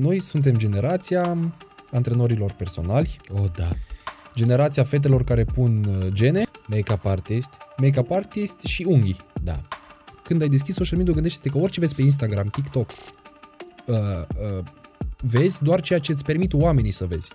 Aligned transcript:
noi 0.00 0.20
suntem 0.20 0.56
generația 0.56 1.36
antrenorilor 1.92 2.52
personali, 2.52 3.20
O, 3.28 3.46
da. 3.54 3.68
generația 4.34 4.84
fetelor 4.84 5.24
care 5.24 5.44
pun 5.44 5.84
uh, 5.84 6.12
gene, 6.12 6.44
Make-up 6.66 7.04
artist? 7.04 7.50
make-up 7.76 8.10
artist 8.10 8.60
și 8.60 8.84
unghii. 8.88 9.16
Da. 9.42 9.60
Când 10.24 10.42
ai 10.42 10.48
deschis 10.48 10.74
social 10.74 10.98
media, 10.98 11.14
gândește-te 11.14 11.48
că 11.48 11.58
orice 11.58 11.80
vezi 11.80 11.94
pe 11.94 12.02
Instagram, 12.02 12.46
TikTok, 12.46 12.90
uh, 13.86 13.96
uh, 13.96 14.64
vezi 15.20 15.62
doar 15.62 15.80
ceea 15.80 15.98
ce 15.98 16.12
îți 16.12 16.24
permit 16.24 16.52
oamenii 16.52 16.90
să 16.90 17.06
vezi. 17.06 17.30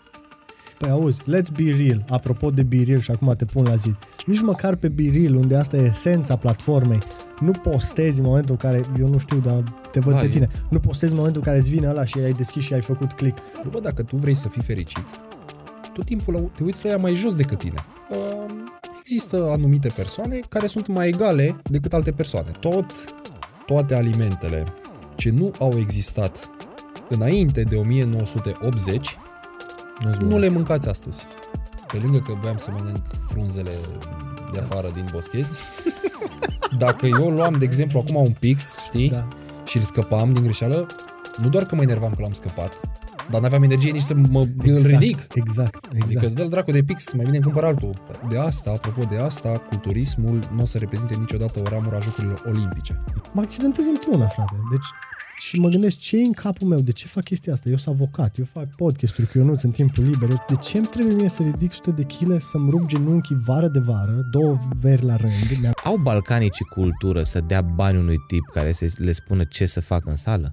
Păi 0.77 0.89
auzi, 0.89 1.21
let's 1.21 1.55
be 1.55 1.75
real, 1.77 2.05
apropo 2.09 2.49
de 2.49 2.63
be 2.63 2.83
real 2.83 2.99
și 2.99 3.11
acum 3.11 3.33
te 3.37 3.45
pun 3.45 3.63
la 3.63 3.75
zi. 3.75 3.95
Nici 4.25 4.41
măcar 4.41 4.75
pe 4.75 4.87
be 4.87 5.09
real, 5.13 5.35
unde 5.35 5.55
asta 5.55 5.77
e 5.77 5.85
esența 5.85 6.35
platformei, 6.35 6.99
nu 7.39 7.51
postezi 7.51 8.19
în 8.19 8.25
momentul 8.25 8.51
în 8.61 8.69
care, 8.71 8.81
eu 8.99 9.07
nu 9.07 9.17
știu, 9.17 9.37
dar 9.39 9.63
te 9.91 9.99
văd 9.99 10.13
Da, 10.13 10.19
pe 10.19 10.25
e- 10.25 10.29
tine, 10.29 10.49
nu 10.69 10.79
postezi 10.79 11.11
în 11.11 11.17
momentul 11.17 11.41
în 11.45 11.47
care 11.47 11.59
îți 11.61 11.69
vine 11.69 11.87
ăla 11.87 12.05
și 12.05 12.17
ai 12.23 12.31
deschis 12.31 12.63
și 12.63 12.73
ai 12.73 12.81
făcut 12.81 13.11
click. 13.11 13.37
Bă, 13.69 13.79
dacă 13.79 14.03
tu 14.03 14.15
vrei 14.15 14.35
să 14.35 14.47
fii 14.47 14.61
fericit, 14.61 15.05
tot 15.93 16.05
timpul 16.05 16.33
la- 16.33 16.39
te 16.55 16.63
uiți 16.63 16.83
la 16.83 16.89
ea 16.89 16.97
mai 16.97 17.13
jos 17.15 17.35
decât 17.35 17.57
tine. 17.57 17.85
Uh, 18.09 18.53
Există 18.99 19.47
anumite 19.51 19.87
persoane 19.95 20.39
care 20.49 20.67
sunt 20.67 20.87
mai 20.87 21.07
egale 21.07 21.55
decât 21.63 21.93
alte 21.93 22.11
persoane. 22.11 22.51
Tot, 22.59 22.85
toate 23.65 23.95
alimentele 23.95 24.63
ce 25.15 25.29
nu 25.29 25.51
au 25.59 25.73
existat 25.77 26.49
înainte 27.09 27.61
de 27.63 27.75
1980, 27.75 29.17
Nu-ți 30.03 30.19
nu 30.23 30.37
le 30.37 30.49
mâncați 30.49 30.89
astăzi. 30.89 31.25
Pe 31.87 31.97
lângă 31.97 32.17
că 32.19 32.33
voiam 32.41 32.57
să 32.57 32.71
mănânc 32.71 33.01
frunzele 33.27 33.71
de 34.53 34.59
afară 34.59 34.87
din 34.93 35.05
boscheți, 35.11 35.57
dacă 36.77 37.05
eu 37.05 37.29
luam, 37.29 37.53
de 37.57 37.65
exemplu, 37.65 37.99
acum 37.99 38.15
un 38.15 38.35
pix, 38.39 38.77
știi, 38.85 39.09
Da. 39.09 39.27
și 39.65 39.77
îl 39.77 39.83
scăpam 39.83 40.33
din 40.33 40.43
greșeală, 40.43 40.85
nu 41.41 41.49
doar 41.49 41.63
că 41.65 41.75
mă 41.75 41.81
enervam 41.81 42.09
că 42.09 42.21
l-am 42.21 42.33
scăpat, 42.33 42.79
dar 43.29 43.41
n-aveam 43.41 43.63
energie 43.63 43.91
nici 43.91 44.01
să 44.01 44.13
mă 44.13 44.39
îl 44.63 44.81
ridic. 44.85 45.27
Exact, 45.33 45.85
exact. 45.93 46.03
Adică 46.03 46.27
dă 46.27 46.43
dracu 46.43 46.71
de 46.71 46.83
pix, 46.83 47.13
mai 47.13 47.23
bine 47.25 47.35
îmi 47.35 47.45
cumpăr 47.45 47.63
altul. 47.63 47.89
De 48.29 48.37
asta, 48.37 48.69
apropo 48.69 49.01
de 49.09 49.17
asta, 49.17 49.49
culturismul 49.69 50.39
nu 50.55 50.61
o 50.61 50.65
să 50.65 50.77
reprezinte 50.77 51.15
niciodată 51.19 51.59
o 51.59 51.69
ramură 51.69 51.95
a 51.95 51.99
Jocurilor 51.99 52.43
Olimpice. 52.47 53.03
mă 53.33 53.41
accidentez 53.41 53.85
într-una, 53.87 54.25
frate. 54.27 54.55
Deci, 54.71 54.85
și 55.39 55.59
mă 55.59 55.69
gândesc 55.69 55.97
ce 55.97 56.17
e 56.17 56.21
în 56.25 56.31
capul 56.31 56.67
meu, 56.67 56.77
de 56.79 56.91
ce 56.91 57.05
fac 57.05 57.23
chestia 57.23 57.53
asta? 57.53 57.69
Eu 57.69 57.75
sunt 57.75 57.95
avocat, 57.95 58.37
eu 58.37 58.45
fac 58.45 58.75
podcasturi 58.75 59.27
cu 59.27 59.37
Ionuț 59.37 59.61
în 59.61 59.71
timpul 59.71 60.03
liber. 60.03 60.29
Eu- 60.29 60.43
De 60.47 60.55
ce 60.55 60.77
îmi 60.77 60.85
trebuie 60.87 61.15
mie 61.15 61.29
să 61.29 61.43
ridic 61.43 61.71
sute 61.71 61.91
de 61.91 62.03
chile, 62.03 62.39
să-mi 62.39 62.69
rup 62.69 62.85
genunchii 62.87 63.35
vară 63.45 63.67
de 63.67 63.79
vară, 63.79 64.27
două 64.31 64.57
veri 64.81 65.03
la 65.03 65.15
rând? 65.15 65.31
Mi-am 65.61 65.73
Au 65.83 65.97
balcanicii 65.97 66.65
cultură 66.65 67.23
să 67.23 67.39
dea 67.41 67.61
bani 67.61 67.97
unui 67.97 68.17
tip 68.27 68.43
care 68.53 68.71
să 68.71 68.93
le 68.97 69.11
spună 69.11 69.43
ce 69.43 69.65
să 69.65 69.81
facă 69.81 70.09
în 70.09 70.15
sală? 70.15 70.51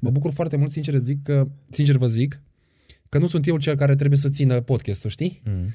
Mă 0.00 0.10
bucur 0.10 0.32
foarte 0.32 0.56
mult, 0.56 0.70
sincer, 0.70 0.94
zic 1.02 1.22
că, 1.22 1.48
sincer 1.70 1.96
vă 1.96 2.06
zic, 2.06 2.40
că 3.08 3.18
nu 3.18 3.26
sunt 3.26 3.46
eu 3.46 3.58
cel 3.58 3.74
care 3.76 3.94
trebuie 3.94 4.18
să 4.18 4.28
țină 4.28 4.60
podcastul, 4.60 5.10
știi? 5.10 5.42
Mm. 5.44 5.68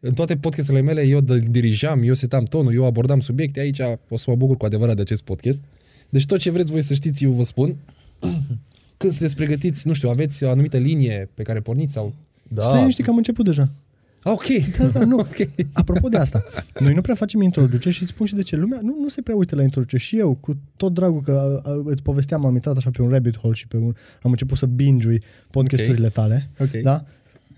În 0.00 0.12
toate 0.14 0.36
podcasturile 0.36 0.82
mele 0.82 1.02
eu 1.02 1.20
d- 1.20 1.48
dirijam, 1.50 2.02
eu 2.02 2.14
setam 2.14 2.44
tonul, 2.44 2.72
eu 2.74 2.84
abordam 2.84 3.20
subiecte, 3.20 3.60
aici 3.60 3.78
o 4.08 4.16
să 4.16 4.24
mă 4.30 4.36
bucur 4.36 4.56
cu 4.56 4.64
adevărat 4.64 4.94
de 4.96 5.00
acest 5.02 5.22
podcast. 5.22 5.62
Deci 6.08 6.26
tot 6.26 6.38
ce 6.38 6.50
vreți 6.50 6.70
voi 6.70 6.82
să 6.82 6.94
știți, 6.94 7.24
eu 7.24 7.30
vă 7.30 7.42
spun. 7.42 7.76
Când 8.96 9.12
sunteți 9.12 9.34
pregătiți, 9.34 9.86
nu 9.86 9.92
știu, 9.92 10.08
aveți 10.08 10.44
o 10.44 10.50
anumită 10.50 10.76
linie 10.76 11.28
pe 11.34 11.42
care 11.42 11.60
porniți 11.60 11.92
sau... 11.92 12.14
Da. 12.48 12.62
Stai 12.62 12.78
liniștit 12.78 13.04
că 13.04 13.10
am 13.10 13.16
început 13.16 13.44
deja. 13.44 13.68
Ah, 14.22 14.32
ok. 14.32 14.46
Da, 14.78 14.86
da, 14.86 15.04
nu. 15.04 15.18
ok. 15.28 15.36
Apropo 15.72 16.08
de 16.08 16.16
asta, 16.16 16.44
noi 16.78 16.94
nu 16.94 17.00
prea 17.00 17.14
facem 17.14 17.42
introduceri 17.42 17.94
și 17.94 18.02
îți 18.02 18.10
spun 18.10 18.26
și 18.26 18.34
de 18.34 18.42
ce. 18.42 18.56
Lumea 18.56 18.78
nu, 18.82 18.96
nu 19.00 19.08
se 19.08 19.22
prea 19.22 19.36
uită 19.36 19.56
la 19.56 19.62
introduceri. 19.62 20.02
Și 20.02 20.18
eu, 20.18 20.34
cu 20.40 20.56
tot 20.76 20.94
dragul 20.94 21.20
că 21.20 21.62
a, 21.64 21.72
îți 21.84 22.02
povesteam, 22.02 22.44
am 22.44 22.54
intrat 22.54 22.76
așa 22.76 22.90
pe 22.90 23.02
un 23.02 23.08
rabbit 23.08 23.38
hole 23.38 23.54
și 23.54 23.66
pe 23.66 23.76
un, 23.76 23.94
am 24.22 24.30
început 24.30 24.58
să 24.58 24.66
binge 24.66 25.16
podcasturile 25.50 26.08
tale. 26.08 26.50
Ok. 26.58 26.70
Da? 26.82 27.04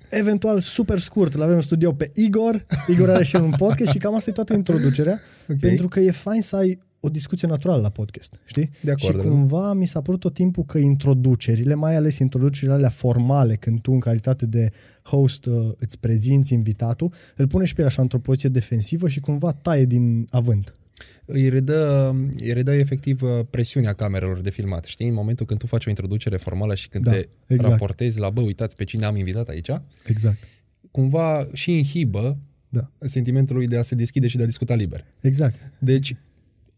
Eventual, 0.09 0.61
super 0.61 0.99
scurt, 0.99 1.35
îl 1.35 1.43
avem 1.43 1.55
în 1.55 1.61
studio 1.61 1.93
pe 1.93 2.11
Igor. 2.15 2.67
Igor 2.89 3.11
are 3.11 3.25
și 3.25 3.37
el 3.37 3.43
un 3.43 3.55
podcast 3.57 3.91
și 3.91 3.99
cam 3.99 4.15
asta 4.15 4.31
e 4.31 4.33
toată 4.33 4.55
introducerea. 4.55 5.21
Ok. 5.49 5.59
Pentru 5.59 5.89
că 5.89 6.01
e 6.01 6.11
fain 6.11 6.43
să 6.43 6.57
ai 6.57 6.79
o 7.01 7.09
discuție 7.09 7.49
naturală 7.49 7.81
la 7.83 7.89
podcast, 7.89 8.41
știi? 8.45 8.71
De 8.81 8.91
acord, 8.91 9.17
Și 9.19 9.23
da. 9.23 9.29
cumva 9.31 9.73
mi 9.73 9.87
s-a 9.87 10.01
părut 10.01 10.21
tot 10.21 10.35
timpul 10.35 10.65
că 10.65 10.79
introducerile, 10.79 11.75
mai 11.75 11.97
ales 11.97 12.19
introducerile 12.19 12.73
alea 12.73 12.89
formale, 12.89 13.57
când 13.57 13.81
tu 13.81 13.93
în 13.93 13.99
calitate 14.01 14.47
de 14.47 14.71
host 15.03 15.47
uh, 15.47 15.71
îți 15.79 15.99
prezinți 15.99 16.53
invitatul, 16.53 17.13
îl 17.37 17.47
pune 17.47 17.65
și 17.65 17.75
pe 17.75 17.81
el 17.81 17.87
așa 17.87 18.03
într-o 18.03 18.19
poziție 18.19 18.49
defensivă 18.49 19.09
și 19.09 19.21
cumva 19.21 19.53
taie 19.53 19.85
din 19.85 20.27
avânt. 20.31 20.75
Îi 21.25 21.49
redă, 21.49 22.11
îi 22.41 22.53
redă 22.53 22.73
efectiv 22.73 23.23
uh, 23.23 23.29
presiunea 23.51 23.93
camerelor 23.93 24.41
de 24.41 24.51
filmat, 24.51 24.85
știi? 24.85 25.09
În 25.09 25.15
momentul 25.15 25.47
când 25.47 25.61
tu 25.61 25.67
faci 25.67 25.87
o 25.87 25.89
introducere 25.89 26.37
formală 26.37 26.75
și 26.75 26.89
când 26.89 27.05
Da, 27.05 27.11
te 27.11 27.29
exact. 27.47 27.71
raportezi 27.73 28.19
la, 28.19 28.31
bă, 28.31 28.41
uitați 28.41 28.77
pe 28.77 28.85
cine 28.85 29.05
am 29.05 29.17
invitat 29.17 29.49
aici, 29.49 29.69
Exact. 30.05 30.39
cumva 30.91 31.49
și 31.53 31.77
inhibă 31.77 32.39
Da. 32.69 32.91
sentimentul 33.01 33.57
lui 33.57 33.67
de 33.67 33.77
a 33.77 33.83
se 33.83 33.95
deschide 33.95 34.27
și 34.27 34.37
de 34.37 34.43
a 34.43 34.47
discuta 34.47 34.75
liber. 34.75 35.05
Exact. 35.21 35.55
Deci, 35.79 36.17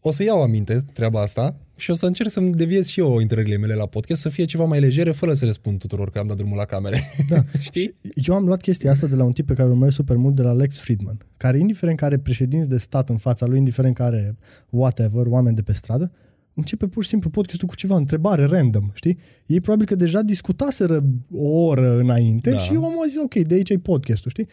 o 0.05 0.11
să 0.11 0.23
iau 0.23 0.41
aminte 0.41 0.85
treaba 0.93 1.21
asta 1.21 1.55
și 1.75 1.91
o 1.91 1.93
să 1.93 2.05
încerc 2.05 2.29
să-mi 2.29 2.53
deviez 2.53 2.87
și 2.87 2.99
eu 2.99 3.19
intrările 3.19 3.57
mele 3.57 3.73
la 3.73 3.85
podcast 3.85 4.21
să 4.21 4.29
fie 4.29 4.45
ceva 4.45 4.63
mai 4.63 4.79
legere, 4.79 5.11
fără 5.11 5.33
să 5.33 5.45
le 5.45 5.51
spun 5.51 5.77
tuturor 5.77 6.09
că 6.09 6.19
am 6.19 6.27
dat 6.27 6.37
drumul 6.37 6.57
la 6.57 6.65
camere. 6.65 7.01
Da. 7.29 7.43
Știi? 7.59 7.95
Eu 8.15 8.35
am 8.35 8.45
luat 8.45 8.61
chestia 8.61 8.91
asta 8.91 9.07
de 9.07 9.15
la 9.15 9.23
un 9.23 9.31
tip 9.31 9.45
pe 9.47 9.53
care 9.53 9.65
îl 9.65 9.71
urmăresc 9.71 9.95
super 9.95 10.15
mult, 10.15 10.35
de 10.35 10.41
la 10.41 10.53
Lex 10.53 10.77
Friedman, 10.79 11.17
care 11.37 11.59
indiferent 11.59 11.97
care 11.97 12.17
președinți 12.17 12.69
de 12.69 12.77
stat 12.77 13.09
în 13.09 13.17
fața 13.17 13.45
lui, 13.45 13.57
indiferent 13.57 13.95
care 13.95 14.35
whatever, 14.69 15.25
oameni 15.25 15.55
de 15.55 15.61
pe 15.61 15.73
stradă, 15.73 16.11
începe 16.53 16.87
pur 16.87 17.03
și 17.03 17.09
simplu 17.09 17.29
podcastul 17.29 17.67
cu 17.67 17.75
ceva 17.75 17.95
întrebare 17.95 18.45
random, 18.45 18.91
știi? 18.93 19.17
Ei 19.45 19.61
probabil 19.61 19.85
că 19.85 19.95
deja 19.95 20.21
discutaseră 20.21 21.03
o 21.35 21.47
oră 21.47 21.97
înainte 21.99 22.49
Da. 22.49 22.57
și 22.57 22.73
eu 22.73 22.85
am 22.85 22.93
zis, 23.07 23.17
ok, 23.21 23.33
de 23.35 23.53
aici 23.53 23.69
e 23.69 23.77
podcastul, 23.77 24.31
știi? 24.31 24.47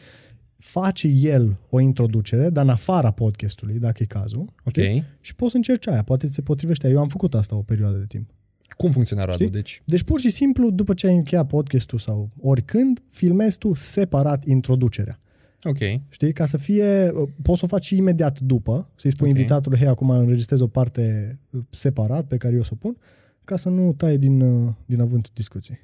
Face 0.60 1.08
el 1.08 1.58
o 1.70 1.80
introducere, 1.80 2.50
dar 2.50 2.64
în 2.64 2.70
afara 2.70 3.10
podcastului, 3.10 3.78
dacă 3.78 4.02
e 4.02 4.06
cazul. 4.06 4.52
Ok. 4.64 4.72
știi? 4.72 5.04
Și 5.20 5.34
poți 5.34 5.50
să 5.50 5.56
încerci 5.56 5.88
aia, 5.88 6.02
poate 6.02 6.26
ți 6.26 6.32
se 6.34 6.42
potrivește. 6.42 6.88
Eu 6.88 6.98
am 6.98 7.08
făcut 7.08 7.34
asta 7.34 7.56
o 7.56 7.62
perioadă 7.62 7.96
de 7.98 8.04
timp. 8.06 8.30
Cum 8.76 8.90
funcționa 8.90 9.24
Radu? 9.24 9.36
Știi? 9.36 9.50
Deci, 9.50 9.82
Deci 9.84 10.02
pur 10.02 10.20
și 10.20 10.30
simplu, 10.30 10.70
după 10.70 10.94
ce 10.94 11.06
ai 11.06 11.14
încheiat 11.14 11.46
podcastul 11.46 11.98
sau 11.98 12.30
oricând, 12.40 13.02
filmezi 13.08 13.58
tu 13.58 13.74
separat 13.74 14.44
introducerea. 14.44 15.18
ok. 15.64 15.78
Știi? 16.08 16.32
Ca 16.32 16.46
să 16.46 16.56
fie, 16.56 17.12
poți 17.42 17.58
să 17.58 17.64
o 17.64 17.68
faci 17.68 17.84
și 17.84 17.96
imediat 17.96 18.40
după, 18.40 18.88
să-i 18.94 19.10
spui 19.10 19.26
Ok. 19.26 19.32
okay. 19.32 19.40
invitatului, 19.40 19.78
hei, 19.78 19.88
acum 19.88 20.10
înregistrez 20.10 20.60
o 20.60 20.66
parte 20.66 21.38
uh, 21.50 21.60
separat 21.70 22.26
pe 22.26 22.36
care 22.36 22.54
eu 22.54 22.60
o 22.60 22.62
să 22.64 22.70
o 22.72 22.76
pun, 22.76 22.96
ca 23.44 23.56
să 23.56 23.68
nu 23.68 23.92
tai 23.92 24.18
din, 24.18 24.40
uh, 24.40 24.72
din 24.86 25.00
avântul 25.00 25.32
discuției. 25.34 25.78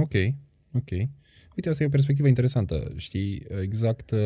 Ok, 0.00 0.12
ok. 0.74 1.08
Uite, 1.56 1.68
asta 1.68 1.82
e 1.82 1.86
o 1.86 1.90
perspectivă 1.90 2.28
interesantă, 2.28 2.92
știi, 2.96 3.42
exact, 3.62 4.10
uh, 4.10 4.18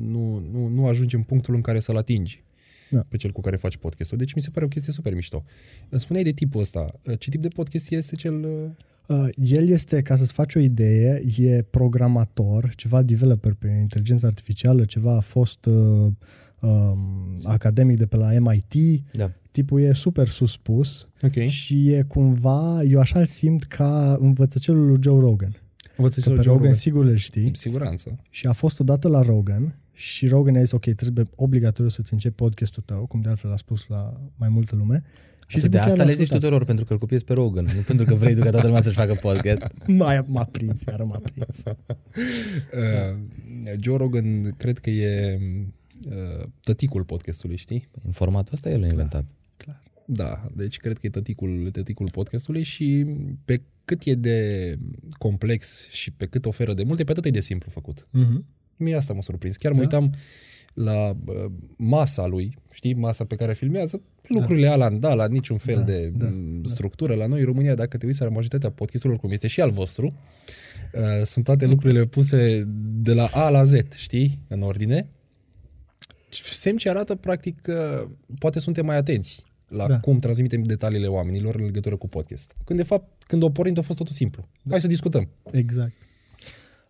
nu, 0.00 0.38
nu, 0.52 0.66
nu 0.68 0.86
ajungi 0.86 1.14
în 1.14 1.22
punctul 1.22 1.54
în 1.54 1.60
care 1.60 1.80
să-l 1.80 1.96
atingi 1.96 2.44
Da. 2.90 3.04
pe 3.08 3.16
cel 3.16 3.30
cu 3.32 3.40
care 3.40 3.56
faci 3.56 3.76
podcastul. 3.76 4.18
Deci 4.18 4.32
mi 4.34 4.42
se 4.42 4.50
pare 4.50 4.64
o 4.64 4.68
chestie 4.68 4.92
super 4.92 5.14
mișto. 5.14 5.44
Îmi 5.88 6.00
Spuneai 6.00 6.24
de 6.24 6.32
tipul 6.32 6.60
ăsta. 6.60 6.92
Uh, 7.06 7.18
Ce 7.18 7.30
tip 7.30 7.42
de 7.42 7.48
podcast 7.48 7.90
este 7.90 8.16
cel... 8.16 8.44
uh, 8.44 8.70
Uh, 9.08 9.28
el 9.36 9.68
este, 9.68 10.02
ca 10.02 10.16
să-ți 10.16 10.32
faci 10.32 10.54
o 10.54 10.58
idee, 10.58 11.22
e 11.38 11.62
programator, 11.62 12.72
ceva 12.76 13.02
developer 13.02 13.52
pe 13.54 13.68
inteligență 13.80 14.26
artificială, 14.26 14.84
ceva 14.84 15.16
a 15.16 15.20
fost 15.20 15.66
uh, 15.66 16.06
um, 16.60 17.38
academic 17.42 17.96
de 17.96 18.06
pe 18.06 18.16
la 18.16 18.30
MIT, 18.38 19.02
Da. 19.12 19.32
tipul 19.50 19.80
e 19.80 19.92
super 19.92 20.28
suspus 20.28 21.08
Ok. 21.22 21.32
și 21.36 21.90
e 21.90 22.02
cumva, 22.02 22.82
eu 22.82 22.98
așa 23.00 23.18
îl 23.18 23.26
simt 23.26 23.62
ca 23.64 24.16
învățăcelul 24.20 24.86
lui 24.86 24.98
Joe 25.02 25.20
Rogan. 25.20 25.60
Învăță 25.96 26.20
Că 26.20 26.30
pe 26.30 26.42
Rogan 26.42 26.72
sigur 26.72 27.04
îl 27.04 27.16
știi. 27.16 27.50
Cu 27.50 27.56
siguranță. 27.56 28.18
Și 28.30 28.46
a 28.46 28.52
fost 28.52 28.80
odată 28.80 29.08
la 29.08 29.22
Rogan 29.22 29.78
și 29.92 30.28
Rogan 30.28 30.56
a 30.56 30.60
zis, 30.60 30.72
ok, 30.72 30.88
trebuie 30.88 31.28
obligatoriu 31.34 31.90
să-ți 31.90 32.12
începi 32.12 32.34
podcastul 32.34 32.82
tău, 32.86 33.06
cum 33.06 33.20
de 33.20 33.28
altfel 33.28 33.52
a 33.52 33.56
spus 33.56 33.86
la 33.86 34.12
mai 34.36 34.48
multă 34.48 34.76
lume. 34.76 35.02
Și 35.48 35.56
Și 35.56 35.56
de 35.56 35.62
tipul 35.62 35.78
chiar 35.78 35.88
asta 35.88 35.98
l-a 35.98 36.04
le 36.04 36.10
zici 36.12 36.20
ascultat. 36.22 36.42
tuturor, 36.44 36.66
pentru 36.66 36.84
că 36.84 36.92
îl 36.92 36.98
copiezi 36.98 37.24
pe 37.24 37.32
Rogan, 37.32 37.64
nu 37.64 37.80
pentru 37.86 38.04
că 38.04 38.14
vrei 38.14 38.34
tu 38.34 38.40
ca 38.42 38.50
toată 38.50 38.66
lumea 38.66 38.82
să-și 38.82 38.96
facă 38.96 39.14
podcast. 39.14 39.66
Mai 39.86 40.24
m-a 40.26 40.44
prins, 40.44 40.84
iar 40.84 41.02
m-a 41.02 41.20
prins. 41.32 41.62
Uh, 42.76 43.16
Joe 43.80 43.96
Rogan 43.96 44.54
cred 44.56 44.78
că 44.78 44.90
e 44.90 45.38
uh, 46.08 46.46
tăticul 46.62 47.02
podcastului, 47.04 47.56
știi? 47.56 47.88
În 48.04 48.10
formatul 48.10 48.52
ăsta 48.54 48.70
el 48.70 48.80
l-a 48.80 48.86
inventat. 48.86 49.24
Clar. 49.24 49.34
Da, 50.06 50.48
deci 50.54 50.76
cred 50.76 50.98
că 50.98 51.06
e 51.06 51.10
tăticul, 51.10 51.68
tăticul 51.72 52.10
podcastului 52.10 52.62
și 52.62 53.06
pe 53.44 53.62
cât 53.84 54.02
e 54.04 54.14
de 54.14 54.78
complex 55.18 55.88
și 55.90 56.10
pe 56.10 56.26
cât 56.26 56.46
oferă 56.46 56.74
de 56.74 56.82
multe, 56.82 57.04
pe 57.04 57.10
atât 57.10 57.24
e 57.24 57.30
de 57.30 57.40
simplu 57.40 57.70
făcut. 57.70 58.06
Mm-hmm. 58.08 58.44
Mie 58.76 58.94
asta 58.94 59.12
m-a 59.12 59.20
surprins. 59.20 59.56
Chiar 59.56 59.72
mă 59.72 59.78
Da. 59.78 59.84
uitam 59.84 60.14
la 60.74 61.16
uh, 61.26 61.44
masa 61.76 62.26
lui, 62.26 62.56
știi, 62.72 62.94
masa 62.94 63.24
pe 63.24 63.34
care 63.34 63.54
filmează, 63.54 64.00
lucrurile 64.28 64.68
alea, 64.68 64.90
da, 64.90 65.14
la 65.14 65.26
niciun 65.28 65.58
fel 65.58 65.76
Da, 65.76 65.82
de 65.82 66.08
da, 66.08 66.26
m, 66.28 66.64
structură. 66.64 67.14
La 67.14 67.26
noi, 67.26 67.38
în 67.38 67.44
România, 67.44 67.74
dacă 67.74 67.96
te 67.96 68.06
uiți 68.06 68.20
la 68.20 68.28
majoritatea 68.28 68.70
podcasturilor, 68.70 69.20
cum 69.20 69.30
este 69.30 69.46
și 69.46 69.60
al 69.60 69.70
vostru, 69.70 70.14
uh, 70.92 71.24
sunt 71.24 71.44
toate 71.44 71.66
lucrurile 71.66 72.04
puse 72.04 72.64
de 72.78 73.12
la 73.12 73.26
A 73.32 73.48
la 73.48 73.64
Z, 73.64 73.74
știi, 73.94 74.38
în 74.48 74.62
ordine. 74.62 75.08
Semn 76.30 76.76
ce 76.76 76.88
arată, 76.88 77.14
practic, 77.14 77.60
că 77.60 78.08
poate 78.38 78.58
suntem 78.58 78.86
mai 78.86 78.96
atenți 78.96 79.44
la 79.68 79.86
Da. 79.86 80.00
cum 80.00 80.18
transmitem 80.18 80.62
detaliile 80.62 81.06
oamenilor 81.06 81.54
în 81.54 81.64
legătură 81.64 81.96
cu 81.96 82.08
podcast. 82.08 82.54
Când 82.64 82.78
de 82.78 82.84
fapt, 82.84 83.22
când 83.22 83.42
o 83.42 83.50
pornit 83.50 83.78
a 83.78 83.82
fost 83.82 83.98
totul 83.98 84.14
simplu. 84.14 84.48
Hai 84.70 84.80
să 84.80 84.86
discutăm. 84.86 85.28
Exact. 85.50 85.92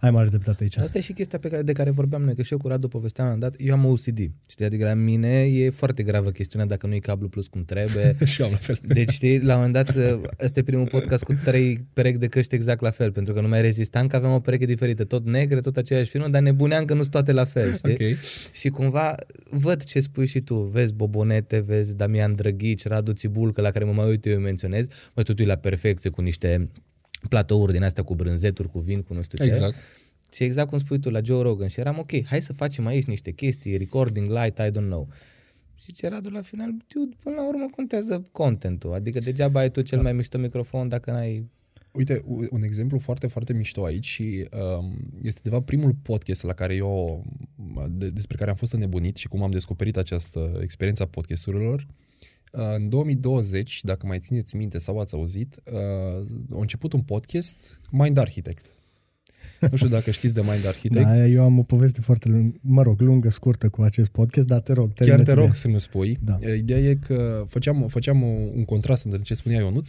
Ai 0.01 0.11
mare 0.11 0.29
dreptate 0.29 0.63
aici. 0.63 0.79
Asta 0.79 0.99
e 0.99 1.01
și 1.01 1.13
chestia 1.13 1.39
pe 1.39 1.49
care, 1.49 1.63
de 1.63 1.73
care 1.73 1.91
vorbeam 1.91 2.23
noi, 2.23 2.35
că 2.35 2.43
și 2.43 2.53
eu 2.53 2.59
cu 2.59 2.69
Radu 2.69 2.89
povesteam 2.89 3.27
la 3.27 3.33
un 3.33 3.39
dat, 3.39 3.55
eu 3.59 3.75
am 3.75 3.85
OCD. 3.85 4.19
Știi, 4.49 4.65
adică 4.65 4.85
la 4.85 4.95
mine 4.95 5.43
e 5.43 5.71
foarte 5.71 6.03
gravă 6.03 6.31
chestiunea 6.31 6.69
dacă 6.69 6.87
nu 6.87 6.95
e 6.95 6.99
cablu 6.99 7.29
plus 7.29 7.47
cum 7.47 7.65
trebuie. 7.65 8.17
și 8.25 8.41
eu 8.41 8.47
am 8.47 8.53
la 8.53 8.59
fel. 8.59 8.79
Deci, 8.83 9.11
știi, 9.11 9.41
la 9.41 9.55
un 9.55 9.61
moment 9.61 9.73
dat, 9.73 9.97
ăsta 10.45 10.59
e 10.59 10.63
primul 10.63 10.87
podcast 10.87 11.25
cu 11.25 11.35
trei 11.45 11.87
perechi 11.93 12.19
de 12.19 12.27
căști 12.27 12.55
exact 12.55 12.81
la 12.81 12.91
fel, 12.91 13.13
pentru 13.13 13.33
că 13.33 13.41
nu 13.41 13.49
mai 13.49 13.61
rezistam, 13.61 14.07
că 14.07 14.17
aveam 14.17 14.33
o 14.33 14.41
pereche 14.41 14.67
diferită, 14.67 15.05
tot 15.05 15.25
negre, 15.25 15.61
tot 15.61 15.77
aceeași 15.77 16.11
filmă, 16.11 16.29
dar 16.29 16.43
nebuneam 16.43 16.85
că 16.85 16.95
nu 16.95 17.01
sunt 17.01 17.13
toate 17.13 17.33
la 17.33 17.45
fel, 17.45 17.77
știi? 17.77 17.93
Ok. 17.93 18.17
Și 18.53 18.69
cumva 18.69 19.15
văd 19.51 19.85
ce 19.85 20.01
spui 20.01 20.27
și 20.27 20.41
tu, 20.41 20.55
vezi 20.55 20.95
Bobonete, 20.95 21.61
vezi 21.67 21.97
Damian 21.97 22.35
Drăghici, 22.35 22.87
Radu 22.87 23.13
Țibulcă, 23.13 23.61
la 23.61 23.71
care 23.71 23.85
mă 23.85 23.93
mai 23.93 24.09
uit 24.09 24.27
eu 24.27 24.37
îi 24.37 24.43
menționez, 24.43 24.87
mă 25.15 25.23
totul 25.23 25.45
e 25.45 25.49
la 25.49 25.57
perfecție 25.57 26.11
cu 26.11 26.21
niște 26.21 26.71
platouri 27.29 27.73
din 27.73 27.83
astea 27.83 28.03
cu 28.03 28.15
brânzeturi, 28.15 28.71
cu 28.71 28.79
vin, 28.79 29.03
cu 29.03 29.15
nu 29.15 29.23
știu 29.23 29.39
ce. 29.39 29.45
Exact. 29.45 29.77
Și 30.33 30.43
exact 30.43 30.69
cum 30.69 30.79
spui 30.79 30.99
tu 30.99 31.11
la 31.11 31.21
Joe 31.23 31.43
Rogan 31.43 31.69
și 31.69 31.81
eram 31.81 31.99
ok, 31.99 32.25
hai 32.25 32.43
să 32.43 32.53
facem 32.53 32.87
aici 32.87 33.05
niște 33.05 33.31
chestii, 33.31 33.77
recording 33.77 34.27
light, 34.27 34.59
I 34.59 34.71
don't 34.71 34.87
know. 34.87 35.09
Și 35.75 35.93
ce 35.93 36.09
Radu 36.09 36.29
la 36.29 36.43
final, 36.43 36.71
dude, 36.87 37.17
până 37.23 37.35
la 37.37 37.49
urmă 37.49 37.67
contează 37.71 38.29
contentul, 38.33 38.93
adică 38.93 39.19
degeaba 39.19 39.61
ai 39.61 39.71
tu 39.71 39.81
cel 39.81 40.03
mai 40.03 40.13
mișto 40.13 40.39
microfon 40.39 40.89
dacă 40.89 41.11
n-ai... 41.11 41.51
Uite, 41.93 42.23
u- 42.25 42.47
un 42.51 42.63
exemplu 42.63 42.99
foarte, 42.99 43.27
foarte 43.27 43.53
mișto 43.53 43.85
aici 43.85 44.07
și 44.07 44.49
um, 44.79 44.97
este 45.23 45.41
de 45.43 45.51
fapt 45.51 45.65
primul 45.65 45.95
podcast 46.03 46.43
la 46.43 46.53
care 46.53 46.75
eu, 46.75 47.25
de, 47.91 48.11
despre 48.11 48.37
care 48.37 48.51
am 48.51 48.57
fost 48.57 48.73
înnebunit 48.73 49.17
și 49.17 49.29
cum 49.29 49.43
am 49.43 49.51
descoperit 49.51 49.97
această 49.97 50.59
experiență 50.61 51.03
a 51.03 51.07
podcasturilor. 51.07 51.87
Uh, 51.89 52.06
în 52.77 52.89
2020, 52.89 53.81
dacă 53.83 54.07
mai 54.07 54.19
țineți 54.19 54.57
minte 54.57 54.79
sau 54.79 54.99
ați 54.99 55.15
auzit, 55.15 55.61
uh, 55.73 56.57
a 56.57 56.61
început 56.61 56.93
un 56.93 57.01
podcast, 57.01 57.81
Mind 57.91 58.19
Architect. 58.19 58.65
Nu 59.71 59.77
știu 59.77 59.89
dacă 59.89 60.11
știți 60.11 60.35
de 60.35 60.41
Mind 60.41 60.67
Architect. 60.67 61.05
Da, 61.05 61.27
eu 61.27 61.43
am 61.45 61.59
o 61.59 61.63
poveste 61.63 62.01
foarte 62.01 62.29
lungă, 62.29 62.57
mă 62.61 62.83
rog, 62.83 63.01
lungă, 63.01 63.31
scurtă 63.31 63.69
cu 63.69 63.83
acest 63.83 64.09
podcast, 64.09 64.47
dar 64.47 64.61
te 64.61 64.73
rog, 64.73 64.87
Chiar 64.87 64.95
te 64.95 65.05
terminați-mi. 65.05 65.41
rog 65.47 65.55
să 65.55 65.69
mi 65.69 65.81
spui. 65.81 66.19
Da. 66.25 66.39
Ideea 66.57 66.79
e 66.81 66.95
că 66.95 67.45
făceam, 67.49 67.83
făceam 67.89 68.23
un 68.57 68.65
contrast 68.65 69.05
între 69.05 69.21
ce 69.23 69.35
spunea 69.35 69.59
Ionuț, 69.59 69.89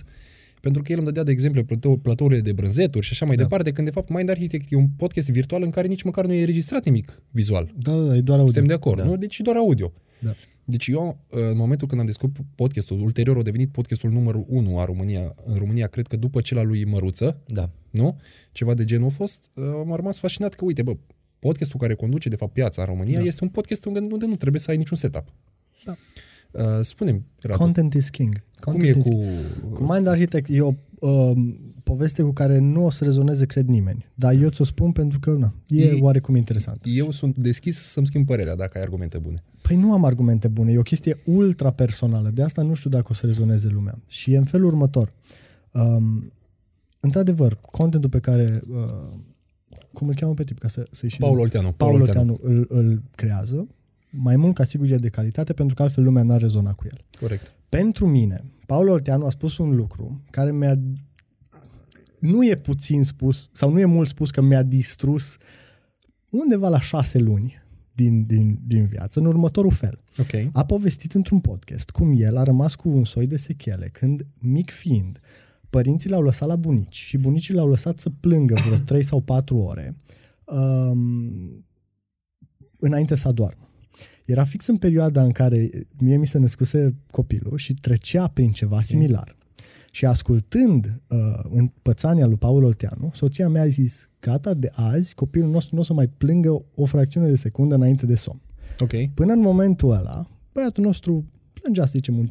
pentru 0.61 0.81
că 0.81 0.91
el 0.91 0.97
îmi 0.97 1.07
dădea 1.07 1.23
de 1.23 1.31
exemplu 1.31 1.63
platou, 1.63 1.97
platourile 1.97 2.41
de 2.41 2.51
brânzeturi 2.51 3.05
și 3.05 3.11
așa 3.11 3.25
mai 3.25 3.35
Da. 3.35 3.41
departe, 3.41 3.71
când 3.71 3.87
de 3.87 3.93
fapt 3.93 4.09
Mind 4.09 4.29
Architect 4.29 4.71
e 4.71 4.75
un 4.75 4.87
podcast 4.97 5.29
virtual 5.29 5.63
în 5.63 5.69
care 5.69 5.87
nici 5.87 6.03
măcar 6.03 6.25
nu 6.25 6.33
e 6.33 6.39
înregistrat 6.39 6.85
nimic 6.85 7.21
vizual. 7.31 7.73
Da, 7.77 7.91
da, 8.01 8.15
e 8.15 8.21
doar 8.21 8.39
audio. 8.39 8.53
Suntem 8.53 8.65
de 8.65 8.73
acord, 8.73 8.97
Da. 9.01 9.05
nu? 9.05 9.17
Deci 9.17 9.37
e 9.37 9.43
doar 9.43 9.55
audio. 9.55 9.93
Da. 10.19 10.35
Deci 10.69 10.87
eu, 10.87 11.17
în 11.29 11.57
momentul 11.57 11.87
când 11.87 11.99
am 11.99 12.05
descoperit 12.05 12.45
podcastul, 12.55 13.01
ulterior 13.01 13.37
a 13.37 13.41
devenit 13.41 13.71
podcastul 13.71 14.11
numărul 14.11 14.45
1 14.47 14.79
a 14.79 14.85
România, 14.85 15.35
în 15.45 15.55
România, 15.57 15.87
cred 15.87 16.07
că 16.07 16.15
după 16.15 16.41
cel 16.41 16.57
al 16.57 16.67
lui 16.67 16.85
Măruță, 16.85 17.41
Da. 17.47 17.69
nu? 17.89 18.19
Ceva 18.51 18.73
de 18.73 18.85
genul 18.85 19.07
a 19.07 19.09
fost, 19.09 19.49
uh, 19.55 19.63
am 19.65 19.93
rămas 19.95 20.19
fascinat 20.19 20.53
că, 20.53 20.65
uite, 20.65 20.81
bă, 20.81 20.97
podcastul 21.39 21.79
care 21.79 21.93
conduce, 21.93 22.29
de 22.29 22.35
fapt, 22.35 22.53
piața 22.53 22.81
în 22.81 22.87
România 22.87 23.19
Da. 23.19 23.25
este 23.25 23.43
un 23.43 23.49
podcast 23.49 23.85
unde, 23.85 23.99
unde 23.99 24.25
nu 24.25 24.35
trebuie 24.35 24.61
să 24.61 24.71
ai 24.71 24.77
niciun 24.77 24.97
setup. 24.97 25.25
Da. 25.85 25.95
Uh, 26.51 26.79
spune-mi, 26.81 27.25
Radu, 27.41 27.57
Content 27.59 27.93
is 27.93 28.09
king. 28.09 28.43
cum 28.61 28.73
Content 28.73 28.95
e 28.95 28.99
is 28.99 29.05
cu... 29.07 29.23
Cu 29.73 29.83
Mind 29.93 30.07
Architect 30.07 30.49
e 30.51 30.61
o 30.61 30.73
um, 30.99 31.59
poveste 31.87 32.21
cu 32.21 32.31
care 32.31 32.57
nu 32.57 32.85
o 32.85 32.89
să 32.89 33.03
rezoneze, 33.03 33.45
cred, 33.45 33.67
nimeni. 33.67 34.05
Dar 34.13 34.33
eu 34.33 34.49
ți-o 34.49 34.63
spun 34.63 34.91
pentru 34.91 35.19
că 35.19 35.31
na, 35.31 35.53
e, 35.67 35.83
E- 35.83 35.97
oarecum 36.01 36.35
interesant. 36.35 36.81
Eu 36.83 37.11
sunt 37.11 37.37
deschis 37.37 37.77
să-mi 37.77 38.05
schimb 38.05 38.25
părerea 38.25 38.55
dacă 38.55 38.77
ai 38.77 38.83
argumente 38.83 39.17
bune. 39.17 39.43
Păi 39.61 39.75
nu 39.75 39.93
am 39.93 40.05
argumente 40.05 40.47
bune, 40.47 40.71
e 40.71 40.77
o 40.77 40.81
chestie 40.81 41.17
ultra 41.25 41.71
personală, 41.71 42.29
de 42.29 42.43
asta 42.43 42.61
nu 42.61 42.73
știu 42.73 42.89
dacă 42.89 43.07
o 43.09 43.13
să 43.13 43.25
rezoneze 43.25 43.67
lumea. 43.67 43.99
Și 44.07 44.33
e 44.33 44.37
în 44.37 44.43
felul 44.43 44.67
următor. 44.67 45.13
Um, 45.71 46.31
într-adevăr, 46.99 47.59
contentul 47.71 48.09
pe 48.09 48.19
care, 48.19 48.61
uh, 48.69 49.17
cum 49.93 50.07
îl 50.07 50.15
cheamă 50.15 50.33
pe 50.33 50.43
tip, 50.43 50.59
ca 50.59 50.67
să, 50.67 50.87
să-i 50.91 51.09
și... 51.09 51.17
Paul 51.17 51.39
Olteanu. 51.39 51.71
Paul 51.71 52.01
Oteanu 52.01 52.39
îl, 52.41 52.65
îl 52.69 53.01
creează, 53.15 53.67
mai 54.09 54.35
mult 54.35 54.55
ca 54.55 54.63
sigur 54.63 54.89
e 54.89 54.97
de 54.97 55.09
calitate, 55.09 55.53
pentru 55.53 55.75
că 55.75 55.81
altfel 55.81 56.03
lumea 56.03 56.23
n-ar 56.23 56.39
rezona 56.39 56.73
cu 56.73 56.83
el. 56.91 57.05
Corect. 57.19 57.51
Pentru 57.69 58.07
mine, 58.07 58.43
Paul 58.65 58.87
Olteanu 58.87 59.25
a 59.25 59.29
spus 59.29 59.57
un 59.57 59.75
lucru 59.75 60.21
care 60.29 60.51
mi-a... 60.51 60.79
Nu 62.19 62.45
e 62.45 62.55
puțin 62.55 63.03
spus, 63.03 63.49
sau 63.51 63.71
nu 63.71 63.79
e 63.79 63.85
mult 63.85 64.07
spus 64.07 64.31
că 64.31 64.41
mi-a 64.41 64.63
distrus 64.63 65.37
undeva 66.29 66.69
la 66.69 66.79
șase 66.79 67.19
luni 67.19 67.65
din, 67.93 68.25
din, 68.25 68.59
din 68.67 68.85
viață, 68.85 69.19
în 69.19 69.25
următorul 69.25 69.71
fel. 69.71 69.99
Ok. 70.17 70.49
A 70.51 70.65
povestit 70.65 71.13
într-un 71.13 71.39
podcast 71.39 71.89
cum 71.89 72.13
el 72.17 72.37
a 72.37 72.43
rămas 72.43 72.75
cu 72.75 72.89
un 72.89 73.03
soi 73.03 73.27
de 73.27 73.37
sechele 73.37 73.89
când, 73.91 74.25
mic 74.39 74.71
fiind, 74.71 75.19
părinții 75.69 76.09
l-au 76.09 76.21
lăsat 76.21 76.47
la 76.47 76.55
bunici 76.55 76.95
și 76.95 77.17
bunicii 77.17 77.53
l-au 77.53 77.69
lăsat 77.69 77.99
să 77.99 78.09
plângă 78.09 78.55
vreo 78.65 78.77
3 78.77 79.03
sau 79.03 79.21
4 79.21 79.57
ore 79.57 79.95
um, 80.45 81.65
înainte 82.79 83.15
să 83.15 83.27
adormă. 83.27 83.69
Era 84.25 84.43
fix 84.43 84.67
în 84.67 84.77
perioada 84.77 85.23
în 85.23 85.31
care 85.31 85.69
mie 85.97 86.17
mi 86.17 86.27
se 86.27 86.37
născuse 86.37 86.95
copilul 87.11 87.57
și 87.57 87.73
trecea 87.73 88.27
prin 88.27 88.51
ceva 88.51 88.81
similar. 88.81 89.36
Și 89.97 90.05
ascultând 90.05 91.01
uh, 91.07 91.17
în 91.49 91.71
pățania 91.81 92.25
lui 92.25 92.35
Paul 92.35 92.63
Olteanu, 92.63 93.11
soția 93.13 93.49
mea 93.49 93.61
a 93.61 93.67
zis, 93.67 94.09
gata, 94.19 94.53
de 94.53 94.69
azi 94.73 95.15
copilul 95.15 95.49
nostru 95.49 95.75
nu 95.75 95.81
o 95.81 95.83
să 95.83 95.93
mai 95.93 96.07
plângă 96.07 96.65
o 96.75 96.85
fracțiune 96.85 97.27
de 97.27 97.35
secundă 97.35 97.75
înainte 97.75 98.05
de 98.05 98.15
somn. 98.15 98.41
Ok. 98.79 99.13
Până 99.13 99.33
în 99.33 99.39
momentul 99.39 99.91
ăla, 99.91 100.27
băiatul 100.53 100.83
nostru 100.83 101.25
plângea, 101.53 101.85
să 101.85 101.91
zicem, 101.93 102.17
un 102.17 102.27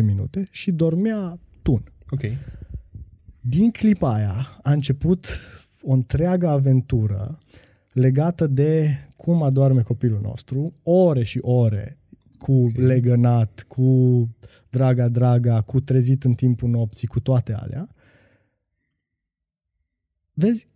5-10 0.00 0.04
minute 0.04 0.46
și 0.50 0.70
dormea 0.70 1.38
tun. 1.62 1.92
Ok. 2.10 2.22
Din 3.40 3.70
clipa 3.70 4.14
aia 4.14 4.58
a 4.62 4.72
început 4.72 5.26
o 5.82 5.92
întreagă 5.92 6.48
aventură 6.48 7.38
legată 7.92 8.46
de 8.46 8.90
cum 9.16 9.42
adorme 9.42 9.82
copilul 9.82 10.20
nostru, 10.22 10.74
ore 10.82 11.24
și 11.24 11.38
ore 11.40 11.97
cu 12.38 12.52
okay. 12.52 12.84
legănat, 12.84 13.64
cu 13.68 14.28
draga, 14.70 15.08
draga, 15.08 15.60
cu 15.60 15.80
trezit 15.80 16.24
în 16.24 16.34
timpul 16.34 16.68
nopții, 16.68 17.08
cu 17.08 17.20
toate 17.20 17.54
alea. 17.54 17.88
Vezi, 20.32 20.68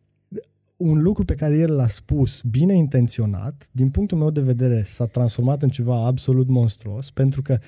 un 0.76 1.03
lucru 1.03 1.25
pe 1.25 1.35
care 1.35 1.56
el 1.56 1.75
l-a 1.75 1.88
spus, 1.88 2.43
bine 2.50 2.75
intenționat, 2.75 3.69
din 3.73 3.91
punctul 3.91 4.19
meu 4.19 4.31
de 4.31 4.41
vedere 4.41 4.82
s-a 4.82 5.06
transformat 5.06 5.62
în 5.62 5.69
ceva 5.69 6.06
absolut 6.06 6.49
monstruos, 6.49 7.11
pentru 7.11 7.43
că 7.43 7.59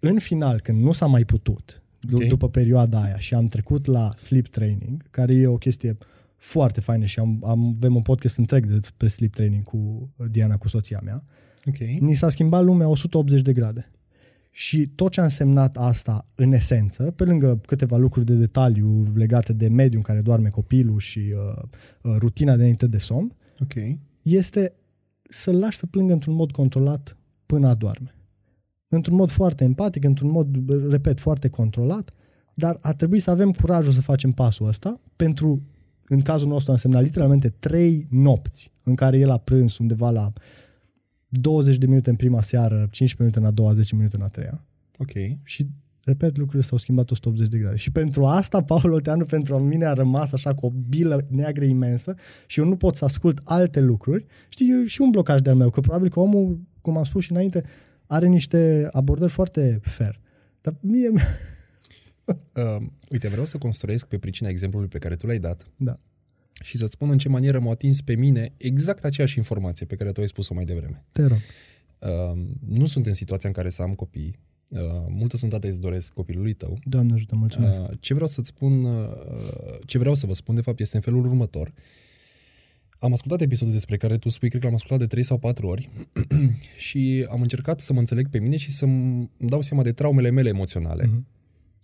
în 0.00 0.18
final, 0.18 0.60
când 0.60 0.82
nu 0.82 0.92
s-a 0.92 1.06
mai 1.06 1.24
putut, 1.24 1.82
d- 2.08 2.12
Ok. 2.12 2.24
după 2.24 2.48
perioada 2.48 3.02
aia 3.02 3.18
și 3.18 3.34
am 3.34 3.46
trecut 3.46 3.86
la 3.86 4.14
sleep 4.16 4.46
training, 4.46 5.10
care 5.10 5.34
e 5.34 5.46
o 5.46 5.56
chestie 5.56 5.96
foarte 6.36 6.80
faină 6.80 7.04
și 7.04 7.18
am, 7.18 7.44
am, 7.44 7.74
avem 7.76 7.94
un 7.94 8.02
podcast 8.02 8.38
întreg 8.38 8.66
despre 8.66 9.08
sleep 9.08 9.32
training 9.34 9.62
cu 9.62 10.10
Diana, 10.30 10.56
cu 10.56 10.68
soția 10.68 11.00
mea, 11.04 11.24
Ok. 11.66 11.76
ni 12.00 12.14
s-a 12.14 12.28
schimbat 12.28 12.64
lumea 12.64 12.88
180 12.88 13.42
de 13.42 13.52
grade. 13.52 13.90
Și 14.50 14.86
tot 14.86 15.10
ce 15.10 15.20
a 15.20 15.24
însemnat 15.24 15.76
asta, 15.76 16.28
în 16.34 16.52
esență, 16.52 17.10
pe 17.10 17.24
lângă 17.24 17.60
câteva 17.66 17.96
lucruri 17.96 18.26
de 18.26 18.34
detaliu 18.34 19.12
legate 19.14 19.52
de 19.52 19.68
mediul 19.68 19.96
în 19.96 20.02
care 20.02 20.20
doarme 20.20 20.48
copilul 20.48 20.98
și 20.98 21.18
uh, 21.18 21.62
uh, 22.02 22.16
rutina 22.18 22.54
de 22.54 22.58
înainte 22.60 22.86
de 22.86 22.98
somn, 22.98 23.36
Ok. 23.60 23.72
este 24.22 24.72
să-l 25.22 25.58
lași 25.58 25.76
să 25.76 25.86
plângă 25.86 26.12
într-un 26.12 26.34
mod 26.34 26.50
controlat 26.50 27.16
până 27.46 27.68
adorme. 27.68 28.14
Într-un 28.88 29.16
mod 29.16 29.30
foarte 29.30 29.64
empatic, 29.64 30.04
într-un 30.04 30.30
mod, 30.30 30.48
repet, 30.90 31.20
foarte 31.20 31.48
controlat, 31.48 32.10
dar 32.54 32.78
a 32.80 32.92
trebuit 32.92 33.22
să 33.22 33.30
avem 33.30 33.52
curajul 33.52 33.92
să 33.92 34.00
facem 34.00 34.32
pasul 34.32 34.66
ăsta 34.66 35.00
pentru, 35.16 35.62
în 36.08 36.22
cazul 36.22 36.48
nostru, 36.48 36.70
a 36.70 36.74
însemnat 36.74 37.02
literalmente 37.02 37.48
trei 37.48 38.06
nopți 38.10 38.72
în 38.82 38.94
care 38.94 39.18
el 39.18 39.30
a 39.30 39.38
prâns 39.38 39.78
undeva 39.78 40.10
la 40.10 40.32
20 41.34 41.76
de 41.76 41.86
minute 41.86 42.10
în 42.10 42.16
prima 42.16 42.42
seară, 42.42 42.74
15 42.74 43.16
minute 43.18 43.38
în 43.38 43.44
a 43.44 43.50
doua, 43.50 43.72
10 43.72 43.94
minute 43.94 44.16
în 44.16 44.22
a 44.22 44.28
treia. 44.28 44.64
Ok. 44.98 45.10
Și, 45.42 45.66
repet, 46.04 46.36
lucrurile 46.36 46.62
s-au 46.62 46.78
schimbat 46.78 47.10
180 47.10 47.48
de 47.48 47.58
grade. 47.58 47.76
Și 47.76 47.90
pentru 47.90 48.24
asta, 48.24 48.62
Paul 48.62 48.92
Oteanu, 48.92 49.24
pentru 49.24 49.58
mine 49.58 49.84
a 49.84 49.92
rămas 49.92 50.32
așa 50.32 50.54
cu 50.54 50.66
o 50.66 50.70
bilă 50.88 51.26
neagră 51.28 51.64
imensă 51.64 52.14
și 52.46 52.60
eu 52.60 52.66
nu 52.66 52.76
pot 52.76 52.96
să 52.96 53.04
ascult 53.04 53.40
alte 53.44 53.80
lucruri. 53.80 54.26
Știi, 54.48 54.82
e 54.82 54.86
și 54.86 55.00
un 55.00 55.10
blocaj 55.10 55.40
de-al 55.40 55.56
meu, 55.56 55.70
că 55.70 55.80
probabil 55.80 56.08
că 56.08 56.20
omul, 56.20 56.60
cum 56.80 56.96
am 56.96 57.04
spus 57.04 57.24
și 57.24 57.32
înainte, 57.32 57.64
are 58.06 58.26
niște 58.26 58.88
abordări 58.90 59.30
foarte 59.30 59.80
fair. 59.82 60.20
Dar 60.60 60.74
mie... 60.80 61.10
Uh, 62.24 62.86
uite, 63.12 63.28
vreau 63.28 63.44
să 63.44 63.58
construiesc 63.58 64.06
pe 64.06 64.18
pricina 64.18 64.48
exemplului 64.48 64.88
pe 64.88 64.98
care 64.98 65.16
tu 65.16 65.26
l-ai 65.26 65.38
dat 65.38 65.66
Da. 65.76 65.96
Și 66.62 66.76
să-ți 66.76 66.92
spun 66.92 67.10
în 67.10 67.18
ce 67.18 67.28
manieră 67.28 67.60
m-a 67.60 67.70
atins 67.70 68.00
pe 68.00 68.14
mine 68.14 68.52
exact 68.56 69.04
aceeași 69.04 69.38
informație 69.38 69.86
pe 69.86 69.94
care 69.94 70.12
tu 70.12 70.20
ai 70.20 70.26
spus-o 70.26 70.54
mai 70.54 70.64
devreme. 70.64 71.04
Te 71.12 71.26
rog. 71.26 71.38
Uh, 71.98 72.42
nu 72.68 72.86
sunt 72.86 73.06
în 73.06 73.12
situația 73.12 73.48
în 73.48 73.54
care 73.54 73.70
să 73.70 73.82
am 73.82 73.94
copii. 73.94 74.38
Uh, 74.72 74.78
multă 75.08 75.36
sănătate 75.36 75.68
îți 75.68 75.80
doresc 75.80 76.12
copilului 76.12 76.52
tău. 76.52 76.78
Doamne 76.84 77.12
ajută, 77.12 77.34
mulțumesc. 77.38 77.80
Uh, 77.80 77.88
ce 78.00 78.14
vreau 78.14 78.28
să-ți 78.28 78.48
spun, 78.48 78.84
uh, 78.84 79.08
ce 79.86 79.98
vreau 79.98 80.14
să 80.14 80.26
vă 80.26 80.34
spun 80.34 80.54
de 80.54 80.60
fapt 80.60 80.80
este 80.80 80.96
în 80.96 81.02
felul 81.02 81.24
următor. 81.24 81.72
am 82.98 83.12
ascultat 83.12 83.40
episodul 83.40 83.72
despre 83.72 83.96
care 83.96 84.18
tu 84.18 84.28
spui, 84.28 84.48
cred 84.48 84.60
că 84.60 84.66
l-am 84.66 84.76
ascultat 84.76 84.98
de 84.98 85.06
3 85.06 85.22
sau 85.22 85.38
4 85.38 85.66
ori 85.66 85.90
și 86.88 87.26
am 87.30 87.40
încercat 87.42 87.80
să 87.80 87.92
mă 87.92 87.98
înțeleg 87.98 88.28
pe 88.28 88.38
mine 88.38 88.56
și 88.56 88.70
să-mi 88.70 89.30
dau 89.36 89.60
seama 89.60 89.82
de 89.82 89.92
traumele 89.92 90.30
mele 90.30 90.48
emoționale. 90.48 91.04
Mhm. 91.06 91.26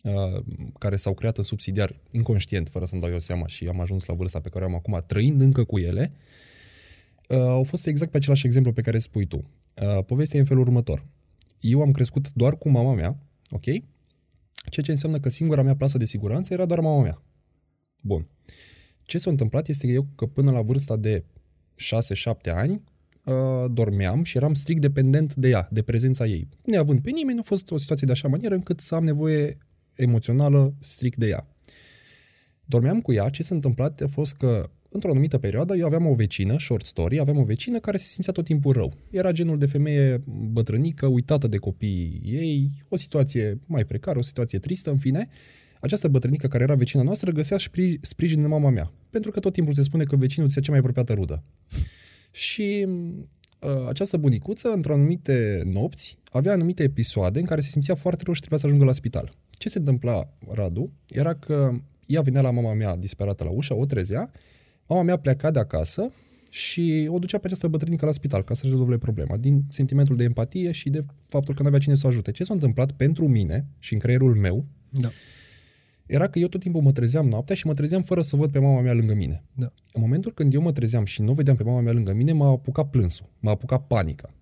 Uh, 0.03 0.43
care 0.79 0.97
s-au 0.97 1.15
creat 1.15 1.37
în 1.37 1.43
subsidiar 1.43 2.01
inconștient, 2.11 2.69
fără 2.69 2.85
să-mi 2.85 3.01
dau 3.01 3.11
eu 3.11 3.19
seama 3.19 3.47
și 3.47 3.67
am 3.67 3.81
ajuns 3.81 4.05
la 4.05 4.15
vârsta 4.15 4.41
pe 4.41 4.49
care 4.49 4.65
o 4.65 4.69
am 4.69 4.75
acum, 4.75 5.05
trăind 5.07 5.41
încă 5.41 5.65
cu 5.65 5.79
ele, 5.79 6.13
uh, 7.29 7.39
au 7.39 7.63
fost 7.63 7.87
exact 7.87 8.11
pe 8.11 8.17
același 8.17 8.47
exemplu 8.47 8.73
pe 8.73 8.81
care 8.81 8.99
spui 8.99 9.27
tu. 9.27 9.37
Uh, 9.37 10.05
povestea 10.05 10.39
e 10.39 10.41
în 10.41 10.47
felul 10.47 10.63
următor. 10.63 11.07
Eu 11.61 11.81
am 11.81 11.93
crescut 11.93 12.33
doar 12.33 12.59
cu 12.59 12.69
mama 12.69 12.95
mea, 12.95 13.19
ok? 13.51 13.65
Ceea 14.71 14.85
ce 14.85 14.91
înseamnă 14.91 15.21
că 15.21 15.29
singura 15.29 15.63
mea 15.63 15.77
plasă 15.77 15.99
de 15.99 16.05
siguranță 16.05 16.53
era 16.53 16.67
doar 16.67 16.81
mama 16.81 17.03
mea. 17.03 17.23
Bun. 18.01 18.27
Ce 19.03 19.19
s-a 19.19 19.31
întâmplat 19.31 19.69
este 19.69 19.87
că 19.87 19.93
eu, 19.93 20.07
că 20.15 20.27
până 20.27 20.51
la 20.51 20.63
vârsta 20.63 20.97
de 20.97 21.25
6-7 21.75 22.51
ani, 22.55 22.83
uh, 23.25 23.71
dormeam 23.71 24.23
și 24.23 24.37
eram 24.37 24.55
strict 24.55 24.81
dependent 24.81 25.35
de 25.35 25.49
ea, 25.49 25.69
de 25.71 25.83
prezența 25.83 26.27
ei. 26.27 26.49
Neavând 26.65 27.01
pe 27.01 27.11
nimeni, 27.11 27.35
nu 27.35 27.41
a 27.41 27.49
fost 27.49 27.71
o 27.71 27.79
situație 27.79 28.07
de 28.07 28.13
așa 28.13 28.29
manieră 28.29 28.55
încât 28.55 28.81
să 28.81 28.95
am 28.95 29.05
nevoie 29.05 29.59
emoțională 29.99 30.75
strict 30.81 31.19
de 31.19 31.27
ea. 31.27 31.47
Dormeam 32.65 33.01
cu 33.01 33.13
ea, 33.13 33.29
ce 33.29 33.43
s-a 33.43 33.55
întâmplat 33.55 34.01
a 34.01 34.07
fost 34.07 34.35
că 34.35 34.71
într-o 34.89 35.11
anumită 35.11 35.39
perioadă 35.39 35.77
eu 35.77 35.87
aveam 35.87 36.07
o 36.07 36.15
vecină, 36.15 36.59
short 36.59 36.85
story, 36.85 37.21
aveam 37.21 37.39
o 37.39 37.45
vecină 37.45 37.79
care 37.79 37.97
se 37.97 38.05
simțea 38.05 38.33
tot 38.33 38.45
timpul 38.45 38.73
rău. 38.73 38.93
Era 39.11 39.33
genul 39.33 39.59
de 39.59 39.67
femeie 39.67 40.23
bătrânică, 40.51 41.07
uitată 41.07 41.47
de 41.47 41.57
copiii 41.57 42.21
ei, 42.25 42.71
o 42.89 42.97
situație 42.97 43.61
mai 43.67 43.85
precară, 43.85 44.19
o 44.19 44.23
situație 44.23 44.59
tristă, 44.59 44.91
în 44.91 44.99
fine. 44.99 45.29
Această 45.81 46.09
bătrânică 46.09 46.49
care 46.49 46.63
era 46.63 46.75
vecina 46.75 47.03
noastră 47.03 47.31
găsea 47.31 47.57
spri- 47.57 48.01
sprijin 48.01 48.43
în 48.43 48.49
mama 48.49 48.71
mea, 48.71 48.93
pentru 49.11 49.31
că 49.31 49.41
tot 49.41 49.53
timpul 49.53 49.73
se 49.73 49.83
spune 49.83 50.05
că 50.05 50.17
vecinul 50.17 50.49
ți 50.49 50.61
cea 50.61 50.71
mai 50.71 50.79
apropiată 50.79 51.13
rudă. 51.13 51.43
Și 52.31 52.87
uh, 52.89 53.89
această 53.89 54.17
bunicuță, 54.17 54.69
într-o 54.69 54.93
anumite 54.93 55.63
nopți, 55.73 56.19
avea 56.31 56.53
anumite 56.53 56.83
episoade 56.83 57.39
în 57.39 57.45
care 57.45 57.61
se 57.61 57.69
simțea 57.69 57.95
foarte 57.95 58.23
rău 58.25 58.35
și 58.35 58.41
trebuia 58.41 58.61
să 58.61 58.67
ajungă 58.67 58.85
la 58.85 58.93
spital. 58.93 59.37
Ce 59.59 59.69
se 59.69 59.79
întâmpla, 59.79 60.29
Radu, 60.53 60.93
era 61.09 61.35
că 61.35 61.71
ea 62.07 62.21
venea 62.21 62.41
la 62.41 62.51
mama 62.51 62.73
mea 62.75 62.97
disperată 62.97 63.45
la 63.45 63.51
ușă, 63.51 63.75
o 63.75 63.87
trezea, 63.87 64.31
mama 64.87 65.03
mea 65.03 65.17
pleca 65.17 65.51
de 65.51 65.59
acasă 65.59 66.13
și 66.51 67.09
o 67.11 67.19
ducea 67.19 67.39
pe 67.39 67.47
această 67.47 67.69
bătrânică 67.69 68.07
la 68.07 68.13
spital 68.13 68.43
ca 68.45 68.55
să-și 68.55 68.71
rezolve 68.71 68.99
problema, 68.99 69.37
din 69.37 69.65
sentimentul 69.69 70.17
de 70.17 70.25
empatie 70.25 70.73
și 70.73 70.91
de 70.91 71.01
faptul 71.29 71.55
că 71.55 71.63
nu 71.63 71.69
avea 71.69 71.81
cine 71.81 71.95
să 71.95 72.07
o 72.07 72.09
ajute. 72.09 72.31
Ce 72.31 72.45
s-a 72.45 72.53
întâmplat 72.53 72.93
pentru 72.93 73.29
mine 73.29 73.67
și 73.79 73.93
în 73.93 73.99
creierul 73.99 74.35
meu 74.35 74.65
Da. 74.91 75.11
era 76.07 76.29
că 76.29 76.39
eu 76.39 76.49
tot 76.49 76.61
timpul 76.61 76.81
mă 76.83 76.93
trezeam 76.93 77.29
noaptea 77.29 77.55
și 77.55 77.67
mă 77.67 77.75
trezeam 77.75 78.03
fără 78.03 78.23
să 78.23 78.37
văd 78.37 78.51
pe 78.51 78.59
mama 78.59 78.81
mea 78.81 78.93
lângă 78.93 79.15
mine. 79.15 79.45
Da. 79.55 79.67
În 79.93 80.01
momentul 80.01 80.33
când 80.33 80.55
eu 80.55 80.61
mă 80.61 80.73
trezeam 80.73 81.05
și 81.05 81.23
nu 81.23 81.33
vedeam 81.33 81.57
pe 81.57 81.63
mama 81.63 81.81
mea 81.81 81.93
lângă 81.93 82.13
mine, 82.13 82.33
m-a 82.33 82.49
apucat 82.49 82.91
plânsul, 82.91 83.27
m-a 83.39 83.51
apucat 83.51 83.87
panica. 83.87 84.35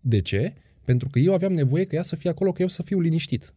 De 0.00 0.20
ce? 0.20 0.54
Pentru 0.84 1.08
că 1.08 1.18
eu 1.18 1.34
aveam 1.34 1.52
nevoie 1.52 1.84
ca 1.84 1.96
ea 1.96 2.02
să 2.02 2.16
fie 2.16 2.30
acolo, 2.30 2.52
că 2.52 2.62
eu 2.62 2.68
să 2.68 2.82
fiu 2.82 3.00
liniștit. 3.00 3.54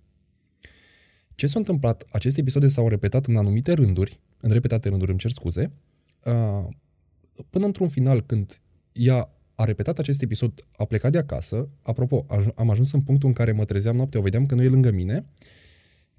Ce 1.35 1.47
s-a 1.47 1.59
întâmplat? 1.59 2.05
Aceste 2.11 2.39
episoade 2.39 2.67
s-au 2.67 2.87
repetat 2.87 3.25
în 3.25 3.37
anumite 3.37 3.71
rânduri, 3.73 4.19
în 4.39 4.51
repetate 4.51 4.89
rânduri, 4.89 5.09
îmi 5.09 5.19
cer 5.19 5.31
scuze, 5.31 5.71
uh, 6.25 6.67
până 7.49 7.65
într-un 7.65 7.87
final, 7.87 8.21
când 8.21 8.61
ea 8.91 9.29
a 9.55 9.63
repetat 9.63 9.99
acest 9.99 10.21
episod, 10.21 10.65
a 10.77 10.85
plecat 10.85 11.11
de 11.11 11.17
acasă, 11.17 11.69
apropo, 11.81 12.25
aj- 12.35 12.53
am 12.55 12.69
ajuns 12.69 12.91
în 12.91 13.01
punctul 13.01 13.27
în 13.27 13.33
care 13.33 13.51
mă 13.51 13.65
trezeam 13.65 13.95
noaptea, 13.95 14.19
o 14.19 14.23
vedeam 14.23 14.45
că 14.45 14.55
nu 14.55 14.63
e 14.63 14.67
lângă 14.67 14.91
mine, 14.91 15.25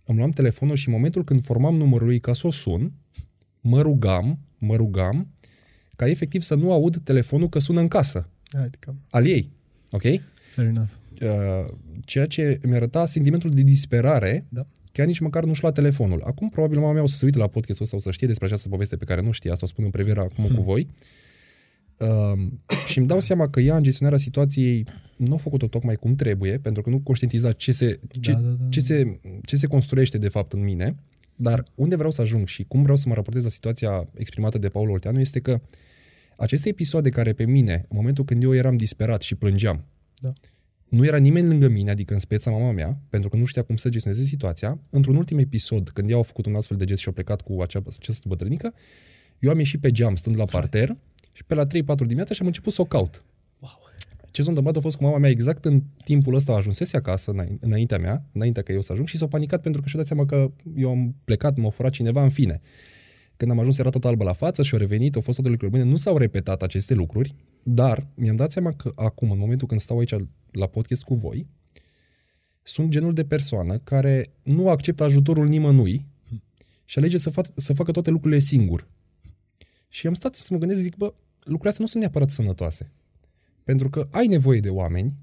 îmi 0.05 0.19
luam 0.19 0.31
telefonul 0.31 0.77
și 0.77 0.89
în 0.89 0.95
momentul 0.95 1.25
când 1.25 1.45
formam 1.45 1.77
numărul 1.77 2.13
ei 2.13 2.21
ca 2.21 2.33
să 2.33 2.47
o 2.47 2.51
sun, 2.51 2.93
mă 3.61 3.83
rugam, 3.83 4.39
mă 4.59 4.77
rugam 4.77 5.29
ca 5.97 6.09
efectiv 6.09 6.43
să 6.43 6.55
nu 6.55 6.73
aud 6.73 6.97
telefonul 7.03 7.49
că 7.49 7.59
sună 7.59 7.81
în 7.81 7.89
casă, 7.89 8.29
Adică, 8.51 8.95
al 9.11 9.27
ei. 9.27 9.51
Ok? 9.91 10.03
fair 10.55 10.67
enough. 10.69 10.89
Uh, 11.23 11.73
ceea 12.05 12.27
ce 12.27 12.61
mi 12.63 12.75
arăta 12.75 13.07
sentimentul 13.07 13.51
de 13.51 13.63
disperare 13.63 14.45
Da. 14.49 14.67
Că 14.97 15.03
ea 15.03 15.09
nici 15.09 15.19
măcar 15.19 15.45
nu-și 15.45 15.63
lua 15.63 15.73
telefonul. 15.73 16.23
Acum, 16.25 16.49
probabil, 16.49 16.79
mama 16.79 16.93
mea 16.93 17.03
o 17.03 17.07
să 17.07 17.17
se 17.17 17.25
uite 17.25 17.39
la 17.39 17.47
podcastul 17.47 17.85
ăsta, 17.85 17.97
o 17.97 18.01
să 18.01 18.11
știe 18.11 18.27
despre 18.27 18.47
această 18.47 18.69
poveste 18.69 18.97
pe 18.97 19.05
care 19.05 19.21
nu 19.21 19.31
știa, 19.31 19.53
asta 19.53 19.65
o 19.65 19.69
spun 19.69 19.85
în 19.85 19.91
previeră 19.91 20.21
acum 20.21 20.45
cu 20.57 20.63
voi. 20.63 20.89
Uh, 21.99 22.49
și 22.87 22.99
îmi 22.99 23.07
dau 23.07 23.21
seama 23.21 23.49
că 23.49 23.61
ea, 23.61 23.77
în 23.77 23.83
gestionarea 23.83 24.19
situației, 24.19 24.87
nu 25.17 25.35
a 25.35 25.37
făcut-o 25.37 25.67
tocmai 25.67 25.95
cum 25.95 26.15
trebuie, 26.15 26.59
pentru 26.59 26.83
că 26.83 26.91
nu 26.91 27.01
conștientiza 27.01 27.53
ce 27.53 27.73
se, 27.73 28.01
ce, 28.21 28.33
Da, 28.33 28.39
da, 28.39 28.49
da. 28.49 28.69
ce, 28.69 28.81
se, 28.81 29.21
ce 29.45 29.57
se 29.57 29.67
construiește, 29.67 30.19
de 30.19 30.29
fapt, 30.29 30.53
în 30.53 30.63
mine. 30.65 30.97
Dar 31.37 31.65
unde 31.75 31.95
vreau 31.95 32.11
să 32.11 32.21
ajung 32.21 32.47
și 32.47 32.65
cum 32.65 32.83
vreau 32.83 32.97
să 32.97 33.09
mă 33.09 33.15
raportez 33.15 33.43
la 33.43 33.49
situația 33.49 34.09
exprimată 34.15 34.59
de 34.59 34.69
Paul 34.69 34.91
Olteanu 34.91 35.21
este 35.21 35.41
că 35.41 35.61
aceste 36.37 36.69
episoade 36.69 37.09
care 37.09 37.33
pe 37.33 37.45
mine, 37.45 37.75
în 37.89 37.97
momentul 37.97 38.25
când 38.25 38.43
eu 38.43 38.55
eram 38.55 38.77
disperat 38.77 39.23
și 39.23 39.35
plângeam, 39.35 39.85
Da. 40.19 40.33
Nu 40.89 41.05
era 41.05 41.17
nimeni 41.17 41.49
lângă 41.49 41.69
mine, 41.69 41.91
adică 41.91 42.13
în 42.13 42.19
speța 42.19 42.51
mama 42.51 42.71
mea, 42.71 42.99
pentru 43.09 43.29
că 43.29 43.37
nu 43.37 43.45
știa 43.45 43.63
cum 43.63 43.77
să 43.77 43.89
gestioneze 43.89 44.23
situația. 44.23 44.79
Într-un 44.91 45.17
ultim 45.17 45.39
episod, 45.39 45.89
când 45.89 46.11
ea 46.11 46.19
a 46.19 46.23
făcut 46.23 46.47
un 46.47 46.55
astfel 46.55 46.77
de 46.77 46.85
gest 46.85 47.01
și 47.01 47.09
a 47.09 47.13
plecat 47.13 47.41
cu 47.41 47.61
acea, 47.61 47.83
această 47.99 48.29
bătrânică, 48.29 48.75
eu 49.39 49.51
am 49.51 49.59
ieșit 49.59 49.81
pe 49.81 49.91
geam 49.91 50.17
stând 50.17 50.37
la 50.37 50.45
parter 50.45 50.97
și 51.33 51.45
pe 51.45 51.55
la 51.55 51.67
3-4 51.67 51.69
dimineața 51.99 52.35
și 52.35 52.41
am 52.41 52.47
început 52.47 52.73
să 52.73 52.81
o 52.81 52.85
caut. 52.85 53.25
Wow. 53.59 53.81
Ce 54.31 54.43
s-a 54.43 54.49
întâmplat 54.49 54.77
a 54.77 54.81
fost 54.81 54.97
cu 54.97 55.05
mama 55.05 55.19
mea 55.19 55.31
exact 55.31 55.65
în 55.65 55.83
timpul 56.05 56.35
ăsta 56.35 56.53
ajunsese 56.53 56.97
acasă, 56.97 57.31
înain- 57.31 57.59
înaintea 57.61 57.99
mea, 57.99 58.25
înaintea 58.33 58.63
că 58.63 58.73
eu 58.73 58.81
să 58.81 58.93
ajung 58.93 59.07
și 59.09 59.17
s-a 59.17 59.27
panicat 59.27 59.63
pentru 59.63 59.81
că 59.83 59.89
și-a 59.89 59.99
dat 59.99 60.09
seama 60.09 60.27
că 60.27 60.51
eu 60.77 60.91
am 60.91 61.15
plecat, 61.25 61.57
m-a 61.57 61.71
furat 61.71 61.93
cineva, 61.93 62.23
în 62.23 62.29
fine. 62.29 62.61
Când 63.37 63.51
am 63.51 63.59
ajuns 63.59 63.79
era 63.79 63.91
tot 63.91 64.05
albă 64.05 64.25
la 64.25 64.33
față 64.33 64.63
și 64.63 64.75
a 64.75 64.79
revenit, 64.79 65.15
au 65.15 65.21
fost 65.21 65.37
toate 65.37 65.51
lucruri 65.51 65.73
bune. 65.73 65.83
Nu 65.85 65.97
s-au 65.97 66.17
repetat 66.17 66.63
aceste 66.63 66.95
lucruri, 66.95 67.35
dar 67.69 68.07
mi-am 68.15 68.37
dat 68.37 68.53
seama 68.53 68.73
că 68.73 68.93
acum, 68.95 69.31
în 69.31 69.39
momentul 69.39 69.67
când 69.67 69.81
stau 69.81 69.99
aici 69.99 70.15
la 70.51 70.67
podcast 70.67 71.03
cu 71.03 71.15
voi, 71.15 71.47
sunt 72.63 72.89
genul 72.91 73.13
de 73.13 73.25
persoană 73.25 73.79
care 73.79 74.31
nu 74.43 74.69
acceptă 74.69 75.05
ajutorul 75.05 75.49
nimănui 75.49 76.07
și 76.85 76.99
alege 76.99 77.17
să, 77.17 77.31
fac, 77.31 77.47
să 77.55 77.73
facă 77.73 77.91
toate 77.91 78.11
lucrurile 78.11 78.41
singur. 78.41 78.89
Și 79.89 80.07
am 80.07 80.15
stat 80.15 80.35
să 80.35 80.49
mă 80.51 80.59
gândesc, 80.59 80.81
zic, 80.81 80.97
bă, 80.97 81.15
lucrurile 81.39 81.69
astea 81.69 81.85
nu 81.85 81.91
sunt 81.91 82.03
neapărat 82.03 82.31
sănătoase. 82.31 82.93
Pentru 83.65 83.91
că 83.91 84.09
ai 84.11 84.27
nevoie 84.27 84.61
de 84.61 84.71
oameni 84.71 85.15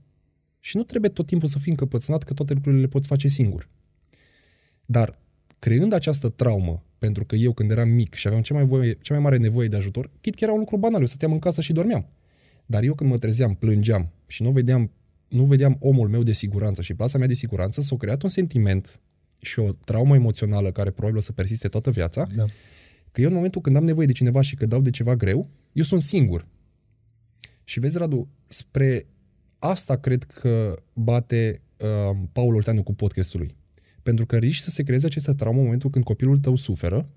și 0.60 0.78
nu 0.78 0.84
trebuie 0.84 1.12
tot 1.12 1.26
timpul 1.26 1.48
să 1.48 1.60
fii 1.60 1.72
încăpățânat 1.72 2.24
că 2.24 2.34
toate 2.34 2.54
lucrurile 2.54 2.82
le 2.82 2.88
poți 2.88 3.08
face 3.08 3.28
singur. 3.28 3.70
Dar 4.86 5.20
creând 5.60 5.94
această 5.94 6.30
traumă, 6.30 6.84
pentru 7.00 7.26
că 7.26 7.36
eu 7.36 7.54
când 7.54 7.72
eram 7.72 7.90
mic 7.90 8.14
și 8.14 8.28
aveam 8.28 8.44
cea 8.44 8.54
mai, 8.54 8.66
voie, 8.66 8.98
cea 9.02 9.14
mai 9.14 9.24
mare 9.24 9.38
nevoie 9.38 9.68
de 9.68 9.76
ajutor, 9.76 10.12
chit 10.22 10.36
că 10.36 10.44
era 10.44 10.54
un 10.54 10.60
lucru 10.60 10.78
banal, 10.78 11.00
eu 11.00 11.06
stăteam 11.06 11.32
în 11.32 11.40
casă 11.40 11.62
și 11.62 11.74
dormeam. 11.74 12.08
Dar 12.66 12.84
eu 12.84 12.94
când 12.94 13.10
mă 13.10 13.18
trezeam, 13.18 13.54
plângeam 13.54 14.12
și 14.28 14.44
nu 14.44 14.52
vedeam, 14.52 14.92
nu 15.28 15.46
vedeam 15.46 15.78
omul 15.80 16.08
meu 16.10 16.24
de 16.24 16.34
siguranță 16.34 16.82
și 16.82 16.94
plasa 16.94 17.18
mea 17.18 17.28
de 17.28 17.34
siguranță, 17.34 17.82
s-a 17.82 17.96
creat 17.96 18.22
un 18.24 18.30
sentiment 18.30 19.02
și 19.42 19.60
o 19.60 19.72
traumă 19.72 20.16
emoțională 20.16 20.72
care 20.72 20.90
probabil 20.92 21.18
o 21.18 21.22
să 21.22 21.32
persiste 21.32 21.68
toată 21.68 21.92
viața, 21.92 22.26
Da. 22.36 22.46
că 23.12 23.22
eu 23.22 23.28
în 23.28 23.34
momentul 23.34 23.62
când 23.62 23.76
am 23.76 23.84
nevoie 23.84 24.08
de 24.08 24.12
cineva 24.14 24.42
și 24.42 24.56
că 24.56 24.66
dau 24.66 24.82
de 24.82 24.90
ceva 24.90 25.16
greu, 25.16 25.50
eu 25.72 25.84
sunt 25.84 26.02
singur. 26.02 26.48
Și 27.64 27.80
vezi, 27.80 27.98
Radu, 27.98 28.28
spre 28.48 29.06
asta 29.60 29.96
cred 29.98 30.24
că 30.24 30.84
bate 30.94 31.62
uh, 31.78 32.18
Paul 32.32 32.56
Olteanu 32.56 32.84
cu 32.84 32.94
podcastul 32.94 33.40
lui. 33.40 33.56
Pentru 34.04 34.26
că 34.26 34.38
riști 34.38 34.64
să 34.64 34.70
se 34.70 34.84
creeze 34.84 35.06
această 35.06 35.34
traumă 35.34 35.58
în 35.58 35.64
momentul 35.64 35.90
când 35.90 36.04
copilul 36.04 36.38
tău 36.38 36.56
suferă, 36.56 37.10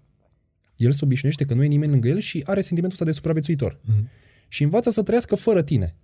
el 0.76 0.93
se 0.93 1.00
obișnuiește 1.05 1.45
că 1.45 1.55
nu 1.55 1.62
e 1.65 1.67
nimeni 1.67 1.91
lângă 1.91 2.09
el 2.09 2.19
și 2.21 2.43
are 2.47 2.61
sentimentul 2.61 2.93
ăsta 2.93 3.05
de 3.05 3.11
supraviețuitor. 3.11 3.81
Mhm. 3.85 4.09
Și 4.49 4.62
învață 4.62 4.91
să 4.91 5.03
trăiască 5.03 5.35
fără 5.35 5.62
tine. 5.62 5.97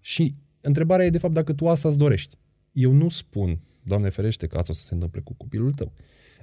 Și 0.00 0.34
întrebarea 0.60 1.06
e, 1.06 1.10
de 1.10 1.18
fapt, 1.18 1.34
dacă 1.34 1.52
tu 1.52 1.68
asta 1.68 1.88
îți 1.88 1.98
dorești. 1.98 2.38
Eu 2.72 2.92
nu 2.92 3.08
spun, 3.08 3.60
Doamne 3.84 4.08
ferește, 4.08 4.46
că 4.46 4.56
asta 4.56 4.72
o 4.72 4.74
să 4.74 4.82
se 4.82 4.94
întâmple 4.94 5.20
cu 5.20 5.34
copilul 5.34 5.72
tău. 5.72 5.92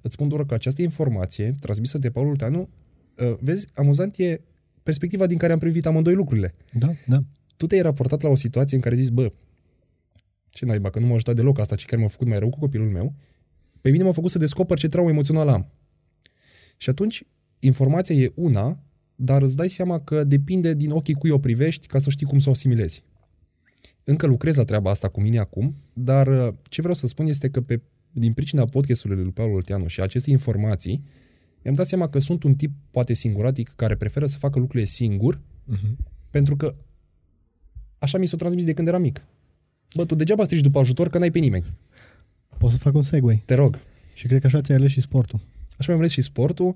Îți 0.02 0.14
spun 0.14 0.28
doar 0.28 0.46
că 0.46 0.54
această 0.54 0.82
informație 0.82 1.56
transmisă 1.60 1.98
de 1.98 2.12
Paul 2.12 2.28
Olteanu, 2.28 2.70
uh, 3.18 3.38
vezi, 3.40 3.68
amuzant 3.74 4.18
e 4.18 4.42
perspectiva 4.84 5.28
din 5.28 5.38
care 5.38 5.54
am 5.54 5.60
privit 5.60 5.86
amândoi 5.86 6.14
lucrurile. 6.14 6.56
Da, 6.74 6.92
da. 7.08 7.24
Tu 7.58 7.68
te-ai 7.68 7.82
raportat 7.82 8.22
la 8.22 8.30
o 8.30 8.36
situație 8.36 8.76
în 8.76 8.82
care 8.84 8.96
zici, 8.96 9.10
bă, 9.10 9.32
ce 10.50 10.66
naiba, 10.66 10.90
că 10.90 11.00
nu 11.00 11.06
m-a 11.06 11.14
ajutat 11.14 11.36
deloc 11.36 11.60
asta, 11.60 11.76
ci 11.76 11.86
chiar 11.86 12.00
m-a 12.00 12.08
făcut 12.08 12.28
mai 12.28 12.40
rău 12.40 12.50
cu 12.50 12.60
copilul 12.60 12.90
meu, 12.90 13.14
pe 13.82 13.90
mine 13.90 14.04
m-a 14.04 14.12
făcut 14.12 14.30
să 14.30 14.38
descoper 14.38 14.78
ce 14.78 14.88
traumă 14.88 15.10
emoțională 15.10 15.52
am. 15.52 15.72
Și 16.78 16.90
atunci, 16.90 17.24
informația 17.60 18.16
e 18.16 18.32
una, 18.36 18.84
dar 19.24 19.42
îți 19.42 19.56
dai 19.56 19.70
seama 19.70 20.00
că 20.00 20.24
depinde 20.24 20.74
din 20.74 20.92
ochii 20.92 21.14
cui 21.14 21.30
o 21.30 21.40
privești 21.40 21.88
ca 21.88 22.00
să 22.00 22.10
știi 22.10 22.26
cum 22.26 22.40
să 22.40 22.50
o 22.50 22.52
asimilezi. 22.52 23.04
Încă 24.04 24.26
lucrez 24.28 24.56
la 24.56 24.64
treaba 24.64 24.90
asta 24.90 25.08
cu 25.10 25.22
mine 25.22 25.38
acum, 25.38 25.76
dar 25.94 26.28
uh, 26.28 26.54
ce 26.70 26.82
vreau 26.82 26.96
să 26.96 27.08
spun 27.08 27.26
este 27.28 27.50
că 27.50 27.62
pe, 27.62 27.82
din 28.12 28.34
pricina 28.34 28.66
podcastului 28.66 29.24
lui 29.24 29.32
Paul 29.32 29.54
Olteanu 29.54 29.88
și 29.88 30.02
aceste 30.02 30.30
informații, 30.30 31.04
mi-am 31.64 31.76
dat 31.76 31.88
seama 31.88 32.10
că 32.10 32.20
sunt 32.20 32.44
un 32.44 32.56
tip 32.56 32.72
poate 32.92 33.14
singuratic 33.14 33.74
care 33.76 33.96
preferă 33.96 34.26
să 34.26 34.38
facă 34.38 34.60
lucrurile 34.60 34.88
singur, 34.90 35.42
Mhm. 35.66 35.98
pentru 36.30 36.56
că 36.58 36.76
așa 38.00 38.18
mi 38.18 38.26
s-a 38.26 38.38
transmis 38.38 38.64
de 38.66 38.74
când 38.74 38.88
eram 38.88 39.02
mic. 39.02 39.24
Bă, 39.96 40.06
tu 40.06 40.16
degeaba 40.16 40.44
strigi 40.44 40.62
după 40.64 40.80
ajutor 40.80 41.10
că 41.10 41.18
n-ai 41.18 41.32
pe 41.32 41.40
nimeni. 41.40 41.66
Pot 42.58 42.72
să 42.72 42.78
fac 42.78 42.94
un 42.96 43.04
segue. 43.04 43.42
Te 43.46 43.54
rog. 43.54 43.80
Și 44.14 44.28
cred 44.28 44.40
că 44.40 44.46
așa 44.48 44.62
ți-ai 44.62 44.78
ales 44.78 44.92
și 44.92 45.02
sportul. 45.02 45.40
Așa 45.70 45.86
mi-am 45.88 46.00
ales 46.00 46.12
și 46.12 46.22
sportul. 46.22 46.76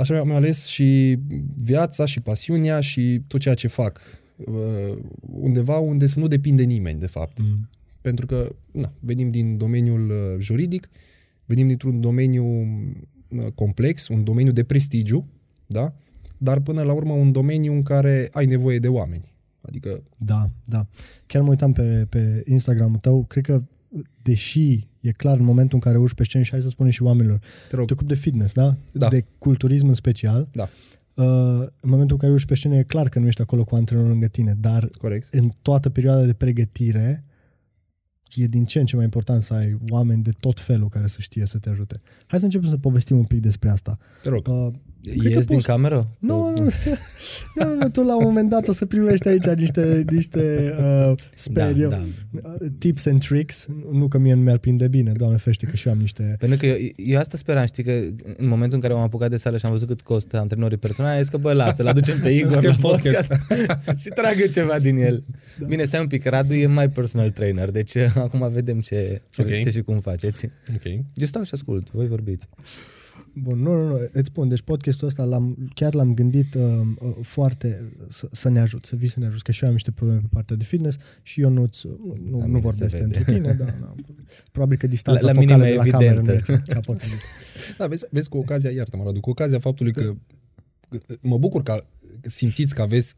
Așa 0.00 0.12
mi-am 0.12 0.36
ales 0.36 0.66
și 0.66 1.18
viața 1.56 2.04
și 2.04 2.20
pasiunea 2.20 2.80
și 2.80 3.22
tot 3.26 3.40
ceea 3.40 3.54
ce 3.54 3.68
fac. 3.68 4.00
Uh, 4.36 4.98
undeva 5.20 5.78
unde 5.78 6.06
să 6.06 6.18
nu 6.18 6.26
depinde 6.26 6.62
nimeni, 6.62 7.00
de 7.00 7.06
fapt. 7.06 7.40
Mm. 7.40 7.68
Pentru 8.00 8.26
că 8.26 8.54
na, 8.72 8.92
venim 9.00 9.30
din 9.30 9.56
domeniul 9.56 10.10
uh, 10.10 10.40
juridic, 10.40 10.88
venim 11.44 11.66
dintr-un 11.66 12.00
domeniu 12.00 12.44
uh, 13.28 13.46
complex, 13.54 14.08
un 14.08 14.24
domeniu 14.24 14.52
de 14.52 14.64
prestigiu, 14.64 15.28
da? 15.66 15.94
dar 16.38 16.60
până 16.60 16.82
la 16.82 16.92
urmă 16.92 17.12
un 17.12 17.32
domeniu 17.32 17.72
în 17.72 17.82
care 17.82 18.28
ai 18.32 18.46
nevoie 18.46 18.78
de 18.78 18.88
oameni. 18.88 19.32
Adică, 19.60 20.02
Da, 20.18 20.50
da. 20.64 20.86
Chiar 21.26 21.42
mă 21.42 21.48
uitam 21.48 21.72
pe, 21.72 22.06
pe 22.08 22.42
Instagram-ul 22.46 22.98
tău, 22.98 23.24
cred 23.24 23.44
că 23.44 23.62
deși 24.22 24.88
e 25.00 25.10
clar 25.10 25.38
în 25.38 25.44
momentul 25.44 25.74
în 25.74 25.80
care 25.80 25.98
urci 25.98 26.14
pe 26.14 26.24
scenă 26.24 26.44
și 26.44 26.50
hai 26.50 26.62
să 26.62 26.68
spunem 26.68 26.92
și 26.92 27.02
oamenilor, 27.02 27.38
te 27.68 27.76
rog, 27.76 27.86
te 27.86 27.92
ocupi 27.92 28.08
de 28.08 28.14
fitness, 28.14 28.54
da? 28.54 28.76
Da. 28.92 29.08
De 29.08 29.24
culturism 29.38 29.86
în 29.86 29.94
special. 29.94 30.48
Da. 30.52 30.68
Uh, 31.14 31.66
în 31.80 31.90
momentul 31.90 32.16
în 32.16 32.20
care 32.20 32.32
urci 32.32 32.44
pe 32.44 32.54
scenă 32.54 32.74
e 32.74 32.82
clar 32.82 33.08
că 33.08 33.18
nu 33.18 33.26
ești 33.26 33.40
acolo 33.40 33.64
cu 33.64 33.74
antrenorul 33.74 34.10
lângă 34.10 34.26
tine, 34.26 34.56
dar 34.60 34.88
corect. 34.98 35.34
în 35.34 35.50
toată 35.62 35.90
perioada 35.90 36.24
de 36.24 36.32
pregătire 36.32 37.24
e 38.34 38.46
din 38.46 38.64
ce 38.64 38.78
în 38.78 38.86
ce 38.86 38.96
mai 38.96 39.04
important 39.04 39.42
să 39.42 39.54
ai 39.54 39.78
oameni 39.88 40.22
de 40.22 40.30
tot 40.40 40.60
felul 40.60 40.88
care 40.88 41.06
să 41.06 41.20
știe 41.20 41.46
să 41.46 41.58
te 41.58 41.68
ajute. 41.68 42.00
Hai 42.26 42.38
să 42.38 42.44
începem 42.44 42.68
să 42.68 42.76
povestim 42.76 43.16
un 43.16 43.24
pic 43.24 43.40
despre 43.40 43.70
asta. 43.70 43.98
Te 44.22 44.28
rog. 44.28 44.48
Uh, 44.48 44.72
Cred 45.10 45.22
că 45.22 45.28
Ies 45.28 45.44
din 45.46 45.54
poți- 45.56 45.66
cameră? 45.68 46.08
nu, 46.18 46.50
nu, 46.50 46.62
nu, 47.54 47.74
nu, 47.80 47.88
tu 47.88 48.02
la 48.02 48.16
un 48.16 48.24
moment 48.24 48.48
dat 48.48 48.68
o 48.68 48.72
să 48.72 48.86
primești 48.86 49.28
aici 49.28 49.46
niște, 49.46 50.04
niște 50.10 50.74
uh, 50.78 51.12
sper 51.34 51.72
da, 51.72 51.80
eu, 51.80 51.88
da. 51.88 52.00
uh, 52.32 52.42
tips 52.78 53.06
and 53.06 53.24
tricks. 53.26 53.66
Nu 53.92 54.08
că 54.08 54.18
mie 54.18 54.34
nu 54.34 54.42
mi-ar 54.42 54.58
prinde 54.58 54.88
bine, 54.88 55.12
doamne 55.16 55.36
ferește 55.36 55.66
că 55.66 55.76
și 55.76 55.86
eu 55.86 55.92
am 55.92 55.98
niște... 55.98 56.36
Pentru 56.38 56.58
că 56.58 56.66
eu, 56.66 56.76
eu 56.96 57.18
asta 57.18 57.36
speram, 57.36 57.66
știi, 57.66 57.82
că 57.82 57.90
în 58.36 58.48
momentul 58.48 58.74
în 58.74 58.80
care 58.80 58.92
m-am 58.94 59.02
apucat 59.02 59.30
de 59.30 59.36
sală 59.36 59.56
și 59.56 59.64
am 59.66 59.70
văzut 59.70 59.88
cât 59.88 60.02
costă 60.02 60.38
antrenorii 60.38 60.76
personali, 60.76 61.14
am 61.16 61.20
zis 61.22 61.30
că 61.30 61.36
bă, 61.36 61.52
lasă, 61.52 61.82
l 61.82 61.86
aducem 61.86 62.20
pe 62.20 62.28
Igor 62.38 62.58
Că 62.58 62.66
la 62.66 62.74
podcast. 62.80 63.26
podcast 63.28 63.32
și 64.02 64.08
tragă 64.08 64.46
ceva 64.52 64.78
din 64.78 64.96
el. 64.98 65.24
Da. 65.58 65.66
Bine, 65.66 65.84
stai 65.84 66.00
un 66.00 66.06
pic, 66.06 66.24
Radu 66.24 66.52
e 66.54 66.66
mai 66.66 66.90
personal 66.90 67.30
trainer, 67.30 67.70
deci 67.70 67.94
uh, 67.94 68.02
acum 68.14 68.48
vedem 68.52 68.80
ce, 68.80 69.22
ce, 69.30 69.42
Ok. 69.42 69.48
ce 69.48 69.70
și 69.70 69.80
cum 69.80 70.00
faceți. 70.00 70.44
Ok. 70.74 70.84
Eu 71.14 71.26
stau 71.26 71.42
și 71.42 71.50
ascult, 71.54 71.90
voi 71.90 72.06
vorbiți. 72.08 72.48
Bun, 73.36 73.58
nu, 73.58 73.74
nu, 73.74 73.88
nu, 73.88 73.98
îți 74.12 74.28
spun, 74.28 74.48
deci 74.48 74.60
podcastul 74.62 75.06
ăsta 75.08 75.24
l-am, 75.24 75.70
chiar 75.74 75.94
l-am 75.94 76.14
gândit 76.14 76.54
uh, 76.54 76.62
uh, 77.00 77.14
foarte 77.22 77.92
să, 78.08 78.28
să 78.32 78.48
ne 78.48 78.60
ajut, 78.60 78.84
să 78.84 78.96
vii 78.96 79.08
să 79.08 79.20
ne 79.20 79.26
ajut, 79.26 79.42
că 79.42 79.52
și 79.52 79.62
eu 79.62 79.68
am 79.68 79.74
niște 79.74 79.90
probleme 79.90 80.20
pe 80.20 80.26
partea 80.32 80.56
de 80.56 80.64
fitness 80.64 80.96
și 81.22 81.40
eu 81.40 81.50
nu-ți, 81.50 81.86
nu, 81.86 82.16
nu, 82.24 82.38
La 82.38 82.44
nu 82.44 82.46
mine 82.46 82.58
vorbesc 82.58 82.90
se 82.90 82.98
vede. 82.98 83.12
pentru 83.12 83.32
tine, 83.32 83.52
da, 83.52 83.64
da. 83.64 83.94
Probabil 84.52 84.76
că 84.76 84.86
distanța 84.86 85.26
La- 85.26 85.32
la 85.32 85.40
focală 85.40 85.56
mine 85.62 85.70
de 85.70 85.76
mai 85.76 85.86
la 85.86 85.92
cameră 85.98 86.20
nu 86.20 86.30
e 86.30 86.32
evidentă. 86.34 86.52
cea, 86.52 86.74
cea 86.74 86.80
potrivită. 86.80 87.20
Da, 87.78 87.86
vezi, 87.86 88.04
vezi 88.10 88.28
cu 88.28 88.38
ocazia, 88.38 88.70
iartă-mă, 88.70 89.02
Radu, 89.04 89.20
cu 89.20 89.30
ocazia 89.30 89.58
faptului 89.58 89.92
că 89.92 90.14
mă 91.20 91.38
bucur 91.38 91.62
că 91.62 91.84
simțiți 92.22 92.74
că 92.74 92.82
aveți, 92.82 93.14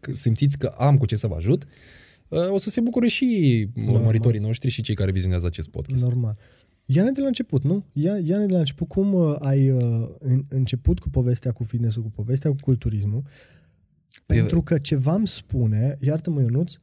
că 0.00 0.12
simțiți 0.14 0.58
că 0.58 0.66
am 0.66 0.98
cu 0.98 1.06
ce 1.06 1.16
să 1.16 1.26
vă 1.26 1.34
ajut, 1.34 1.64
o 2.50 2.58
să 2.58 2.70
se 2.70 2.80
bucure 2.80 3.08
și 3.08 3.68
urmăritorii 3.88 4.40
noștri 4.40 4.70
și 4.70 4.82
cei 4.82 4.94
care 4.94 5.10
vizionează 5.10 5.46
acest 5.46 5.68
podcast. 5.68 6.02
Normal. 6.04 6.36
Ia-ne 6.92 7.10
de 7.10 7.20
la 7.20 7.26
început, 7.26 7.64
nu? 7.64 7.84
Ia, 7.92 8.18
ia-ne 8.18 8.46
de 8.46 8.52
la 8.52 8.58
început. 8.58 8.88
Cum 8.88 9.14
uh, 9.14 9.36
ai 9.38 9.70
uh, 9.70 10.08
în, 10.18 10.42
început 10.48 10.98
cu 10.98 11.08
povestea 11.08 11.52
cu 11.52 11.64
fitness-ul, 11.64 12.02
cu 12.02 12.10
povestea 12.10 12.50
cu 12.50 12.56
culturismul? 12.60 13.22
Pentru 14.26 14.62
că 14.62 14.78
ceva 14.78 15.14
îmi 15.14 15.26
spune, 15.26 15.96
iartă-mă 16.00 16.40
Ionuț, 16.40 16.74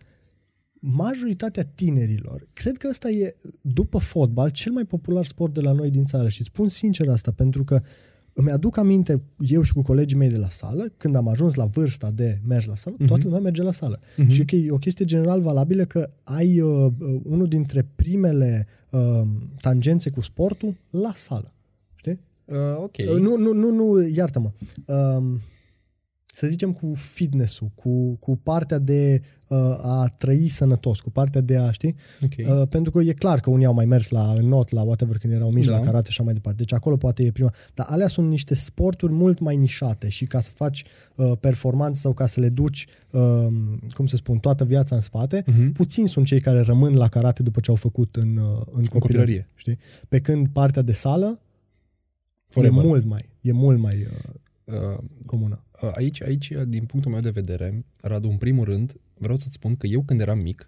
majoritatea 0.80 1.66
tinerilor, 1.76 2.48
cred 2.54 2.78
că 2.78 2.88
ăsta 2.88 3.10
e, 3.10 3.36
după 3.62 3.98
fotbal, 3.98 4.50
cel 4.50 4.72
mai 4.72 4.86
popular 4.86 5.26
sport 5.26 5.54
de 5.54 5.62
la 5.62 5.72
noi 5.72 5.90
din 5.90 6.06
țară. 6.06 6.30
Și 6.30 6.40
îți 6.40 6.50
spun 6.50 6.68
sincer 6.68 7.10
asta, 7.10 7.32
pentru 7.32 7.64
că 7.64 7.82
îmi 8.40 8.52
aduc 8.52 8.78
aminte, 8.78 9.22
eu 9.40 9.62
și 9.62 9.74
cu 9.74 9.82
colegii 9.82 10.18
mei 10.18 10.30
de 10.30 10.38
la 10.38 10.50
sală, 10.50 10.92
când 10.98 11.16
am 11.16 11.28
ajuns 11.28 11.54
la 11.54 11.66
vârsta 11.66 12.12
de 12.12 12.40
mers 12.48 12.66
la 12.66 12.76
sală, 12.76 12.96
toată 13.08 13.24
lumea 13.24 13.40
merge 13.40 13.62
la 13.62 13.72
sală. 13.72 14.00
Mhm. 14.18 14.30
Și 14.30 14.46
că 14.46 14.56
e 14.56 14.72
o 14.72 14.78
chestie 14.78 15.06
general 15.06 15.42
valabilă 15.42 15.86
că 15.86 16.10
ai 16.24 16.60
uh, 16.60 16.92
uh, 17.00 17.22
unul 17.24 17.48
dintre 17.48 17.88
primele 17.96 18.68
uh, 18.90 19.22
tangențe 19.62 20.10
cu 20.10 20.22
sportul 20.22 20.76
la 20.90 21.12
sală. 21.16 21.54
Știi? 21.96 22.20
Uh, 22.46 22.56
ok. 22.78 22.96
Uh, 22.98 23.20
nu, 23.20 23.38
nu, 23.38 23.54
nu, 23.54 23.72
nu, 23.72 24.08
iartă-mă. 24.08 24.52
Um, 24.86 25.40
să 26.40 26.48
zicem 26.48 26.72
cu 26.74 26.94
fitness-ul, 26.96 27.72
cu, 27.76 28.16
cu 28.16 28.38
partea 28.44 28.78
de 28.78 29.22
uh, 29.48 29.58
a 29.82 30.12
trăi 30.18 30.48
sănătos, 30.48 31.00
cu 31.00 31.10
partea 31.10 31.42
de 31.42 31.58
a, 31.58 31.72
știi? 31.72 31.96
ok. 32.24 32.60
Uh, 32.62 32.68
pentru 32.70 32.92
că 32.92 33.00
e 33.00 33.14
clar 33.14 33.40
că 33.40 33.50
unii 33.50 33.66
au 33.66 33.74
mai 33.74 33.86
mers 33.86 34.10
la 34.10 34.34
not, 34.34 34.70
la 34.70 34.82
whatever, 34.82 35.18
când 35.18 35.34
erau 35.34 35.52
mici, 35.52 35.66
Da. 35.66 35.72
la 35.72 35.80
karate 35.80 36.04
și 36.04 36.10
așa 36.10 36.24
mai 36.24 36.34
departe. 36.34 36.58
Deci 36.58 36.74
acolo 36.74 36.98
poate 36.98 37.24
e 37.24 37.32
prima. 37.32 37.54
Dar 37.74 37.86
alea 37.90 38.08
sunt 38.08 38.30
niște 38.30 38.56
sporturi 38.56 39.12
mult 39.14 39.40
mai 39.40 39.56
nișate 39.56 40.10
și 40.10 40.26
ca 40.26 40.40
să 40.40 40.52
faci 40.54 40.84
uh, 41.16 41.32
performanță 41.40 42.00
sau 42.00 42.14
ca 42.14 42.26
să 42.26 42.40
le 42.40 42.50
duci, 42.50 42.88
uh, 43.12 43.48
cum 43.94 44.06
să 44.06 44.16
spun, 44.16 44.38
toată 44.38 44.66
viața 44.66 44.96
în 44.96 45.02
spate, 45.02 45.44
Mhm. 45.48 45.72
puțini 45.72 46.08
sunt 46.08 46.26
cei 46.26 46.40
care 46.42 46.62
rămân 46.62 46.94
la 46.96 47.08
karate 47.08 47.44
după 47.44 47.60
ce 47.60 47.70
au 47.70 47.76
făcut 47.76 48.16
în, 48.16 48.38
uh, 48.38 48.46
în 48.72 48.84
copilărie. 48.86 48.90
copilărie. 49.00 49.50
Știi? 49.56 49.78
Pe 50.08 50.20
când 50.20 50.48
partea 50.48 50.82
de 50.82 50.92
sală 50.94 51.40
Forever. 52.48 52.84
e 52.84 52.88
mult 52.88 53.06
mai, 53.06 53.30
e 53.42 53.52
mult 53.52 53.80
mai 53.80 53.96
uh, 53.96 54.34
Uh, 54.68 54.98
comună. 55.26 55.64
Aici, 55.94 56.22
aici, 56.22 56.52
din 56.68 56.86
punctul 56.86 57.12
meu 57.12 57.22
de 57.22 57.30
vedere, 57.30 57.86
Radu, 58.02 58.30
în 58.30 58.38
primul 58.38 58.66
rând, 58.66 58.96
vreau 59.18 59.38
să-ți 59.38 59.54
spun 59.54 59.76
că 59.76 59.88
eu 59.88 60.02
când 60.02 60.20
eram 60.22 60.40
mic, 60.40 60.68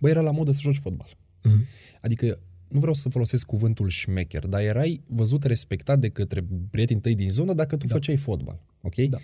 bă, 0.00 0.08
era 0.08 0.20
la 0.20 0.30
modă 0.30 0.52
să 0.52 0.60
joci 0.60 0.78
fotbal. 0.78 1.16
Mhm. 1.42 1.66
Adică 2.00 2.38
nu 2.68 2.78
vreau 2.78 2.94
să 2.94 3.08
folosesc 3.08 3.46
cuvântul 3.46 3.88
șmecher, 3.88 4.46
dar 4.46 4.60
erai 4.60 5.02
văzut 5.06 5.44
respectat 5.44 5.98
de 5.98 6.08
către 6.08 6.44
prietenii 6.70 7.02
tăi 7.02 7.14
din 7.14 7.30
zonă 7.30 7.52
dacă 7.52 7.76
tu 7.76 7.86
Da. 7.86 7.94
făceai 7.94 8.16
fotbal. 8.16 8.62
Ok? 8.80 8.94
Da. 8.94 9.18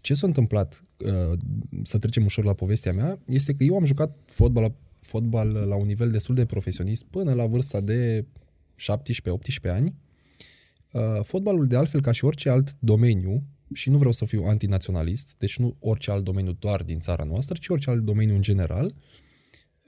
Ce 0.00 0.14
s-a 0.14 0.26
întâmplat, 0.26 0.84
uh, 0.98 1.38
să 1.82 1.98
trecem 1.98 2.24
ușor 2.24 2.44
la 2.44 2.52
povestea 2.52 2.92
mea, 2.92 3.18
este 3.26 3.54
că 3.54 3.64
eu 3.64 3.76
am 3.76 3.84
jucat 3.84 4.16
fotbal 4.26 4.62
la, 4.62 4.74
fotbal 5.00 5.48
la 5.48 5.74
un 5.76 5.86
nivel 5.86 6.10
destul 6.10 6.34
de 6.34 6.44
profesionist 6.44 7.04
până 7.04 7.32
la 7.32 7.46
vârsta 7.46 7.80
de 7.80 8.24
17-18 8.76 9.70
ani. 9.70 9.94
Uh, 10.92 11.02
Fotbalul, 11.22 11.66
de 11.66 11.76
altfel, 11.76 12.00
ca 12.00 12.12
și 12.12 12.24
orice 12.24 12.48
alt 12.48 12.76
domeniu, 12.78 13.42
și 13.72 13.90
nu 13.90 13.96
vreau 13.96 14.12
să 14.12 14.24
fiu 14.24 14.44
antinaționalist, 14.44 15.34
deci 15.38 15.58
nu 15.58 15.76
orice 15.78 16.10
alt 16.10 16.24
domeniu 16.24 16.52
doar 16.58 16.82
din 16.82 16.98
țara 16.98 17.24
noastră, 17.24 17.56
ci 17.60 17.68
orice 17.68 17.90
alt 17.90 18.04
domeniu 18.04 18.34
în 18.34 18.42
general, 18.42 18.94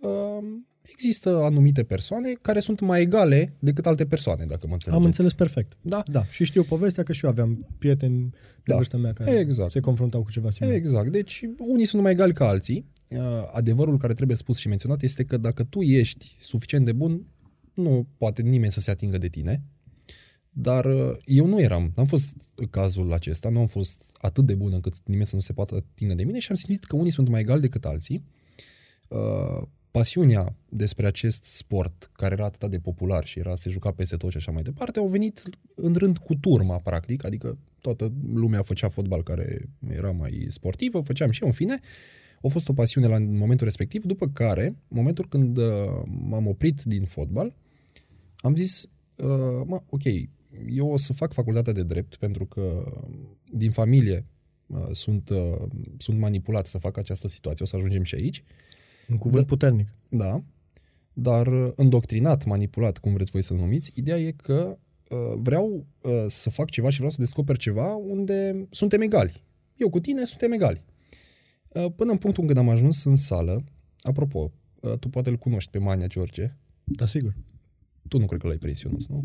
uh, 0.01 0.45
există 0.83 1.37
anumite 1.37 1.83
persoane 1.83 2.33
care 2.43 2.61
sunt 2.61 2.81
mai 2.81 3.01
egale 3.01 3.57
decât 3.59 3.87
alte 3.87 4.07
persoane, 4.07 4.45
dacă 4.45 4.67
mă 4.67 4.73
înțelegeți. 4.73 5.03
Am 5.03 5.05
înțeles 5.05 5.33
perfect. 5.33 5.77
Da? 5.81 6.03
Da, 6.07 6.25
și 6.27 6.45
știu 6.45 6.63
povestea 6.63 7.03
că 7.03 7.13
și 7.13 7.25
eu 7.25 7.31
aveam 7.31 7.67
prieteni 7.79 8.29
de 8.31 8.37
Da. 8.65 8.75
vârsta 8.75 8.97
mea 8.97 9.13
care 9.13 9.39
Exact. 9.39 9.71
se 9.71 9.81
confruntau 9.81 10.23
cu 10.23 10.31
ceva 10.31 10.51
similar. 10.51 10.77
Exact. 10.79 11.13
Deci 11.13 11.41
unii 11.59 11.85
sunt 11.85 12.03
mai 12.03 12.13
egali 12.13 12.33
ca 12.33 12.49
alții. 12.49 12.87
Uh, 13.09 13.19
Adevărul 13.53 13.99
care 13.99 14.13
trebuie 14.13 14.37
spus 14.37 14.59
și 14.59 14.69
menționat 14.69 15.03
este 15.03 15.25
că 15.25 15.37
dacă 15.37 15.65
tu 15.65 15.81
ești 15.81 16.37
suficient 16.41 16.85
de 16.85 16.93
bun, 16.93 17.27
nu 17.75 18.07
poate 18.19 18.43
nimeni 18.43 18.73
să 18.73 18.81
se 18.81 18.91
atingă 18.91 19.19
de 19.19 19.29
tine. 19.29 19.63
Dar 20.61 20.85
uh, 20.85 21.17
eu 21.25 21.47
nu 21.47 21.61
eram, 21.61 21.93
n-am 21.97 22.07
fost 22.07 22.37
cazul 22.71 23.13
acesta, 23.13 23.49
nu 23.49 23.61
am 23.61 23.67
fost 23.67 24.17
atât 24.21 24.47
de 24.47 24.55
bun 24.55 24.73
încât 24.73 24.95
nimeni 25.05 25.27
să 25.27 25.35
nu 25.35 25.41
se 25.41 25.53
poată 25.53 25.75
atingă 25.75 26.15
de 26.15 26.25
mine 26.25 26.39
și 26.39 26.51
am 26.51 26.57
simțit 26.57 26.85
că 26.85 26.97
unii 26.97 27.11
sunt 27.13 27.29
mai 27.29 27.41
egali 27.41 27.61
decât 27.61 27.85
alții. 27.85 28.25
Uh, 29.09 29.63
pasiunea 29.91 30.55
despre 30.69 31.07
acest 31.07 31.45
sport, 31.45 32.11
care 32.13 32.35
era 32.35 32.45
atât 32.45 32.71
de 32.71 32.79
popular 32.79 33.25
și 33.27 33.39
era 33.39 33.55
se 33.55 33.71
juca 33.71 33.91
peste 33.91 34.17
tot 34.17 34.31
și 34.31 34.37
așa 34.37 34.51
mai 34.51 34.63
departe, 34.63 34.99
au 34.99 35.07
venit 35.07 35.43
în 35.75 35.95
rând 35.95 36.19
cu 36.19 36.35
turma, 36.35 36.79
practic, 36.79 37.25
adică 37.25 37.59
toată 37.81 38.13
lumea 38.35 38.63
făcea 38.63 38.89
fotbal 38.89 39.23
care 39.23 39.69
era 39.89 40.11
mai 40.11 40.47
sportivă, 40.49 41.01
făceam 41.01 41.31
și 41.31 41.43
eu, 41.43 41.49
în 41.49 41.55
fine. 41.55 41.81
A 42.43 42.49
fost 42.49 42.69
o 42.69 42.73
pasiune 42.73 43.07
la 43.07 43.19
momentul 43.19 43.67
respectiv, 43.67 44.05
după 44.05 44.29
care, 44.29 44.65
în 44.67 44.97
momentul 44.97 45.29
când 45.29 45.57
uh, 45.57 46.03
m-am 46.05 46.47
oprit 46.47 46.83
din 46.83 47.05
fotbal, 47.05 47.55
am 48.37 48.57
zis, 48.57 48.89
uh, 49.17 49.63
mă, 49.67 49.83
ok, 49.89 50.03
eu 50.69 50.89
o 50.91 50.97
să 50.97 51.13
fac 51.13 51.33
facultatea 51.33 51.73
de 51.73 51.83
drept 51.83 52.17
pentru 52.17 52.47
că 52.47 52.93
din 53.53 53.71
familie 53.71 54.27
uh, 54.67 54.79
sunt, 54.93 55.29
uh, 55.31 55.67
sunt 55.99 56.19
manipulat 56.19 56.67
să 56.67 56.79
fac 56.79 56.97
această 56.97 57.29
situație, 57.29 57.65
o 57.65 57.69
să 57.69 57.77
ajungem 57.77 58.03
și 58.03 58.15
aici. 58.15 58.45
Un 59.09 59.17
cuvânt 59.19 59.43
Da. 59.43 59.49
puternic. 59.49 59.89
Da, 60.09 60.43
dar 61.13 61.47
uh, 61.47 61.73
îndoctrinat, 61.77 62.45
manipulat, 62.45 62.99
cum 62.99 63.13
vreți 63.13 63.31
voi 63.31 63.43
să-l 63.43 63.57
numiți, 63.57 63.93
ideea 63.95 64.19
e 64.19 64.31
că 64.31 64.79
uh, 65.11 65.19
vreau 65.37 65.87
uh, 66.03 66.13
să 66.29 66.51
fac 66.51 66.71
ceva 66.71 66.89
și 66.91 66.97
vreau 66.97 67.11
să 67.11 67.21
descoper 67.21 67.57
ceva 67.57 67.95
unde 67.95 68.67
suntem 68.71 69.01
egali. 69.01 69.45
Eu 69.77 69.91
cu 69.91 70.01
tine 70.01 70.25
suntem 70.25 70.53
egali. 70.53 70.83
Uh, 71.69 71.87
până 71.97 72.11
în 72.11 72.19
punctul 72.19 72.43
în 72.43 72.47
când 72.49 72.59
am 72.59 72.69
ajuns 72.69 73.05
în 73.05 73.17
sală, 73.17 73.65
apropo, 73.99 74.53
uh, 74.81 74.99
tu 74.99 75.09
poate 75.09 75.29
îl 75.29 75.37
cunoști 75.37 75.71
pe 75.71 75.79
Mania 75.79 76.07
George, 76.07 76.55
Da, 76.85 77.07
sigur. 77.07 77.37
tu 78.09 78.19
nu 78.19 78.27
cred 78.27 78.41
că 78.41 78.47
l-ai 78.47 78.57
prins, 78.59 78.81
Ionuț, 78.81 79.05
nu? 79.07 79.25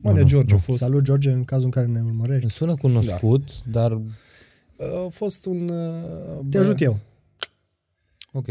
Mania 0.00 0.18
Nu, 0.18 0.24
nu, 0.24 0.28
George 0.28 0.52
nu. 0.52 0.56
a 0.56 0.60
fost, 0.62 0.78
Salut, 0.78 1.02
George, 1.02 1.30
în 1.30 1.44
cazul 1.44 1.64
în 1.64 1.70
care 1.70 1.86
ne 1.86 2.02
urmărești. 2.02 2.42
Îmi 2.42 2.50
sună 2.50 2.74
cunoscut, 2.74 3.64
da. 3.64 3.80
dar 3.88 4.00
a 5.04 5.08
fost 5.10 5.46
un... 5.46 5.68
uh, 5.68 6.38
Te 6.50 6.56
bă- 6.58 6.60
ajut 6.60 6.80
eu. 6.80 6.98
ok. 8.32 8.46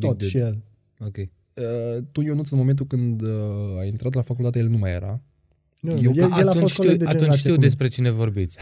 Tot 0.00 0.16
Big 0.16 0.28
și 0.28 0.36
el. 0.38 0.62
Ok. 1.00 1.16
Uh, 1.16 2.02
tu, 2.12 2.20
Ionuț, 2.20 2.50
în 2.50 2.58
momentul 2.58 2.86
când 2.86 3.20
uh, 3.22 3.78
ai 3.78 3.88
intrat 3.88 4.14
la 4.14 4.22
facultate, 4.22 4.58
el 4.58 4.68
nu 4.68 4.78
mai 4.78 4.92
era. 4.92 5.20
Nu, 5.92 6.00
Eu- 6.02 6.12
el, 6.14 6.22
el 6.22 6.30
a 6.30 6.36
atunci 6.36 6.58
fost 6.60 6.72
știu, 6.72 6.82
coleg 6.84 6.98
de 6.98 7.04
atunci 7.04 7.18
generație 7.20 7.38
știu 7.38 7.50
cu 7.54 7.56
mine. 7.58 7.66
despre 7.68 7.88
cine 7.88 8.10
vorbiți. 8.10 8.58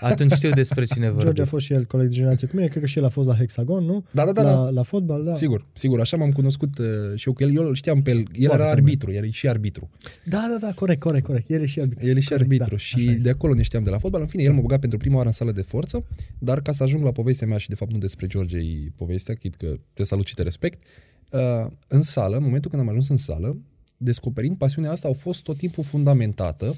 Atunci 0.00 0.32
știu 0.32 0.50
despre 0.50 0.84
cine 0.84 1.04
vorbiți. 1.06 1.24
George 1.26 1.42
a 1.42 1.44
fost 1.44 1.64
și 1.64 1.72
el 1.72 1.84
coleg 1.84 2.06
de 2.08 2.14
generație 2.14 2.46
cu 2.48 2.56
mine, 2.56 2.68
cred 2.68 2.82
că 2.82 2.88
și 2.88 2.98
el 2.98 3.04
a 3.04 3.08
fost 3.08 3.28
la 3.28 3.34
Hexagon, 3.34 3.84
nu? 3.84 4.04
Da, 4.10 4.24
da, 4.24 4.32
da, 4.32 4.42
la, 4.42 4.50
da. 4.50 4.70
la 4.70 4.82
fotbal, 4.82 5.24
da. 5.24 5.34
Sigur, 5.34 5.66
sigur, 5.72 6.00
așa 6.00 6.16
m-am 6.16 6.32
cunoscut 6.32 6.78
uh, 6.78 6.86
și 7.14 7.28
eu 7.28 7.34
cu 7.34 7.42
el, 7.42 7.54
eu 7.56 7.62
îl 7.66 7.74
știam 7.74 8.02
pe 8.02 8.10
el, 8.10 8.16
el 8.16 8.24
Foarte 8.24 8.44
era 8.44 8.56
bine. 8.56 8.70
arbitru, 8.70 9.12
el 9.12 9.24
e 9.24 9.30
și 9.30 9.48
arbitru. 9.48 9.90
Da, 10.24 10.46
da, 10.50 10.66
da, 10.66 10.72
corect, 10.74 11.00
corect, 11.00 11.24
corect. 11.26 11.50
El 11.50 11.60
e 11.60 11.66
și 11.66 11.80
arbitru. 11.80 12.06
El 12.06 12.16
e 12.16 12.20
și 12.20 12.28
Corect, 12.28 12.42
arbitru 12.50 12.70
da, 12.70 12.76
și 12.76 12.94
așa 12.98 13.10
este. 13.10 13.22
de 13.22 13.30
acolo 13.30 13.54
ne 13.54 13.62
știam 13.62 13.82
de 13.82 13.90
la 13.90 13.98
fotbal. 13.98 14.20
În 14.20 14.26
fine, 14.26 14.42
el 14.42 14.52
m-a 14.52 14.60
băgat 14.60 14.80
pentru 14.80 14.98
prima 14.98 15.14
oară 15.16 15.26
în 15.26 15.32
sală 15.32 15.52
de 15.52 15.62
forță, 15.62 16.04
dar 16.38 16.60
ca 16.62 16.72
să 16.72 16.82
ajung 16.82 17.04
la 17.04 17.10
povestea 17.12 17.46
mea 17.46 17.58
și 17.58 17.68
de 17.68 17.74
fapt 17.74 17.92
nu 17.92 17.98
despre 17.98 18.26
George 18.26 18.56
e 18.56 18.92
povestea, 18.96 19.34
chit 19.34 19.54
că 19.54 19.74
te 19.94 20.02
salut 20.04 20.26
și 20.26 20.34
te 20.34 20.42
respect, 20.42 20.82
uh, 21.30 21.40
în 21.88 22.02
sală, 22.02 22.36
în 22.36 22.42
momentul 22.42 22.70
când 22.70 22.82
am 22.82 22.88
ajuns 22.88 23.08
în 23.08 23.16
sală, 23.16 23.56
descoperind 24.02 24.56
pasiunea 24.56 24.90
asta, 24.90 25.08
au 25.08 25.14
fost 25.14 25.42
tot 25.42 25.56
timpul 25.56 25.84
fundamentată 25.84 26.76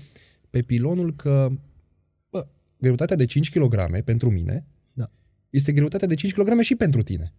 pe 0.50 0.62
pilonul 0.62 1.14
că 1.14 1.52
bă, 2.30 2.46
greutatea 2.78 3.16
de 3.16 3.24
5 3.24 3.50
kg 3.50 4.02
pentru 4.04 4.30
mine 4.30 4.66
Da. 4.92 5.10
este 5.50 5.72
greutatea 5.72 6.08
de 6.08 6.14
5 6.14 6.32
kg 6.32 6.60
și 6.60 6.74
pentru 6.74 7.02
tine. 7.02 7.32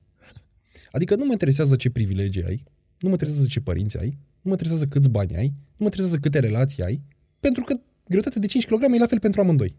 Adică 0.92 1.16
nu 1.16 1.26
mă 1.26 1.32
interesează 1.32 1.76
ce 1.76 1.90
privilegii 1.90 2.44
ai, 2.44 2.64
nu 3.00 3.08
mă 3.08 3.12
interesează 3.12 3.48
ce 3.48 3.62
părinți 3.62 4.00
ai, 4.00 4.08
nu 4.10 4.42
mă 4.42 4.52
interesează 4.52 4.86
câți 4.86 5.10
bani 5.10 5.36
ai, 5.36 5.48
nu 5.48 5.78
mă 5.78 5.84
interesează 5.86 6.18
câte 6.18 6.40
relații 6.40 6.84
ai, 6.84 7.02
pentru 7.40 7.64
că 7.64 7.80
greutatea 8.08 8.42
de 8.42 8.48
5 8.48 8.66
kg 8.66 8.84
e 8.94 8.98
la 8.98 9.08
fel 9.08 9.20
pentru 9.20 9.42
amândoi. 9.42 9.76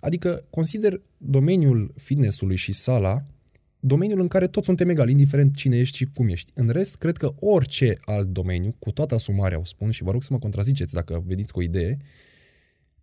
Adică 0.00 0.46
consider 0.50 1.00
domeniul 1.16 1.94
fitnessului 1.96 2.56
și 2.56 2.72
sala 2.72 3.24
domeniul 3.80 4.20
în 4.20 4.28
care 4.28 4.46
toți 4.46 4.66
suntem 4.66 4.88
egali, 4.88 5.10
indiferent 5.10 5.56
cine 5.56 5.76
ești 5.76 5.96
și 5.96 6.08
cum 6.14 6.28
ești. 6.28 6.52
În 6.54 6.68
rest, 6.68 6.96
cred 6.96 7.16
că 7.16 7.34
orice 7.40 7.98
alt 8.04 8.28
domeniu, 8.28 8.74
cu 8.78 8.90
toată 8.90 9.14
asumarea 9.14 9.58
o 9.58 9.64
spun 9.64 9.90
și 9.90 10.02
vă 10.02 10.10
rog 10.10 10.22
să 10.22 10.32
mă 10.32 10.38
contraziceți 10.38 10.94
dacă 10.94 11.22
veniți 11.26 11.52
cu 11.52 11.58
o 11.58 11.62
idee, 11.62 11.96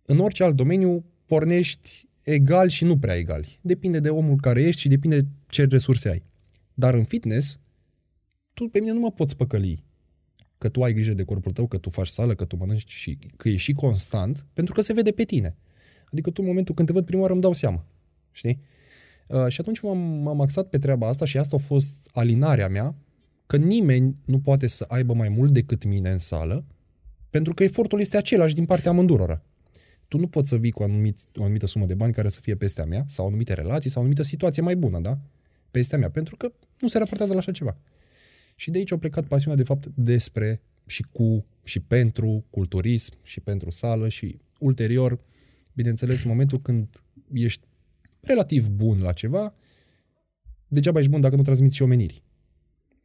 în 0.02 0.18
orice 0.18 0.42
alt 0.42 0.56
domeniu 0.56 1.04
pornești 1.26 2.08
egal 2.22 2.68
și 2.68 2.84
nu 2.84 2.98
prea 2.98 3.16
egali. 3.16 3.58
Depinde 3.60 4.00
de 4.00 4.08
omul 4.08 4.36
care 4.36 4.62
ești 4.62 4.80
și 4.80 4.88
depinde 4.88 5.26
ce 5.48 5.64
resurse 5.64 6.08
ai. 6.08 6.22
Dar 6.74 6.94
în 6.94 7.04
fitness, 7.04 7.58
tu 8.54 8.64
pe 8.64 8.78
mine 8.78 8.92
nu 8.92 9.00
mă 9.00 9.10
poți 9.10 9.36
păcăli 9.36 9.84
că 10.58 10.68
tu 10.68 10.82
ai 10.82 10.92
grijă 10.92 11.12
de 11.12 11.24
corpul 11.24 11.52
tău, 11.52 11.66
că 11.66 11.78
tu 11.78 11.90
faci 11.90 12.06
sală, 12.06 12.34
că 12.34 12.44
tu 12.44 12.56
mănânci 12.56 12.90
și 12.90 13.18
că 13.36 13.48
ești 13.48 13.62
și 13.62 13.72
constant, 13.72 14.46
pentru 14.52 14.74
că 14.74 14.80
se 14.80 14.92
vede 14.92 15.10
pe 15.10 15.24
tine. 15.24 15.56
Adică 16.12 16.30
tu 16.30 16.40
în 16.40 16.46
momentul 16.46 16.74
când 16.74 16.88
te 16.88 16.94
văd 16.94 17.04
prima 17.04 17.20
oară 17.20 17.32
îmi 17.32 17.42
dau 17.42 17.52
seama. 17.52 17.84
Știi? 18.32 18.60
Uh, 19.26 19.46
și 19.48 19.60
atunci 19.60 19.80
m-am, 19.80 19.98
m-am 19.98 20.40
axat 20.40 20.68
pe 20.68 20.78
treaba 20.78 21.08
asta 21.08 21.24
și 21.24 21.38
asta 21.38 21.56
a 21.56 21.58
fost 21.58 22.10
alinarea 22.12 22.68
mea, 22.68 22.94
că 23.46 23.56
nimeni 23.56 24.16
nu 24.24 24.38
poate 24.38 24.66
să 24.66 24.84
aibă 24.88 25.14
mai 25.14 25.28
mult 25.28 25.52
decât 25.52 25.84
mine 25.84 26.10
în 26.10 26.18
sală, 26.18 26.64
pentru 27.30 27.54
că 27.54 27.62
efortul 27.62 28.00
este 28.00 28.16
același 28.16 28.54
din 28.54 28.64
partea 28.64 28.90
amândurora. 28.90 29.42
Tu 30.08 30.18
nu 30.18 30.26
poți 30.26 30.48
să 30.48 30.56
vii 30.56 30.70
cu 30.70 30.82
anumit, 30.82 31.18
o 31.36 31.42
anumită 31.42 31.66
sumă 31.66 31.86
de 31.86 31.94
bani 31.94 32.12
care 32.12 32.28
să 32.28 32.40
fie 32.40 32.54
peste 32.54 32.82
a 32.82 32.84
mea, 32.84 33.04
sau 33.08 33.26
anumite 33.26 33.54
relații, 33.54 33.90
sau 33.90 34.00
o 34.00 34.04
anumită 34.04 34.22
situație 34.24 34.62
mai 34.62 34.76
bună, 34.76 35.00
da? 35.00 35.18
Peste 35.70 35.94
a 35.94 35.98
mea, 35.98 36.10
pentru 36.10 36.36
că 36.36 36.52
nu 36.80 36.88
se 36.88 36.98
raportează 36.98 37.32
la 37.32 37.38
așa 37.38 37.52
ceva. 37.52 37.76
Și 38.56 38.70
de 38.70 38.78
aici 38.78 38.92
a 38.92 38.98
plecat 38.98 39.24
pasiunea, 39.24 39.56
de 39.56 39.64
fapt, 39.64 39.86
despre 39.94 40.60
și 40.86 41.04
cu 41.12 41.46
și 41.64 41.80
pentru 41.80 42.44
culturism 42.50 43.14
și 43.22 43.40
pentru 43.40 43.70
sală 43.70 44.08
și 44.08 44.38
ulterior, 44.58 45.18
bineînțeles, 45.72 46.22
în 46.22 46.30
momentul 46.30 46.60
când 46.60 47.02
ești 47.32 47.66
relativ 48.26 48.68
bun 48.68 49.02
la 49.02 49.12
ceva, 49.12 49.54
degeaba 50.68 50.98
ești 50.98 51.10
bun 51.10 51.20
dacă 51.20 51.36
nu 51.36 51.42
transmiți 51.42 51.76
și 51.76 51.82
omenirii. 51.82 52.22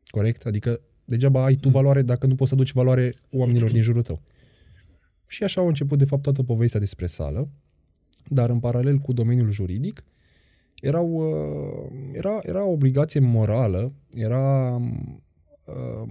Corect? 0.06 0.46
Adică 0.46 0.82
degeaba 1.06 1.44
ai 1.44 1.56
tu 1.56 1.70
valoare 1.70 2.02
dacă 2.02 2.26
nu 2.26 2.36
poți 2.36 2.50
să 2.50 2.56
aduci 2.56 2.72
valoare 2.72 3.14
oamenilor 3.32 3.72
din 3.72 3.82
jurul 3.82 4.02
tău. 4.02 4.22
Și 5.28 5.44
așa 5.44 5.62
a 5.62 5.68
început, 5.68 5.98
de 5.98 6.06
fapt, 6.06 6.22
toată 6.22 6.44
povestea 6.44 6.80
despre 6.80 7.06
sală, 7.06 7.50
dar 8.28 8.50
în 8.50 8.60
paralel 8.60 8.98
cu 8.98 9.14
domeniul 9.14 9.52
juridic, 9.52 10.04
erau, 10.82 11.08
uh, 11.12 11.92
era, 12.14 12.40
era 12.44 12.64
o 12.64 12.72
obligație 12.72 13.20
morală, 13.20 13.94
era 14.14 14.76
uh, 15.66 16.10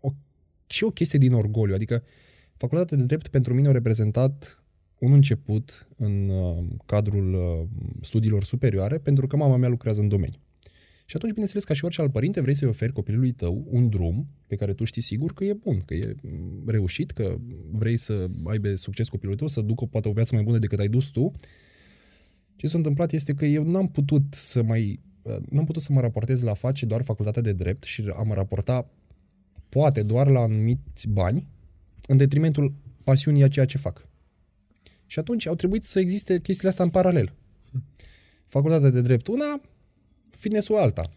o, 0.00 0.10
și 0.66 0.84
o 0.84 0.90
chestie 0.90 1.18
din 1.18 1.32
orgoliu. 1.32 1.74
Adică 1.74 2.02
facultatea 2.56 2.96
de 2.96 3.04
drept 3.04 3.28
pentru 3.28 3.54
mine 3.54 3.68
a 3.68 3.72
reprezentat 3.72 4.61
un 5.02 5.12
început 5.12 5.88
în 5.96 6.28
uh, 6.28 6.64
cadrul 6.86 7.34
uh, 7.34 7.68
studiilor 8.00 8.44
superioare, 8.44 8.98
pentru 8.98 9.26
că 9.26 9.36
mama 9.36 9.56
mea 9.56 9.68
lucrează 9.68 10.00
în 10.00 10.08
domeniu. 10.08 10.38
Și 11.04 11.16
atunci, 11.16 11.30
bineînțeles, 11.30 11.64
ca 11.64 11.74
și 11.74 11.84
orice 11.84 12.00
alt 12.00 12.12
părinte, 12.12 12.40
vrei 12.40 12.54
să-i 12.54 12.68
oferi 12.68 12.92
copilului 12.92 13.32
tău 13.32 13.66
un 13.70 13.88
drum 13.88 14.26
pe 14.46 14.56
care 14.56 14.72
tu 14.72 14.84
știi 14.84 15.02
sigur 15.02 15.32
că 15.32 15.44
e 15.44 15.52
bun, 15.52 15.80
că 15.80 15.94
e 15.94 16.14
mm, 16.22 16.62
reușit, 16.66 17.10
că 17.10 17.36
vrei 17.70 17.96
să 17.96 18.28
aibă 18.44 18.74
succes 18.74 19.08
copilul 19.08 19.34
tău, 19.34 19.46
să 19.46 19.60
ducă 19.60 19.84
poate 19.84 20.08
o 20.08 20.12
viață 20.12 20.34
mai 20.34 20.44
bună 20.44 20.58
decât 20.58 20.78
ai 20.78 20.88
dus 20.88 21.06
tu. 21.06 21.32
Ce 22.56 22.66
s-a 22.66 22.76
întâmplat 22.76 23.12
este 23.12 23.32
că 23.32 23.44
eu 23.44 23.64
n-am 23.64 23.88
putut 23.88 24.22
să 24.30 24.62
mai 24.62 25.00
uh, 25.22 25.36
n-am 25.50 25.64
putut 25.64 25.82
să 25.82 25.92
mă 25.92 26.00
raportez 26.00 26.42
la 26.42 26.54
face 26.54 26.86
doar 26.86 27.02
facultatea 27.02 27.42
de 27.42 27.52
drept 27.52 27.82
și 27.82 28.04
am 28.16 28.32
raporta 28.32 28.90
poate 29.68 30.02
doar 30.02 30.28
la 30.28 30.40
anumiți 30.40 31.08
bani 31.08 31.46
în 32.06 32.16
detrimentul 32.16 32.74
pasiunii 33.04 33.42
a 33.42 33.48
ceea 33.48 33.64
ce 33.64 33.78
fac. 33.78 34.10
Și 35.12 35.18
atunci 35.18 35.46
au 35.46 35.54
trebuit 35.54 35.84
să 35.84 36.00
existe 36.00 36.40
chestiile 36.40 36.68
astea 36.68 36.84
în 36.84 36.90
paralel. 36.90 37.34
Facultatea 38.46 38.88
de 38.88 39.00
drept 39.00 39.26
una, 39.26 39.60
fitness-ul 40.30 40.76
alta. 40.76 41.10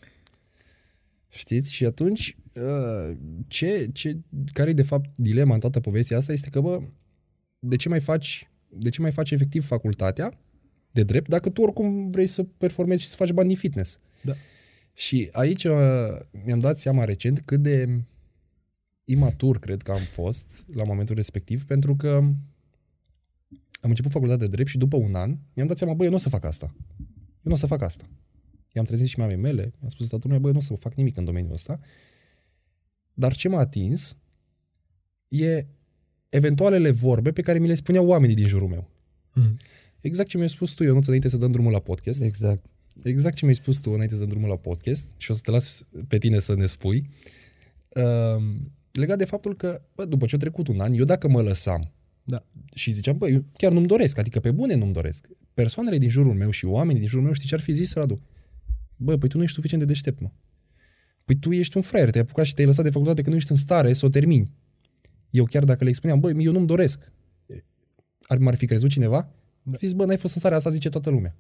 Știți? 1.30 1.74
Și 1.74 1.86
atunci, 1.86 2.38
uh, 2.54 3.18
ce, 3.48 3.90
ce, 3.94 4.18
care 4.54 4.70
e 4.70 4.74
de 4.74 4.84
fapt 4.84 5.10
dilema 5.16 5.54
în 5.54 5.60
toată 5.60 5.80
povestea 5.80 6.18
asta 6.18 6.32
este 6.32 6.50
că, 6.50 6.62
bă, 6.62 6.82
de 7.60 7.76
ce 7.76 7.90
mai 7.90 8.00
faci, 8.00 8.50
de 8.70 8.90
ce 8.90 9.02
mai 9.02 9.12
faci 9.12 9.32
efectiv 9.32 9.66
facultatea 9.66 10.38
de 10.92 11.04
drept 11.04 11.30
dacă 11.30 11.50
tu 11.50 11.62
oricum 11.62 12.10
vrei 12.10 12.28
să 12.28 12.44
performezi 12.44 13.02
și 13.02 13.08
să 13.08 13.16
faci 13.16 13.32
bani 13.32 13.48
din 13.48 13.58
fitness? 13.58 14.00
Da. 14.22 14.34
Și 14.94 15.30
aici 15.32 15.64
uh, 15.64 16.20
mi-am 16.46 16.60
dat 16.60 16.80
seama 16.80 17.04
recent 17.04 17.42
cât 17.46 17.62
de 17.62 18.02
imatur 19.06 19.60
cred 19.60 19.82
că 19.82 19.92
am 19.92 20.02
fost 20.02 20.66
la 20.74 20.84
momentul 20.84 21.16
respectiv, 21.16 21.66
pentru 21.66 21.96
că 21.96 22.24
am 23.82 23.90
început 23.90 24.12
facultatea 24.12 24.48
de 24.48 24.52
drept 24.52 24.70
și 24.70 24.78
după 24.78 24.98
un 24.98 25.16
an 25.16 25.38
mi-am 25.54 25.68
dat 25.68 25.78
seama, 25.78 25.94
băi, 25.94 26.06
eu 26.06 26.12
nu 26.12 26.18
o 26.18 26.20
să 26.20 26.30
fac 26.30 26.46
asta. 26.46 26.76
Eu 26.98 27.42
nu 27.44 27.54
o 27.54 27.56
să 27.56 27.66
fac 27.66 27.82
asta. 27.82 28.10
I-am 28.72 28.86
trezit 28.86 29.08
și 29.08 29.20
mamei 29.20 29.36
mele, 29.36 29.74
mi-am 29.80 29.90
spus 29.90 30.08
tatăl 30.08 30.30
meu, 30.30 30.40
băi, 30.40 30.52
nu 30.52 30.58
o 30.58 30.62
să 30.62 30.74
fac 30.74 30.94
nimic 30.94 31.18
în 31.18 31.26
domeniul 31.26 31.54
ăsta. 31.54 31.80
Dar 33.14 33.36
ce 33.36 33.48
m-a 33.48 33.60
atins 33.60 34.18
e 35.28 35.66
eventualele 36.30 36.92
vorbe 36.92 37.32
pe 37.32 37.42
care 37.42 37.60
mi 37.60 37.68
le 37.68 37.76
spuneau 37.76 38.06
oamenii 38.06 38.36
din 38.36 38.48
jurul 38.48 38.68
meu. 38.68 38.90
Mm. 39.34 39.58
Exact 40.00 40.30
ce 40.30 40.38
mi-ai 40.38 40.50
spus 40.50 40.74
tu, 40.74 40.84
eu 40.84 40.94
nu 40.94 41.00
înainte 41.06 41.30
să 41.30 41.38
dăm 41.38 41.52
drumul 41.52 41.72
la 41.72 41.80
podcast. 41.80 42.22
Exact. 42.22 42.66
Exact 43.04 43.36
ce 43.36 43.44
mi-ai 43.44 43.56
spus 43.56 43.80
tu 43.80 43.92
înainte 43.92 44.14
să 44.14 44.20
dăm 44.20 44.30
drumul 44.30 44.50
la 44.50 44.56
podcast 44.56 45.06
și 45.18 45.32
o 45.32 45.34
să 45.34 45.42
te 45.44 45.52
las 45.52 45.88
pe 46.08 46.18
tine 46.18 46.40
să 46.40 46.56
ne 46.56 46.66
spui. 46.66 47.06
Uh, 47.90 48.44
legat 48.92 49.18
de 49.18 49.26
faptul 49.26 49.56
că, 49.56 49.82
bă, 49.96 50.06
după 50.06 50.26
ce 50.26 50.36
a 50.36 50.38
trecut 50.38 50.68
un 50.68 50.80
an, 50.80 50.94
eu 50.94 51.04
dacă 51.04 51.28
mă 51.28 51.42
lăsam 51.42 51.92
Da. 52.28 52.46
și 52.74 52.92
ziceam, 52.92 53.18
bă, 53.18 53.30
eu 53.30 53.46
chiar 53.58 53.72
nu-mi 53.72 53.88
doresc, 53.88 54.18
adică 54.18 54.40
pe 54.40 54.52
bune 54.52 54.76
nu-mi 54.76 54.94
doresc. 54.94 55.28
Persoanele 55.54 55.98
din 55.98 56.10
jurul 56.10 56.34
meu 56.34 56.50
și 56.50 56.66
oamenii 56.66 57.00
din 57.00 57.10
jurul 57.10 57.24
meu, 57.24 57.34
știi 57.34 57.48
ce 57.48 57.56
ar 57.56 57.62
fi 57.62 57.74
zis, 57.74 57.94
Radu? 57.94 58.22
Bă, 58.96 59.18
păi 59.18 59.30
tu 59.30 59.38
nu 59.38 59.44
ești 59.44 59.56
suficient 59.56 59.84
de 59.84 59.88
deștept, 59.94 60.20
mă. 60.20 60.32
Păi 61.26 61.36
tu 61.36 61.52
ești 61.52 61.78
un 61.78 61.84
fraier, 61.84 62.10
te-ai 62.10 62.24
apucat 62.24 62.46
și 62.46 62.54
te-ai 62.54 62.68
lăsat 62.68 62.84
de 62.84 62.90
facultate 62.90 63.22
că 63.22 63.30
nu 63.30 63.36
ești 63.36 63.52
în 63.52 63.58
stare 63.58 63.94
să 63.94 64.06
o 64.06 64.10
termini. 64.10 64.52
Eu 65.30 65.46
chiar 65.46 65.64
dacă 65.64 65.84
le 65.84 65.92
spuneam, 65.92 66.20
băi, 66.20 66.44
eu 66.44 66.52
nu-mi 66.52 66.68
doresc. 66.68 67.12
Ar, 68.22 68.38
m-ar 68.38 68.56
fi 68.56 68.66
crezut 68.66 68.90
cineva? 68.90 69.30
Da. 69.64 69.78
Zis, 69.80 69.94
bă, 69.94 70.06
n-ai 70.06 70.18
fost 70.18 70.34
în 70.34 70.40
stare, 70.40 70.56
asta 70.56 70.70
zice 70.70 70.90
toată 70.90 71.10
lumea. 71.10 71.36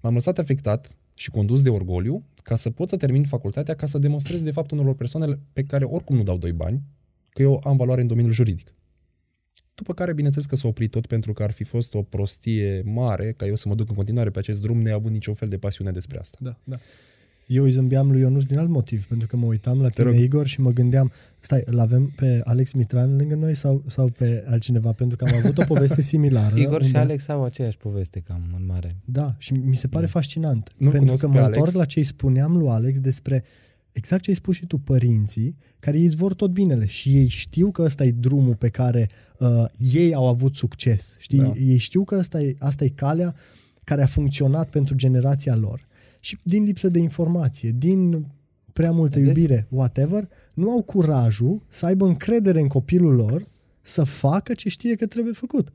M-am 0.00 0.14
lăsat 0.14 0.38
afectat 0.38 0.96
și 1.14 1.30
condus 1.30 1.62
de 1.62 1.68
orgoliu 1.68 2.24
ca 2.42 2.56
să 2.56 2.70
pot 2.70 2.88
să 2.88 2.96
termin 2.96 3.24
facultatea, 3.24 3.74
ca 3.74 3.86
să 3.86 3.98
demonstrez 3.98 4.42
de 4.42 4.50
fapt 4.50 4.70
unor 4.70 4.94
persoane 4.94 5.38
pe 5.52 5.62
care 5.62 5.84
oricum 5.84 6.16
nu 6.16 6.22
dau 6.22 6.38
doi 6.38 6.52
bani, 6.52 6.82
că 7.28 7.42
eu 7.42 7.60
am 7.64 7.76
valoare 7.76 8.00
în 8.00 8.06
domeniul 8.06 8.32
juridic. 8.32 8.75
După 9.76 9.94
care, 9.94 10.12
bineînțeles 10.12 10.46
că 10.46 10.56
s-a 10.56 10.68
oprit 10.68 10.90
tot 10.90 11.06
pentru 11.06 11.32
că 11.32 11.42
ar 11.42 11.50
fi 11.50 11.64
fost 11.64 11.94
o 11.94 12.02
prostie 12.02 12.82
mare 12.84 13.34
ca 13.36 13.46
eu 13.46 13.54
să 13.54 13.68
mă 13.68 13.74
duc 13.74 13.88
în 13.88 13.94
continuare 13.94 14.30
pe 14.30 14.38
acest 14.38 14.62
drum 14.62 14.80
neavând 14.82 15.12
niciun 15.14 15.34
fel 15.34 15.48
de 15.48 15.56
pasiune 15.56 15.90
despre 15.90 16.18
asta. 16.18 16.38
Da, 16.40 16.56
da. 16.64 16.76
Eu 17.46 17.64
îi 17.64 17.70
zâmbeam 17.70 18.10
lui 18.10 18.20
Ionuț 18.20 18.42
din 18.44 18.58
alt 18.58 18.68
motiv, 18.68 19.04
pentru 19.04 19.26
că 19.26 19.36
mă 19.36 19.46
uitam 19.46 19.80
la 19.82 19.88
tine, 19.88 20.06
rog. 20.06 20.16
Igor, 20.18 20.46
și 20.46 20.60
mă 20.60 20.70
gândeam, 20.70 21.12
stai, 21.40 21.62
îl 21.64 21.78
avem 21.78 22.12
pe 22.16 22.40
Alex 22.44 22.72
Mitran 22.72 23.16
lângă 23.16 23.34
noi 23.34 23.54
sau, 23.54 23.82
sau 23.86 24.08
pe 24.08 24.44
altcineva? 24.46 24.92
Pentru 24.92 25.16
că 25.16 25.24
am 25.24 25.34
avut 25.34 25.58
o 25.58 25.64
poveste 25.64 26.00
similară. 26.12 26.56
Igor 26.58 26.80
și 26.80 26.86
unde- 26.86 26.98
Alex 26.98 27.28
au 27.28 27.44
aceeași 27.44 27.76
poveste 27.76 28.20
cam 28.20 28.42
în 28.56 28.66
mare. 28.66 28.96
Da, 29.04 29.34
și 29.38 29.52
mi 29.52 29.76
se 29.76 29.88
pare 29.88 30.04
Da. 30.04 30.10
fascinant. 30.10 30.72
Nu-l 30.76 30.90
pentru 30.90 31.00
cunosc 31.04 31.22
că 31.24 31.28
pe 31.28 31.34
mă 31.38 31.40
Alex. 31.44 31.58
întorc 31.58 31.76
la 31.76 31.84
ce 31.84 31.98
îi 31.98 32.04
spuneam 32.04 32.56
lui 32.56 32.68
Alex 32.68 33.00
despre 33.00 33.44
exact 33.96 34.22
ce 34.22 34.30
ai 34.30 34.36
spus 34.36 34.56
și 34.56 34.66
tu, 34.66 34.78
părinții, 34.78 35.56
care 35.78 35.98
ei 35.98 36.04
îți 36.04 36.16
vor 36.16 36.34
tot 36.34 36.50
binele 36.50 36.86
și 36.86 37.16
ei 37.16 37.26
știu 37.26 37.70
că 37.70 37.82
ăsta 37.82 38.04
e 38.04 38.10
drumul 38.10 38.54
pe 38.54 38.68
care 38.68 39.08
uh, 39.38 39.64
ei 39.92 40.14
au 40.14 40.26
avut 40.26 40.54
succes. 40.54 41.16
Știi? 41.18 41.38
Da. 41.38 41.52
Ei 41.58 41.76
știu 41.76 42.04
că 42.04 42.14
asta 42.14 42.40
e, 42.40 42.56
asta 42.58 42.84
e 42.84 42.88
calea 42.88 43.34
care 43.84 44.02
a 44.02 44.06
funcționat 44.06 44.68
pentru 44.68 44.94
generația 44.94 45.56
lor. 45.56 45.86
Și 46.20 46.38
din 46.42 46.62
lipsă 46.62 46.88
de 46.88 46.98
informație, 46.98 47.74
din 47.76 48.26
prea 48.72 48.90
multă 48.90 49.18
Vezi? 49.18 49.28
iubire, 49.40 49.66
whatever, 49.70 50.28
nu 50.54 50.70
au 50.70 50.82
curajul 50.82 51.62
să 51.68 51.86
aibă 51.86 52.06
încredere 52.06 52.60
în 52.60 52.68
copilul 52.68 53.14
lor 53.14 53.46
să 53.80 54.04
facă 54.04 54.54
ce 54.54 54.68
știe 54.68 54.94
că 54.94 55.06
trebuie 55.06 55.32
făcut. 55.32 55.68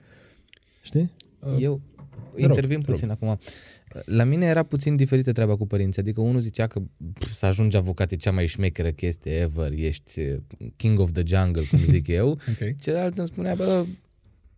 Știi? 0.81 1.11
Eu 1.59 1.81
te 2.35 2.41
rog, 2.41 2.49
intervin 2.49 2.79
te 2.79 2.85
rog. 2.85 2.85
puțin 2.85 3.09
acum. 3.09 3.39
La 4.05 4.23
mine 4.23 4.45
era 4.45 4.63
puțin 4.63 4.95
diferită 4.95 5.31
treaba 5.31 5.55
cu 5.55 5.67
părinții. 5.67 6.01
Adică 6.01 6.21
unul 6.21 6.39
zicea 6.41 6.67
că 6.67 6.81
pf, 7.13 7.31
să 7.31 7.45
ajungi 7.45 7.77
avocat 7.77 8.11
e 8.11 8.15
cea 8.15 8.31
mai 8.31 8.47
șmecheră 8.47 8.91
chestie 8.91 9.31
ever, 9.31 9.71
ești 9.75 10.19
uh, 10.19 10.37
king 10.75 10.99
of 10.99 11.11
the 11.11 11.23
jungle, 11.25 11.63
cum 11.69 11.79
zic 11.79 12.07
eu. 12.21 12.29
Ok. 12.29 12.75
Celălalt 12.79 13.17
îmi 13.17 13.27
spunea, 13.27 13.55
bă, 13.55 13.85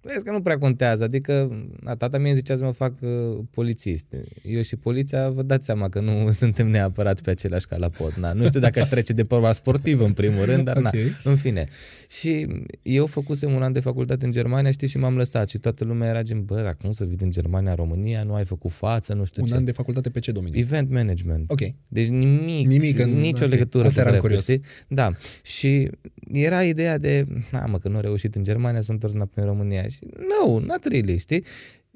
vezi 0.04 0.24
că 0.24 0.32
nu 0.32 0.42
prea 0.42 0.58
contează. 0.58 1.04
Adică, 1.04 1.66
a, 1.84 1.96
tata 1.96 2.18
mie 2.18 2.34
zicea 2.34 2.56
să 2.56 2.64
mă 2.64 2.72
fac 2.72 2.94
uh, 3.02 3.10
polițist. 3.52 4.16
Eu 4.44 4.62
și 4.62 4.76
poliția, 4.76 5.30
vă 5.30 5.44
dați 5.44 5.66
seama 5.66 5.90
că 5.90 6.00
nu 6.00 6.32
suntem 6.42 6.70
neapărat 6.70 7.22
pe 7.22 7.30
același 7.30 7.68
calapot. 7.68 8.16
Na, 8.16 8.34
nu 8.34 8.46
știu 8.46 8.60
dacă 8.60 8.80
aș 8.80 8.88
trece 8.88 9.14
de 9.14 9.26
proba 9.26 9.54
sportivă 9.54 10.06
în 10.06 10.14
primul 10.14 10.46
rând, 10.46 10.64
dar 10.66 10.78
Ok. 10.78 10.84
na, 10.84 10.92
în 11.24 11.36
fine. 11.36 11.66
Și 12.10 12.48
eu 12.82 13.06
făcusem 13.06 13.52
un 13.54 13.62
an 13.62 13.74
de 13.74 13.80
facultate 13.80 14.26
în 14.26 14.32
Germania, 14.32 14.72
știi, 14.72 14.88
și 14.88 14.98
m-am 14.98 15.18
lăsat 15.18 15.50
și 15.50 15.58
toată 15.58 15.84
lumea 15.84 16.10
era 16.10 16.22
gen, 16.22 16.44
bă, 16.46 16.56
dacă 16.62 16.78
nu 16.82 16.92
să 16.92 17.04
vii 17.04 17.18
în 17.22 17.32
Germania, 17.32 17.70
în 17.70 17.76
România, 17.76 18.24
nu 18.24 18.34
ai 18.34 18.46
făcut 18.46 18.72
față, 18.72 19.14
nu 19.14 19.26
știu 19.26 19.42
Un 19.42 19.48
ce. 19.48 19.56
an 19.56 19.64
de 19.66 19.72
facultate 19.72 20.10
pe 20.10 20.20
ce 20.20 20.32
domeniu? 20.32 20.60
Event 20.60 20.90
management. 20.90 21.52
Ok. 21.52 21.60
Deci 21.88 22.08
nimic, 22.08 22.68
Nimic 22.68 23.00
în- 23.00 23.20
nicio 23.20 23.44
ok. 23.44 23.50
legătură 23.52 23.84
Asta 23.88 24.02
cu 24.02 24.08
eram 24.08 24.20
dreptul, 24.22 24.30
curios. 24.30 24.44
știi? 24.44 24.62
Da. 24.88 25.12
Și 25.44 25.90
era 26.32 26.64
ideea 26.64 26.98
de, 26.98 27.26
na 27.52 27.66
mă, 27.66 27.78
că 27.80 27.88
nu 27.90 27.98
a 27.98 28.00
reușit 28.00 28.36
în 28.36 28.44
Germania, 28.44 28.82
sunt 28.82 28.90
întors 28.94 29.14
înapoi 29.14 29.44
în 29.44 29.50
România. 29.50 29.86
Și 29.94 30.08
nu, 30.18 30.58
not 30.58 30.86
really, 30.86 31.18
știi? 31.18 31.44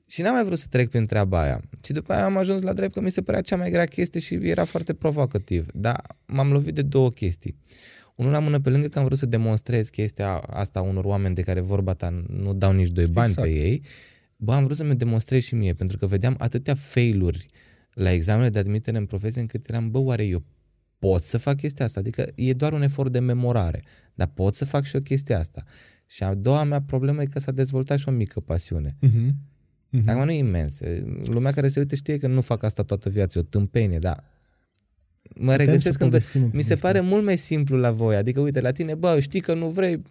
Și 0.08 0.22
n-am 0.22 0.34
mai 0.34 0.44
vrut 0.44 0.58
să 0.58 0.66
trec 0.70 0.90
prin 0.90 1.06
treaba 1.06 1.42
aia. 1.42 1.62
Și 1.84 1.94
după 1.94 2.14
aia 2.14 2.26
am 2.26 2.38
ajuns 2.38 2.62
la 2.62 2.74
drept 2.74 2.94
că 2.94 3.02
mi 3.02 3.12
se 3.12 3.22
părea 3.22 3.42
cea 3.42 3.56
mai 3.56 3.72
grea 3.72 3.86
chestie 3.86 4.20
și 4.20 4.34
era 4.34 4.66
foarte 4.66 4.94
provocativ. 4.94 5.66
Dar 5.74 6.02
m-am 6.26 6.52
lovit 6.52 6.74
de 6.74 6.82
două 6.82 7.10
chestii. 7.10 7.58
Unul 8.16 8.32
la 8.32 8.40
mână 8.40 8.60
pe 8.60 8.70
lângă 8.70 8.88
că 8.88 9.00
am 9.00 9.06
vrut 9.06 9.18
să 9.18 9.26
demonstrez 9.26 9.90
chestia 9.90 10.38
asta 10.38 10.82
unor 10.82 11.06
oameni 11.06 11.36
de 11.36 11.42
care 11.42 11.60
vorba 11.60 11.94
ta 11.94 12.24
nu 12.28 12.54
dau 12.54 12.72
nici 12.72 12.90
doi 12.90 13.06
bani 13.06 13.30
Exact. 13.30 13.48
pe 13.48 13.54
ei, 13.54 13.82
bă, 14.36 14.54
am 14.54 14.64
vrut 14.64 14.78
să-mi 14.78 14.96
demonstrez 14.96 15.44
și 15.44 15.56
mie, 15.56 15.74
pentru 15.74 15.98
că 15.98 16.06
vedeam 16.06 16.36
atâtea 16.38 16.76
failuri 16.76 17.48
la 17.94 18.12
examenele 18.12 18.50
de 18.50 18.60
admitere 18.60 18.98
în 18.98 19.06
profesie 19.06 19.42
încât 19.42 19.70
eram, 19.70 19.92
bă, 19.92 19.98
oare 19.98 20.26
eu 20.26 20.44
pot 21.00 21.24
să 21.24 21.38
fac 21.38 21.56
chestia 21.56 21.86
asta? 21.86 22.00
Adică 22.00 22.28
e 22.36 22.54
doar 22.54 22.74
un 22.74 22.82
efort 22.82 23.12
de 23.12 23.20
memorare, 23.20 23.84
dar 24.14 24.28
pot 24.28 24.56
să 24.56 24.66
fac 24.66 24.84
și 24.84 24.96
o 24.96 25.00
chestie 25.00 25.36
asta. 25.36 25.64
Și 26.08 26.24
a 26.24 26.34
doua 26.34 26.64
mea 26.64 26.82
problemă 26.82 27.22
e 27.22 27.26
că 27.26 27.40
s-a 27.40 27.52
dezvoltat 27.52 27.98
și 28.00 28.08
o 28.08 28.12
mică 28.12 28.40
pasiune. 28.40 28.96
Mhm. 29.00 29.36
Mhm. 29.90 30.10
Acum 30.10 30.24
nu 30.24 30.32
e 30.32 30.38
imens. 30.38 30.80
Lumea 31.26 31.52
care 31.52 31.68
se 31.68 31.80
uită 31.80 31.96
știe 31.96 32.18
că 32.18 32.28
nu 32.28 32.42
fac 32.42 32.64
asta 32.64 32.84
toată 32.84 33.10
viața, 33.10 33.40
e 33.40 33.42
o 33.42 33.46
tâmpenie, 33.46 34.00
dar 34.00 34.24
mă 35.36 35.52
Putem 35.52 35.56
regăsesc 35.56 35.92
să 35.92 35.98
când 35.98 36.12
povestim 36.12 36.42
un 36.42 36.48
pic 36.48 36.56
mi 36.56 36.62
se 36.62 36.70
despre 36.70 36.88
pare 36.88 37.00
asta. 37.04 37.10
mult 37.10 37.26
mai 37.26 37.38
simplu 37.38 37.78
la 37.78 37.92
voi. 37.92 38.16
Adică, 38.16 38.40
uite, 38.40 38.62
la 38.62 38.72
tine, 38.72 38.96
bă, 38.96 39.20
știi 39.20 39.40
că 39.40 39.54
nu 39.54 39.70
vrei, 39.70 40.02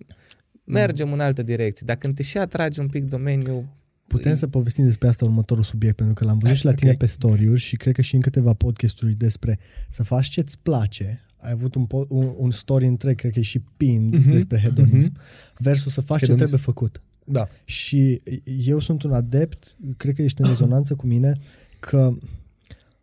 mergem 0.65 1.13
în 1.13 1.21
altă 1.21 1.43
direcție. 1.43 1.83
Dar 1.87 1.97
când 1.97 2.15
te 2.15 2.23
și 2.23 2.39
atragi 2.39 2.81
un 2.81 2.89
pic 2.89 3.05
domeniul, 3.05 3.65
Putem 4.07 4.35
să 4.35 4.47
povestim 4.47 4.85
despre 4.85 5.09
asta 5.09 5.25
următorul 5.25 5.63
subiect, 5.65 5.97
pentru 5.97 6.15
că 6.15 6.25
l-am 6.25 6.39
văzut 6.39 6.57
și 6.57 6.65
la 6.65 6.75
tine 6.75 6.91
Ok. 6.91 6.97
pe 6.97 7.07
story 7.07 7.57
și 7.57 7.77
cred 7.77 7.95
că 7.95 8.01
și 8.01 8.15
în 8.15 8.21
câteva 8.21 8.53
podcasturi 8.53 9.15
despre 9.15 9.59
să 9.89 10.03
faci 10.03 10.27
ce-ți 10.27 10.59
place. 10.63 11.26
Ai 11.47 11.53
avut 11.53 11.75
un, 11.75 11.85
po- 11.87 12.09
un, 12.09 12.33
un 12.37 12.51
story 12.51 12.87
întreg, 12.87 13.17
cred 13.17 13.33
că 13.33 13.39
e 13.39 13.43
și 13.43 13.59
pinned 13.77 14.21
Mhm, 14.21 14.31
despre 14.31 14.61
hedonism, 14.61 15.13
versus 15.59 15.93
să 15.93 16.01
faci 16.01 16.19
Hedonism. 16.21 16.45
ce 16.45 16.55
trebuie 16.55 16.61
făcut. 16.75 17.03
Da. 17.25 17.49
Și 17.65 18.23
eu 18.67 18.79
sunt 18.79 19.03
un 19.03 19.13
adept, 19.13 19.77
cred 19.97 20.15
că 20.15 20.23
ești 20.23 20.41
în 20.41 20.49
rezonanță 20.49 20.95
cu 20.95 21.07
mine, 21.07 21.39
că 21.81 22.15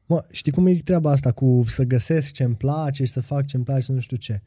mă, 0.05 0.25
știi 0.31 0.51
cum 0.51 0.67
e 0.67 0.73
treaba 0.75 1.11
asta 1.11 1.31
cu 1.31 1.63
să 1.67 1.83
găsesc 1.83 2.31
ce-mi 2.31 2.55
place 2.55 3.03
și 3.05 3.11
să 3.11 3.21
fac 3.21 3.45
ce-mi 3.45 3.63
place 3.63 3.81
și 3.81 3.91
nu 3.91 3.99
știu 3.99 4.17
ce. 4.17 4.41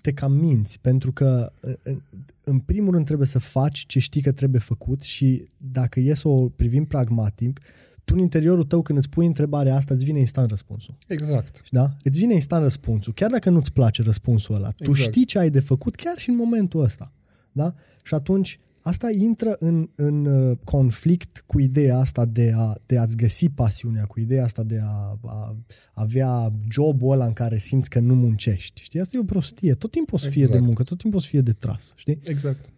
Te 0.00 0.12
cam 0.12 0.32
minți, 0.32 0.78
pentru 0.80 1.12
că 1.12 1.52
în, 1.82 2.02
în 2.44 2.58
primul 2.58 2.92
rând 2.92 3.04
trebuie 3.04 3.26
să 3.26 3.38
faci 3.38 3.84
ce 3.86 3.98
știi 3.98 4.22
că 4.22 4.32
trebuie 4.32 4.60
făcut 4.60 5.02
și 5.02 5.48
dacă 5.56 6.00
e 6.00 6.14
să 6.14 6.28
o 6.28 6.48
privim 6.48 6.84
pragmatic, 6.84 7.60
tu 8.04 8.14
în 8.14 8.20
interiorul 8.20 8.64
tău 8.64 8.82
când 8.82 8.98
îți 8.98 9.08
pui 9.08 9.26
întrebarea 9.26 9.76
asta, 9.76 9.94
îți 9.94 10.04
vine 10.04 10.18
instant 10.18 10.48
răspunsul. 10.48 10.96
Exact. 11.06 11.62
Da? 11.70 11.96
Îți 12.02 12.18
vine 12.18 12.34
instant 12.34 12.62
răspunsul, 12.62 13.12
chiar 13.12 13.30
dacă 13.30 13.50
nu-ți 13.50 13.72
place 13.72 14.02
răspunsul 14.02 14.54
ăla. 14.54 14.70
Tu 14.70 14.84
Exact. 14.88 15.10
știi 15.10 15.24
ce 15.24 15.38
ai 15.38 15.50
de 15.50 15.60
făcut 15.60 15.94
chiar 15.94 16.18
și 16.18 16.28
în 16.28 16.36
momentul 16.36 16.80
ăsta. 16.80 17.12
Da? 17.52 17.74
Și 18.02 18.14
atunci 18.14 18.58
asta 18.82 19.10
intră 19.10 19.56
în, 19.58 19.88
în 19.94 20.24
uh, 20.24 20.58
conflict 20.64 21.44
cu 21.46 21.60
ideea 21.60 21.98
asta 21.98 22.24
de, 22.24 22.52
a, 22.56 22.74
de 22.86 22.98
a-ți 22.98 23.16
găsi 23.16 23.48
pasiunea, 23.48 24.04
cu 24.04 24.20
ideea 24.20 24.44
asta 24.44 24.62
de 24.62 24.80
a, 24.82 25.18
a 25.22 25.56
avea 25.92 26.52
jobul 26.70 27.12
ăla 27.12 27.26
în 27.26 27.32
care 27.32 27.58
simți 27.58 27.90
că 27.90 28.00
nu 28.00 28.14
muncești. 28.14 28.82
Știi? 28.82 29.00
Asta 29.00 29.16
e 29.16 29.20
o 29.20 29.24
prostie. 29.24 29.74
Tot 29.74 29.90
timpul 29.90 30.14
o 30.14 30.18
să 30.18 30.28
fie 30.28 30.40
de 30.40 30.46
Exact. 30.46 30.64
muncă, 30.64 30.82
tot 30.82 30.98
timpul 30.98 31.18
o 31.18 31.22
să 31.22 31.28
fie 31.28 31.40
de 31.40 31.52
tras. 31.52 31.92
Știi? 31.96 32.20
Exact. 32.24 32.68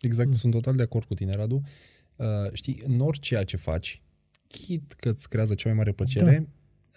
Exact, 0.00 0.34
sunt 0.34 0.52
total 0.52 0.74
de 0.74 0.82
acord 0.82 1.04
cu 1.04 1.14
tine, 1.14 1.34
Radu. 1.34 1.60
Uh, 2.16 2.26
știi, 2.52 2.82
în 2.86 3.00
orice 3.00 3.28
ceea 3.28 3.44
ce 3.44 3.56
faci, 3.56 4.02
chit 4.48 4.92
că 4.92 5.08
îți 5.08 5.28
creează 5.28 5.54
cea 5.54 5.68
mai 5.68 5.76
mare 5.78 5.92
plăcere, 5.92 6.48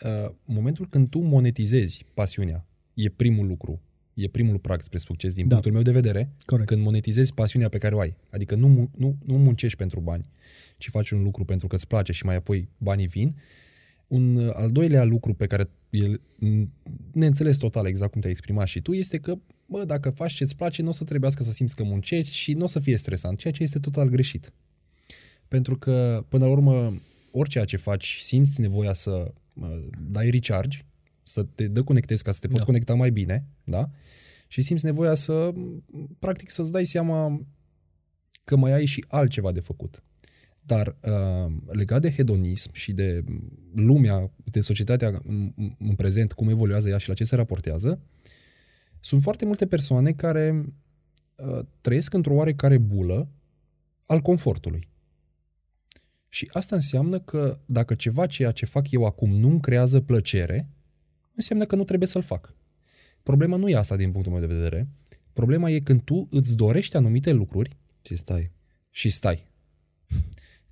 da. 0.01 0.09
uh, 0.25 0.31
momentul 0.45 0.87
când 0.87 1.09
tu 1.09 1.19
monetizezi 1.19 2.05
pasiunea, 2.13 2.65
e 2.93 3.09
primul 3.09 3.47
lucru, 3.47 3.81
e 4.13 4.27
primul 4.27 4.57
prag 4.59 4.81
spre 4.81 4.97
succes 4.97 5.33
din 5.33 5.43
Da. 5.43 5.49
punctul 5.49 5.71
meu 5.73 5.81
de 5.81 5.91
vedere, 5.91 6.31
Corect. 6.45 6.67
când 6.67 6.81
monetizezi 6.83 7.33
pasiunea 7.33 7.69
pe 7.69 7.77
care 7.77 7.95
o 7.95 7.99
ai. 7.99 8.15
Adică 8.31 8.55
nu, 8.55 8.67
mu- 8.67 8.89
nu, 8.97 9.17
nu 9.25 9.37
muncești 9.37 9.77
pentru 9.77 9.99
bani, 9.99 10.29
ci 10.77 10.89
faci 10.89 11.09
un 11.11 11.23
lucru 11.23 11.45
pentru 11.45 11.67
că 11.67 11.75
îți 11.75 11.87
place 11.87 12.11
și 12.11 12.25
mai 12.25 12.35
apoi 12.35 12.69
banii 12.77 13.07
vin. 13.07 13.35
Un 14.07 14.35
uh, 14.35 14.49
al 14.53 14.71
doilea 14.71 15.03
lucru 15.03 15.33
pe 15.33 15.45
care 15.47 15.69
e 15.89 16.07
m, 16.45 16.71
neînțeles 17.13 17.57
total 17.57 17.85
exact 17.85 18.11
cum 18.11 18.21
te-ai 18.21 18.33
exprimat 18.33 18.67
și 18.67 18.81
tu 18.81 18.93
este 18.93 19.17
că, 19.17 19.35
bă, 19.65 19.83
dacă 19.85 20.09
faci 20.09 20.33
ce-ți 20.33 20.55
place, 20.55 20.81
nu 20.81 20.89
o 20.89 20.91
să 20.91 21.03
trebuiască 21.03 21.43
să 21.43 21.51
simți 21.51 21.75
că 21.75 21.83
muncești 21.83 22.33
și 22.33 22.53
nu 22.53 22.63
o 22.63 22.67
să 22.67 22.79
fie 22.79 22.97
stresant, 22.97 23.37
ceea 23.37 23.53
ce 23.53 23.63
este 23.63 23.79
total 23.79 24.09
greșit. 24.09 24.53
Pentru 25.47 25.77
că, 25.77 26.25
până 26.27 26.45
la 26.45 26.51
urmă, 26.51 27.01
orice 27.31 27.63
ce 27.65 27.77
faci, 27.77 28.17
simți 28.21 28.61
nevoia 28.61 28.93
să 28.93 29.33
uh, 29.53 29.67
dai 29.99 30.29
recharge, 30.29 30.85
să 31.23 31.43
te 31.43 31.67
deconectezi 31.67 32.23
ca 32.23 32.31
să 32.31 32.39
te 32.39 32.47
poți 32.47 32.59
Da. 32.59 32.65
conecta 32.65 32.93
mai 32.93 33.11
bine, 33.11 33.45
da? 33.63 33.89
Și 34.47 34.61
simți 34.61 34.85
nevoia 34.85 35.13
să, 35.13 35.53
practic, 36.19 36.49
să-ți 36.49 36.71
dai 36.71 36.85
seama 36.85 37.45
că 38.43 38.55
mai 38.55 38.71
ai 38.71 38.85
și 38.85 39.05
altceva 39.07 39.51
de 39.51 39.59
făcut. 39.59 40.03
Dar 40.61 40.97
uh, 41.01 41.51
legat 41.67 42.01
de 42.01 42.11
hedonism 42.11 42.73
și 42.73 42.93
de 42.93 43.23
lumea, 43.73 44.31
de 44.43 44.61
societatea 44.61 45.21
în, 45.23 45.53
în 45.79 45.95
prezent, 45.95 46.33
cum 46.33 46.49
evoluează 46.49 46.89
ea 46.89 46.97
și 46.97 47.07
la 47.07 47.13
ce 47.13 47.23
se 47.23 47.35
raportează, 47.35 48.01
sunt 48.99 49.21
foarte 49.21 49.45
multe 49.45 49.67
persoane 49.67 50.11
care 50.11 50.63
uh, 51.35 51.65
trăiesc 51.81 52.13
într-o 52.13 52.33
oarecare 52.33 52.77
bulă 52.77 53.29
al 54.05 54.19
confortului. 54.19 54.89
Și 56.29 56.49
asta 56.51 56.75
înseamnă 56.75 57.19
că 57.19 57.59
dacă 57.65 57.93
ceva 57.93 58.25
ceea 58.25 58.51
ce 58.51 58.65
fac 58.65 58.91
eu 58.91 59.05
acum 59.05 59.31
nu 59.31 59.49
îmi 59.49 59.59
creează 59.59 60.01
plăcere, 60.01 60.69
înseamnă 61.35 61.65
că 61.65 61.75
nu 61.75 61.83
trebuie 61.83 62.07
să-l 62.07 62.21
fac. 62.21 62.53
Problema 63.23 63.55
nu 63.55 63.69
e 63.69 63.75
asta 63.75 63.95
din 63.95 64.11
punctul 64.11 64.31
meu 64.31 64.41
de 64.41 64.53
vedere. 64.53 64.87
Problema 65.33 65.69
e 65.69 65.79
când 65.79 66.01
tu 66.01 66.27
îți 66.31 66.55
dorești 66.55 66.95
anumite 66.95 67.31
lucruri 67.31 67.77
ce 68.01 68.15
stai. 68.15 68.51
și 68.89 69.09
stai. 69.09 69.43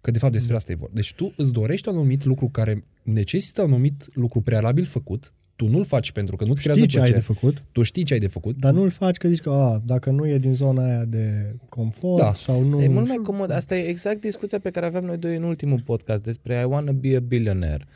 Că 0.02 0.12
de 0.12 0.20
fapt 0.20 0.34
despre 0.34 0.56
asta 0.56 0.72
e 0.72 0.76
vorba. 0.76 0.96
Deci 0.96 1.14
tu 1.14 1.34
îți 1.38 1.52
dorești 1.52 1.88
un 1.88 1.96
anumit 1.96 2.24
lucru 2.24 2.50
care 2.50 2.86
necesită 3.04 3.62
un 3.62 3.72
anumit 3.72 4.16
lucru 4.16 4.42
prealabil 4.42 4.86
făcut, 4.86 5.34
tu 5.58 5.68
nu-l 5.68 5.86
faci 5.86 6.12
pentru 6.12 6.36
că 6.36 6.46
nu-ți 6.46 6.62
creează 6.62 6.80
Știi 6.84 6.92
ce 6.94 7.00
ai 7.00 7.10
plăcere. 7.12 7.28
de 7.28 7.34
făcut, 7.40 7.64
Tu 7.72 7.82
știi 7.82 8.04
ce 8.04 8.14
ai 8.14 8.20
de 8.20 8.28
făcut. 8.28 8.56
dar 8.58 8.74
nu-l 8.74 8.90
faci 8.90 9.18
că 9.18 9.28
zici 9.28 9.40
că 9.42 9.50
a, 9.50 9.82
dacă 9.86 10.10
nu 10.10 10.28
e 10.28 10.38
din 10.38 10.54
zona 10.54 10.84
aia 10.86 11.06
de 11.06 11.56
confort 11.70 12.22
Da. 12.22 12.34
sau 12.34 12.64
nu... 12.64 12.82
E 12.82 12.88
mult 12.88 13.08
mai 13.08 13.20
comod. 13.24 13.52
Asta 13.52 13.78
e 13.78 13.88
exact 13.88 14.22
discuția 14.22 14.60
pe 14.60 14.70
care 14.70 14.86
aveam 14.86 15.04
noi 15.06 15.18
doi 15.18 15.36
în 15.36 15.44
ultimul 15.44 15.82
podcast 15.82 16.24
despre 16.24 16.60
I 16.60 16.64
wanna 16.64 16.92
be 16.92 17.16
a 17.16 17.20
billionaire. 17.20 17.88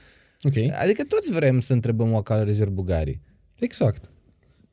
Ok. 0.44 0.54
Adică 0.82 1.04
toți 1.04 1.32
vrem 1.32 1.60
să 1.60 1.74
întrebăm 1.74 2.14
o 2.14 2.22
care 2.22 2.54
Bugari. 2.72 3.20
Exact. 3.56 4.04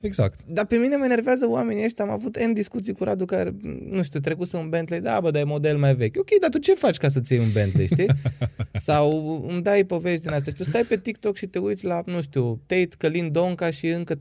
Exact. 0.00 0.40
Dar 0.46 0.66
pe 0.66 0.76
mine 0.76 0.96
mă 0.96 1.04
enervează 1.04 1.48
oamenii 1.48 1.84
ăștia. 1.84 2.04
Am 2.04 2.10
avut 2.10 2.38
N 2.38 2.52
discuții 2.52 2.92
cu 2.92 3.04
Radu 3.04 3.24
care, 3.24 3.54
nu 3.90 4.02
știu, 4.02 4.20
trecuse 4.20 4.56
un 4.56 4.68
Bentley, 4.68 5.00
da, 5.00 5.20
bă, 5.20 5.30
dar 5.30 5.40
e 5.40 5.44
model 5.44 5.78
mai 5.78 5.94
vechi. 5.94 6.16
Ok, 6.18 6.28
dar 6.40 6.50
tu 6.50 6.58
ce 6.58 6.74
faci 6.74 6.96
ca 6.96 7.08
să-ți 7.08 7.32
iei 7.32 7.42
un 7.42 7.52
Bentley, 7.52 7.86
știi? 7.86 8.06
Sau 8.88 9.44
îmi 9.48 9.62
dai 9.62 9.84
povești 9.84 10.24
din 10.24 10.32
astea 10.32 10.52
și 10.52 10.58
tu 10.62 10.64
stai 10.64 10.84
pe 10.84 10.96
TikTok 10.96 11.36
și 11.36 11.46
te 11.46 11.58
uiți 11.58 11.84
la, 11.84 12.02
nu 12.06 12.22
știu, 12.22 12.60
Tate, 12.66 12.88
Călin 12.98 13.32
Donca 13.32 13.70
și 13.70 13.86
încă 13.86 14.16
3-4 14.16 14.18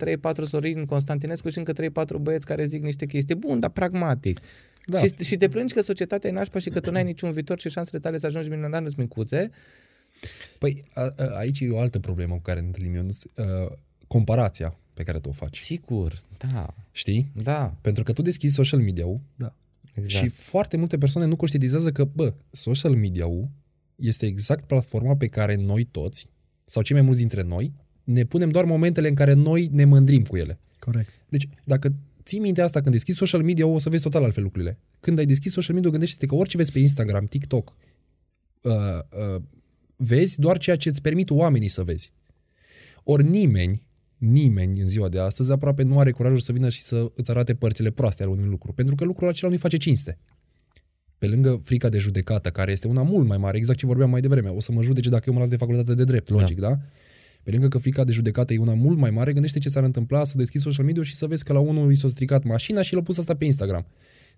Sorin 0.47 0.85
Constantinescu 0.85 1.49
și 1.49 1.57
încă 1.57 1.73
3-4 1.73 2.21
băieți 2.21 2.45
care 2.45 2.63
zic 2.63 2.83
niște 2.83 3.05
chestii. 3.05 3.35
Bun, 3.35 3.59
dar 3.59 3.69
pragmatic. 3.69 4.39
Da. 4.85 4.99
Și, 4.99 5.13
și 5.21 5.37
te 5.37 5.47
plângi 5.47 5.73
că 5.73 5.81
societatea 5.81 6.29
e 6.29 6.33
nașpa 6.33 6.59
și 6.59 6.69
că 6.69 6.79
tu 6.79 6.91
n-ai 6.91 7.03
niciun 7.03 7.31
viitor 7.31 7.59
și 7.59 7.69
șansele 7.69 7.99
tale 7.99 8.17
să 8.17 8.25
ajungi 8.25 8.49
milionar 8.49 8.81
în 8.81 8.89
micuțe. 8.97 9.49
Păi 10.59 10.83
a, 10.93 11.01
a, 11.01 11.13
aici 11.37 11.59
e 11.59 11.69
o 11.69 11.79
altă 11.79 11.99
problemă 11.99 12.33
cu 12.33 12.41
care 12.41 12.59
ne 12.59 12.65
întâlnim, 12.65 12.93
Ionuț. 12.93 13.23
Uh, 13.23 13.71
comparația 14.07 14.77
pe 14.97 15.03
care 15.03 15.19
tu 15.19 15.29
o 15.29 15.31
faci. 15.31 15.57
Sigur, 15.57 16.21
da, 16.37 16.73
Știi? 16.91 17.31
da, 17.43 17.75
Pentru 17.81 18.03
că 18.03 18.13
tu 18.13 18.21
deschizi 18.21 18.53
social 18.53 18.79
media-ul 18.79 19.19
Da. 19.35 19.53
exact. 19.93 20.23
și 20.23 20.29
foarte 20.29 20.77
multe 20.77 20.97
persoane 20.97 21.27
nu 21.27 21.35
conștientizează 21.35 21.91
că, 21.91 22.03
bă, 22.13 22.33
social 22.51 22.95
media-ul 22.95 23.49
este 23.95 24.25
exact 24.25 24.63
platforma 24.67 25.15
pe 25.15 25.27
care 25.27 25.55
noi 25.55 25.83
toți, 25.83 26.27
sau 26.65 26.83
cei 26.83 26.95
mai 26.95 27.05
mulți 27.05 27.19
dintre 27.19 27.41
noi, 27.41 27.73
ne 28.03 28.23
punem 28.23 28.49
doar 28.49 28.65
momentele 28.65 29.07
în 29.07 29.15
care 29.15 29.33
noi 29.33 29.69
ne 29.71 29.85
mândrim 29.85 30.23
cu 30.23 30.37
ele. 30.37 30.59
Corect. 30.79 31.09
Deci, 31.29 31.49
dacă 31.63 31.93
ții 32.23 32.39
minte 32.39 32.61
asta, 32.61 32.81
când 32.81 32.93
deschizi 32.93 33.17
social 33.17 33.43
media, 33.43 33.65
o 33.65 33.79
să 33.79 33.89
vezi 33.89 34.03
total 34.03 34.23
altfel 34.23 34.43
lucrurile. 34.43 34.77
Când 34.99 35.19
ai 35.19 35.25
deschis 35.25 35.51
social 35.51 35.75
media, 35.75 35.89
gândește-te 35.91 36.25
că 36.25 36.35
orice 36.35 36.57
vezi 36.57 36.71
pe 36.71 36.79
Instagram, 36.79 37.25
TikTok, 37.25 37.73
uh, 38.61 38.73
uh, 39.35 39.41
vezi 39.95 40.39
doar 40.39 40.57
ceea 40.57 40.75
ce 40.75 40.89
îți 40.89 41.01
permit 41.01 41.29
oamenii 41.29 41.67
să 41.67 41.83
vezi. 41.83 42.11
Ori 43.03 43.23
nimeni, 43.23 43.81
nimeni 44.17 44.81
în 44.81 44.87
ziua 44.87 45.09
de 45.09 45.19
astăzi 45.19 45.51
aproape 45.51 45.83
nu 45.83 45.99
are 45.99 46.11
curajul 46.11 46.39
să 46.39 46.51
vină 46.51 46.69
și 46.69 46.81
să 46.81 47.11
îți 47.15 47.29
arate 47.29 47.55
părțile 47.55 47.91
proaste 47.91 48.23
ale 48.23 48.31
unui 48.31 48.45
lucru, 48.45 48.73
pentru 48.73 48.95
că 48.95 49.03
lucrul 49.03 49.27
acela 49.27 49.49
nu-i 49.49 49.59
face 49.59 49.77
cinste. 49.77 50.17
Pe 51.17 51.27
lângă 51.27 51.59
frica 51.63 51.89
de 51.89 51.97
judecată, 51.97 52.49
care 52.49 52.71
este 52.71 52.87
una 52.87 53.01
mult 53.01 53.27
mai 53.27 53.37
mare, 53.37 53.57
exact 53.57 53.79
ce 53.79 53.85
vorbeam 53.85 54.09
mai 54.09 54.21
devreme, 54.21 54.49
o 54.49 54.59
să 54.59 54.71
mă 54.71 54.81
judece 54.81 55.09
dacă 55.09 55.23
eu 55.27 55.33
mă 55.33 55.39
las 55.39 55.49
de 55.49 55.55
facultate 55.55 55.93
de 55.93 56.03
drept, 56.03 56.29
logic, 56.29 56.59
da? 56.59 56.69
da? 56.69 56.79
Pe 57.43 57.51
lângă 57.51 57.67
că 57.67 57.77
frica 57.77 58.03
de 58.03 58.11
judecată 58.11 58.53
e 58.53 58.57
una 58.57 58.73
mult 58.73 58.97
mai 58.97 59.09
mare, 59.09 59.33
gândește 59.33 59.59
ce 59.59 59.69
s-ar 59.69 59.83
întâmpla 59.83 60.23
să 60.23 60.37
deschizi 60.37 60.63
social 60.63 60.85
media 60.85 61.03
și 61.03 61.15
să 61.15 61.27
vezi 61.27 61.43
că 61.43 61.53
la 61.53 61.59
unul 61.59 61.91
i 61.91 61.95
s-a 61.95 62.07
stricat 62.07 62.43
mașina 62.43 62.81
și 62.81 62.93
l-a 62.93 63.01
pus 63.01 63.17
asta 63.17 63.35
pe 63.35 63.45
Instagram. 63.45 63.85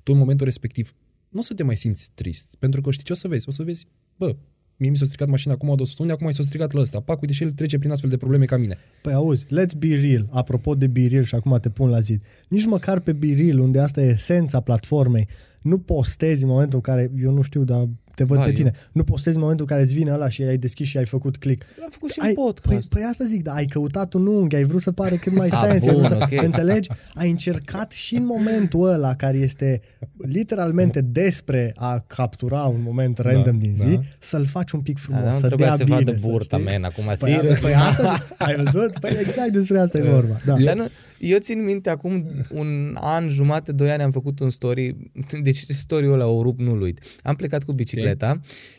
Tu 0.04 0.12
în 0.12 0.18
momentul 0.18 0.46
respectiv 0.46 0.94
nu 1.30 1.40
o 1.40 1.42
să 1.42 1.54
te 1.54 1.64
mai 1.64 1.78
simți 1.78 2.12
trist, 2.14 2.56
pentru 2.60 2.82
că 2.82 2.92
știi 2.92 3.04
ce 3.04 3.12
o 3.12 3.16
să 3.16 3.28
vezi? 3.28 3.48
O 3.48 3.52
să 3.52 3.64
vezi, 3.64 3.88
bă, 4.18 4.36
mie 4.80 4.90
mi 4.90 4.98
s-a 4.98 5.06
stricat 5.06 5.28
mașina 5.28 5.54
acum 5.54 5.68
două 5.68 5.86
săptămâni, 5.86 6.14
acum 6.14 6.28
mi 6.28 6.34
s-a 6.34 6.44
stricat 6.44 6.72
la 6.72 6.82
ăsta. 6.82 7.00
Pac, 7.00 7.22
uite 7.22 7.34
și 7.34 7.44
el 7.44 7.52
trece 7.52 7.78
prin 7.78 7.92
astfel 7.92 8.10
de 8.10 8.18
probleme 8.18 8.46
ca 8.46 8.58
mine. 8.58 8.78
Păi 9.02 9.14
auzi, 9.14 9.46
let's 9.46 9.78
be 9.78 9.96
real, 9.96 10.30
apropo 10.32 10.76
de 10.76 10.88
be 10.88 11.08
real 11.08 11.24
și 11.24 11.36
acum 11.36 11.58
te 11.62 11.70
pun 11.70 11.90
la 11.90 12.00
zid. 12.00 12.22
Nici 12.48 12.66
măcar 12.66 13.00
pe 13.00 13.14
be 13.14 13.34
real, 13.38 13.60
unde 13.60 13.80
asta 13.80 14.02
e 14.02 14.10
esența 14.10 14.60
platformei, 14.60 15.28
nu 15.62 15.78
postezi 15.78 16.44
în 16.44 16.50
momentul 16.50 16.76
în 16.76 16.94
care, 16.94 17.12
eu 17.22 17.32
nu 17.32 17.42
știu, 17.42 17.64
dar 17.64 17.88
te 18.20 18.26
văd 18.26 18.38
Da, 18.38 18.44
pe 18.44 18.50
eu- 18.50 18.56
tine, 18.56 18.72
nu 18.92 19.04
postezi 19.04 19.36
în 19.36 19.42
momentul 19.42 19.66
în 19.70 19.72
care 19.76 19.86
îți 19.88 19.94
vine 19.94 20.12
ăla 20.12 20.30
și 20.30 20.42
ai 20.42 20.58
deschis 20.58 20.88
și 20.88 20.98
ai 20.98 21.06
făcut 21.06 21.38
click. 21.38 21.66
L-am 21.80 21.90
făcut 21.92 22.12
și 22.12 22.20
ai, 22.20 22.30
în 22.30 22.36
păi, 22.36 22.44
podcast. 22.44 22.90
păi 22.90 23.02
asta 23.10 23.24
zic, 23.24 23.44
dar 23.44 23.56
ai 23.56 23.66
căutat 23.66 24.14
un 24.14 24.28
unghi, 24.28 24.56
ai 24.56 24.64
vrut 24.64 24.82
să 24.82 24.92
pare 24.92 25.16
cât 25.16 25.34
mai 25.36 25.48
Ah, 25.54 25.64
fancy, 25.66 25.88
ai 25.88 25.94
bun, 25.96 26.04
vrut 26.04 26.18
să, 26.18 26.28
ok. 26.36 26.44
înțelegi? 26.44 26.90
Ai 27.14 27.30
încercat 27.30 27.92
și 27.92 28.16
în 28.16 28.26
momentul 28.26 28.88
ăla 28.92 29.16
care 29.16 29.38
este 29.38 29.82
literalmente 30.18 31.02
despre 31.02 31.74
a 31.76 32.04
captura 32.08 32.62
un 32.62 32.82
moment 32.84 33.18
random 33.18 33.60
din 33.60 33.76
zi, 33.76 33.88
da. 33.94 34.00
să-l 34.20 34.46
faci 34.46 34.72
un 34.72 34.80
pic 34.82 34.96
Da, 34.96 35.02
frumos, 35.02 35.24
dar 35.24 35.34
nu 35.34 35.40
să 35.40 35.46
trebuia 35.48 35.68
dea 35.68 35.76
să 35.78 35.84
bine, 35.84 35.96
vadă 35.96 36.18
să 36.18 36.28
burta, 36.28 36.58
știi? 36.58 36.70
man, 36.72 36.84
acum, 36.84 37.04
Păi, 37.04 37.16
serios. 37.34 37.60
păi 37.60 37.74
asta, 37.74 38.26
ai 38.46 38.56
văzut? 38.56 39.00
Păi 39.00 39.18
exact 39.20 39.52
despre 39.52 39.80
asta 39.80 39.98
e 39.98 40.02
vorba. 40.02 40.40
Da. 40.46 40.56
Dar 40.64 40.76
nu, 40.76 40.86
eu 41.20 41.38
țin 41.38 41.64
minte, 41.64 41.90
acum 41.90 42.26
un 42.54 42.98
an, 43.00 43.30
jumate, 43.30 43.72
doi 43.72 43.92
ani 43.92 44.04
am 44.04 44.12
făcut 44.12 44.40
un 44.40 44.50
story, 44.50 44.96
deci 45.42 45.58
story-ul 45.58 46.14
ăla 46.14 46.28
o 46.28 46.42
rup, 46.42 46.58
nu-l 46.60 46.82
uit. 46.82 47.00
Am 47.24 47.36
plecat 47.36 47.64
cu 47.64 47.72
bicicleta 47.74 48.09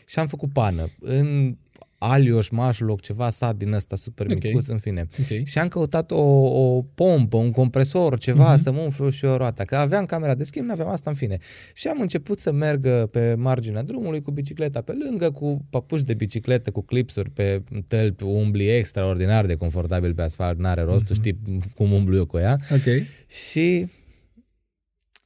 și 0.07 0.19
am 0.19 0.27
făcut 0.27 0.53
pană 0.53 0.89
în 0.99 1.55
Alioș, 2.03 2.49
Mașloc, 2.49 3.01
ceva 3.01 3.29
sat 3.29 3.55
din 3.55 3.73
ăsta 3.73 3.95
super 3.95 4.25
Ok. 4.25 4.43
micuț, 4.43 4.67
în 4.67 4.77
fine. 4.77 5.07
Ok. 5.19 5.45
Și 5.47 5.57
am 5.57 5.67
căutat 5.67 6.11
o, 6.11 6.21
o 6.21 6.81
pompă, 6.81 7.37
un 7.37 7.51
compresor, 7.51 8.19
ceva, 8.19 8.55
uh-huh. 8.55 8.61
să 8.61 8.71
mă 8.71 8.79
umflu 8.79 9.09
și 9.09 9.25
eu 9.25 9.35
roata. 9.35 9.63
Că 9.63 9.75
aveam 9.75 10.05
camera 10.05 10.35
de 10.35 10.43
schimb, 10.43 10.67
n-aveam 10.67 10.89
asta, 10.89 11.09
în 11.09 11.15
fine. 11.15 11.37
Și 11.73 11.87
am 11.87 12.01
început 12.01 12.39
să 12.39 12.51
merg 12.51 13.09
pe 13.09 13.33
marginea 13.33 13.83
drumului 13.83 14.21
cu 14.21 14.31
bicicleta 14.31 14.81
pe 14.81 14.93
lângă, 15.05 15.31
cu 15.31 15.65
papuși 15.69 16.03
de 16.03 16.13
bicicletă, 16.13 16.71
cu 16.71 16.81
clipsuri 16.81 17.29
pe 17.29 17.63
tălpi, 17.87 18.23
umbli 18.23 18.69
extraordinar 18.69 19.45
de 19.45 19.55
confortabil 19.55 20.13
pe 20.13 20.21
asfalt, 20.21 20.59
n-are 20.59 20.81
rost, 20.81 21.03
uh-huh. 21.03 21.07
tu 21.07 21.13
știi 21.13 21.39
cum 21.75 21.91
umblu 21.91 22.15
eu 22.15 22.25
cu 22.25 22.37
ea. 22.37 22.57
Ok. 22.71 23.05
Și 23.27 23.87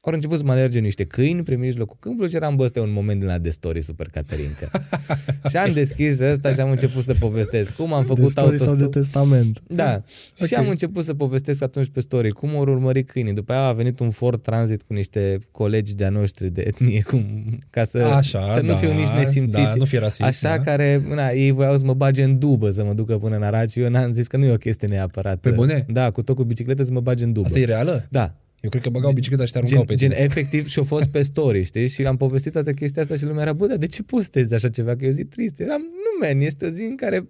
au 0.09 0.13
început 0.13 0.37
să 0.37 0.43
mă 0.43 0.51
alerge 0.51 0.79
niște 0.79 1.03
câini 1.03 1.43
prin 1.43 1.59
mijlocul 1.59 1.97
câmpului 1.99 2.29
și 2.29 2.35
eram, 2.35 2.55
bă, 2.55 2.63
ăsta 2.63 2.79
e 2.79 2.81
un 2.81 2.91
moment 2.91 3.19
din 3.19 3.27
la 3.27 3.37
de 3.37 3.49
story 3.49 3.81
super 3.81 4.07
Caterinca. 4.11 4.69
și 5.49 5.57
am 5.57 5.73
deschis 5.73 6.19
ăsta 6.19 6.53
și 6.53 6.59
am 6.59 6.69
început 6.69 7.03
să 7.03 7.13
povestesc 7.13 7.75
cum 7.75 7.93
am 7.93 8.01
De 8.01 8.07
făcut 8.07 8.29
story 8.29 8.57
sau 8.57 8.75
de 8.75 8.81
autostop. 8.83 8.91
testament. 8.91 9.61
Da. 9.67 10.03
Ok. 10.39 10.47
Și 10.47 10.53
am 10.55 10.69
început 10.69 11.03
să 11.03 11.13
povestesc 11.13 11.63
atunci 11.63 11.87
pe 11.93 11.99
story 11.99 12.29
cum 12.31 12.49
au 12.49 12.59
urmărit 12.59 13.09
câinii. 13.09 13.33
După 13.33 13.53
aia 13.53 13.61
a 13.61 13.73
venit 13.73 13.99
un 13.99 14.09
Ford 14.09 14.41
Transit 14.41 14.81
cu 14.81 14.93
niște 14.93 15.39
colegi 15.51 15.95
de-a 15.95 16.09
noștri 16.09 16.49
de 16.49 16.61
etnie, 16.67 17.01
cum, 17.01 17.25
ca 17.69 17.83
să, 17.83 17.97
Așa, 17.97 18.47
să 18.53 18.61
nu 18.61 18.67
da, 18.67 18.75
fiu 18.75 18.93
nici 18.93 19.09
nesimțiți. 19.09 19.57
da, 19.57 19.73
nu 19.75 19.85
fi 19.85 19.97
rasist, 19.97 20.21
Așa 20.21 20.55
da. 20.57 20.63
care, 20.63 21.01
na, 21.15 21.29
ei 21.29 21.51
voiau 21.51 21.77
să 21.77 21.85
mă 21.85 21.93
bage 21.93 22.23
în 22.23 22.39
dubă 22.39 22.69
să 22.69 22.83
mă 22.83 22.93
ducă 22.93 23.17
până 23.17 23.35
în 23.35 23.43
Arad 23.43 23.69
și 23.69 23.79
eu 23.79 23.89
n-am 23.89 24.11
zis 24.11 24.27
că 24.27 24.37
nu 24.37 24.45
e 24.45 24.51
o 24.51 24.57
chestie 24.57 24.87
neapărat. 24.87 25.37
Pe 25.37 25.49
bune? 25.49 25.85
Da, 25.89 26.11
cu 26.11 26.21
tot 26.21 26.35
cu 26.35 26.43
bicicletă 26.43 26.83
să 26.83 26.91
mă 26.91 26.99
bage 26.99 27.23
în 27.23 27.33
dubă. 27.33 27.45
Asta 27.45 27.59
e 27.59 27.65
reală? 27.65 28.05
Da. 28.09 28.33
Eu 28.65 28.71
cred 28.71 28.84
că 28.84 28.89
băgau 28.89 29.12
bicicleta 29.12 29.45
și 29.45 29.51
te 29.51 29.58
aruncau 29.58 29.78
Gen, 29.86 29.88
pe 29.88 29.95
gen 29.95 30.10
tine. 30.10 30.21
efectiv 30.23 30.67
și-a 30.67 30.84
fost 30.84 31.08
pe 31.08 31.21
story, 31.23 31.63
știi? 31.63 31.88
Și 31.88 32.06
am 32.06 32.17
povestit 32.17 32.51
toată 32.51 32.71
chestia 32.71 33.01
asta 33.01 33.15
și 33.15 33.25
lumea 33.25 33.41
era, 33.41 33.54
bă, 33.54 33.67
dar 33.67 33.78
de 33.78 33.86
ce 33.86 34.04
postezi 34.04 34.54
așa 34.54 34.69
ceva? 34.69 34.95
Că 34.95 35.06
e 35.06 35.08
o 35.08 35.12
zi 35.12 35.23
tristă. 35.25 35.63
Eram, 35.63 35.82
nu, 35.82 36.28
man, 36.28 36.39
este 36.39 36.65
o 36.65 36.69
zi 36.69 36.82
în 36.82 36.95
care 36.95 37.25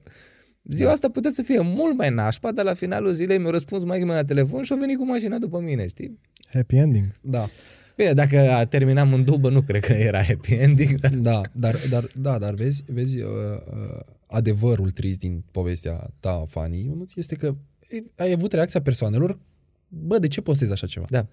ziua 0.64 0.88
Da. 0.88 0.94
asta 0.94 1.10
putea 1.10 1.32
să 1.32 1.42
fie 1.42 1.60
mult 1.62 1.98
mai 1.98 2.10
nașpa, 2.10 2.52
dar 2.52 2.66
la 2.66 2.74
finalul 2.74 3.14
zilei 3.14 3.38
mi-a 3.38 3.50
răspuns 3.50 3.84
mai 3.84 4.06
la 4.06 4.24
telefon 4.24 4.64
și 4.64 4.74
a 4.74 4.76
venit 4.76 4.98
cu 4.98 5.06
mașina 5.06 5.38
după 5.38 5.60
mine, 5.60 5.88
știi? 5.88 6.20
Happy 6.54 6.76
ending. 6.76 7.06
Da. 7.22 7.50
Bine, 7.96 8.14
dacă 8.14 8.66
terminam 8.70 9.14
în 9.14 9.24
dubă, 9.24 9.50
nu 9.50 9.62
cred 9.62 9.84
că 9.86 9.94
era 9.94 10.24
happy 10.24 10.54
ending, 10.54 11.00
dar... 11.00 11.12
Da, 11.12 11.42
dar, 11.52 11.76
dar, 11.90 12.08
da, 12.22 12.38
dar 12.38 12.54
vezi, 12.54 12.84
vezi 12.88 13.18
uh, 13.18 13.28
uh, 13.68 14.00
adevărul 14.28 14.90
trist 14.92 15.20
din 15.20 15.44
povestea 15.52 16.10
ta, 16.20 16.46
Fanny, 16.50 16.84
Ionuț, 16.86 17.16
este 17.16 17.36
că 17.36 17.56
e, 17.90 18.04
ai 18.16 18.32
avut 18.32 18.52
reacția 18.54 18.82
persoanelor, 18.82 19.40
bă, 19.88 20.18
de 20.18 20.28
ce 20.28 20.42
postezi 20.42 20.72
așa 20.72 20.88
ceva? 20.88 21.06
Da. 21.10 21.26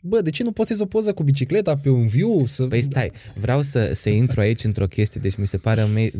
Bă, 0.00 0.20
de 0.20 0.30
ce 0.30 0.42
nu 0.42 0.52
postezi 0.52 0.82
o 0.82 0.86
poză 0.86 1.12
cu 1.12 1.22
bicicleta 1.22 1.76
pe 1.76 1.88
un 1.90 2.06
view? 2.06 2.46
Să... 2.46 2.64
Păi 2.66 2.82
stai, 2.82 3.10
vreau 3.34 3.62
să, 3.62 3.90
să 3.94 4.08
intru 4.08 4.40
aici 4.40 4.64
într-o 4.64 4.86
chestie, 4.86 5.20
deci 5.20 5.36
mi 5.36 5.46
se 5.46 5.56
pare... 5.56 5.84
Me... 5.84 6.10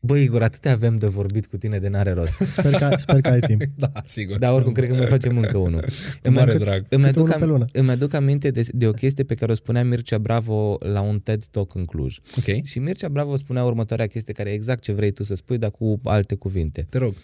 Bă, 0.00 0.16
Igor, 0.16 0.42
atâtea 0.42 0.72
avem 0.72 0.98
de 0.98 1.06
vorbit 1.06 1.46
cu 1.46 1.56
tine 1.56 1.78
de 1.78 1.88
n-are 1.88 2.10
rost. 2.10 2.32
Sper 2.50 2.72
că, 2.72 2.94
sper 2.96 3.20
că 3.20 3.28
ai 3.28 3.40
timp. 3.40 3.62
Da, 3.76 3.92
sigur. 4.04 4.38
Dar 4.38 4.52
oricum, 4.52 4.72
cred 4.72 4.88
că 4.88 4.94
mai 4.94 5.06
facem 5.06 5.38
încă 5.38 5.56
unul. 5.56 5.84
Îmi 6.22 6.34
mare 6.34 6.50
aduc, 6.50 6.62
drag. 6.62 6.84
Îmi 6.88 7.04
Câte 7.04 7.06
aduc, 7.18 7.22
unul 7.24 7.38
pe 7.38 7.44
am, 7.44 7.50
lună. 7.50 7.66
îmi 7.72 7.90
aduc 7.90 8.12
aminte 8.12 8.50
de, 8.50 8.62
de 8.72 8.86
o 8.86 8.92
chestie 8.92 9.24
pe 9.24 9.34
care 9.34 9.52
o 9.52 9.54
spunea 9.54 9.84
Mircea 9.84 10.18
Bravo 10.18 10.78
la 10.80 11.00
un 11.00 11.20
TED 11.20 11.44
Talk 11.44 11.74
în 11.74 11.84
Cluj. 11.84 12.18
Ok, 12.36 12.64
Și 12.64 12.78
Mircea 12.78 13.08
Bravo 13.08 13.36
spunea 13.36 13.64
următoarea 13.64 14.06
chestie 14.06 14.32
care 14.32 14.50
e 14.50 14.52
exact 14.54 14.82
ce 14.82 14.92
vrei 14.92 15.10
tu 15.10 15.22
să 15.22 15.34
spui, 15.34 15.58
dar 15.58 15.70
cu 15.70 16.00
alte 16.04 16.34
cuvinte. 16.34 16.86
te 16.90 16.98
rog. 16.98 17.14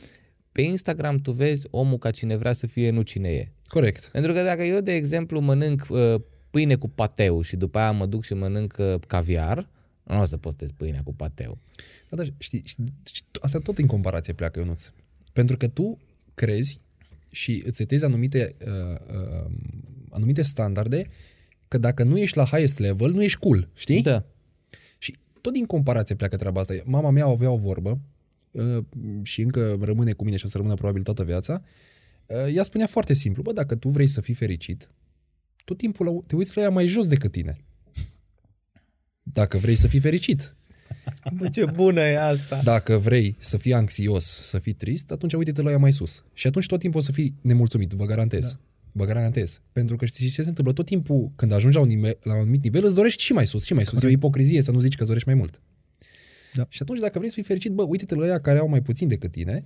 Pe 0.55 0.63
Instagram 0.63 1.19
tu 1.19 1.33
vezi 1.33 1.67
omul 1.71 1.99
ca 1.99 2.11
cine 2.11 2.37
vrea 2.37 2.53
să 2.53 2.67
fie, 2.67 2.91
nu 2.91 3.03
cine 3.03 3.29
e. 3.29 3.53
Corect. 3.67 4.09
Pentru 4.13 4.33
că 4.33 4.43
dacă 4.43 4.63
eu, 4.63 4.81
de 4.81 4.95
exemplu, 4.95 5.41
mănânc 5.41 5.87
uh, 5.89 6.15
pâine 6.51 6.77
cu 6.77 6.89
pateu 6.89 7.43
și 7.43 7.57
după 7.57 7.79
aia 7.79 7.91
mă 7.91 8.07
duc 8.07 8.25
și 8.25 8.35
mănânc 8.35 8.75
uh, 8.79 8.95
caviar, 9.07 9.69
nu 10.03 10.21
o 10.21 10.25
să 10.25 10.37
postez 10.37 10.71
pâinea 10.71 11.01
cu 11.05 11.15
pateu. 11.15 11.59
Da, 12.09 12.17
dar 12.17 12.33
știi, 12.39 12.63
știi, 12.65 12.85
știi, 13.03 13.27
asta 13.41 13.59
tot 13.59 13.79
în 13.79 13.87
comparație 13.87 14.33
pleacă, 14.33 14.59
Ionuț. 14.59 14.91
Pentru 15.33 15.57
că 15.57 15.69
tu 15.69 15.99
crezi 16.35 16.81
și 17.31 17.63
îți 17.67 17.77
setezi 17.77 18.05
anumite, 18.05 18.55
uh, 18.67 18.99
uh, 19.17 19.51
anumite 20.11 20.43
standarde 20.43 21.07
că 21.69 21.79
dacă 21.79 22.03
nu 22.03 22.19
ești 22.19 22.37
la 22.37 22.45
highest 22.45 22.79
level, 22.79 23.11
nu 23.11 23.23
ești 23.23 23.39
cool, 23.39 23.69
știi? 23.75 24.03
Da. 24.03 24.25
Și 24.99 25.17
tot 25.41 25.53
din 25.53 25.67
comparație 25.67 26.15
pleacă 26.15 26.37
treaba 26.37 26.61
asta. 26.61 26.75
Mama 26.85 27.11
mea 27.11 27.27
avea 27.27 27.51
o 27.51 27.57
vorbă 27.57 27.91
uh, 27.91 27.99
și 29.23 29.41
încă 29.41 29.79
rămâne 29.81 30.13
cu 30.13 30.25
mine 30.25 30.37
și 30.37 30.45
o 30.45 30.49
să 30.49 30.57
rămână 30.57 30.75
probabil 30.75 31.03
toată 31.03 31.25
viața. 31.25 31.63
Uh, 32.27 32.55
ea 32.55 32.63
spunea 32.63 32.87
foarte 32.87 33.13
simplu, 33.13 33.43
bă, 33.43 33.53
dacă 33.53 33.75
tu 33.75 33.89
vrei 33.89 34.07
să 34.07 34.21
fii 34.21 34.35
fericit, 34.35 34.89
tot 35.65 35.77
timpul 35.79 36.07
la- 36.07 36.21
te 36.27 36.37
uiți 36.37 36.57
la 36.57 36.63
ea 36.63 36.71
mai 36.71 36.87
jos 36.87 37.07
decât 37.07 37.31
tine. 37.33 37.57
Dacă 39.23 39.59
vrei 39.59 39.75
să 39.75 39.87
fii 39.87 40.01
fericit, 40.01 40.57
Bă, 41.37 41.49
ce 41.49 41.65
bună 41.65 42.01
e 42.01 42.19
asta! 42.21 42.61
dacă 42.65 42.97
vrei 42.99 43.37
să 43.39 43.57
fii 43.57 43.75
anxios, 43.75 44.25
să 44.25 44.59
fii 44.59 44.73
trist, 44.73 45.11
atunci 45.11 45.33
uite-te 45.33 45.63
la 45.63 45.71
ea 45.71 45.79
mai 45.79 45.93
sus. 45.93 46.25
Și 46.33 46.47
atunci 46.47 46.67
tot 46.67 46.79
timpul 46.81 47.01
o 47.01 47.03
să 47.03 47.13
fii 47.13 47.35
nemulțumit, 47.41 47.91
vă 47.93 48.05
garantez. 48.05 48.51
Da. 48.51 48.59
Vă 48.93 49.05
garantez. 49.05 49.61
Pentru 49.73 49.97
că 49.97 50.05
știți 50.05 50.33
ce 50.35 50.43
se 50.43 50.49
întâmplă? 50.49 50.73
Tot 50.73 50.87
timpul 50.87 51.31
când 51.37 51.53
ajungi 51.53 51.77
la 51.77 51.83
un, 51.83 51.89
nivel, 51.89 52.19
la 52.23 52.33
un 52.35 52.41
anumit 52.41 52.63
nivel, 52.63 52.85
îți 52.85 52.95
dorești 52.95 53.23
și 53.23 53.33
mai 53.33 53.47
sus, 53.47 53.65
și 53.65 53.73
mai 53.73 53.85
sus. 53.85 54.03
E 54.03 54.07
o 54.07 54.11
ipocrizie 54.11 54.61
să 54.63 54.71
nu 54.71 54.81
zici 54.81 54.93
că 54.93 54.99
îți 54.99 55.07
dorești 55.09 55.29
mai 55.29 55.37
mult. 55.39 55.61
Da. 56.55 56.67
Și 56.69 56.83
atunci 56.83 56.99
dacă 57.01 57.19
vrei 57.19 57.29
să 57.31 57.35
fii 57.35 57.45
fericit, 57.45 57.73
bă, 57.73 57.83
uite-te 57.83 58.15
la 58.15 58.27
ea 58.27 58.41
care 58.41 58.59
au 58.59 58.69
mai 58.69 58.83
puțin 58.83 59.09
decât 59.09 59.31
tine, 59.31 59.65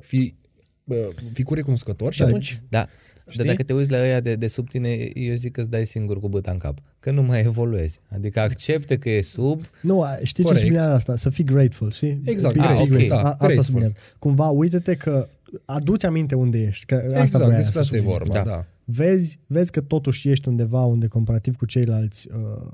fi, 0.00 0.34
bă, 0.84 1.08
fi 1.32 1.42
cu 1.42 1.54
recunoscător 1.54 2.12
și 2.12 2.18
Da, 2.20 2.26
atunci... 2.26 2.62
Da, 2.68 2.86
Știi? 3.30 3.38
dar 3.44 3.46
dacă 3.54 3.62
te 3.66 3.72
uiți 3.72 3.90
la 3.90 3.98
ăia 3.98 4.20
de, 4.20 4.34
de 4.34 4.46
sub 4.46 4.68
tine, 4.68 4.88
eu 5.14 5.34
zic 5.34 5.52
că 5.52 5.60
îți 5.60 5.70
dai 5.70 5.86
singur 5.86 6.20
cu 6.20 6.28
băta 6.28 6.50
în 6.50 6.58
cap. 6.58 6.78
Că 6.98 7.10
nu 7.10 7.22
mai 7.22 7.40
evoluezi. 7.44 8.00
Adică 8.08 8.40
accepte 8.40 8.98
că 8.98 9.10
e 9.10 9.20
sub, 9.20 9.60
Nu, 9.82 10.02
a- 10.02 10.18
știi 10.22 10.42
Corect. 10.44 10.60
ce 10.60 10.66
sublinează 10.66 10.94
asta? 10.94 11.16
Să 11.16 11.30
fii 11.30 11.44
grateful, 11.44 11.90
știi? 11.90 12.20
Exact, 12.24 12.54
Be 12.54 12.60
ah, 12.60 12.66
grateful. 12.68 12.94
ok. 12.96 13.02
A, 13.02 13.08
Da, 13.08 13.16
asta 13.28 13.36
grateful. 13.38 13.62
sublinează. 13.64 13.94
Cumva, 14.18 14.48
uite-te 14.48 14.94
că 14.96 15.28
aduci 15.64 16.04
aminte 16.04 16.34
unde 16.34 16.58
ești. 16.62 16.84
Că 16.86 16.94
asta 16.94 17.20
exact, 17.22 17.44
voia 17.44 17.56
despre 17.56 17.72
să 17.74 17.78
asta 17.80 17.96
e 17.96 17.98
subliniez. 17.98 18.18
vorba, 18.26 18.34
Da. 18.34 18.42
da. 18.50 18.50
da. 18.50 18.64
Vezi, 18.84 19.38
vezi 19.46 19.70
că 19.70 19.80
totuși 19.80 20.28
ești 20.30 20.48
undeva 20.48 20.84
unde 20.84 21.06
comparativ 21.06 21.56
cu 21.56 21.66
ceilalți 21.66 22.28
uh, 22.32 22.70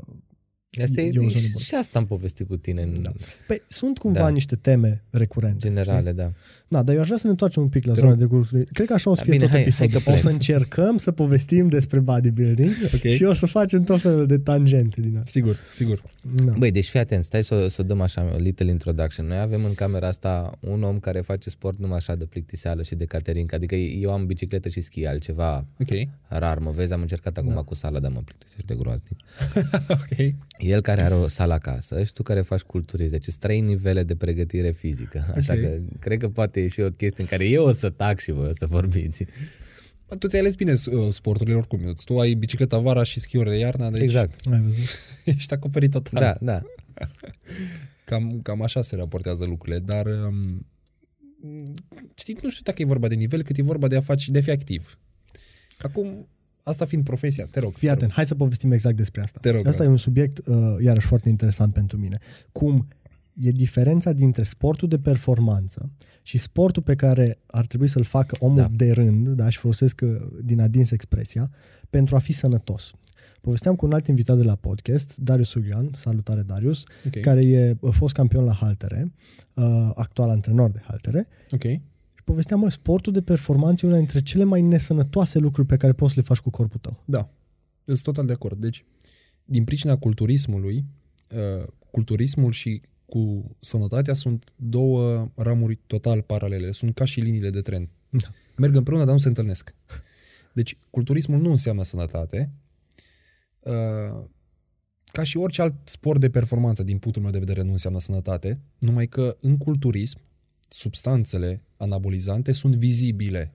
Asta 0.83 1.01
e, 1.01 1.05
E 1.05 1.09
o 1.09 1.13
zonă 1.13 1.25
bună. 1.53 1.65
și 1.65 1.75
asta 1.75 1.99
am 1.99 2.07
povestit 2.07 2.47
cu 2.49 2.57
tine 2.57 2.83
în 2.83 3.03
Da. 3.03 3.13
Păi 3.47 3.63
sunt 3.67 3.99
cumva 3.99 4.19
Da. 4.21 4.29
niște 4.29 4.57
teme 4.57 5.03
recurente. 5.11 5.57
generale, 5.69 6.13
da. 6.13 6.33
Da, 6.69 6.83
dar 6.83 6.95
eu 6.95 7.01
aș 7.01 7.07
vrea 7.07 7.19
să 7.19 7.25
ne 7.27 7.31
întoarcem 7.31 7.63
un 7.63 7.69
pic 7.69 7.85
la 7.87 7.93
Te 7.93 7.99
zona 8.01 8.11
rog. 8.11 8.19
de 8.21 8.27
cursuri. 8.27 8.65
Cred 8.73 8.87
că 8.87 8.93
așa 8.93 9.11
o 9.11 9.15
să 9.15 9.21
Da, 9.25 9.31
fie 9.31 9.33
bine, 9.39 9.45
tot 9.45 9.53
hai- 9.55 9.61
hai 9.73 9.85
episodul. 9.87 10.01
că 10.01 10.11
o 10.11 10.15
să 10.17 10.21
plec. 10.21 10.33
încercăm 10.33 10.97
să 10.97 11.11
povestim 11.13 11.69
despre 11.69 12.01
bodybuilding 12.01 12.71
Ok. 12.95 13.01
și 13.11 13.25
o 13.25 13.33
să 13.35 13.47
facem 13.47 13.83
tot 13.83 14.01
felul 14.01 14.27
de 14.27 14.39
tangente 14.39 15.01
din 15.01 15.17
asta. 15.17 15.31
Sigur, 15.31 15.57
sigur. 15.73 16.03
Da. 16.45 16.53
Băi, 16.59 16.71
deci 16.71 16.89
fii 16.89 17.01
atent, 17.01 17.25
stai 17.25 17.45
să, 17.45 17.67
să 17.69 17.83
dăm 17.83 18.01
așa 18.01 18.31
o 18.35 18.37
little 18.37 18.71
introduction. 18.71 19.27
Noi 19.27 19.39
avem 19.39 19.65
în 19.65 19.75
camera 19.75 20.09
asta 20.09 20.59
un 20.61 20.83
om 20.83 20.99
care 20.99 21.21
face 21.21 21.51
sport 21.51 21.79
numai 21.79 21.97
așa 21.97 22.15
de 22.15 22.25
plictiseală 22.25 22.83
și 22.83 22.95
de 22.95 23.05
caterincă. 23.05 23.55
Adică 23.55 23.75
eu 23.75 24.13
am 24.13 24.27
bicicletă 24.27 24.69
și 24.69 24.81
schi, 24.81 25.07
altceva 25.07 25.67
Ok. 25.81 25.89
rar. 26.29 26.59
Mă 26.59 26.71
vezi, 26.71 26.93
am 26.93 27.01
încercat 27.01 27.37
acum 27.37 27.55
cu 27.55 27.75
sala, 27.75 27.99
dar 27.99 28.11
mă 28.11 28.21
plictisește 28.25 28.65
de 28.67 28.75
groaznic. 28.75 29.19
ok. 29.89 30.35
El 30.65 30.81
care 30.81 31.03
are 31.03 31.15
o 31.15 31.29
sală 31.29 31.53
acasă 31.53 32.03
și 32.03 32.13
tu 32.13 32.23
care 32.23 32.41
faci 32.41 32.61
culturism. 32.61 33.11
Deci 33.11 33.25
sunt 33.25 33.37
trei 33.37 33.61
nivele 33.61 34.03
de 34.03 34.17
pregătire 34.17 34.71
fizică. 34.71 35.33
Așa 35.37 35.53
Ok. 35.53 35.61
că 35.61 35.79
cred 35.99 36.19
că 36.19 36.29
poate 36.29 36.61
ieși 36.61 36.81
o 36.81 36.91
chestie 36.91 37.23
în 37.23 37.29
care 37.29 37.45
eu 37.49 37.65
o 37.65 37.73
să 37.73 37.91
tac 37.91 38.19
și 38.21 38.31
voi 38.33 38.47
o 38.49 38.53
să 38.53 38.67
vorbiți. 38.67 39.25
Tu 40.19 40.27
ți-ai 40.27 40.41
ales 40.41 40.55
bine 40.55 40.73
uh, 40.73 41.09
sporturile 41.13 41.57
oricum. 41.57 41.81
Ionuț. 41.81 42.03
Tu 42.03 42.19
ai 42.21 42.35
bicicleta 42.35 42.79
vara 42.79 43.03
și 43.03 43.21
schiurile 43.21 43.59
iarna, 43.59 43.91
deci 43.91 44.03
Exact. 44.03 44.41
Ai 44.53 44.61
văzut? 44.61 44.89
ești 45.37 45.53
acoperit 45.55 45.91
total. 45.91 46.21
Da, 46.23 46.37
da. 46.53 46.63
Cam, 48.05 48.41
cam 48.43 48.63
așa 48.63 48.83
se 48.83 48.97
raportează 48.97 49.45
lucrurile, 49.45 49.79
dar 49.79 50.07
um, 50.07 50.67
știi, 52.15 52.37
nu 52.43 52.51
știu 52.51 52.63
dacă 52.63 52.83
e 52.83 52.85
vorba 52.85 53.09
de 53.09 53.15
nivel, 53.15 53.43
cât 53.43 53.59
e 53.59 53.63
vorba 53.63 53.89
de 53.89 53.97
a, 53.97 54.01
face, 54.01 54.31
de 54.31 54.39
a 54.39 54.43
fi 54.43 54.51
activ. 54.51 54.99
Acum, 55.79 56.29
asta 56.65 56.85
fiind 56.85 57.05
profesia, 57.05 57.47
te 57.51 57.61
rog. 57.61 57.73
Fii 57.73 57.89
te 57.89 57.95
atent, 57.95 58.11
hai 58.13 58.27
să 58.27 58.35
povestim 58.35 58.73
exact 58.73 58.97
despre 58.97 59.23
asta. 59.23 59.39
Te 59.43 59.51
rog, 59.51 59.67
asta 59.67 59.79
rog. 59.79 59.89
e 59.89 59.93
un 59.93 59.97
subiect, 59.97 60.47
uh, 60.47 60.55
iarăși, 60.81 61.07
foarte 61.07 61.29
interesant 61.29 61.73
pentru 61.73 61.97
mine. 61.99 62.19
Cum 62.53 62.89
e 63.41 63.51
diferența 63.51 64.13
dintre 64.13 64.43
sportul 64.43 64.89
de 64.89 64.99
performanță 64.99 65.91
și 66.23 66.39
sportul 66.39 66.83
pe 66.83 66.95
care 66.95 67.39
ar 67.47 67.67
trebui 67.67 67.87
să-l 67.87 68.03
facă 68.03 68.37
omul 68.39 68.57
Da. 68.57 68.69
de 68.73 68.91
rând, 68.93 69.29
da, 69.29 69.49
și 69.49 69.59
folosesc 69.59 70.01
uh, 70.05 70.09
din 70.43 70.61
adins 70.61 70.91
expresia, 70.91 71.51
pentru 71.91 72.17
a 72.17 72.19
fi 72.19 72.33
sănătos. 72.33 72.93
Povesteam 73.41 73.75
cu 73.75 73.87
un 73.87 73.93
alt 73.93 74.07
invitat 74.07 74.37
de 74.37 74.43
la 74.43 74.55
podcast, 74.55 75.17
Darius 75.17 75.49
Sugian, 75.49 75.91
salutare 75.93 76.43
Darius, 76.43 76.83
Ok, 77.07 77.21
care 77.21 77.45
e 77.47 77.77
uh, 77.81 77.93
fost 77.93 78.15
campion 78.15 78.45
la 78.45 78.53
haltere, 78.55 79.13
uh, 79.55 79.91
actual 79.95 80.31
antrenor 80.31 80.71
de 80.71 80.81
haltere, 80.85 81.29
ok. 81.51 81.63
Și 82.25 82.31
povesteam, 82.31 82.61
mă, 82.61 82.71
sportul 82.71 83.13
de 83.13 83.21
performanță 83.21 83.87
e 83.87 83.89
una 83.89 83.99
dintre 83.99 84.21
cele 84.23 84.45
mai 84.45 84.61
nesănătoase 84.61 85.39
lucruri 85.39 85.67
pe 85.67 85.77
care 85.77 85.93
poți 85.93 86.13
să 86.13 86.21
le 86.21 86.27
faci 86.27 86.39
cu 86.39 86.51
corpul 86.51 86.81
tău. 86.81 87.03
Da, 87.05 87.31
sunt 87.85 88.03
total 88.03 88.27
de 88.27 88.33
acord. 88.33 88.61
Deci, 88.61 88.85
din 89.45 89.65
pricina 89.65 89.97
culturismului, 89.97 90.85
uh, 91.31 91.67
culturismul 91.91 92.53
și 92.53 92.81
cu 93.07 93.51
sănătatea 93.61 94.15
sunt 94.15 94.53
două 94.57 95.31
ramuri 95.35 95.79
total 95.87 96.23
paralele. 96.23 96.73
Sunt 96.73 96.95
ca 96.95 97.05
și 97.05 97.21
liniile 97.21 97.51
de 97.51 97.61
tren. 97.61 97.89
Da. 98.09 98.29
Merg 98.57 98.75
împreună, 98.75 99.05
dar 99.05 99.13
nu 99.13 99.21
se 99.21 99.29
întâlnesc. 99.29 99.75
Deci, 100.53 100.79
culturismul 100.91 101.41
nu 101.41 101.51
înseamnă 101.51 101.83
sănătate. 101.83 102.53
Uh, 103.61 104.25
Ca 105.13 105.23
și 105.23 105.37
orice 105.37 105.63
alt 105.63 105.75
sport 105.85 106.21
de 106.21 106.31
performanță, 106.31 106.83
din 106.83 106.99
punctul 106.99 107.23
meu 107.23 107.31
de 107.31 107.39
vedere, 107.39 107.63
nu 107.63 107.71
înseamnă 107.71 108.01
sănătate, 108.01 108.61
numai 108.79 109.07
că 109.07 109.37
în 109.41 109.57
culturism, 109.57 110.21
substanțele 110.69 111.63
anabolizante 111.77 112.53
sunt 112.53 112.75
vizibile 112.75 113.53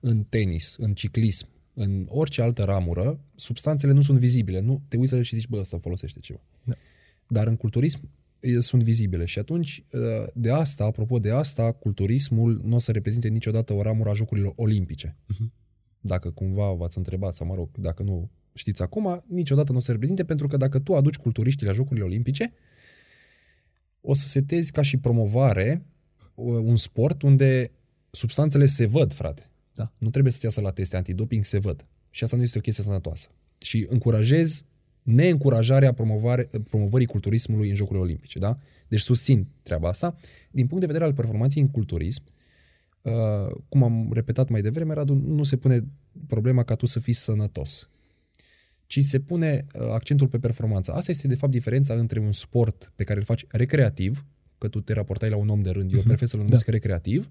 în 0.00 0.24
tenis, 0.24 0.76
în 0.78 0.94
ciclism, 0.94 1.48
în 1.74 2.06
orice 2.08 2.42
altă 2.42 2.64
ramură, 2.64 3.20
substanțele 3.34 3.92
nu 3.92 4.02
sunt 4.02 4.18
vizibile. 4.18 4.60
Nu 4.60 4.82
te 4.88 4.96
uiți 4.96 5.12
la 5.12 5.18
el 5.18 5.24
și 5.24 5.34
zici, 5.34 5.48
bă, 5.48 5.58
ăsta 5.58 5.78
folosește 5.78 6.18
ceva. 6.20 6.40
Da. 6.64 6.72
Dar 7.28 7.46
în 7.46 7.56
culturism 7.56 8.10
e, 8.40 8.60
sunt 8.60 8.82
vizibile 8.82 9.24
și 9.24 9.38
atunci 9.38 9.84
ă, 9.92 10.30
de 10.34 10.50
asta, 10.50 10.84
apropo 10.84 11.18
de 11.18 11.30
asta, 11.30 11.72
culturismul 11.72 12.60
nu 12.64 12.74
o 12.74 12.78
să 12.78 12.92
reprezinte 12.92 13.28
niciodată 13.28 13.72
o 13.72 13.82
ramură 13.82 14.10
a 14.10 14.12
Jocurilor 14.12 14.52
Olimpice. 14.56 15.16
Mhm. 15.26 15.52
Dacă 16.00 16.30
cumva 16.30 16.72
v-ați 16.72 16.98
întrebat, 16.98 17.34
sau 17.34 17.46
mă 17.46 17.54
rog, 17.54 17.68
dacă 17.78 18.02
nu 18.02 18.30
știți 18.54 18.82
acum, 18.82 19.24
niciodată 19.26 19.72
nu 19.72 19.78
o 19.78 19.80
să 19.80 19.90
reprezinte, 19.90 20.24
pentru 20.24 20.46
că 20.46 20.56
dacă 20.56 20.78
tu 20.78 20.94
aduci 20.94 21.16
culturiștii 21.16 21.66
la 21.66 21.72
Jocurile 21.72 22.04
Olimpice, 22.04 22.52
o 24.00 24.14
să 24.14 24.26
setezi 24.26 24.72
ca 24.72 24.82
și 24.82 24.96
promovare 24.96 25.82
o- 25.82 25.91
un 26.42 26.76
sport 26.76 27.22
unde 27.22 27.70
substanțele 28.10 28.66
se 28.66 28.86
văd, 28.86 29.12
frate. 29.12 29.50
Da. 29.74 29.92
Nu 29.98 30.10
trebuie 30.10 30.32
să-ți 30.32 30.44
iasă 30.44 30.60
la 30.60 30.70
teste 30.70 30.96
antidoping, 30.96 31.44
se 31.44 31.58
văd. 31.58 31.86
Și 32.10 32.24
asta 32.24 32.36
nu 32.36 32.42
este 32.42 32.58
o 32.58 32.60
chestie 32.60 32.84
sănătoasă. 32.84 33.28
Și 33.58 33.86
încurajez 33.88 34.64
neîncurajarea 35.02 35.92
promovare, 35.92 36.50
promovării 36.68 37.06
culturismului 37.06 37.68
în 37.68 37.74
Jocurile 37.74 38.04
Olimpice. 38.04 38.38
Da? 38.38 38.58
Deci 38.88 39.00
susțin 39.00 39.46
treaba 39.62 39.88
asta. 39.88 40.16
Din 40.50 40.66
punct 40.66 40.80
de 40.80 40.86
vedere 40.86 41.04
al 41.04 41.14
performanței 41.14 41.62
în 41.62 41.68
culturism, 41.68 42.22
uh, 43.02 43.12
cum 43.68 43.82
am 43.82 44.10
repetat 44.12 44.48
mai 44.48 44.62
devreme, 44.62 44.94
Radu, 44.94 45.14
nu 45.14 45.42
se 45.42 45.56
pune 45.56 45.84
problema 46.26 46.64
ca 46.64 46.74
tu 46.74 46.86
să 46.86 47.00
fii 47.00 47.12
sănătos, 47.12 47.88
ci 48.86 49.00
se 49.00 49.20
pune 49.20 49.66
uh, 49.74 49.80
accentul 49.80 50.28
pe 50.28 50.38
performanță. 50.38 50.92
Asta 50.92 51.10
este, 51.10 51.26
de 51.26 51.34
fapt, 51.34 51.52
diferența 51.52 51.94
între 51.94 52.18
un 52.18 52.32
sport 52.32 52.92
pe 52.96 53.04
care 53.04 53.18
îl 53.18 53.24
faci 53.24 53.44
recreativ, 53.48 54.26
că 54.62 54.68
tu 54.68 54.80
te 54.80 54.92
raportai 54.92 55.30
la 55.30 55.36
un 55.36 55.48
om 55.48 55.62
de 55.62 55.70
rând, 55.70 55.92
eu 55.92 56.00
prefer 56.00 56.28
să-l 56.28 56.40
numesc 56.40 56.66
recreativ, 56.66 57.30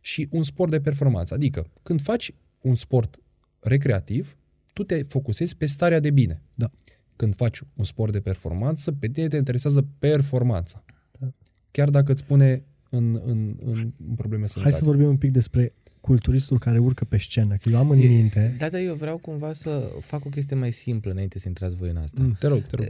și 0.00 0.28
un 0.30 0.42
sport 0.42 0.70
de 0.70 0.80
performanță. 0.80 1.34
Adică, 1.34 1.66
când 1.82 2.00
faci 2.00 2.34
un 2.60 2.74
sport 2.74 3.18
recreativ, 3.60 4.36
tu 4.72 4.84
te 4.84 5.02
focusezi 5.02 5.56
pe 5.56 5.66
starea 5.66 6.00
de 6.00 6.10
bine. 6.10 6.42
Da. 6.54 6.70
Când 7.16 7.34
faci 7.34 7.62
un 7.74 7.84
sport 7.84 8.12
de 8.12 8.20
performanță, 8.20 8.92
pe 8.92 9.08
tine 9.08 9.28
te 9.28 9.36
interesează 9.36 9.86
performanța. 9.98 10.84
Da. 11.18 11.32
Chiar 11.70 11.90
dacă 11.90 12.12
îți 12.12 12.24
pune 12.24 12.64
în, 12.90 13.20
în, 13.24 13.56
în, 13.64 13.92
în 14.08 14.14
probleme 14.16 14.40
Hai 14.40 14.48
sănătate. 14.48 14.76
să 14.76 14.84
vorbim 14.84 15.06
un 15.08 15.16
pic 15.16 15.30
despre 15.30 15.74
culturistul 16.00 16.58
care 16.58 16.78
urcă 16.78 17.04
pe 17.04 17.16
scenă, 17.18 17.56
că 17.60 17.68
eu 17.70 17.76
am 17.78 17.90
în 17.90 17.98
E- 17.98 18.06
minte... 18.06 18.54
Da, 18.58 18.68
dar 18.68 18.80
eu 18.80 18.94
vreau 18.94 19.16
cumva 19.18 19.52
să 19.52 19.90
fac 20.00 20.24
o 20.24 20.28
chestie 20.28 20.56
mai 20.56 20.72
simplă 20.72 21.10
înainte 21.10 21.38
să 21.38 21.48
intrați 21.48 21.76
voi 21.76 21.88
în 21.88 21.96
asta. 21.96 22.22
Mm. 22.22 22.36
Te 22.38 22.46
rog, 22.46 22.62
te 22.62 22.76
rog. 22.76 22.86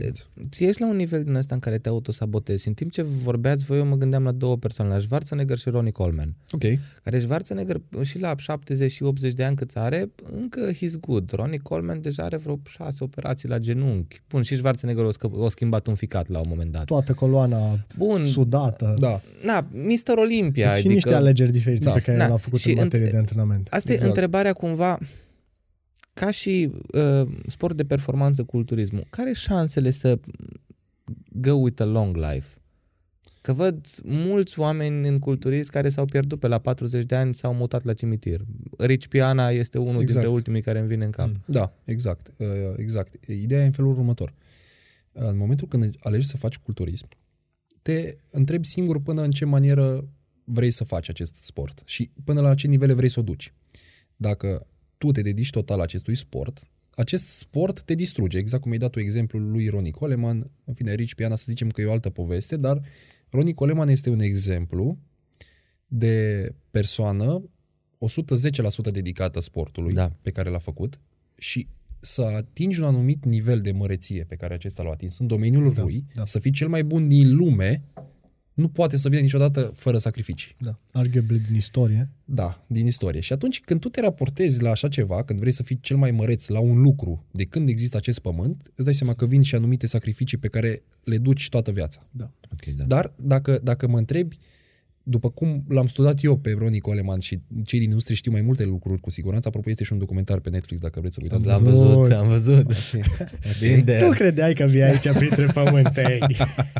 Tu 0.57 0.63
ești 0.63 0.81
la 0.81 0.87
un 0.87 0.95
nivel 0.95 1.23
din 1.23 1.35
ăsta 1.35 1.53
în 1.53 1.59
care 1.59 1.77
te 1.77 1.89
autosabotezi 1.89 2.61
și 2.61 2.67
în 2.67 2.73
timp 2.73 2.91
ce 2.91 3.01
vorbeați 3.01 3.63
voi, 3.65 3.77
eu 3.77 3.85
mă 3.85 3.95
gândeam 3.95 4.23
la 4.23 4.31
două 4.31 4.57
persoane, 4.57 4.91
la 4.93 4.99
Schwarzenegger 4.99 5.57
și 5.57 5.69
Ronnie 5.69 5.91
Coleman. 5.91 6.35
Ok. 6.51 6.61
Care 7.03 7.19
Schwarzenegger 7.19 7.81
și 8.01 8.19
la 8.19 8.33
70 8.37 8.91
și 8.91 9.03
80 9.03 9.33
de 9.33 9.43
ani 9.43 9.55
cât 9.55 9.71
are, 9.73 10.11
încă 10.35 10.71
he's 10.73 10.99
good. 10.99 11.31
Ronnie 11.31 11.59
Coleman 11.63 12.01
deja 12.01 12.23
are 12.23 12.37
vreo 12.37 12.59
șase 12.69 13.03
operații 13.03 13.49
la 13.49 13.57
genunchi. 13.57 14.21
Bun, 14.29 14.41
și 14.41 14.55
Schwarzenegger 14.55 15.03
o, 15.03 15.11
scă- 15.11 15.31
o 15.31 15.49
schimbat 15.49 15.87
un 15.87 15.95
ficat 15.95 16.29
la 16.29 16.37
un 16.39 16.45
moment 16.49 16.71
dat. 16.71 16.83
Toată 16.85 17.13
coloana 17.13 17.85
Bun, 17.97 18.23
sudată. 18.23 18.93
Da. 18.99 19.21
na, 19.43 19.67
Mr. 19.71 20.17
Olympia. 20.17 20.67
și 20.69 20.73
adică, 20.77 20.93
niște 20.93 21.13
alegeri 21.13 21.51
diferite 21.51 21.83
Da. 21.85 21.91
pe 21.91 21.99
care 21.99 22.17
Da. 22.17 22.27
le-a 22.27 22.37
făcut 22.37 22.59
Și 22.59 22.69
în 22.69 22.75
materie 22.77 23.00
între- 23.03 23.11
de 23.11 23.17
antrenament. 23.17 23.67
Asta 23.67 23.91
Exact. 23.91 24.03
e 24.03 24.07
întrebarea 24.07 24.53
cumva, 24.53 24.97
ca 26.13 26.31
și 26.31 26.71
uh, 26.93 27.27
sport 27.47 27.75
de 27.77 27.85
performanță 27.85 28.43
culturismul, 28.43 29.03
care 29.09 29.29
e 29.29 29.33
șansele 29.33 29.89
să 29.91 30.19
go 31.31 31.51
with 31.53 31.81
a 31.81 31.85
long 31.85 32.15
life? 32.15 32.47
Că 33.41 33.53
văd 33.53 33.85
mulți 34.03 34.59
oameni 34.59 35.07
în 35.07 35.19
culturism 35.19 35.71
care 35.71 35.89
s-au 35.89 36.05
pierdut 36.05 36.39
pe 36.39 36.47
la 36.47 36.59
40 36.59 37.05
de 37.05 37.15
ani, 37.15 37.35
s-au 37.35 37.53
mutat 37.53 37.83
la 37.83 37.93
cimitir. 37.93 38.41
Rich 38.77 39.05
Piana 39.07 39.49
este 39.49 39.77
unul 39.77 40.01
Exact. 40.01 40.09
dintre 40.11 40.27
ultimii 40.27 40.61
care 40.61 40.79
îmi 40.79 40.87
vine 40.87 41.05
în 41.05 41.11
cap. 41.11 41.27
Mm. 41.27 41.43
Da, 41.45 41.73
exact. 41.83 42.31
uh, 42.37 42.47
Exact. 42.75 43.25
Ideea 43.25 43.61
e 43.61 43.65
în 43.65 43.71
felul 43.71 43.91
următor. 43.91 44.33
În 45.11 45.37
momentul 45.37 45.67
când 45.67 45.95
alegi 45.99 46.27
să 46.27 46.37
faci 46.37 46.57
culturism, 46.57 47.07
te 47.81 48.15
întrebi 48.31 48.65
singur 48.67 49.01
până 49.01 49.21
în 49.21 49.31
ce 49.31 49.45
manieră 49.45 50.07
vrei 50.43 50.71
să 50.71 50.83
faci 50.83 51.09
acest 51.09 51.35
sport 51.35 51.81
și 51.85 52.09
până 52.23 52.41
la 52.41 52.55
ce 52.55 52.67
nivele 52.67 52.93
vrei 52.93 53.09
să 53.09 53.19
o 53.19 53.23
duci. 53.23 53.53
Dacă 54.15 54.67
tu 54.97 55.11
te 55.11 55.21
dedici 55.21 55.49
total 55.49 55.79
acestui 55.79 56.15
sport, 56.15 56.69
acest 56.95 57.27
sport 57.27 57.81
te 57.81 57.93
distruge, 57.93 58.37
exact 58.37 58.63
cum 58.63 58.71
ai 58.71 58.77
dat 58.77 58.89
tu 58.91 58.99
exemplul 58.99 59.51
lui 59.51 59.67
Ronnie 59.67 59.91
Coleman, 59.91 60.51
în 60.63 60.73
fine, 60.73 60.93
Rich 60.93 61.13
Piana 61.13 61.35
să 61.35 61.43
zicem 61.47 61.69
că 61.69 61.81
e 61.81 61.85
o 61.85 61.91
altă 61.91 62.09
poveste, 62.09 62.57
dar 62.57 62.81
Ronnie 63.29 63.53
Coleman 63.53 63.87
este 63.87 64.09
un 64.09 64.19
exemplu 64.19 64.97
de 65.87 66.49
persoană 66.71 67.43
110% 68.89 68.91
dedicată 68.91 69.39
sportului 69.39 69.93
Da. 69.93 70.11
pe 70.21 70.31
care 70.31 70.49
l-a 70.49 70.57
făcut 70.57 70.99
și 71.37 71.67
să 71.99 72.21
atingi 72.21 72.79
un 72.79 72.85
anumit 72.85 73.25
nivel 73.25 73.61
de 73.61 73.71
măreție 73.71 74.23
pe 74.23 74.35
care 74.35 74.53
acesta 74.53 74.83
l-a 74.83 74.91
atins 74.91 75.19
în 75.19 75.27
domeniul 75.27 75.73
Da, 75.73 75.81
lui, 75.81 76.05
da. 76.13 76.25
să 76.25 76.39
fii 76.39 76.51
cel 76.51 76.67
mai 76.67 76.83
bun 76.83 77.07
din 77.07 77.35
lume, 77.35 77.83
nu 78.53 78.67
poate 78.67 78.97
să 78.97 79.09
vină 79.09 79.21
niciodată 79.21 79.71
fără 79.75 79.97
sacrificii. 79.97 80.55
Da. 80.59 80.79
Arguably 80.91 81.39
din 81.39 81.55
istorie. 81.55 82.09
Da, 82.25 82.65
din 82.67 82.85
istorie. 82.85 83.19
Și 83.19 83.33
atunci 83.33 83.61
când 83.61 83.79
tu 83.79 83.89
te 83.89 84.01
raportezi 84.01 84.61
la 84.61 84.69
așa 84.69 84.87
ceva, 84.87 85.23
când 85.23 85.39
vrei 85.39 85.51
să 85.51 85.63
fii 85.63 85.79
cel 85.79 85.97
mai 85.97 86.11
măreț 86.11 86.47
la 86.47 86.59
un 86.59 86.81
lucru 86.81 87.25
de 87.31 87.45
când 87.45 87.69
există 87.69 87.97
acest 87.97 88.19
pământ, 88.19 88.71
îți 88.75 88.85
dai 88.85 88.93
seama 88.93 89.13
că 89.13 89.25
vin 89.25 89.41
și 89.41 89.55
anumite 89.55 89.87
sacrificii 89.87 90.37
pe 90.37 90.47
care 90.47 90.83
le 91.03 91.17
duci 91.17 91.49
toată 91.49 91.71
viața. 91.71 92.01
Da. 92.11 92.31
Ok, 92.51 92.75
da. 92.75 92.83
Dar 92.83 93.13
dacă, 93.15 93.59
dacă 93.63 93.87
mă 93.87 93.97
întrebi, 93.97 94.37
după 95.11 95.29
cum 95.29 95.63
l-am 95.67 95.87
studiat 95.87 96.23
eu 96.23 96.37
pe 96.37 96.55
Ronnie 96.57 96.79
Coleman 96.79 97.19
și 97.19 97.39
cei 97.65 97.79
din 97.79 97.87
industrie 97.89 98.15
știu 98.15 98.31
mai 98.31 98.41
multe 98.41 98.63
lucruri 98.63 99.01
cu 99.01 99.09
siguranță, 99.09 99.47
apropo 99.47 99.69
este 99.69 99.83
și 99.83 99.91
un 99.93 99.99
documentar 99.99 100.39
pe 100.39 100.49
Netflix 100.49 100.81
dacă 100.81 100.99
vreți 100.99 101.15
să 101.15 101.21
vă 101.23 101.35
uitați. 101.35 101.47
L-am 101.47 101.63
văzut. 101.63 101.95
văzut, 101.95 102.11
am 102.11 102.27
văzut. 102.27 102.65
Bine 103.59 103.77
Tu 103.77 103.83
de 103.83 104.09
credeai 104.09 104.53
că 104.53 104.65
vii 104.65 104.81
aici 104.81 105.09
printre 105.09 105.45
pământeni. 105.53 106.37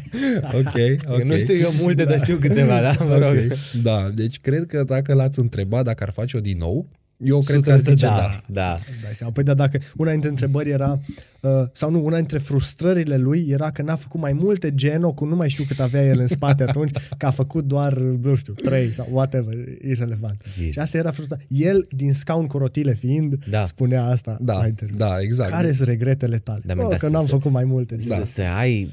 ok, 0.60 0.76
ok. 1.08 1.24
Nu 1.24 1.38
știu 1.38 1.56
eu 1.56 1.72
multe, 1.80 2.04
dar 2.04 2.20
știu 2.20 2.38
câteva, 2.38 2.82
da? 2.82 3.06
Mă 3.06 3.18
rog. 3.18 3.36
Ok. 3.52 3.58
Da, 3.84 4.12
deci 4.16 4.40
cred 4.40 4.66
că 4.66 4.84
dacă 4.84 5.14
l-ați 5.14 5.40
întrebat 5.40 5.84
dacă 5.84 6.04
ar 6.04 6.12
face-o 6.12 6.40
din 6.40 6.58
nou, 6.58 6.90
Eu 7.24 7.40
cred 7.40 7.60
că 7.62 7.72
ar 7.72 7.78
zice 7.80 8.06
da. 8.06 8.16
da. 8.16 8.42
da. 8.48 8.74
Îți 8.74 9.02
dai 9.02 9.14
seama. 9.14 9.34
Păi 9.34 9.44
da, 9.44 9.54
dacă 9.54 9.80
una 9.96 10.12
dintre 10.12 10.30
întrebări 10.30 10.70
era, 10.70 11.00
uh, 11.42 11.52
sau 11.74 11.92
nu, 11.92 12.06
una 12.06 12.16
dintre 12.18 12.38
frustrările 12.38 13.18
lui 13.18 13.46
era 13.50 13.72
că 13.72 13.82
n-a 13.82 13.96
făcut 13.96 14.20
mai 14.20 14.34
multe 14.34 14.76
geno, 14.76 15.12
cu 15.14 15.26
nu 15.26 15.36
mai 15.36 15.50
știu 15.50 15.64
cât 15.64 15.80
avea 15.80 16.06
el 16.06 16.20
în 16.20 16.28
spate 16.28 16.64
atunci, 16.64 16.92
că 17.18 17.26
a 17.26 17.32
făcut 17.32 17.66
doar, 17.66 17.98
nu 17.98 18.36
știu, 18.36 18.54
trei 18.54 18.94
sau 18.94 19.08
whatever, 19.12 19.56
irrelevant. 19.82 20.44
Jesus. 20.54 20.72
Și 20.72 20.80
asta 20.80 20.98
era 20.98 21.12
frustrant. 21.12 21.42
El, 21.48 21.86
din 21.90 22.14
scaun 22.14 22.48
cu 22.48 22.58
rotile 22.58 22.94
fiind, 22.94 23.46
Da. 23.50 23.66
spunea 23.66 24.06
asta 24.06 24.38
Da, 24.42 24.58
la 24.58 24.68
interviu. 24.68 24.98
da, 24.98 25.20
exact. 25.20 25.50
Care 25.50 25.72
sunt 25.72 25.88
regretele 25.88 26.38
tale? 26.38 26.62
Da, 26.66 26.74
Da, 26.74 26.82
mă, 26.82 26.82
oh, 26.86 26.90
dar 26.90 27.00
că 27.00 27.06
să 27.06 27.12
n-am 27.12 27.26
se- 27.26 27.32
făcut 27.32 27.52
mai 27.52 27.64
multe. 27.64 27.96
Da. 27.96 28.16
Da. 28.16 28.24
Să, 28.24 28.32
să 28.32 28.42
ai 28.42 28.92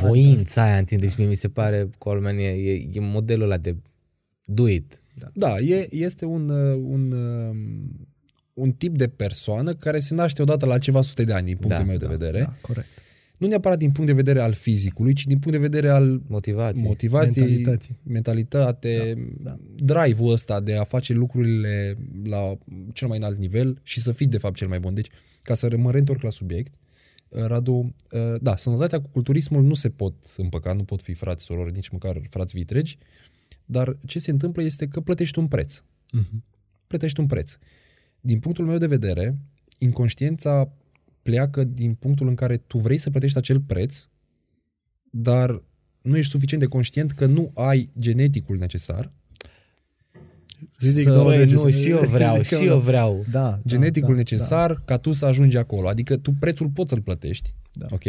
voința 0.00 0.62
aia 0.62 0.76
în 0.78 0.84
tine. 0.84 1.00
Deci 1.00 1.16
mie 1.16 1.26
mi 1.26 1.34
se 1.34 1.48
pare, 1.48 1.88
Coleman, 1.98 2.36
e, 2.38 2.42
e, 2.42 2.72
e 2.92 3.00
modelul 3.00 3.44
ăla 3.44 3.56
de 3.56 3.76
do 4.44 4.68
it. 4.68 5.00
Da, 5.32 5.58
e, 5.58 5.88
este 5.90 6.24
un, 6.24 6.48
uh, 6.48 6.80
un, 6.82 7.12
uh, 7.12 7.56
un 8.54 8.70
tip 8.72 8.96
de 8.96 9.08
persoană 9.08 9.74
care 9.74 10.00
se 10.00 10.14
naște 10.14 10.42
odată 10.42 10.66
la 10.66 10.78
ceva 10.78 11.02
sute 11.02 11.24
de 11.24 11.32
ani, 11.32 11.46
din 11.46 11.56
punctul 11.56 11.78
Da, 11.84 11.88
meu 11.88 11.96
de 11.96 12.06
vedere. 12.06 12.38
Da, 12.38 12.56
corect. 12.60 12.86
Nu 13.36 13.46
neapărat 13.46 13.78
din 13.78 13.90
punct 13.90 14.10
de 14.10 14.16
vedere 14.16 14.40
al 14.40 14.52
fizicului, 14.52 15.12
ci 15.12 15.24
din 15.26 15.38
punct 15.38 15.58
de 15.58 15.62
vedere 15.68 15.88
al 15.88 16.22
Motivație. 16.26 16.86
motivației, 16.86 17.44
Mentalității. 17.44 17.96
mentalitate, 18.02 19.14
Da, 19.40 19.56
drive-ul 19.74 20.32
ăsta 20.32 20.60
de 20.60 20.74
a 20.74 20.84
face 20.84 21.12
lucrurile 21.12 21.96
la 22.24 22.58
cel 22.92 23.08
mai 23.08 23.16
înalt 23.18 23.38
nivel 23.38 23.80
și 23.82 24.00
să 24.00 24.12
fii 24.12 24.26
de 24.26 24.38
fapt 24.38 24.56
cel 24.56 24.68
mai 24.68 24.80
bun. 24.80 24.94
Deci, 24.94 25.08
ca 25.42 25.54
să 25.54 25.76
mă 25.76 25.90
reîntorc 25.90 26.22
la 26.22 26.30
subiect, 26.30 26.72
uh, 27.28 27.44
Radu, 27.44 27.94
uh, 28.10 28.40
da, 28.40 28.56
sănătatea 28.56 29.00
cu 29.00 29.08
culturismul 29.12 29.62
nu 29.62 29.74
se 29.74 29.90
pot 29.90 30.14
împăca, 30.36 30.72
nu 30.72 30.84
pot 30.84 31.02
fi 31.02 31.14
frați, 31.14 31.44
sorori, 31.44 31.72
nici 31.72 31.88
măcar 31.88 32.20
frați 32.30 32.56
vitregi, 32.56 32.98
dar 33.66 33.96
ce 34.06 34.18
se 34.18 34.30
întâmplă 34.30 34.62
este 34.62 34.88
că 34.88 35.00
plătești 35.00 35.38
un 35.38 35.46
preț. 35.46 35.82
Mhm. 36.12 36.44
Plătești 36.86 37.20
un 37.20 37.26
preț. 37.26 37.58
Din 38.20 38.38
punctul 38.38 38.66
meu 38.66 38.78
de 38.78 38.86
vedere, 38.86 39.38
inconștiența 39.78 40.72
pleacă 41.22 41.64
din 41.64 41.94
punctul 41.94 42.28
în 42.28 42.34
care 42.34 42.56
tu 42.56 42.78
vrei 42.78 42.98
să 42.98 43.10
plătești 43.10 43.38
acel 43.38 43.60
preț, 43.60 44.06
dar 45.10 45.62
nu 46.02 46.16
ești 46.16 46.30
suficient 46.30 46.62
de 46.62 46.68
conștient 46.68 47.12
că 47.12 47.26
nu 47.26 47.50
ai 47.54 47.90
geneticul 47.98 48.56
necesar, 48.58 49.12
Ridic 50.78 51.02
Să- 51.02 51.10
două 51.10 51.24
Băi, 51.24 51.36
degete. 51.38 51.60
nu, 51.60 51.70
și 51.70 51.88
eu 51.88 52.00
vreau, 52.00 52.32
Ridic 52.34 52.46
și 52.48 52.54
unul. 52.54 52.66
eu 52.66 52.78
vreau. 52.78 53.24
Da, 53.30 53.60
geneticul 53.66 54.10
da, 54.10 54.16
necesar 54.16 54.82
ca 54.84 54.96
tu 54.96 55.12
să 55.12 55.24
ajungi 55.26 55.56
acolo. 55.56 55.88
Adică 55.88 56.16
tu 56.16 56.30
prețul 56.38 56.68
poți 56.68 56.88
să-l 56.88 57.00
plătești, 57.00 57.54
Da. 57.72 57.86
ok? 57.90 58.02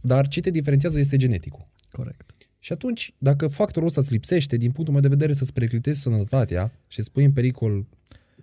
Dar 0.00 0.28
ce 0.28 0.40
te 0.40 0.50
diferențiază 0.50 0.98
este 0.98 1.16
geneticul. 1.16 1.68
Da, 1.76 1.98
corect. 1.98 2.31
Și 2.64 2.72
atunci, 2.72 3.14
dacă 3.18 3.46
factorul 3.46 3.88
ăsta 3.88 4.00
îți 4.00 4.12
lipsește, 4.12 4.56
din 4.56 4.70
punctul 4.70 4.92
meu 4.92 5.02
de 5.02 5.08
vedere, 5.08 5.32
să-ți 5.32 5.52
periclitezi 5.52 6.00
sănătatea 6.00 6.72
și 6.88 6.98
îți 6.98 7.10
pui 7.10 7.24
în 7.24 7.32
pericol 7.32 7.86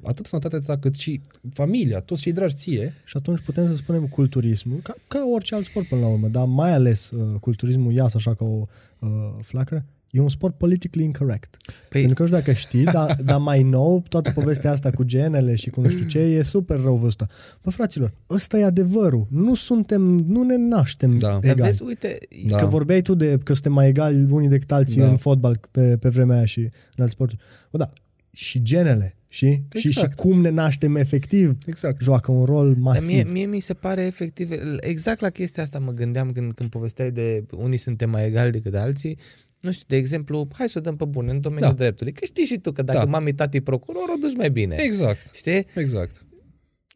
atât 0.04 0.26
sănătatea 0.26 0.60
ta 0.60 0.78
cât 0.78 0.96
și 0.96 1.22
familia, 1.54 2.00
toți 2.00 2.22
cei 2.22 2.34
dragi 2.34 2.56
ție, 2.56 2.94
Și 3.06 3.18
atunci 3.18 3.40
putem 3.40 3.68
să 3.68 3.74
spunem 3.74 4.08
culturismul, 4.08 4.80
ca, 4.84 4.96
ca 5.08 5.24
orice 5.34 5.56
alt 5.56 5.66
sport 5.66 5.88
până 5.88 6.02
la 6.02 6.08
urmă, 6.08 6.28
dar 6.28 6.46
mai 6.46 6.72
ales 6.72 7.12
uh, 7.12 7.40
culturismul 7.40 7.94
iasă 7.94 8.18
așa 8.18 8.36
ca 8.36 8.46
o 8.46 8.66
uh, 9.00 9.10
flacără, 9.42 9.86
e 10.12 10.20
un 10.20 10.30
sport 10.30 10.58
politically 10.58 11.06
incorrect. 11.06 11.58
Păi- 11.58 11.90
Pentru 11.90 12.14
că 12.14 12.22
nu 12.22 12.28
știu 12.28 12.40
dacă 12.40 12.52
știi, 12.52 12.84
dar, 12.84 13.16
dar 13.30 13.38
mai 13.40 13.64
nou, 13.64 14.04
toată 14.10 14.32
povestea 14.32 14.72
asta 14.72 14.92
cu 14.92 15.04
genele 15.04 15.56
și 15.56 15.70
cu 15.70 15.82
nu 15.82 15.90
știu 15.90 16.06
ce, 16.06 16.20
e 16.20 16.42
super 16.44 16.80
rău 16.82 16.96
văzută. 16.96 17.28
Bă, 17.64 17.70
fraților, 17.70 18.14
ăsta 18.30 18.58
e 18.58 18.64
adevărul. 18.64 19.28
Nu 19.30 19.56
suntem, 19.56 20.02
nu 20.02 20.44
ne 20.44 20.56
naștem 20.56 21.18
Da. 21.18 21.28
Dar 21.30 21.40
egali. 21.44 21.62
vezi, 21.62 21.84
uite, 21.84 22.18
Da. 22.46 22.58
Că 22.58 22.66
vorbeai 22.66 23.02
tu 23.02 23.16
de 23.16 23.38
că 23.44 23.54
suntem 23.54 23.74
mai 23.74 23.88
egali 23.88 24.28
unii 24.32 24.48
decât 24.50 24.72
alții 24.72 25.02
Da. 25.02 25.08
în 25.10 25.18
fotbal 25.18 25.60
pe, 25.72 25.98
pe 25.98 26.10
vremea 26.10 26.36
aia 26.36 26.46
și 26.46 26.60
în 26.60 26.70
alți 27.04 27.12
sporturi. 27.14 27.42
Bă, 27.72 27.78
da, 27.78 27.92
și 28.34 28.62
genele, 28.64 29.14
și, 29.28 29.62
și, 29.74 29.80
și 29.80 29.88
Exact. 29.88 30.16
cum 30.16 30.42
ne 30.42 30.50
naștem 30.50 30.96
efectiv 30.96 31.58
exact. 31.66 32.02
joacă 32.02 32.32
un 32.32 32.44
rol 32.46 32.68
Dar 32.68 32.82
masiv. 32.82 33.10
mie, 33.10 33.24
mie 33.32 33.46
mi 33.46 33.60
se 33.60 33.74
pare 33.74 34.02
efectiv, 34.06 34.50
exact 34.80 35.20
la 35.22 35.30
chestia 35.30 35.64
asta 35.64 35.80
mă 35.80 35.92
gândeam 35.92 36.32
când, 36.32 36.52
când 36.54 36.70
povesteai 36.70 37.12
de 37.12 37.44
unii 37.58 37.78
suntem 37.78 38.10
mai 38.10 38.26
egali 38.28 38.52
decât 38.52 38.76
alții. 38.76 39.18
Nu 39.62 39.72
știu, 39.72 39.86
de 39.88 39.96
exemplu, 39.96 40.48
hai 40.54 40.70
să 40.70 40.78
o 40.78 40.82
dăm 40.82 40.96
pe 40.96 41.06
bune 41.06 41.32
în 41.32 41.42
domeniul 41.42 41.72
Da. 41.72 41.78
dreptului. 41.78 42.12
Că 42.14 42.26
știi 42.26 42.46
și 42.46 42.58
tu 42.58 42.72
că 42.72 42.82
dacă 42.82 43.00
Da. 43.00 43.06
mami, 43.06 43.34
tati, 43.34 43.62
procuror, 43.62 44.10
o 44.16 44.18
duci 44.20 44.36
mai 44.36 44.52
bine. 44.52 44.76
Exact. 44.80 45.30
Știi? 45.36 45.66
Exact. 45.76 46.24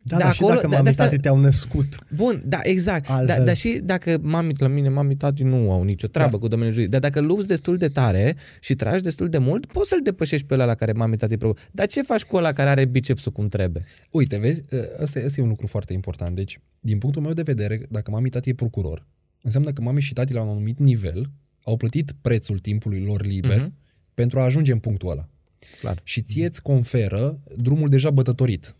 Da, 0.05 0.17
Da, 0.17 0.23
dar 0.23 0.33
și 0.33 0.41
acolo- 0.41 0.55
dacă 0.55 0.67
da, 0.67 0.73
mami 0.73 0.83
de 0.83 0.89
asta- 0.89 1.03
tati 1.03 1.17
te-au 1.19 1.37
născut. 1.39 1.95
Bun, 2.15 2.43
da, 2.45 2.59
exact. 2.63 3.07
Da, 3.07 3.13
Altfel. 3.13 3.45
dar 3.45 3.55
și 3.55 3.79
dacă 3.83 4.17
mami 4.21 4.53
la 4.57 4.67
mine, 4.67 4.89
mami, 4.89 5.15
tati 5.15 5.43
nu 5.43 5.71
au 5.71 5.83
nicio 5.83 6.07
treabă 6.07 6.31
Da. 6.31 6.37
cu 6.37 6.47
domeniul 6.47 6.73
juridic. 6.73 6.91
Dar 6.99 7.01
dacă 7.09 7.21
lupți 7.21 7.47
destul 7.47 7.77
de 7.77 7.87
tare 7.87 8.35
și 8.59 8.75
tragi 8.75 9.03
destul 9.03 9.29
de 9.29 9.37
mult, 9.37 9.65
poți 9.65 9.89
să-l 9.89 9.99
depășești 10.03 10.45
pe 10.45 10.53
ăla 10.53 10.65
la 10.65 10.75
care 10.75 10.91
mami, 10.91 11.17
tati, 11.17 11.37
procuror. 11.37 11.67
Dar 11.71 11.87
ce 11.87 12.01
faci 12.01 12.23
cu 12.23 12.35
ăla 12.35 12.51
care 12.51 12.69
are 12.69 12.85
bicepsul 12.85 13.31
cum 13.31 13.47
trebuie? 13.47 13.85
Uite, 14.11 14.37
vezi, 14.37 14.61
ăsta, 15.01 15.19
ăsta 15.25 15.39
e 15.41 15.43
un 15.43 15.49
lucru 15.49 15.67
foarte 15.67 15.93
important. 15.93 16.35
Deci, 16.35 16.59
din 16.79 16.97
punctul 16.97 17.21
meu 17.21 17.33
de 17.33 17.41
vedere, 17.41 17.85
dacă 17.89 18.11
mami 18.11 18.29
tati 18.29 18.49
e 18.49 18.53
procuror, 18.53 19.07
înseamnă 19.41 19.71
că 19.73 19.81
mami 19.81 20.01
și 20.01 20.13
tati 20.13 20.33
la 20.33 20.41
un 20.41 20.49
anumit 20.49 20.79
nivel 20.79 21.17
au 21.17 21.27
plătit 21.77 22.11
prețul 22.21 22.59
timpului 22.59 22.99
lor 22.99 23.25
liber 23.25 23.57
Mhm. 23.59 23.73
pentru 24.13 24.39
a 24.39 24.43
ajunge 24.43 24.71
în 24.71 24.79
punctul 24.79 25.09
ăla. 25.09 25.27
Clar. 25.79 25.99
Și 26.03 26.21
ție 26.21 26.45
îți 26.45 26.61
conferă 26.61 27.39
drumul 27.57 27.89
deja 27.89 28.09
bătătorit, 28.09 28.75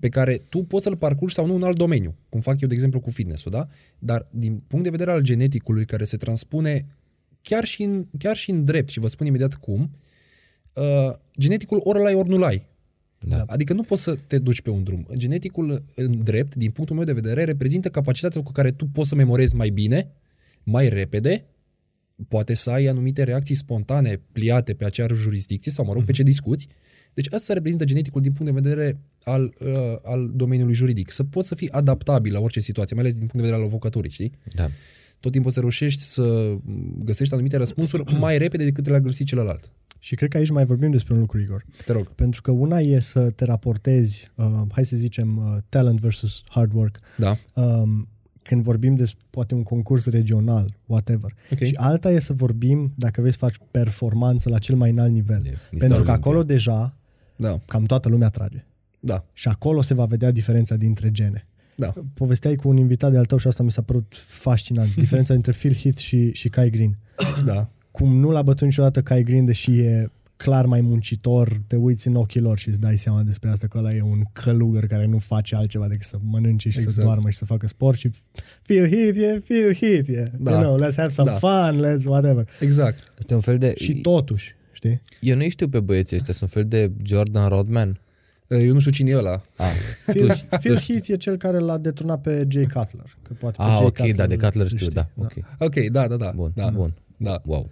pe 0.00 0.08
care 0.08 0.38
tu 0.48 0.62
poți 0.64 0.82
să-l 0.82 0.96
parcurgi 0.96 1.34
sau 1.34 1.46
nu 1.46 1.54
în 1.54 1.62
alt 1.62 1.76
domeniu, 1.76 2.14
cum 2.28 2.40
fac 2.40 2.60
eu, 2.60 2.68
de 2.68 2.74
exemplu, 2.74 3.00
cu 3.00 3.10
fitness-ul, 3.10 3.50
da? 3.50 3.68
Dar 3.98 4.26
din 4.30 4.62
punct 4.66 4.84
de 4.84 4.90
vedere 4.90 5.10
al 5.10 5.22
geneticului 5.22 5.84
care 5.84 6.04
se 6.04 6.16
transpune 6.16 6.86
chiar 7.42 7.64
și 7.64 7.82
în, 7.82 8.06
chiar 8.18 8.36
și 8.36 8.50
în 8.50 8.64
drept, 8.64 8.88
și 8.88 8.98
vă 8.98 9.08
spun 9.08 9.26
imediat 9.26 9.54
cum, 9.54 9.90
uh, 10.72 11.14
geneticul 11.38 11.80
ori 11.84 11.98
l-ai, 12.02 12.14
ori 12.14 12.28
nu 12.28 12.38
l-ai. 12.38 12.66
Da. 13.20 13.44
Adică 13.46 13.72
nu 13.72 13.82
poți 13.82 14.02
să 14.02 14.18
te 14.26 14.38
duci 14.38 14.60
pe 14.62 14.70
un 14.70 14.82
drum. 14.82 15.06
Geneticul 15.16 15.84
în 15.94 16.18
drept, 16.18 16.54
din 16.54 16.70
punctul 16.70 16.96
meu 16.96 17.04
de 17.04 17.12
vedere, 17.12 17.44
reprezintă 17.44 17.88
capacitatea 17.88 18.42
cu 18.42 18.52
care 18.52 18.70
tu 18.72 18.86
poți 18.86 19.08
să 19.08 19.14
memorezi 19.14 19.54
mai 19.54 19.70
bine, 19.70 20.10
mai 20.62 20.88
repede, 20.88 21.44
poate 22.28 22.54
să 22.54 22.70
ai 22.70 22.86
anumite 22.86 23.22
reacții 23.22 23.54
spontane 23.54 24.20
pliate 24.32 24.74
pe 24.74 24.84
aceeași 24.84 25.14
jurisdicție 25.14 25.72
sau, 25.72 25.84
mă 25.84 25.92
rog, 25.92 26.04
pe 26.04 26.12
ce 26.12 26.22
discuți. 26.22 26.68
Deci 27.14 27.32
asta 27.32 27.52
reprezintă 27.52 27.84
geneticul 27.84 28.20
din 28.20 28.32
punct 28.32 28.52
de 28.52 28.60
vedere 28.60 29.00
al, 29.22 29.54
uh, 29.60 29.96
al 30.02 30.30
domeniului 30.34 30.74
juridic. 30.74 31.10
Să 31.10 31.24
poți 31.24 31.48
să 31.48 31.54
fii 31.54 31.70
adaptabil 31.70 32.32
la 32.32 32.40
orice 32.40 32.60
situație, 32.60 32.96
mai 32.96 33.04
ales 33.04 33.16
din 33.18 33.26
punct 33.26 33.36
de 33.36 33.42
vedere 33.50 33.62
al 33.62 33.68
avocaturii, 33.68 34.10
știi? 34.10 34.32
Da. 34.54 34.68
Tot 35.20 35.32
timpul 35.32 35.50
să 35.50 35.60
reușești 35.60 36.02
să 36.02 36.56
găsești 36.98 37.32
anumite 37.34 37.56
răspunsuri 37.56 38.14
mai 38.18 38.38
repede 38.38 38.64
decât 38.64 38.86
le-a 38.86 39.00
găsit 39.00 39.26
celălalt. 39.26 39.70
Și 39.98 40.14
cred 40.14 40.30
că 40.30 40.36
aici 40.36 40.50
mai 40.50 40.64
vorbim 40.64 40.90
despre 40.90 41.14
un 41.14 41.20
lucru, 41.20 41.40
Igor. 41.40 41.64
Te 41.84 41.92
rog. 41.92 42.06
Pentru 42.14 42.42
că 42.42 42.50
una 42.50 42.78
e 42.78 43.00
să 43.00 43.30
te 43.30 43.44
raportezi, 43.44 44.30
uh, 44.34 44.44
hai 44.70 44.84
să 44.84 44.96
zicem, 44.96 45.36
uh, 45.36 45.56
talent 45.68 46.00
versus 46.00 46.42
hard 46.48 46.72
work, 46.74 46.98
Da. 47.16 47.36
um, 47.54 48.08
când 48.48 48.62
vorbim 48.62 48.94
de 48.94 49.12
poate 49.30 49.54
un 49.54 49.62
concurs 49.62 50.06
regional, 50.06 50.74
whatever. 50.86 51.34
Ok. 51.52 51.58
Și 51.58 51.74
alta 51.76 52.10
e 52.10 52.18
să 52.18 52.32
vorbim 52.32 52.92
dacă 52.96 53.20
vrei 53.20 53.32
să 53.32 53.38
faci 53.40 53.56
performanță 53.70 54.48
la 54.48 54.58
cel 54.58 54.76
mai 54.76 54.90
înalt 54.90 55.12
nivel. 55.12 55.40
De 55.42 55.50
Mr. 55.50 55.68
Pentru 55.70 55.86
că 55.88 55.94
Olympia. 55.94 56.12
acolo 56.12 56.42
deja 56.42 56.96
Da. 57.36 57.60
cam 57.66 57.84
toată 57.84 58.08
lumea 58.08 58.28
trage. 58.28 58.64
Da. 59.00 59.24
Și 59.32 59.48
acolo 59.48 59.82
se 59.82 59.94
va 59.94 60.04
vedea 60.04 60.30
diferența 60.30 60.76
dintre 60.76 61.10
gene. 61.10 61.46
Da. 61.76 61.92
Povesteai 62.14 62.54
cu 62.56 62.68
un 62.68 62.76
invitat 62.76 63.10
de 63.10 63.18
al 63.18 63.24
tău 63.24 63.38
și 63.38 63.46
asta 63.46 63.62
mi 63.62 63.70
s-a 63.70 63.82
părut 63.82 64.24
fascinant. 64.26 64.94
Diferența 65.04 65.34
între 65.34 65.52
Phil 65.52 65.74
Heath 65.74 65.98
și, 65.98 66.32
și 66.32 66.48
Kai 66.48 66.70
Green. 66.70 66.98
Da. 67.44 67.66
Cum 67.90 68.16
nu 68.16 68.30
l-a 68.30 68.42
bătut 68.42 68.66
niciodată 68.66 69.02
Kai 69.02 69.22
Green, 69.22 69.44
deși 69.44 69.78
e 69.78 70.10
clar 70.44 70.66
mai 70.66 70.80
muncitor, 70.80 71.60
te 71.66 71.76
uiți 71.76 72.08
în 72.08 72.14
ochii 72.14 72.40
lor 72.40 72.58
și 72.58 72.68
îți 72.68 72.80
dai 72.80 72.96
seama 72.98 73.22
despre 73.22 73.50
asta 73.50 73.66
că 73.66 73.78
ăla 73.78 73.94
e 73.94 74.02
un 74.02 74.22
călugăr 74.32 74.86
care 74.86 75.06
nu 75.06 75.18
face 75.18 75.54
altceva 75.56 75.88
decât 75.88 76.06
să 76.06 76.16
mănânce 76.22 76.68
și 76.68 76.76
exact. 76.78 76.82
să 76.82 76.88
Exact. 76.88 77.06
doarmă 77.06 77.30
și 77.30 77.36
să 77.38 77.44
facă 77.44 77.66
sport 77.66 77.98
și 77.98 78.10
Phil 78.62 78.88
Heath 78.88 79.18
e 79.18 79.40
Phil 79.44 79.74
Heath 79.74 80.08
e. 80.08 80.30
Da. 80.38 80.50
You 80.50 80.60
know, 80.60 80.88
let's 80.88 80.94
have 80.96 81.08
some 81.10 81.30
Da. 81.30 81.36
fun, 81.36 81.80
let's 81.84 82.04
whatever. 82.04 82.48
Exact. 82.60 83.12
Este 83.18 83.34
un 83.34 83.40
fel 83.40 83.58
de... 83.58 83.74
Și 83.76 83.92
totuși, 83.94 84.54
știi? 84.72 85.00
Eu 85.20 85.36
nu 85.36 85.48
știu 85.48 85.68
pe 85.68 85.80
băieții 85.80 86.16
ăștia, 86.16 86.34
sunt 86.34 86.50
un 86.54 86.60
fel 86.62 86.68
de 86.70 86.92
Jordan 87.02 87.48
Rodman. 87.48 88.00
Eu 88.48 88.72
nu 88.72 88.78
știu 88.78 88.90
cine 88.90 89.10
e 89.10 89.16
ăla. 89.16 89.42
Ah, 89.56 89.66
Phil, 90.06 90.26
tu, 90.26 90.32
știi- 90.34 90.48
Phil 90.58 90.76
Heath 90.78 91.08
e 91.08 91.16
cel 91.16 91.36
care 91.36 91.58
l-a 91.58 91.78
deturnat 91.78 92.20
pe 92.20 92.46
Jay 92.48 92.62
Cutler. 92.66 93.16
Că 93.22 93.32
poate 93.38 93.56
pe 93.56 93.62
ah 93.62 93.76
Jay 93.76 93.84
ok, 93.86 94.14
da, 94.16 94.26
de 94.26 94.36
Cutler 94.36 94.62
îl 94.62 94.66
știu, 94.66 94.78
știi, 94.78 94.90
da, 94.94 95.08
ok. 95.16 95.32
Ok, 95.58 95.74
da, 95.90 96.08
da, 96.08 96.16
da. 96.16 96.32
Bun, 96.36 96.52
da. 96.54 96.68
bun. 96.70 96.94
Da, 97.16 97.42
Wow. 97.44 97.68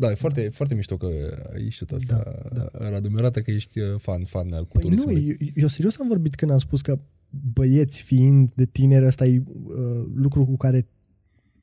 Da, 0.00 0.10
e 0.10 0.14
foarte, 0.14 0.48
foarte 0.52 0.74
mișto 0.74 0.96
că 0.96 1.06
ai 1.54 1.68
știut 1.70 1.90
asta, 1.90 2.22
da, 2.52 2.68
da. 2.78 2.88
Radu. 2.88 3.08
Mi 3.08 3.18
arată 3.18 3.40
că 3.40 3.50
ești 3.50 3.80
uh, 3.80 3.86
fan, 3.98 4.24
fan 4.24 4.52
al 4.52 4.64
Păi 4.72 4.82
nu, 4.82 4.88
culturismului. 4.96 5.36
eu, 5.40 5.48
eu 5.54 5.68
serios 5.68 6.00
am 6.00 6.06
vorbit 6.08 6.34
când 6.34 6.50
am 6.50 6.58
spus 6.58 6.80
că 6.80 6.98
băieți 7.52 8.02
fiind 8.02 8.50
de 8.54 8.64
tineri, 8.66 9.06
ăsta 9.06 9.26
e 9.26 9.42
uh, 9.46 10.06
lucru 10.14 10.44
cu 10.44 10.56
care 10.56 10.86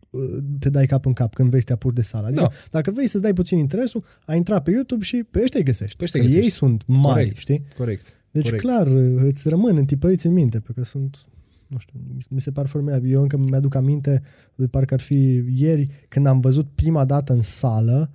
uh, 0.09 0.37
te 0.59 0.69
dai 0.69 0.85
cap 0.85 1.05
în 1.05 1.13
cap 1.13 1.33
când 1.33 1.47
vrei 1.49 1.59
să 1.61 1.67
te 1.67 1.73
apuci 1.73 1.93
de 1.93 2.01
sală. 2.01 2.27
Adică 2.27 2.41
Da. 2.41 2.49
dacă 2.71 2.91
vrei 2.91 3.07
să-ți 3.07 3.23
dai 3.23 3.33
puțin 3.33 3.57
interesul, 3.57 4.03
ai 4.25 4.37
intrat 4.37 4.63
pe 4.63 4.71
YouTube 4.71 5.03
și 5.03 5.23
pe 5.31 5.41
ăștia 5.41 5.59
îi 5.59 5.65
găsești. 5.65 5.95
Pe 5.95 6.03
ăștia 6.03 6.19
Că 6.19 6.25
îi 6.25 6.31
ei 6.31 6.37
găsești. 6.37 6.57
sunt 6.57 6.83
mari, 6.87 7.03
Corect. 7.19 7.35
știi? 7.37 7.63
Corect. 7.77 8.05
Deci 8.31 8.43
Corect. 8.43 8.63
clar, 8.63 8.87
uh, 8.87 9.21
îți 9.23 9.49
rămân 9.49 9.77
întipăriți 9.77 10.27
în 10.27 10.33
minte, 10.33 10.51
pentru 10.59 10.73
că 10.73 10.83
sunt 10.83 11.25
nu 11.67 11.77
știu, 11.77 11.99
mi- 12.15 12.25
mi 12.29 12.41
se 12.41 12.51
par 12.51 12.65
formidabil. 12.65 13.11
Eu 13.11 13.21
încă 13.21 13.37
mi-aduc 13.37 13.75
aminte, 13.75 14.21
de 14.55 14.67
parcă 14.67 14.93
ar 14.93 14.99
fi 14.99 15.43
ieri, 15.49 15.87
când 16.07 16.25
am 16.27 16.39
văzut 16.39 16.67
prima 16.75 17.05
dată 17.05 17.33
în 17.33 17.41
sală 17.41 18.11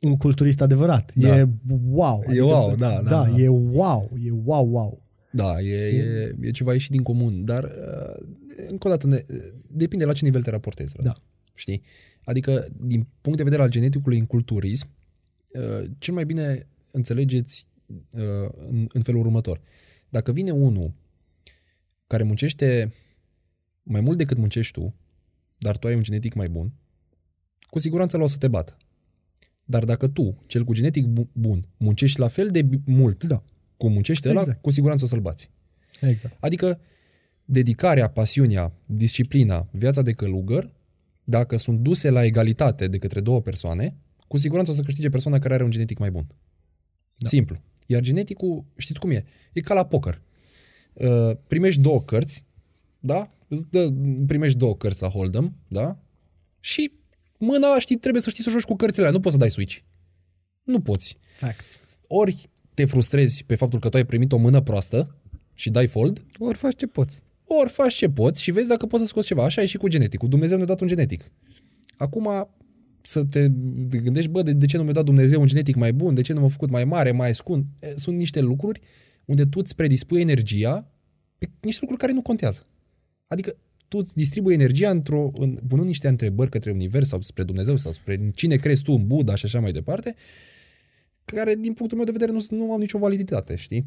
un 0.00 0.16
culturist 0.16 0.60
adevărat. 0.60 1.12
Da. 1.14 1.38
E 1.38 1.48
wow. 1.88 2.22
E 2.32 2.40
wow, 2.40 2.76
da, 2.76 2.88
da, 2.88 3.02
Da, 3.02 3.30
da. 3.30 3.40
e 3.40 3.48
wow, 3.48 4.10
e 4.22 4.30
wow, 4.44 4.68
wow. 4.70 5.02
Da, 5.32 5.60
e, 5.60 5.74
e, 5.74 6.36
e 6.40 6.50
ceva 6.50 6.72
ieșit 6.72 6.90
din 6.90 7.02
comun, 7.02 7.44
dar 7.44 7.64
uh, 7.64 8.26
încă 8.68 8.86
o 8.86 8.90
dată 8.90 9.06
ne, 9.06 9.24
depinde 9.68 10.04
la 10.04 10.12
ce 10.12 10.24
nivel 10.24 10.42
te 10.42 10.50
raportezi. 10.50 10.94
Radu. 10.96 11.08
Da. 11.08 11.22
Știi? 11.54 11.82
Adică, 12.24 12.66
din 12.80 13.06
punct 13.20 13.38
de 13.38 13.44
vedere 13.44 13.62
al 13.62 13.70
geneticului 13.70 14.18
în 14.18 14.26
culturism, 14.26 14.88
uh, 15.48 15.90
cel 15.98 16.14
mai 16.14 16.24
bine 16.24 16.66
înțelegeți 16.90 17.66
uh, 17.86 18.50
în, 18.68 18.86
în 18.92 19.02
felul 19.02 19.20
următor. 19.20 19.60
Dacă 20.08 20.32
vine 20.32 20.50
unul 20.50 20.92
care 22.06 22.22
muncește 22.22 22.92
mai 23.82 24.00
mult 24.00 24.18
decât 24.18 24.36
muncești 24.36 24.72
tu, 24.72 24.94
dar 25.58 25.76
tu 25.76 25.86
ai 25.86 25.94
un 25.94 26.02
genetic 26.02 26.34
mai 26.34 26.48
bun, 26.48 26.72
cu 27.70 27.78
siguranță 27.78 28.16
l-o 28.16 28.26
să 28.26 28.36
te 28.36 28.48
bată. 28.48 28.76
Dar 29.70 29.84
dacă 29.84 30.08
tu, 30.08 30.42
cel 30.46 30.64
cu 30.64 30.72
genetic 30.72 31.06
bu- 31.06 31.28
bun, 31.32 31.66
muncești 31.76 32.18
la 32.20 32.28
fel 32.28 32.48
de 32.50 32.62
bi- 32.62 32.80
mult 32.84 33.24
Da, 33.24 33.42
cum 33.76 33.92
muncește 33.92 34.28
ăla, 34.28 34.40
Exact. 34.40 34.60
cu 34.62 34.70
siguranță 34.70 35.04
o 35.04 35.06
să-l 35.06 35.20
bați. 35.20 35.50
exact. 36.00 36.36
Adică 36.40 36.80
dedicarea, 37.44 38.08
pasiunea, 38.08 38.72
disciplina, 38.86 39.68
viața 39.72 40.02
de 40.02 40.12
călugăr, 40.12 40.70
dacă 41.24 41.56
sunt 41.56 41.78
duse 41.80 42.10
la 42.10 42.24
egalitate 42.24 42.88
de 42.88 42.98
către 42.98 43.20
două 43.20 43.40
persoane, 43.42 43.96
cu 44.28 44.36
siguranță 44.36 44.70
o 44.70 44.74
să 44.74 44.82
câștige 44.82 45.08
persoana 45.10 45.38
care 45.38 45.54
are 45.54 45.64
un 45.64 45.70
genetic 45.70 45.98
mai 45.98 46.10
bun. 46.10 46.26
Da. 47.16 47.28
Simplu. 47.28 47.62
Iar 47.86 48.00
geneticul, 48.02 48.64
știți 48.76 49.00
cum 49.00 49.10
e? 49.10 49.24
E 49.52 49.60
ca 49.60 49.74
la 49.74 49.86
poker. 49.86 50.22
Uh, 50.92 51.30
primești 51.46 51.80
două 51.80 52.02
cărți, 52.02 52.44
da? 53.00 53.28
Îți 53.48 53.70
dă, 53.70 53.92
primești 54.26 54.58
două 54.58 54.76
cărți 54.76 55.02
la 55.02 55.10
Hold'em, 55.10 55.52
da? 55.68 55.98
Și 56.60 56.92
mâna, 57.40 57.78
știi, 57.78 57.96
trebuie 57.96 58.22
să 58.22 58.30
știi 58.30 58.44
să 58.44 58.50
joci 58.50 58.62
cu 58.62 58.76
cărțile 58.76 59.00
alea. 59.02 59.16
Nu 59.16 59.20
poți 59.20 59.34
să 59.34 59.40
dai 59.40 59.50
switch. 59.50 59.76
Nu 60.62 60.80
poți 60.80 61.16
Facts. 61.36 61.78
ori 62.06 62.48
te 62.74 62.84
frustrezi 62.84 63.44
pe 63.44 63.54
faptul 63.54 63.78
că 63.78 63.88
tu 63.88 63.96
ai 63.96 64.04
primit 64.06 64.32
o 64.32 64.36
mână 64.36 64.60
proastă 64.60 65.14
și 65.54 65.70
dai 65.70 65.86
fold, 65.86 66.22
Ori 66.38 66.58
faci 66.58 66.76
ce 66.76 66.86
poți. 66.86 67.22
ori 67.46 67.68
faci 67.70 67.94
ce 67.94 68.08
poți 68.08 68.42
și 68.42 68.50
vezi 68.50 68.68
dacă 68.68 68.86
poți 68.86 69.02
să 69.02 69.08
scoți 69.08 69.26
ceva. 69.26 69.44
Așa 69.44 69.62
e 69.62 69.66
și 69.66 69.76
cu 69.76 69.88
geneticul. 69.88 70.28
Dumnezeu 70.28 70.56
ne-a 70.56 70.66
dat 70.66 70.80
un 70.80 70.86
genetic. 70.88 71.30
Acum 71.96 72.48
să 73.02 73.24
te 73.24 73.48
gândești, 73.88 74.30
bă, 74.30 74.42
de, 74.42 74.52
de 74.52 74.66
ce 74.66 74.76
nu 74.76 74.82
mi-a 74.82 74.92
dat 74.92 75.04
Dumnezeu 75.04 75.40
un 75.40 75.46
genetic 75.46 75.74
mai 75.74 75.92
bun, 75.92 76.14
de 76.14 76.20
ce 76.22 76.32
nu 76.32 76.40
m-a 76.40 76.48
făcut 76.48 76.70
mai 76.70 76.84
mare, 76.84 77.12
mai 77.12 77.34
scund. 77.34 77.64
E, 77.78 77.92
Sunt 77.96 78.16
niște 78.16 78.40
lucruri 78.40 78.80
unde 79.24 79.44
tu 79.44 79.58
îți 79.58 79.74
predispui 79.74 80.20
energia 80.20 80.90
pe 81.38 81.50
niște 81.60 81.78
lucruri 81.80 82.00
care 82.02 82.12
nu 82.12 82.22
contează. 82.22 82.66
Adică 83.26 83.56
tu 83.90 83.98
îți 83.98 84.14
distribui 84.14 84.54
energia 84.54 84.90
într-o, 84.90 85.30
în, 85.34 85.58
punând 85.68 85.86
niște 85.86 86.08
întrebări 86.08 86.50
către 86.50 86.70
univers 86.70 87.08
sau 87.08 87.20
spre 87.20 87.42
Dumnezeu 87.42 87.76
sau 87.76 87.92
spre 87.92 88.30
cine 88.34 88.56
crezi 88.56 88.82
tu 88.82 88.92
în 88.92 89.06
Buddha 89.06 89.34
și 89.34 89.44
așa 89.44 89.60
mai 89.60 89.72
departe, 89.72 90.14
care 91.24 91.54
din 91.54 91.72
punctul 91.72 91.96
meu 91.96 92.06
de 92.06 92.12
vedere 92.12 92.32
nu, 92.32 92.44
nu 92.50 92.72
au 92.72 92.78
nicio 92.78 92.98
validitate, 92.98 93.56
știi? 93.56 93.86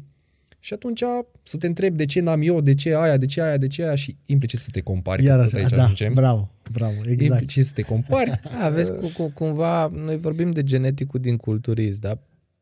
Și 0.60 0.72
atunci 0.74 1.02
să 1.42 1.56
te 1.56 1.66
întrebi 1.66 1.96
de 1.96 2.06
ce 2.06 2.20
n-am 2.20 2.42
eu, 2.42 2.60
de 2.60 2.74
ce 2.74 2.94
aia, 2.94 3.16
de 3.16 3.26
ce 3.26 3.42
aia, 3.42 3.56
de 3.56 3.66
ce 3.66 3.82
aia 3.82 3.94
și 3.94 4.16
implicit 4.26 4.58
să 4.58 4.68
te 4.72 4.80
compari. 4.80 5.22
că 5.22 5.28
Iarăși, 5.28 5.50
tot 5.50 5.58
aici 5.58 5.70
da, 5.70 5.82
ajungem. 5.82 6.12
bravo, 6.12 6.50
bravo, 6.72 6.94
exact. 7.06 7.40
Implicit 7.40 7.64
să 7.64 7.72
te 7.74 7.82
compari. 7.82 8.40
A, 8.62 8.68
vezi, 8.68 8.92
cu, 8.92 9.06
cu, 9.16 9.30
cumva, 9.30 9.86
noi 9.86 10.16
vorbim 10.16 10.50
de 10.50 10.62
geneticul 10.62 11.20
din 11.20 11.36
culturism, 11.36 12.00
dar 12.00 12.18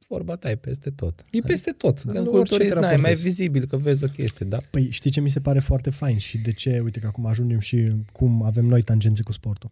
vorba 0.08 0.36
ta 0.36 0.50
e 0.50 0.56
peste 0.56 0.90
tot. 0.90 1.22
E 1.30 1.40
peste 1.40 1.70
tot. 1.70 1.98
Că 2.00 2.10
în 2.10 2.16
orice 2.16 2.30
culturism 2.30 2.68
te 2.68 2.74
n-ai 2.74 2.82
mai 2.82 2.90
raportezi. 2.90 3.22
vizibil 3.22 3.64
că 3.66 3.76
vezi 3.76 4.04
o 4.04 4.06
chestie, 4.08 4.46
da? 4.46 4.58
Păi 4.70 4.88
știi 4.90 5.10
ce 5.10 5.20
mi 5.20 5.30
se 5.30 5.40
pare 5.40 5.58
foarte 5.60 5.90
fain 5.90 6.18
și 6.18 6.38
de 6.38 6.52
ce, 6.52 6.80
uite 6.84 6.98
că 7.00 7.06
acum 7.06 7.26
ajungem 7.26 7.58
și 7.58 7.92
cum 8.12 8.42
avem 8.42 8.64
noi 8.66 8.82
tangențe 8.82 9.22
cu 9.22 9.32
sportul. 9.32 9.70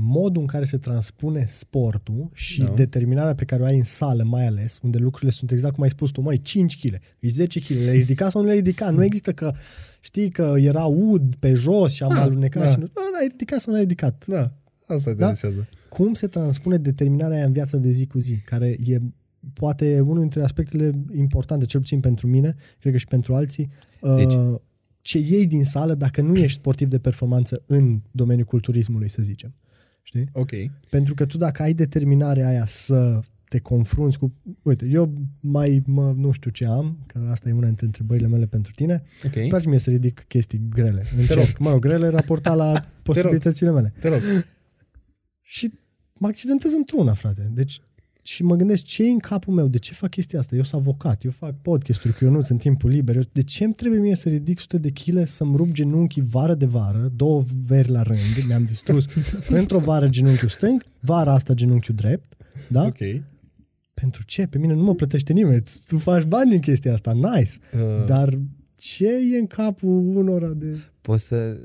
Modul 0.00 0.40
în 0.40 0.46
care 0.48 0.64
se 0.64 0.76
transpune 0.76 1.44
sportul 1.46 2.30
și 2.32 2.60
Da. 2.60 2.72
determinarea 2.74 3.34
pe 3.34 3.44
care 3.44 3.62
o 3.62 3.64
ai 3.64 3.76
în 3.76 3.84
sală 3.84 4.22
mai 4.24 4.46
ales, 4.46 4.78
unde 4.82 4.98
lucrurile 4.98 5.30
sunt 5.30 5.50
exact 5.50 5.74
cum 5.74 5.82
ai 5.82 5.90
spus 5.90 6.10
tu, 6.10 6.20
măi, 6.20 6.40
5 6.42 6.78
kg, 6.80 6.92
e 7.18 7.28
10 7.28 7.60
kg, 7.60 7.68
le-ai 7.70 7.96
ridicat 7.98 8.30
sau 8.30 8.40
nu 8.40 8.46
le-ai 8.46 8.58
ridicat? 8.58 8.94
Nu 8.94 9.04
există 9.04 9.32
că, 9.32 9.52
știi 10.00 10.30
că 10.30 10.54
era 10.58 10.84
ud 10.84 11.34
pe 11.38 11.54
jos 11.54 11.92
și 11.92 12.02
am 12.02 12.14
Da, 12.14 12.22
alunecat 12.22 12.62
da. 12.64 12.68
și 12.70 12.78
nu, 12.78 12.84
da, 12.86 13.00
da, 13.12 13.18
ai 13.20 13.26
ridicat 13.30 13.60
sau 13.60 13.70
nu 13.72 13.78
ai 13.78 13.84
ridicat. 13.84 14.24
Da, 14.26 14.52
asta 14.86 15.10
te 15.10 15.16
Da? 15.16 15.28
interesează. 15.28 15.68
cum 15.88 16.14
se 16.14 16.26
transpune 16.26 16.76
determinarea 16.76 17.36
aia 17.36 17.46
în 17.46 17.52
viața 17.52 17.76
de 17.76 17.90
zi 17.90 18.06
cu 18.06 18.18
zi, 18.18 18.36
care 18.44 18.76
e 18.86 18.98
poate 19.52 20.00
unul 20.00 20.20
dintre 20.20 20.42
aspectele 20.42 20.90
importante, 21.14 21.64
cel 21.64 21.80
puțin 21.80 22.00
pentru 22.00 22.26
mine, 22.26 22.56
cred 22.78 22.92
că 22.92 22.98
și 22.98 23.06
pentru 23.06 23.34
alții, 23.34 23.70
Deci- 24.16 24.34
uh, 24.34 24.58
ce 25.00 25.18
iei 25.18 25.46
din 25.46 25.64
sală 25.64 25.94
dacă 25.94 26.20
nu 26.20 26.36
ești 26.36 26.58
sportiv 26.58 26.88
de 26.88 26.98
performanță 26.98 27.62
în 27.66 28.00
domeniul 28.10 28.46
culturismului, 28.46 29.08
să 29.08 29.22
zicem. 29.22 29.54
Știi? 30.02 30.28
Ok. 30.32 30.50
Pentru 30.90 31.14
că 31.14 31.26
tu 31.26 31.36
dacă 31.36 31.62
ai 31.62 31.74
determinarea 31.74 32.48
aia 32.48 32.66
să 32.66 33.20
te 33.48 33.58
confrunți 33.58 34.18
cu... 34.18 34.34
Uite, 34.62 34.86
eu 34.86 35.12
mai 35.40 35.82
mă, 35.86 36.12
nu 36.16 36.30
știu 36.32 36.50
ce 36.50 36.66
am, 36.66 36.98
că 37.06 37.28
asta 37.30 37.48
e 37.48 37.52
una 37.52 37.66
dintre 37.66 37.86
întrebările 37.86 38.26
mele 38.26 38.46
pentru 38.46 38.72
tine. 38.74 39.02
Ok. 39.26 39.36
Îmi 39.36 39.48
place 39.48 39.68
mie 39.68 39.78
să 39.78 39.90
ridic 39.90 40.24
chestii 40.28 40.60
grele. 40.70 41.04
Încerc. 41.18 41.58
Mă 41.58 41.70
rog, 41.70 41.80
grele 41.80 42.08
raportat 42.08 42.56
la 42.56 42.80
posibilitățile 43.02 43.70
mele. 43.70 43.92
Te 44.00 44.08
rog. 44.08 44.20
Și 45.42 45.72
mă 46.14 46.26
accidentez 46.26 46.72
într-una, 46.72 47.12
frate. 47.12 47.50
Deci, 47.54 47.80
și 48.28 48.42
mă 48.42 48.56
gândesc 48.56 48.82
ce 48.82 49.04
e 49.04 49.08
în 49.08 49.18
capul 49.18 49.54
meu, 49.54 49.68
de 49.68 49.78
ce 49.78 49.94
fac 49.94 50.10
chestia 50.10 50.38
asta? 50.38 50.56
Eu 50.56 50.62
sunt 50.62 50.80
avocat, 50.80 51.24
eu 51.24 51.30
fac 51.30 51.54
podcasturi 51.62 52.14
cu 52.14 52.24
Ionuț 52.24 52.48
în 52.48 52.56
timpul 52.56 52.90
liber. 52.90 53.16
Eu, 53.16 53.22
de 53.32 53.42
ce 53.42 53.64
îmi 53.64 53.74
trebuie 53.74 54.00
mie 54.00 54.14
să 54.14 54.28
ridic 54.28 54.58
sute 54.58 54.78
de 54.78 54.90
chile, 54.90 55.24
să-mi 55.24 55.56
rup 55.56 55.72
genunchii 55.72 56.22
vară 56.22 56.54
de 56.54 56.66
vară, 56.66 57.12
două 57.16 57.44
veri 57.66 57.90
la 57.90 58.02
rând, 58.02 58.18
mi-am 58.46 58.64
distrus 58.64 59.06
într-o 59.48 59.78
vară 59.78 60.08
genunchiul 60.08 60.48
stâng, 60.48 60.84
vara 61.00 61.32
asta 61.32 61.54
genunchiul 61.54 61.94
drept, 61.94 62.36
da? 62.68 62.84
Ok. 62.84 62.98
Pentru 63.94 64.22
ce? 64.24 64.46
Pe 64.46 64.58
mine 64.58 64.74
nu 64.74 64.82
mă 64.82 64.94
plătește 64.94 65.32
nimeni. 65.32 65.62
Tu 65.86 65.98
faci 65.98 66.24
bani 66.24 66.54
în 66.54 66.60
chestia 66.60 66.92
asta, 66.92 67.12
nice. 67.12 67.52
Uh, 67.74 68.04
Dar 68.06 68.38
ce 68.76 69.08
e 69.32 69.38
în 69.38 69.46
capul 69.46 70.16
unora 70.16 70.52
de... 70.52 70.78
Poți 71.08 71.26
să, 71.26 71.56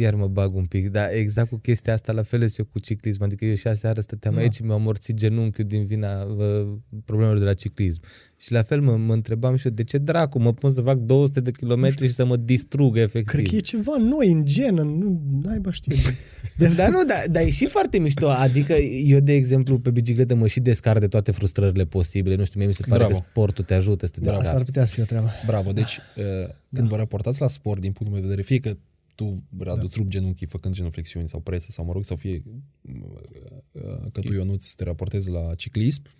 iar 0.00 0.14
mă 0.14 0.26
bag 0.28 0.54
un 0.54 0.64
pic, 0.64 0.90
dar 0.90 1.12
exact 1.12 1.48
cu 1.48 1.56
chestia 1.56 1.92
asta 1.92 2.12
la 2.12 2.22
fel 2.22 2.48
și 2.48 2.58
eu 2.58 2.64
cu 2.64 2.78
ciclism, 2.78 3.22
adică 3.22 3.44
eu 3.44 3.54
și 3.54 3.68
aseară 3.68 4.00
stăteam 4.00 4.34
Da. 4.34 4.40
aici 4.40 4.54
și 4.54 4.62
mi-am 4.62 4.82
morțit 4.82 5.14
genunchiul 5.14 5.64
din 5.64 5.86
vina 5.86 6.22
uh, 6.22 6.68
problemelor 7.04 7.38
de 7.38 7.44
la 7.44 7.54
ciclism. 7.54 8.00
Și 8.38 8.52
la 8.52 8.62
fel 8.62 8.80
mă, 8.80 8.96
mă 8.96 9.12
întrebam 9.12 9.56
și 9.56 9.66
eu, 9.66 9.72
de 9.72 9.84
ce 9.84 9.98
dracu 9.98 10.38
mă 10.38 10.52
pun 10.52 10.70
să 10.70 10.80
fac 10.80 10.96
200 10.98 11.40
de 11.40 11.50
kilometri 11.50 12.06
și 12.06 12.12
să 12.12 12.24
mă 12.24 12.36
distrug 12.36 12.96
efectiv? 12.96 13.32
Cred 13.32 13.46
că 13.48 13.54
e 13.54 13.60
ceva 13.60 13.96
noi 13.96 14.30
în 14.30 14.44
genă, 14.44 14.82
nu, 14.82 15.22
naiba 15.42 15.70
știe. 15.70 15.96
De, 16.58 16.68
Dar 16.68 16.90
nu, 16.90 17.04
dar, 17.04 17.24
dar 17.30 17.42
e 17.42 17.50
și 17.50 17.66
foarte 17.66 17.98
mișto. 17.98 18.28
Adică 18.28 18.72
eu, 19.04 19.20
de 19.20 19.32
exemplu, 19.32 19.78
pe 19.78 19.90
bicicletă 19.90 20.34
mă 20.34 20.46
și 20.46 20.60
descar 20.60 20.98
de 20.98 21.06
toate 21.06 21.30
frustrările 21.30 21.84
posibile. 21.84 22.34
Nu 22.34 22.44
știu, 22.44 22.58
mie 22.58 22.68
mi 22.68 22.74
se 22.74 22.82
pare 22.88 23.04
Bravo. 23.04 23.18
că 23.18 23.24
sportul 23.30 23.64
te 23.64 23.74
ajută 23.74 24.06
să 24.06 24.12
te 24.12 24.20
da, 24.20 24.26
asta 24.26 24.38
ar 24.38 24.44
descarci. 24.44 24.66
putea 24.66 24.84
să 24.84 24.94
fie 24.94 25.02
o 25.02 25.06
treabă. 25.06 25.30
Bravo. 25.46 25.72
Deci, 25.72 25.98
uh, 26.16 26.54
când 26.72 26.88
vă 26.88 26.96
raportați 26.96 27.40
la 27.40 27.48
sport, 27.48 27.80
din 27.80 27.92
punctul 27.92 28.18
meu 28.18 28.20
de 28.20 28.34
vedere, 28.34 28.42
fie 28.42 28.58
că 28.58 28.76
tu, 29.14 29.42
Radu, 29.58 29.80
îți 29.84 29.94
rupi 29.96 30.10
genunchii 30.10 30.46
făcând 30.46 30.74
genuflexiuni 30.74 31.28
sau 31.28 31.40
presă 31.40 31.66
sau, 31.70 31.84
mă 31.84 31.92
rog, 31.92 32.04
sau 32.04 32.16
fie 32.16 32.42
uh, 32.82 33.82
că 34.12 34.20
tu, 34.20 34.32
Ionuț, 34.32 34.72
te 34.72 34.84
raportezi 34.84 35.30
la 35.30 35.54
ciclism, 35.54 36.02
uh, 36.04 36.10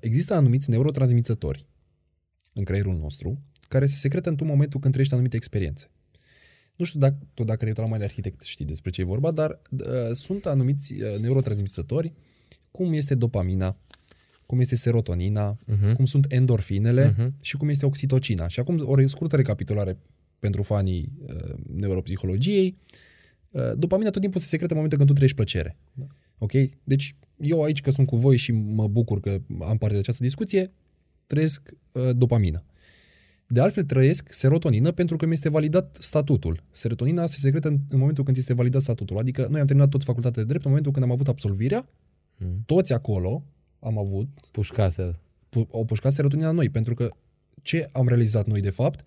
există 0.00 0.34
anumiți 0.34 0.70
neurotransmițători 0.70 1.66
în 2.54 2.64
creierul 2.64 2.96
nostru 2.96 3.40
care 3.68 3.86
se 3.86 3.94
secretă 3.94 4.28
într-un 4.28 4.48
momentul 4.48 4.80
când 4.80 4.90
trăiești 4.92 5.14
anumite 5.14 5.36
experiențe. 5.36 5.90
Nu 6.76 6.84
știu 6.84 6.98
dacă, 7.00 7.16
tu 7.34 7.44
dacă 7.44 7.58
te-ai 7.58 7.68
uitat 7.68 7.84
la 7.84 7.90
mai 7.90 7.98
de 7.98 8.04
arhitect 8.04 8.42
știi 8.42 8.64
despre 8.64 8.90
ce 8.90 9.00
e 9.00 9.04
vorba, 9.04 9.30
dar 9.30 9.60
uh, 9.70 9.86
sunt 10.12 10.46
anumiți 10.46 10.92
uh, 10.92 11.18
neurotransmițători, 11.20 12.12
cum 12.70 12.92
este 12.92 13.14
dopamina, 13.14 13.76
cum 14.46 14.60
este 14.60 14.76
serotonina, 14.76 15.58
Mhm. 15.66 15.92
cum 15.94 16.04
sunt 16.04 16.26
endorfinele 16.32 17.14
Mhm. 17.18 17.34
și 17.40 17.56
cum 17.56 17.68
este 17.68 17.86
oxitocina. 17.86 18.48
Și 18.48 18.60
acum 18.60 18.82
o 18.84 18.94
re- 18.94 19.06
scurtă 19.06 19.36
recapitulare 19.36 19.98
pentru 20.38 20.62
fanii 20.62 21.12
uh, 21.26 21.54
neuropsihologiei. 21.72 22.76
Uh, 23.50 23.72
dopamina 23.76 24.10
tot 24.10 24.20
timpul 24.20 24.40
se 24.40 24.46
secretă 24.46 24.72
în 24.72 24.76
momentul 24.80 24.98
când 24.98 25.08
tu 25.08 25.14
trăiești 25.14 25.36
plăcere. 25.36 25.76
Da. 25.92 26.06
Ok? 26.38 26.52
Deci 26.84 27.14
eu 27.40 27.62
aici 27.62 27.80
că 27.80 27.90
sunt 27.90 28.06
cu 28.06 28.16
voi 28.16 28.36
și 28.36 28.52
mă 28.52 28.88
bucur 28.88 29.20
că 29.20 29.38
am 29.60 29.76
parte 29.78 29.94
de 29.94 29.98
această 30.00 30.22
discuție, 30.22 30.72
trăiesc 31.26 31.70
uh, 31.92 32.10
dopamină. 32.16 32.64
De 33.48 33.60
altfel 33.60 33.84
trăiesc 33.84 34.32
serotonină 34.32 34.92
pentru 34.92 35.16
că 35.16 35.26
mi 35.26 35.32
este 35.32 35.48
validat 35.48 35.96
statutul. 36.00 36.62
Serotonina 36.70 37.26
se 37.26 37.38
secretă 37.38 37.68
în, 37.68 37.78
în 37.88 37.98
momentul 37.98 38.24
când 38.24 38.36
este 38.36 38.54
validat 38.54 38.80
statutul. 38.82 39.18
Adică 39.18 39.46
noi 39.50 39.60
am 39.60 39.66
terminat 39.66 39.90
tot 39.90 40.02
facultatea 40.04 40.42
de 40.42 40.48
drept 40.48 40.64
în 40.64 40.70
momentul 40.70 40.92
când 40.92 41.04
am 41.04 41.10
avut 41.10 41.28
absolvirea, 41.28 41.88
Mhm. 42.38 42.62
toți 42.66 42.92
acolo 42.92 43.44
am 43.80 43.98
avut 43.98 44.28
Pușcasă. 44.50 45.18
pu- 45.48 45.68
au 45.72 45.84
pușcat 45.84 46.12
serotonina 46.12 46.48
în 46.48 46.54
noi, 46.54 46.68
pentru 46.68 46.94
că 46.94 47.08
ce 47.62 47.88
am 47.92 48.08
realizat 48.08 48.46
noi 48.46 48.60
de 48.60 48.70
fapt? 48.70 49.04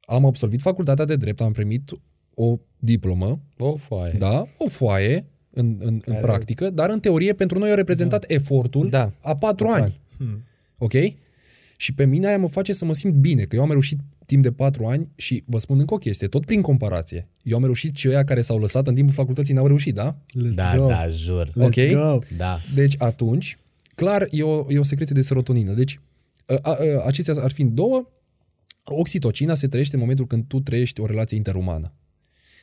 Am 0.00 0.24
absolvit 0.26 0.60
facultatea 0.60 1.04
de 1.04 1.16
drept, 1.16 1.40
am 1.40 1.52
primit 1.52 1.90
o 2.34 2.58
diplomă, 2.78 3.40
O 3.58 3.76
foaie. 3.76 4.12
da, 4.18 4.46
o 4.58 4.68
foaie 4.68 5.26
în, 5.58 5.76
în, 5.78 5.86
în 5.86 6.00
Care- 6.00 6.20
practică, 6.20 6.70
dar 6.70 6.90
în 6.90 7.00
teorie 7.00 7.32
pentru 7.32 7.58
noi 7.58 7.70
a 7.70 7.74
reprezentat 7.74 8.24
efortul 8.30 8.88
Da. 8.88 9.12
a 9.20 9.34
patru 9.36 9.64
Patru 9.66 9.82
ani. 9.82 10.00
Hmm. 10.16 10.44
Ok? 10.78 10.92
Și 11.76 11.94
pe 11.94 12.04
mine 12.06 12.26
aia 12.26 12.38
mă 12.38 12.48
face 12.48 12.72
să 12.72 12.84
mă 12.84 12.94
simt 12.94 13.14
bine, 13.14 13.42
că 13.42 13.56
eu 13.56 13.62
am 13.62 13.70
reușit 13.70 13.98
timp 14.26 14.42
de 14.42 14.52
patru 14.52 14.86
ani 14.86 15.08
și 15.16 15.42
vă 15.46 15.58
spun 15.58 15.78
încă 15.78 15.94
o 15.94 15.98
chestie, 15.98 16.26
tot 16.26 16.44
prin 16.44 16.60
comparație. 16.62 17.28
Eu 17.42 17.56
am 17.56 17.62
reușit 17.62 17.96
și 17.96 18.08
ăia 18.08 18.24
care 18.24 18.40
s-au 18.40 18.58
lăsat 18.58 18.86
în 18.86 18.94
timpul 18.94 19.14
facultății 19.14 19.54
n-au 19.54 19.66
reușit, 19.66 19.94
da? 19.94 20.16
Let's 20.16 20.54
Da, 20.54 20.76
go. 20.76 20.86
da, 20.86 21.08
jur. 21.08 21.48
Let's 21.48 21.52
Ok. 21.64 21.74
go. 21.92 22.18
Da. 22.36 22.58
Deci 22.74 22.94
atunci, 22.98 23.58
clar 23.94 24.26
e 24.30 24.42
o, 24.42 24.64
e 24.68 24.78
o 24.78 24.82
secreție 24.82 25.14
de 25.14 25.22
serotonină. 25.22 25.72
Deci, 25.72 26.00
a, 26.46 26.54
a, 26.62 26.70
a, 26.70 26.76
acestea 27.06 27.34
ar 27.42 27.50
fi 27.52 27.64
două. 27.64 28.08
Oxitocina 28.84 29.54
se 29.54 29.66
trăiește 29.68 29.94
în 29.94 30.00
momentul 30.00 30.26
când 30.26 30.44
tu 30.48 30.60
trăiești 30.60 31.00
o 31.00 31.06
relație 31.06 31.36
interumană. 31.36 31.92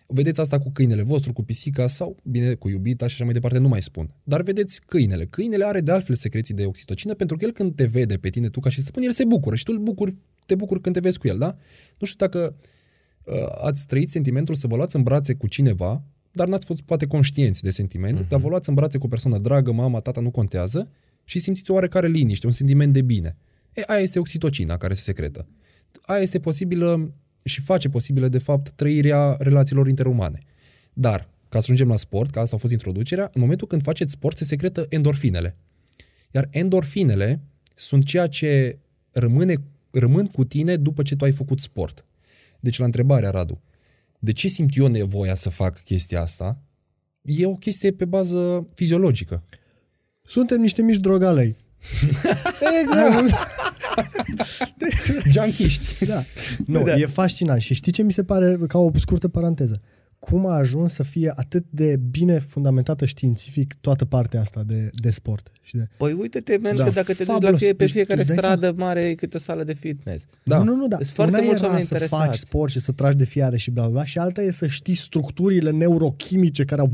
Vedeți 0.08 0.40
asta 0.40 0.60
cu 0.60 0.72
câinele 0.72 1.02
vostru, 1.02 1.34
cu 1.34 1.44
pisica 1.44 1.88
sau, 1.88 2.18
bine, 2.24 2.54
cu 2.54 2.70
iubita 2.70 3.08
și 3.08 3.14
așa 3.14 3.24
mai 3.24 3.34
departe, 3.34 3.58
nu 3.58 3.68
mai 3.68 3.82
spun. 3.82 4.14
Dar 4.24 4.42
vedeți 4.42 4.82
câinele. 4.86 5.26
Câinele 5.26 5.66
are 5.66 5.82
de 5.82 5.92
altfel 5.92 6.16
secreții 6.16 6.54
de 6.54 6.66
oxitocină 6.66 7.14
pentru 7.14 7.38
că 7.38 7.46
el 7.46 7.52
când 7.52 7.76
te 7.76 7.86
vede 7.86 8.18
pe 8.18 8.30
tine, 8.30 8.50
tu 8.50 8.60
ca 8.60 8.70
și 8.70 8.82
stăpân, 8.82 9.04
el 9.04 9.12
se 9.12 9.26
bucură 9.26 9.56
și 9.56 9.64
tu 9.64 9.72
îl 9.76 9.80
bucuri, 9.80 10.16
te 10.46 10.56
bucuri 10.56 10.82
când 10.82 10.96
te 10.96 11.02
vezi 11.02 11.18
cu 11.18 11.28
el, 11.28 11.38
da? 11.38 11.58
Nu 11.98 12.08
știu 12.08 12.28
dacă 12.28 12.56
uh, 13.24 13.34
ați 13.62 13.88
trăit 13.88 14.10
sentimentul 14.10 14.56
să 14.56 14.68
vă 14.68 14.76
luați 14.76 14.96
în 14.96 15.04
brațe 15.04 15.34
cu 15.34 15.48
cineva, 15.48 16.04
dar 16.32 16.48
n-ați 16.48 16.66
fost 16.66 16.82
poate 16.82 17.06
conștienți 17.06 17.64
de 17.64 17.70
sentiment, 17.70 18.24
uh-huh. 18.24 18.28
dar 18.28 18.40
vă 18.40 18.48
luați 18.48 18.70
în 18.70 18.76
brațe 18.76 18.98
cu 18.98 19.06
o 19.06 19.10
persoană 19.10 19.38
dragă, 19.38 19.72
mama, 19.72 20.00
tata, 20.00 20.22
nu 20.22 20.32
contează, 20.32 20.90
și 21.24 21.40
simțiți 21.40 21.72
o 21.72 21.74
oarecare 21.74 22.08
liniște, 22.08 22.46
un 22.46 22.52
sentiment 22.52 22.94
de 22.94 23.02
bine. 23.02 23.38
E, 23.74 23.84
aia 23.86 24.02
este 24.02 24.20
oxitocina 24.20 24.78
care 24.78 24.94
se 24.94 25.02
secretă. 25.02 25.48
Aia 26.02 26.22
este 26.22 26.40
posibilă 26.40 27.14
și 27.46 27.62
face 27.62 27.90
posibilă, 27.90 28.28
de 28.28 28.38
fapt, 28.38 28.70
trăirea 28.70 29.36
relațiilor 29.40 29.88
interumane. 29.88 30.40
Dar, 30.94 31.30
ca 31.50 31.60
să 31.60 31.64
ajungem 31.64 31.88
la 31.88 31.96
sport, 31.96 32.32
ca 32.32 32.42
asta 32.42 32.56
a 32.56 32.60
fost 32.60 32.74
introducerea, 32.74 33.30
în 33.34 33.42
momentul 33.42 33.68
când 33.68 33.82
faceți 33.82 34.12
sport, 34.12 34.38
se 34.38 34.44
secretă 34.44 34.86
endorfinele. 34.90 35.56
Iar 36.32 36.48
endorfinele 36.52 37.42
sunt 37.76 38.06
ceea 38.06 38.28
ce 38.28 38.78
rămâne, 39.12 39.56
rămân 39.92 40.26
cu 40.28 40.46
tine 40.46 40.76
după 40.76 41.02
ce 41.02 41.16
tu 41.16 41.24
ai 41.24 41.32
făcut 41.32 41.60
sport. 41.60 42.06
Deci, 42.60 42.78
la 42.78 42.86
întrebarea, 42.86 43.30
Radu, 43.30 43.62
de 44.20 44.32
ce 44.32 44.48
simt 44.48 44.76
eu 44.76 44.88
nevoia 44.88 45.36
să 45.36 45.50
fac 45.50 45.84
chestia 45.84 46.22
asta? 46.22 46.62
E 47.22 47.46
o 47.46 47.56
chestie 47.56 47.92
pe 47.92 48.06
bază 48.06 48.68
fiziologică. 48.74 49.44
Suntem 50.22 50.62
niște 50.62 50.82
mici 50.82 50.98
drogalei. 50.98 51.56
Exact. 52.82 53.36
Junkiști. 55.34 56.06
Da. 56.06 56.24
Nu, 56.66 56.84
Da. 56.84 56.96
e 56.96 57.06
fascinant. 57.06 57.62
Și 57.62 57.74
știi 57.74 57.92
ce 57.92 58.02
mi 58.02 58.12
se 58.12 58.24
pare, 58.24 58.58
ca 58.68 58.78
o 58.78 58.92
scurtă 59.00 59.28
paranteză, 59.28 59.82
cum 60.20 60.46
a 60.46 60.54
ajuns 60.56 60.94
să 60.94 61.04
fie 61.04 61.32
atât 61.36 61.66
de 61.70 61.96
bine 62.12 62.40
fundamentată 62.40 63.06
științific 63.06 63.74
toată 63.82 64.06
partea 64.06 64.40
asta 64.42 64.64
de, 64.66 64.90
de 65.02 65.10
sport. 65.10 65.52
Și 65.62 65.76
de... 65.76 65.88
Păi 65.98 66.12
uite-te, 66.14 66.58
man, 66.64 66.76
Da. 66.76 66.84
că 66.84 66.90
dacă 66.90 67.14
te 67.14 67.18
duci 67.24 67.28
la 67.28 67.34
Fabulos. 67.34 67.58
fie, 67.60 67.68
pe 67.74 67.76
Deci, 67.84 67.92
fiecare 67.92 68.20
îți 68.20 68.28
dai 68.30 68.38
stradă 68.38 68.74
mare 68.78 69.02
e 69.02 69.14
câte 69.14 69.38
o 69.38 69.40
sală 69.40 69.64
de 69.64 69.74
fitness. 69.74 70.26
Da. 70.44 70.58
Nu, 70.58 70.64
nu, 70.64 70.76
nu, 70.76 70.88
da. 70.88 70.96
Sunt 70.96 71.10
foarte 71.10 71.34
Una 71.36 71.44
mulți 71.44 71.60
era 71.60 71.68
oameni 71.68 71.86
să 71.88 71.94
interesați. 71.94 72.26
faci 72.28 72.38
sport 72.38 72.72
și 72.72 72.80
să 72.80 72.92
tragi 72.92 73.18
de 73.18 73.26
fiare 73.26 73.58
și 73.58 73.72
bla, 73.72 73.82
bla, 73.84 73.92
bla, 73.92 74.06
și 74.06 74.18
alta 74.18 74.42
e 74.42 74.52
să 74.52 74.68
știi 74.68 74.96
structurile 74.96 75.72
neurochimice 75.72 76.64
care 76.64 76.82
au... 76.82 76.92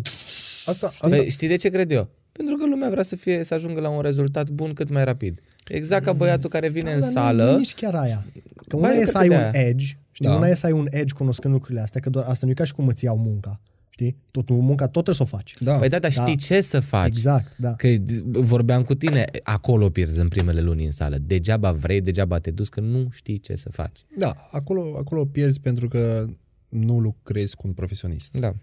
Asta, 0.65 0.87
asta, 1.01 1.07
Păi, 1.17 1.29
știi 1.29 1.47
de 1.47 1.55
ce 1.55 1.69
cred 1.69 1.91
eu? 1.91 2.09
Pentru 2.45 2.55
că 2.55 2.67
lumea 2.69 2.89
vrea 2.89 3.03
să 3.03 3.15
fie 3.15 3.43
să 3.43 3.53
ajungă 3.53 3.79
la 3.79 3.89
un 3.89 4.01
rezultat 4.01 4.49
bun 4.49 4.73
cât 4.73 4.89
mai 4.89 5.03
rapid. 5.03 5.39
Exact 5.67 6.03
ca 6.05 6.13
băiatul 6.13 6.49
care 6.49 6.69
vine 6.69 6.89
în 6.93 6.99
Da, 6.99 7.05
dar 7.05 7.09
sală. 7.11 7.51
Nu, 7.51 7.57
nici 7.57 7.75
chiar 7.75 7.95
aia. 7.95 8.25
Că 8.67 8.77
Ba, 8.77 8.77
una 8.77 8.87
eu 8.87 8.93
e 8.93 8.95
cred 8.95 9.05
să 9.07 9.11
că 9.11 9.17
ai 9.17 9.27
de 9.27 9.35
un 9.35 9.41
aia. 9.41 9.67
edge, 9.67 9.85
știi? 10.11 10.25
Da. 10.27 10.35
Una 10.35 10.47
e 10.47 10.53
să 10.55 10.65
ai 10.65 10.71
un 10.71 10.87
edge 10.89 11.13
cunoscând 11.13 11.53
lucrurile 11.53 11.81
astea, 11.81 12.01
că 12.01 12.09
doar 12.09 12.25
asta 12.25 12.45
nu 12.45 12.51
e 12.51 12.55
ca 12.55 12.63
și 12.63 12.73
cum 12.73 12.87
îți 12.87 13.03
iau 13.05 13.17
munca. 13.17 13.59
Știi? 13.89 14.17
Tot, 14.31 14.49
munca 14.49 14.83
tot 14.87 15.03
trebuie 15.03 15.15
să 15.15 15.23
o 15.23 15.25
faci. 15.25 15.55
da. 15.59 15.75
Păi 15.77 15.89
da, 15.89 15.99
dar 15.99 16.11
Da. 16.15 16.21
știi 16.23 16.35
ce 16.37 16.61
să 16.61 16.79
faci? 16.79 17.07
Exact, 17.07 17.57
da. 17.57 17.71
Că 17.71 17.87
d- 17.87 18.21
vorbeam 18.23 18.83
cu 18.83 18.95
tine, 18.95 19.25
acolo 19.43 19.89
pierzi 19.89 20.19
în 20.19 20.27
primele 20.27 20.61
luni 20.61 20.85
în 20.85 20.91
sală. 20.91 21.17
Degeaba 21.17 21.71
vrei, 21.71 22.01
degeaba 22.01 22.37
te 22.39 22.51
duci, 22.51 22.67
că 22.67 22.79
nu 22.79 23.07
știi 23.11 23.39
ce 23.39 23.55
să 23.55 23.69
faci. 23.71 23.99
Da, 24.17 24.47
acolo, 24.51 24.95
acolo 24.97 25.25
pierzi 25.25 25.59
pentru 25.59 25.87
că 25.87 26.25
nu 26.69 26.99
lucrezi 26.99 27.55
cu 27.55 27.67
un 27.67 27.73
profesionist. 27.73 28.37
Da. 28.37 28.53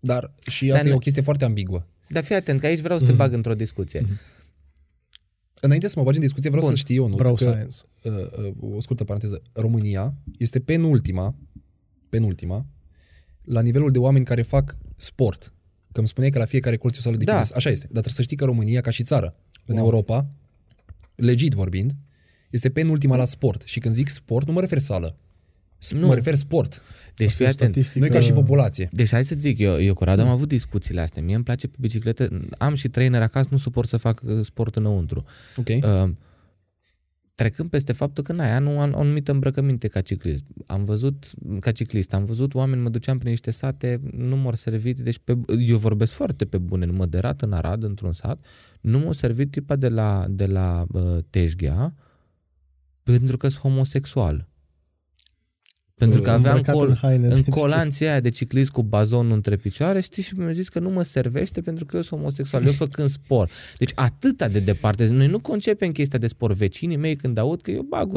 Dar 0.00 0.30
și 0.50 0.66
Dar 0.66 0.74
asta 0.76 0.86
e 0.86 0.90
nu- 0.90 0.96
o 0.96 1.00
chestie 1.00 1.22
foarte 1.22 1.44
ambiguă. 1.44 1.86
Dar 2.12 2.24
fii 2.24 2.34
atent, 2.34 2.60
că 2.60 2.66
aici 2.66 2.80
vreau 2.80 2.98
să 2.98 3.04
te 3.06 3.12
bag 3.12 3.32
într-o 3.32 3.54
discuție. 3.54 4.06
Înainte 5.60 5.88
să 5.88 5.94
mă 5.96 6.04
bagi 6.04 6.16
în 6.16 6.22
discuție, 6.22 6.50
vreau 6.50 6.64
Bun. 6.64 6.74
să 6.74 6.80
știi, 6.80 6.94
Ionuț, 6.94 7.16
Bro 7.16 7.32
că, 7.34 7.44
science. 7.50 7.76
uh, 8.02 8.12
uh, 8.60 8.74
o 8.76 8.80
scurtă 8.80 9.04
paranteză, 9.04 9.42
România 9.52 10.14
este 10.38 10.60
penultima, 10.60 11.34
penultima, 12.08 12.66
la 13.42 13.60
nivelul 13.60 13.90
de 13.90 13.98
oameni 13.98 14.24
care 14.24 14.42
fac 14.42 14.76
sport. 14.96 15.52
Că 15.92 15.98
îmi 15.98 16.08
spuneai 16.08 16.32
că 16.32 16.38
la 16.38 16.44
fiecare 16.44 16.76
colț 16.76 16.94
e 16.94 16.98
o 16.98 17.02
sală 17.02 17.16
de 17.16 17.24
Da. 17.24 17.30
fitness. 17.32 17.52
Așa 17.56 17.70
este. 17.70 17.84
Dar 17.84 17.92
trebuie 17.92 18.14
să 18.14 18.22
știi 18.22 18.36
că 18.36 18.44
România, 18.44 18.80
ca 18.80 18.90
și 18.90 19.02
țară, 19.02 19.36
în 19.66 19.76
Europa, 19.76 20.26
legit 21.14 21.52
vorbind, 21.52 21.92
este 22.50 22.70
penultima 22.70 23.16
la 23.16 23.24
sport. 23.24 23.62
Și 23.64 23.80
când 23.80 23.94
zic 23.94 24.08
sport, 24.08 24.46
nu 24.46 24.52
mă 24.52 24.60
refer 24.60 24.78
sală. 24.78 25.16
S- 25.78 25.92
Nu. 25.92 26.06
Mă 26.06 26.14
refer 26.14 26.34
sport. 26.34 26.82
Deci 27.16 27.30
fii 27.30 27.46
atent. 27.46 27.58
Statistică- 27.72 27.98
Nu 27.98 28.04
e 28.04 28.08
ca 28.08 28.20
și 28.20 28.32
populație. 28.32 28.88
Deci 28.92 29.10
hai 29.10 29.24
să 29.24 29.34
zic, 29.38 29.58
eu, 29.58 29.80
eu 29.82 29.94
cu 29.94 30.04
Radu 30.04 30.20
am 30.22 30.28
avut 30.28 30.48
discuțiile 30.48 31.00
astea. 31.00 31.22
Mie 31.22 31.34
îmi 31.34 31.44
place 31.44 31.66
pe 31.68 31.76
bicicletă, 31.80 32.40
am 32.58 32.74
și 32.74 32.88
trainer 32.88 33.22
acasă, 33.22 33.48
nu 33.50 33.56
suport 33.56 33.88
să 33.88 33.96
fac 33.96 34.20
uh, 34.24 34.44
sport 34.44 34.76
înăuntru. 34.76 35.24
Ok? 35.56 35.68
Uh, 35.68 36.10
trecând 37.34 37.70
peste 37.70 37.92
faptul 37.92 38.24
că 38.24 38.32
n-ai, 38.32 38.60
nu 38.60 38.80
am 38.80 38.92
o 38.94 38.98
anumită 38.98 39.32
îmbrăcăminte 39.32 39.88
ca 39.88 40.00
ciclist. 40.00 40.44
Am 40.66 40.84
văzut, 40.84 41.30
ca 41.60 41.72
ciclist, 41.72 42.14
am 42.14 42.24
văzut 42.24 42.54
oameni, 42.54 42.82
mă 42.82 42.88
duceam 42.88 43.18
prin 43.18 43.30
niște 43.30 43.50
sate, 43.50 44.00
nu 44.16 44.36
m-au 44.36 44.54
servit, 44.54 44.98
deci 44.98 45.18
pe, 45.24 45.36
eu 45.58 45.76
vorbesc 45.78 46.12
foarte 46.12 46.44
pe 46.44 46.58
bune, 46.58 46.86
mă 46.86 47.06
derat 47.06 47.42
în 47.42 47.52
Arad, 47.52 47.82
într-un 47.82 48.12
sat, 48.12 48.44
nu 48.80 48.98
m-a 48.98 49.12
servit 49.12 49.50
tipa 49.50 49.76
de 49.76 49.88
la, 49.88 50.26
de 50.30 50.46
la 50.46 50.84
uh, 50.92 51.18
Tejghea, 51.30 51.94
pentru 53.02 53.36
că 53.36 53.48
sunt 53.48 53.62
homosexual. 53.62 54.48
Pentru 55.94 56.20
că 56.22 56.30
aveam 56.30 56.54
Îmbrăcat 56.56 56.74
col, 56.74 56.88
în 56.88 56.94
haine 56.94 57.26
de 57.28 57.34
în 57.34 57.36
ciclist. 57.36 57.58
colanții 57.58 58.06
aia 58.06 58.20
de 58.20 58.28
ciclist 58.28 58.70
cu 58.70 58.82
bazonul 58.82 59.32
între 59.32 59.56
picioare, 59.56 60.00
știi, 60.00 60.22
și 60.22 60.34
mi-a 60.36 60.50
zis 60.50 60.68
că 60.68 60.78
nu 60.78 60.90
mă 60.90 61.02
servește 61.02 61.60
pentru 61.60 61.84
că 61.84 61.96
eu 61.96 62.02
sunt 62.02 62.18
homosexual, 62.20 62.64
eu 62.64 62.72
făcând 62.72 63.08
sport. 63.08 63.50
Deci 63.78 63.90
atâta 63.94 64.48
de 64.48 64.58
departe. 64.58 65.08
Noi 65.08 65.26
nu 65.26 65.38
concepem 65.38 65.90
chestia 65.92 66.18
de 66.18 66.26
sport. 66.26 66.56
Vecinii 66.56 66.96
mei 66.96 67.16
când 67.16 67.38
aud 67.38 67.60
că 67.62 67.70
eu 67.70 67.82
bag 67.82 68.12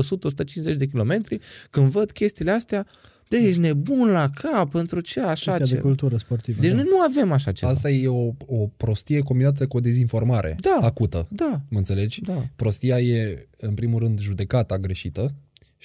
100-150 0.74 0.76
de 0.78 0.86
kilometri, 0.86 1.40
când 1.70 1.90
văd 1.92 2.12
chestiile 2.12 2.52
astea, 2.52 2.86
de 3.28 3.38
ești 3.38 3.60
nebun 3.60 4.08
la 4.10 4.30
cap, 4.30 4.72
pentru 4.72 5.00
ce 5.00 5.20
așa 5.20 5.32
Chestia 5.52 5.58
de 5.66 5.66
ce... 5.76 5.78
cultură 5.78 6.18
sportivă. 6.18 6.62
Deci 6.62 6.70
da. 6.72 6.76
noi 6.76 6.86
nu 6.90 7.00
avem 7.00 7.32
așa 7.32 7.52
ceva. 7.52 7.72
Asta 7.72 7.90
e 7.90 8.08
o, 8.08 8.32
o 8.46 8.68
prostie 8.78 9.20
combinată 9.20 9.68
cu 9.68 9.78
o 9.78 9.80
dezinformare 9.80 10.56
Da. 10.60 10.80
acută. 10.82 11.28
Da, 11.30 11.62
Mă 11.70 11.78
înțelegi? 11.78 12.22
da. 12.22 12.46
Prostia 12.56 13.00
e, 13.00 13.48
în 13.58 13.74
primul 13.74 14.00
rând, 14.00 14.20
judecata 14.20 14.78
greșită 14.78 15.30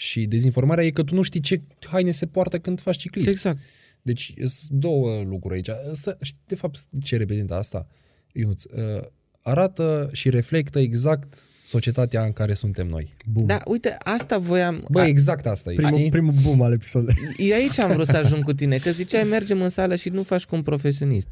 și 0.01 0.27
dezinformarea 0.27 0.85
e 0.85 0.91
că 0.91 1.03
tu 1.03 1.15
nu 1.15 1.23
știi 1.23 1.41
ce 1.41 1.63
haine 1.87 2.11
se 2.11 2.27
poartă 2.27 2.59
când 2.59 2.81
faci 2.81 2.97
ciclism. 2.97 3.29
Exact. 3.29 3.59
Deci 4.03 4.33
sunt 4.45 4.79
două 4.79 5.23
lucruri 5.23 5.55
aici. 5.55 5.69
Asta, 5.69 6.17
știi, 6.23 6.41
de 6.47 6.55
fapt, 6.55 6.79
ce 7.03 7.17
reprezintă 7.17 7.55
asta, 7.55 7.87
Ionuț? 8.33 8.63
Uh, 8.65 9.03
Arată 9.43 10.09
și 10.13 10.31
reflectă 10.31 10.79
exact 10.79 11.35
societatea 11.67 12.25
în 12.25 12.33
care 12.33 12.55
suntem 12.55 12.87
noi. 12.87 13.15
Bum. 13.27 13.47
Da, 13.47 13.61
uite, 13.67 13.97
asta 13.99 14.39
voiam... 14.39 14.85
Bă, 14.91 15.01
a- 15.01 15.07
exact 15.07 15.47
asta 15.47 15.73
e, 15.73 15.75
Primul, 15.75 15.99
știi? 15.99 16.11
primul 16.11 16.35
boom 16.43 16.63
al 16.63 16.73
episodului. 16.73 17.15
Eu 17.37 17.55
aici 17.55 17.79
am 17.79 17.93
vrut 17.93 18.07
să 18.07 18.17
ajung 18.17 18.45
cu 18.45 18.53
tine, 18.53 18.77
că 18.77 18.91
ziceai 18.91 19.25
mergem 19.25 19.63
în 19.63 19.69
sală 19.69 19.97
și 19.97 20.09
nu 20.09 20.23
faci 20.23 20.45
cu 20.45 20.55
un 20.55 20.63
profesionist. 20.63 21.29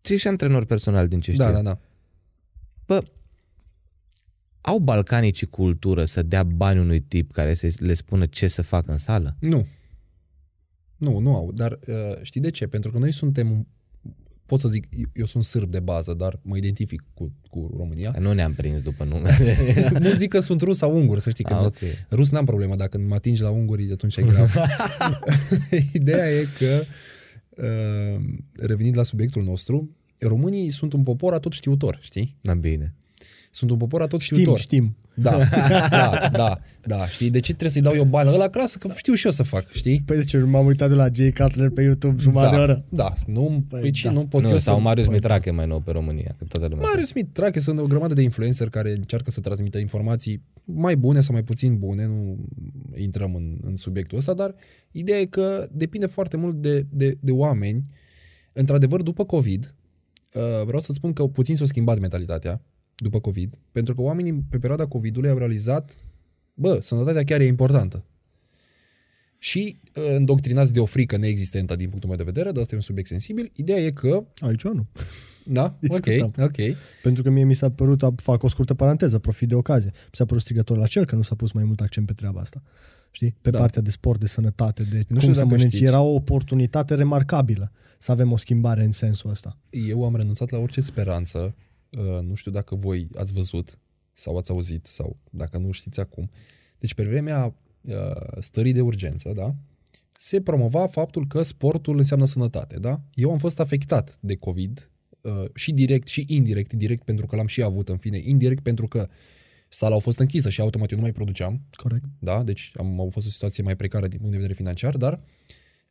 Tu 0.00 0.12
ești 0.12 0.28
antrenor 0.28 0.64
personal 0.64 1.08
din 1.08 1.20
ce 1.20 1.32
știu. 1.32 1.44
Da, 1.44 1.50
da, 1.52 1.62
da. 1.62 1.78
Bă, 2.86 2.98
au 4.60 4.78
balcanicii 4.78 5.46
cultură 5.46 6.04
să 6.04 6.22
dea 6.22 6.42
bani 6.42 6.80
unui 6.80 7.00
tip 7.00 7.32
care 7.32 7.54
să 7.54 7.74
le 7.78 7.94
spună 7.94 8.26
ce 8.26 8.48
să 8.48 8.62
facă 8.62 8.90
în 8.90 8.98
sală? 8.98 9.36
Nu. 9.40 9.66
Nu, 10.96 11.18
nu 11.18 11.34
au. 11.34 11.52
Dar 11.52 11.78
uh, 11.86 11.94
știi 12.22 12.40
de 12.40 12.50
ce? 12.50 12.66
Pentru 12.66 12.90
că 12.90 12.98
noi 12.98 13.12
suntem, 13.12 13.66
pot 14.46 14.60
să 14.60 14.68
zic, 14.68 14.86
eu, 14.96 15.04
eu 15.12 15.24
sunt 15.24 15.44
sârb 15.44 15.70
de 15.70 15.80
bază, 15.80 16.14
dar 16.14 16.38
mă 16.42 16.56
identific 16.56 17.02
cu, 17.14 17.32
cu 17.50 17.74
România. 17.76 18.14
Nu 18.18 18.32
ne-am 18.32 18.54
prins 18.54 18.82
după 18.82 19.04
nume. 19.04 19.30
nu 20.00 20.10
zic 20.14 20.28
că 20.28 20.40
sunt 20.40 20.60
rus 20.60 20.76
sau 20.76 20.96
ungur, 20.96 21.18
să 21.18 21.30
știi. 21.30 21.44
Că 21.44 21.54
Ah, 21.54 21.64
ok. 21.64 21.76
Rus 22.10 22.30
n-am 22.30 22.44
problemă, 22.44 22.76
dacă 22.76 22.98
mă 22.98 23.14
atingi 23.14 23.42
la 23.42 23.50
unguri, 23.50 23.92
atunci 23.92 24.16
e 24.16 24.22
grav. 24.22 24.54
Ideea 25.92 26.30
e 26.30 26.46
că, 26.58 26.82
uh, 27.50 28.22
revenind 28.60 28.96
la 28.96 29.02
subiectul 29.02 29.42
nostru, 29.42 29.96
românii 30.18 30.70
sunt 30.70 30.92
un 30.92 31.02
popor 31.02 31.32
atot 31.32 31.52
știutor, 31.52 31.98
știi? 32.02 32.36
Na 32.42 32.54
bine. 32.54 32.94
Sunt 33.50 33.70
un 33.70 33.76
popor 33.76 34.02
atot 34.02 34.20
Știm, 34.20 34.36
știutor. 34.36 34.58
știm. 34.58 34.96
Da, 35.14 35.38
da, 35.90 36.28
da, 36.32 36.60
da, 36.86 37.06
știi? 37.06 37.30
De 37.30 37.40
ce 37.40 37.50
trebuie 37.50 37.70
să-i 37.70 37.80
dau 37.80 37.94
eu 37.94 38.04
bani 38.04 38.36
la 38.36 38.48
clasă? 38.48 38.78
Că 38.78 38.88
știu 38.96 39.14
și 39.14 39.26
eu 39.26 39.32
să 39.32 39.42
fac, 39.42 39.70
știi? 39.72 40.02
Păi 40.06 40.16
de 40.16 40.24
ce 40.24 40.38
m-am 40.38 40.66
uitat 40.66 40.88
de 40.88 40.94
la 40.94 41.06
Jay 41.12 41.32
Cutler 41.32 41.70
pe 41.70 41.82
YouTube 41.82 42.20
jumătate 42.20 42.50
da, 42.50 42.56
de 42.56 42.62
oră? 42.62 42.84
Da, 42.88 43.14
nu, 43.26 43.64
Păi, 43.68 43.80
păi, 43.80 43.90
ce, 43.90 44.06
da. 44.06 44.12
nu 44.12 44.26
pot 44.26 44.42
Nu, 44.42 44.48
eu 44.48 44.58
sau 44.58 44.76
să... 44.76 44.80
Marius 44.80 45.06
Mitrache 45.06 45.50
mai 45.50 45.66
nou 45.66 45.80
pe 45.80 45.90
România, 45.90 46.34
că 46.38 46.44
toată 46.44 46.66
lumea 46.66 46.88
Marius 46.88 47.08
Smith, 47.08 47.28
Trache, 47.32 47.60
sunt 47.60 47.78
o 47.78 47.84
grămadă 47.84 48.14
de 48.14 48.22
influencer 48.22 48.68
care 48.68 48.92
încearcă 48.92 49.30
să 49.30 49.40
transmită 49.40 49.78
informații 49.78 50.42
mai 50.64 50.96
bune 50.96 51.20
sau 51.20 51.34
mai 51.34 51.42
puțin 51.42 51.78
bune, 51.78 52.06
nu 52.06 52.38
intrăm 52.96 53.34
în, 53.34 53.56
în 53.62 53.76
subiectul 53.76 54.18
ăsta, 54.18 54.34
dar 54.34 54.54
ideea 54.90 55.18
e 55.18 55.24
că 55.24 55.68
depinde 55.72 56.06
foarte 56.06 56.36
mult 56.36 56.54
de, 56.56 56.86
de, 56.90 57.16
de 57.20 57.32
oameni. 57.32 57.84
Într-adevăr, 58.52 59.02
după 59.02 59.24
COVID, 59.24 59.74
uh, 60.34 60.64
vreau 60.64 60.80
să 60.80 60.92
spun 60.92 61.12
că 61.12 61.26
puțin 61.26 61.56
s-a 61.56 61.64
schimbat 61.64 61.98
mentalitatea 61.98 62.62
după 63.02 63.20
COVID, 63.20 63.58
pentru 63.72 63.94
că 63.94 64.00
oamenii 64.00 64.44
pe 64.50 64.58
perioada 64.58 64.86
COVID-ului 64.86 65.30
au 65.30 65.38
realizat, 65.38 65.96
bă, 66.54 66.78
sănătatea 66.80 67.24
chiar 67.24 67.40
e 67.40 67.44
importantă. 67.46 68.04
Și 69.38 69.80
uh, 69.96 70.04
îndoctrinați 70.16 70.72
de 70.72 70.80
o 70.80 70.84
frică 70.84 71.16
neexistentă 71.16 71.76
din 71.76 71.88
punctul 71.88 72.08
meu 72.08 72.18
de 72.18 72.24
vedere, 72.24 72.50
dar 72.50 72.60
asta 72.60 72.74
e 72.74 72.76
un 72.76 72.82
subiect 72.82 73.08
sensibil, 73.08 73.50
ideea 73.54 73.78
e 73.78 73.90
că 73.90 74.24
Aici 74.38 74.62
nu. 74.62 74.86
Da? 75.44 75.76
Discutăm. 75.80 76.26
Ok, 76.38 76.44
ok. 76.44 76.76
Pentru 77.02 77.22
că 77.22 77.30
mie 77.30 77.44
mi 77.44 77.54
s-a 77.54 77.70
părut, 77.70 78.02
fac 78.16 78.42
o 78.42 78.48
scurtă 78.48 78.74
paranteză, 78.74 79.18
profit 79.18 79.48
de 79.48 79.54
ocazie, 79.54 79.90
mi 79.94 80.10
s-a 80.12 80.24
părut 80.24 80.42
strigător 80.42 80.76
la 80.76 80.86
cel 80.86 81.06
că 81.06 81.14
nu 81.14 81.22
s-a 81.22 81.34
pus 81.34 81.52
mai 81.52 81.64
mult 81.64 81.80
accent 81.80 82.06
pe 82.06 82.12
treaba 82.12 82.40
asta. 82.40 82.62
Știi? 83.10 83.36
Pe 83.40 83.50
Da. 83.50 83.58
partea 83.58 83.82
de 83.82 83.90
sport, 83.90 84.20
de 84.20 84.26
sănătate, 84.26 84.82
de 84.82 85.00
știu 85.00 85.14
cum 85.14 85.32
să 85.32 85.40
dacă 85.40 85.46
mănânci. 85.46 85.72
știți. 85.74 85.84
Era 85.88 86.00
o 86.00 86.14
oportunitate 86.14 86.94
remarcabilă 86.94 87.72
să 87.98 88.12
avem 88.12 88.32
o 88.32 88.36
schimbare 88.36 88.84
în 88.84 88.92
sensul 88.92 89.30
ăsta. 89.30 89.58
Eu 89.70 90.04
am 90.04 90.16
renunțat 90.16 90.50
la 90.50 90.58
orice 90.58 90.80
speranță. 90.80 91.54
Uh, 91.98 92.20
nu 92.22 92.34
știu 92.34 92.50
dacă 92.50 92.74
voi 92.74 93.08
ați 93.14 93.32
văzut 93.32 93.78
sau 94.12 94.36
ați 94.36 94.50
auzit 94.50 94.86
sau 94.86 95.16
dacă 95.30 95.58
nu 95.58 95.70
știți 95.70 96.00
acum. 96.00 96.30
Deci 96.78 96.94
pe 96.94 97.04
vremea 97.04 97.54
uh, 97.80 97.94
stării 98.40 98.72
de 98.72 98.80
urgență, 98.80 99.32
da? 99.32 99.54
Se 100.18 100.40
promova 100.40 100.86
faptul 100.86 101.26
că 101.26 101.42
sportul 101.42 101.98
înseamnă 101.98 102.24
sănătate, 102.24 102.78
da? 102.78 103.00
Eu 103.14 103.30
am 103.30 103.38
fost 103.38 103.60
afectat 103.60 104.18
de 104.20 104.36
COVID 104.36 104.90
uh, 105.20 105.44
și 105.54 105.72
direct 105.72 106.08
și 106.08 106.24
indirect, 106.28 106.72
direct 106.72 107.04
pentru 107.04 107.26
că 107.26 107.36
l-am 107.36 107.46
și 107.46 107.62
avut 107.62 107.88
în 107.88 107.96
fine, 107.96 108.20
indirect 108.22 108.62
pentru 108.62 108.88
că 108.88 109.08
sala 109.68 109.96
a 109.96 109.98
fost 109.98 110.18
închisă 110.18 110.50
și 110.50 110.60
automat 110.60 110.90
eu 110.90 110.96
nu 110.96 111.02
mai 111.02 111.12
produceam, 111.12 111.60
Corect. 111.72 112.04
da? 112.18 112.42
Deci 112.42 112.70
am, 112.74 113.00
au 113.00 113.08
fost 113.08 113.26
o 113.26 113.30
situație 113.30 113.62
mai 113.62 113.76
precară 113.76 114.08
din 114.08 114.18
punct 114.18 114.32
de 114.32 114.38
vedere 114.38 114.56
financiar, 114.56 114.96
dar 114.96 115.20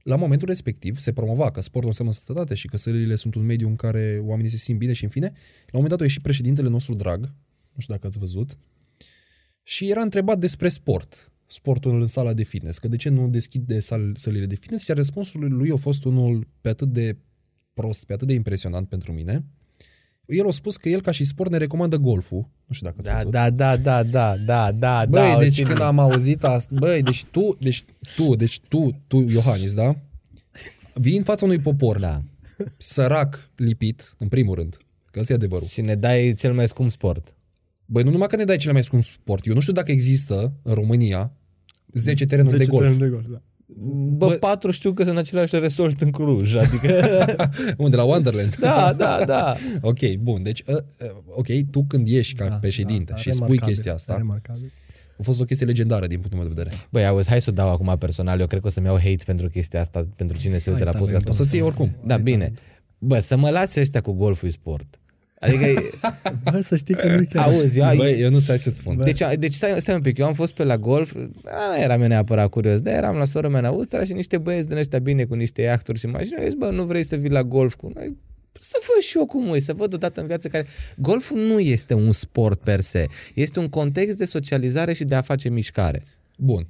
la 0.10 0.16
momentul 0.16 0.48
respectiv 0.48 0.98
se 0.98 1.14
promova 1.14 1.52
că 1.52 1.62
sportul 1.62 1.90
înseamnă 1.90 2.14
sănătate 2.14 2.56
și 2.56 2.68
că 2.68 2.78
sălile 2.78 3.16
sunt 3.16 3.36
un 3.36 3.46
mediu 3.46 3.68
în 3.68 3.76
care 3.76 4.20
oamenii 4.24 4.50
se 4.50 4.58
simt 4.58 4.78
bine 4.78 4.94
și 4.94 5.04
în 5.04 5.10
fine, 5.10 5.26
la 5.26 5.32
un 5.34 5.70
moment 5.72 5.90
dat 5.90 6.00
a 6.00 6.04
ieșit 6.04 6.22
președintele 6.22 6.70
nostru 6.70 6.94
drag, 6.94 7.20
nu 7.74 7.82
știu 7.82 7.94
dacă 7.94 8.08
ați 8.08 8.18
văzut, 8.18 8.58
și 9.64 9.90
era 9.90 10.02
întrebat 10.02 10.40
despre 10.40 10.68
sport, 10.68 11.32
sportul 11.48 12.00
în 12.00 12.06
sala 12.06 12.34
de 12.34 12.44
fitness, 12.44 12.78
că 12.78 12.88
de 12.88 12.96
ce 12.96 13.10
nu 13.10 13.28
deschide 13.28 13.80
sal, 13.80 14.16
sălile 14.16 14.46
de 14.46 14.56
fitness, 14.56 14.88
iar 14.88 14.98
răspunsul 14.98 15.54
lui 15.54 15.72
a 15.72 15.76
fost 15.76 16.04
unul 16.04 16.48
pe 16.62 16.70
atât 16.70 16.92
de 16.92 17.18
prost, 17.74 18.06
pe 18.06 18.14
atât 18.14 18.28
de 18.28 18.34
impresionant 18.34 18.88
pentru 18.88 19.12
mine. 19.12 19.46
El 20.30 20.48
a 20.48 20.52
spus 20.52 20.78
că 20.78 20.90
el 20.90 21.02
ca 21.02 21.12
și 21.12 21.24
sport 21.24 21.52
ne 21.52 21.58
recomandă 21.58 21.96
golful. 21.98 22.50
Nu 22.66 22.74
știu 22.76 22.88
dacă 22.88 22.98
ați 23.00 23.08
Da, 23.10 23.16
văzut. 23.18 23.32
da, 23.32 23.50
da, 23.50 23.78
da, 23.78 24.04
da, 24.04 24.36
da, 24.46 24.72
da, 24.72 25.06
Băi, 25.10 25.32
da. 25.34 25.40
deci 25.40 25.54
țin- 25.54 25.66
când 25.66 25.82
am 25.82 26.00
auzit 26.00 26.44
asta, 26.44 26.76
băi, 26.80 27.02
deci 27.02 27.26
tu, 27.26 27.58
deci 27.60 27.86
tu, 28.16 28.36
deci 28.36 28.60
tu, 28.68 28.96
tu, 29.08 29.18
Iohannis, 29.30 29.74
da? 29.74 29.96
Vii 30.94 31.18
în 31.18 31.24
fața 31.24 31.46
unui 31.46 31.58
popor 31.60 32.00
Da. 32.00 32.22
sărac, 32.78 33.50
lipit, 33.56 34.16
în 34.18 34.28
primul 34.28 34.56
rând, 34.56 34.78
că 35.12 35.20
ăsta 35.20 35.32
e 35.34 35.36
adevărul. 35.36 35.68
Și 35.68 35.82
ne 35.82 35.96
dai 35.96 36.34
cel 36.34 36.54
mai 36.54 36.68
scump 36.68 36.92
sport. 36.92 37.34
Băi, 37.86 38.04
nu 38.04 38.10
numai 38.12 38.28
că 38.28 38.36
ne 38.36 38.44
dai 38.46 38.58
cele 38.58 38.72
mai 38.74 38.84
scump 38.84 39.04
sport, 39.04 39.46
eu 39.46 39.54
nu 39.54 39.60
știu 39.60 39.74
dacă 39.74 39.92
există 39.92 40.54
în 40.62 40.74
România 40.74 41.32
10 41.94 42.26
terenuri 42.26 42.56
10 42.58 42.70
de 42.70 42.78
golf. 42.78 42.82
terenuri 42.88 43.10
de 43.10 43.16
golf, 43.16 43.28
da. 43.32 43.42
Bă, 44.18 44.36
Bă- 44.36 44.40
patru 44.40 44.72
știu 44.72 44.94
că 44.94 45.04
sunt 45.04 45.14
în 45.14 45.22
același 45.22 45.60
resort 45.60 46.02
în 46.02 46.12
Cluj, 46.12 46.56
adică... 46.56 47.26
Unde, 47.78 47.96
la 47.96 48.04
Wonderland? 48.04 48.56
da, 48.56 48.94
da, 48.98 49.24
da. 49.26 49.56
Ok, 49.82 50.16
bun, 50.20 50.44
deci, 50.44 50.64
uh, 50.66 50.76
uh, 50.76 51.10
ok, 51.30 51.48
tu 51.72 51.86
când 51.88 52.08
ieși 52.08 52.34
ca 52.34 52.48
Da, 52.48 52.56
președinte 52.56 53.12
da, 53.12 53.14
da, 53.14 53.22
și 53.22 53.32
spui 53.32 53.46
remarcabil, 53.46 53.74
chestia 53.74 53.94
asta, 53.94 54.16
Remarcabil. 54.16 54.72
a 55.20 55.24
fost 55.24 55.40
o 55.40 55.44
chestie 55.44 55.66
legendară 55.66 56.08
din 56.08 56.18
punctul 56.20 56.40
meu 56.40 56.48
de 56.48 56.54
vedere. 56.62 56.76
Băi, 56.90 57.06
auzi, 57.06 57.30
hai 57.30 57.42
să 57.42 57.50
o 57.50 57.54
dau 57.54 57.70
acum 57.70 57.96
personal. 58.00 58.40
Eu 58.40 58.48
cred 58.48 58.62
că 58.62 58.68
o 58.68 58.70
să-mi 58.70 58.86
iau 58.86 58.98
hate 58.98 59.24
pentru 59.26 59.48
chestia 59.48 59.80
asta, 59.80 60.08
pentru 60.16 60.38
cine 60.38 60.58
se 60.58 60.70
uită 60.70 60.84
Hai, 60.84 60.94
la 60.94 61.00
talentul 61.00 61.16
podcast. 61.18 61.40
O 61.40 61.44
să-ți 61.44 61.56
iei 61.56 61.66
oricum. 61.66 61.96
Da, 62.06 62.18
bine. 62.18 62.54
Bă, 62.98 63.20
să 63.20 63.38
mă 63.38 63.50
lase 63.50 63.80
ăștia 63.80 64.02
cu 64.02 64.12
golful 64.12 64.48
e 64.48 64.52
sport. 64.52 64.99
Adică, 65.40 65.66
Bă, 66.52 66.60
să 66.62 66.76
știi 66.76 66.96
că 66.96 67.08
nu 67.08 67.14
e 67.14 67.26
chiar 67.30 67.48
auzi, 67.48 67.80
eu, 67.80 67.96
Băi, 67.96 68.20
eu 68.20 68.30
nu 68.30 68.40
să 68.40 68.56
să-ți 68.56 68.78
spun. 68.78 69.04
Deci, 69.04 69.22
deci 69.40 69.54
stai, 69.54 69.82
stai 69.82 69.96
un 69.96 70.02
pic, 70.02 70.18
eu 70.18 70.26
am 70.26 70.34
fost 70.34 70.54
pe 70.54 70.64
la 70.64 70.78
golf, 70.78 71.16
a, 71.44 71.76
nu 71.76 71.82
eram 71.82 72.02
eu 72.02 72.08
neapărat 72.08 72.50
curios, 72.50 72.82
dar 72.82 72.94
eram 72.94 73.16
la 73.16 73.26
sora 73.26 73.48
mea 73.48 73.60
în 73.60 73.66
Austria 73.66 74.06
și 74.06 74.14
niște 74.14 74.38
băieți 74.38 74.68
din 74.68 74.78
ăștia 74.78 75.00
bine 75.00 75.26
cu 75.26 75.36
niște 75.36 75.62
iahturi 75.62 76.00
și 76.00 76.06
mașini. 76.06 76.36
Eu 76.40 76.46
zis, 76.46 76.54
bă, 76.54 76.70
nu 76.70 76.84
vrei 76.86 77.04
să 77.04 77.16
vii 77.16 77.30
la 77.30 77.44
golf 77.44 77.76
cu 77.76 77.92
noi? 77.94 78.18
Să 78.52 78.78
văd 78.88 79.04
și 79.04 79.18
eu 79.18 79.26
cum 79.26 79.54
e, 79.54 79.60
să 79.60 79.74
văd 79.74 79.94
odată 79.94 80.22
în 80.22 80.28
viață 80.28 80.48
care... 80.48 80.66
Golful 80.98 81.40
nu 81.40 81.60
este 81.60 81.94
un 81.94 82.12
sport 82.12 82.62
per 82.62 82.82
se, 82.82 83.06
este 83.34 83.60
un 83.60 83.70
context 83.70 84.18
de 84.18 84.26
socializare 84.26 84.94
și 84.94 85.04
de 85.04 85.16
a 85.16 85.22
face 85.22 85.50
mișcare. 85.50 86.02
Bun. 86.38 86.68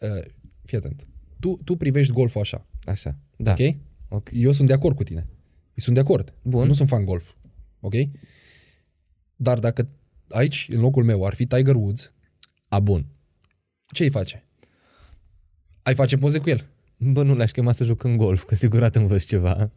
Uh, 0.00 0.08
fii 0.64 0.76
atent. 0.76 1.06
Tu, 1.40 1.58
tu 1.64 1.76
privești 1.76 2.12
golful 2.12 2.40
așa, 2.40 2.66
Așa, 2.84 3.16
da. 3.36 3.50
ok? 3.50 3.74
Ok. 4.08 4.28
Eu 4.32 4.52
sunt 4.52 4.68
de 4.68 4.74
acord 4.74 4.96
cu 4.96 5.02
tine. 5.02 5.26
Eu 5.68 5.74
sunt 5.74 5.94
de 5.94 6.00
acord. 6.00 6.34
Bun. 6.42 6.66
Nu 6.66 6.72
sunt 6.72 6.88
fan 6.88 7.04
golf. 7.04 7.24
Ok? 7.80 7.94
Dar 9.36 9.58
dacă 9.58 9.88
aici, 10.28 10.68
în 10.70 10.80
locul 10.80 11.04
meu, 11.04 11.24
ar 11.24 11.34
fi 11.34 11.46
Tiger 11.46 11.74
Woods, 11.74 12.12
A, 12.68 12.80
bun. 12.80 13.06
ce 13.92 14.02
îi 14.02 14.10
face? 14.10 14.44
Ai 15.82 15.94
face 15.94 16.16
poze 16.16 16.38
cu 16.38 16.48
el. 16.48 16.66
Bă, 16.96 17.22
nu 17.22 17.34
l-aș 17.34 17.50
chema 17.50 17.72
să 17.72 17.84
jucăm 17.84 18.16
golf, 18.16 18.44
că 18.44 18.54
sigurat 18.54 18.96
învăț 18.96 19.24
ceva. 19.24 19.70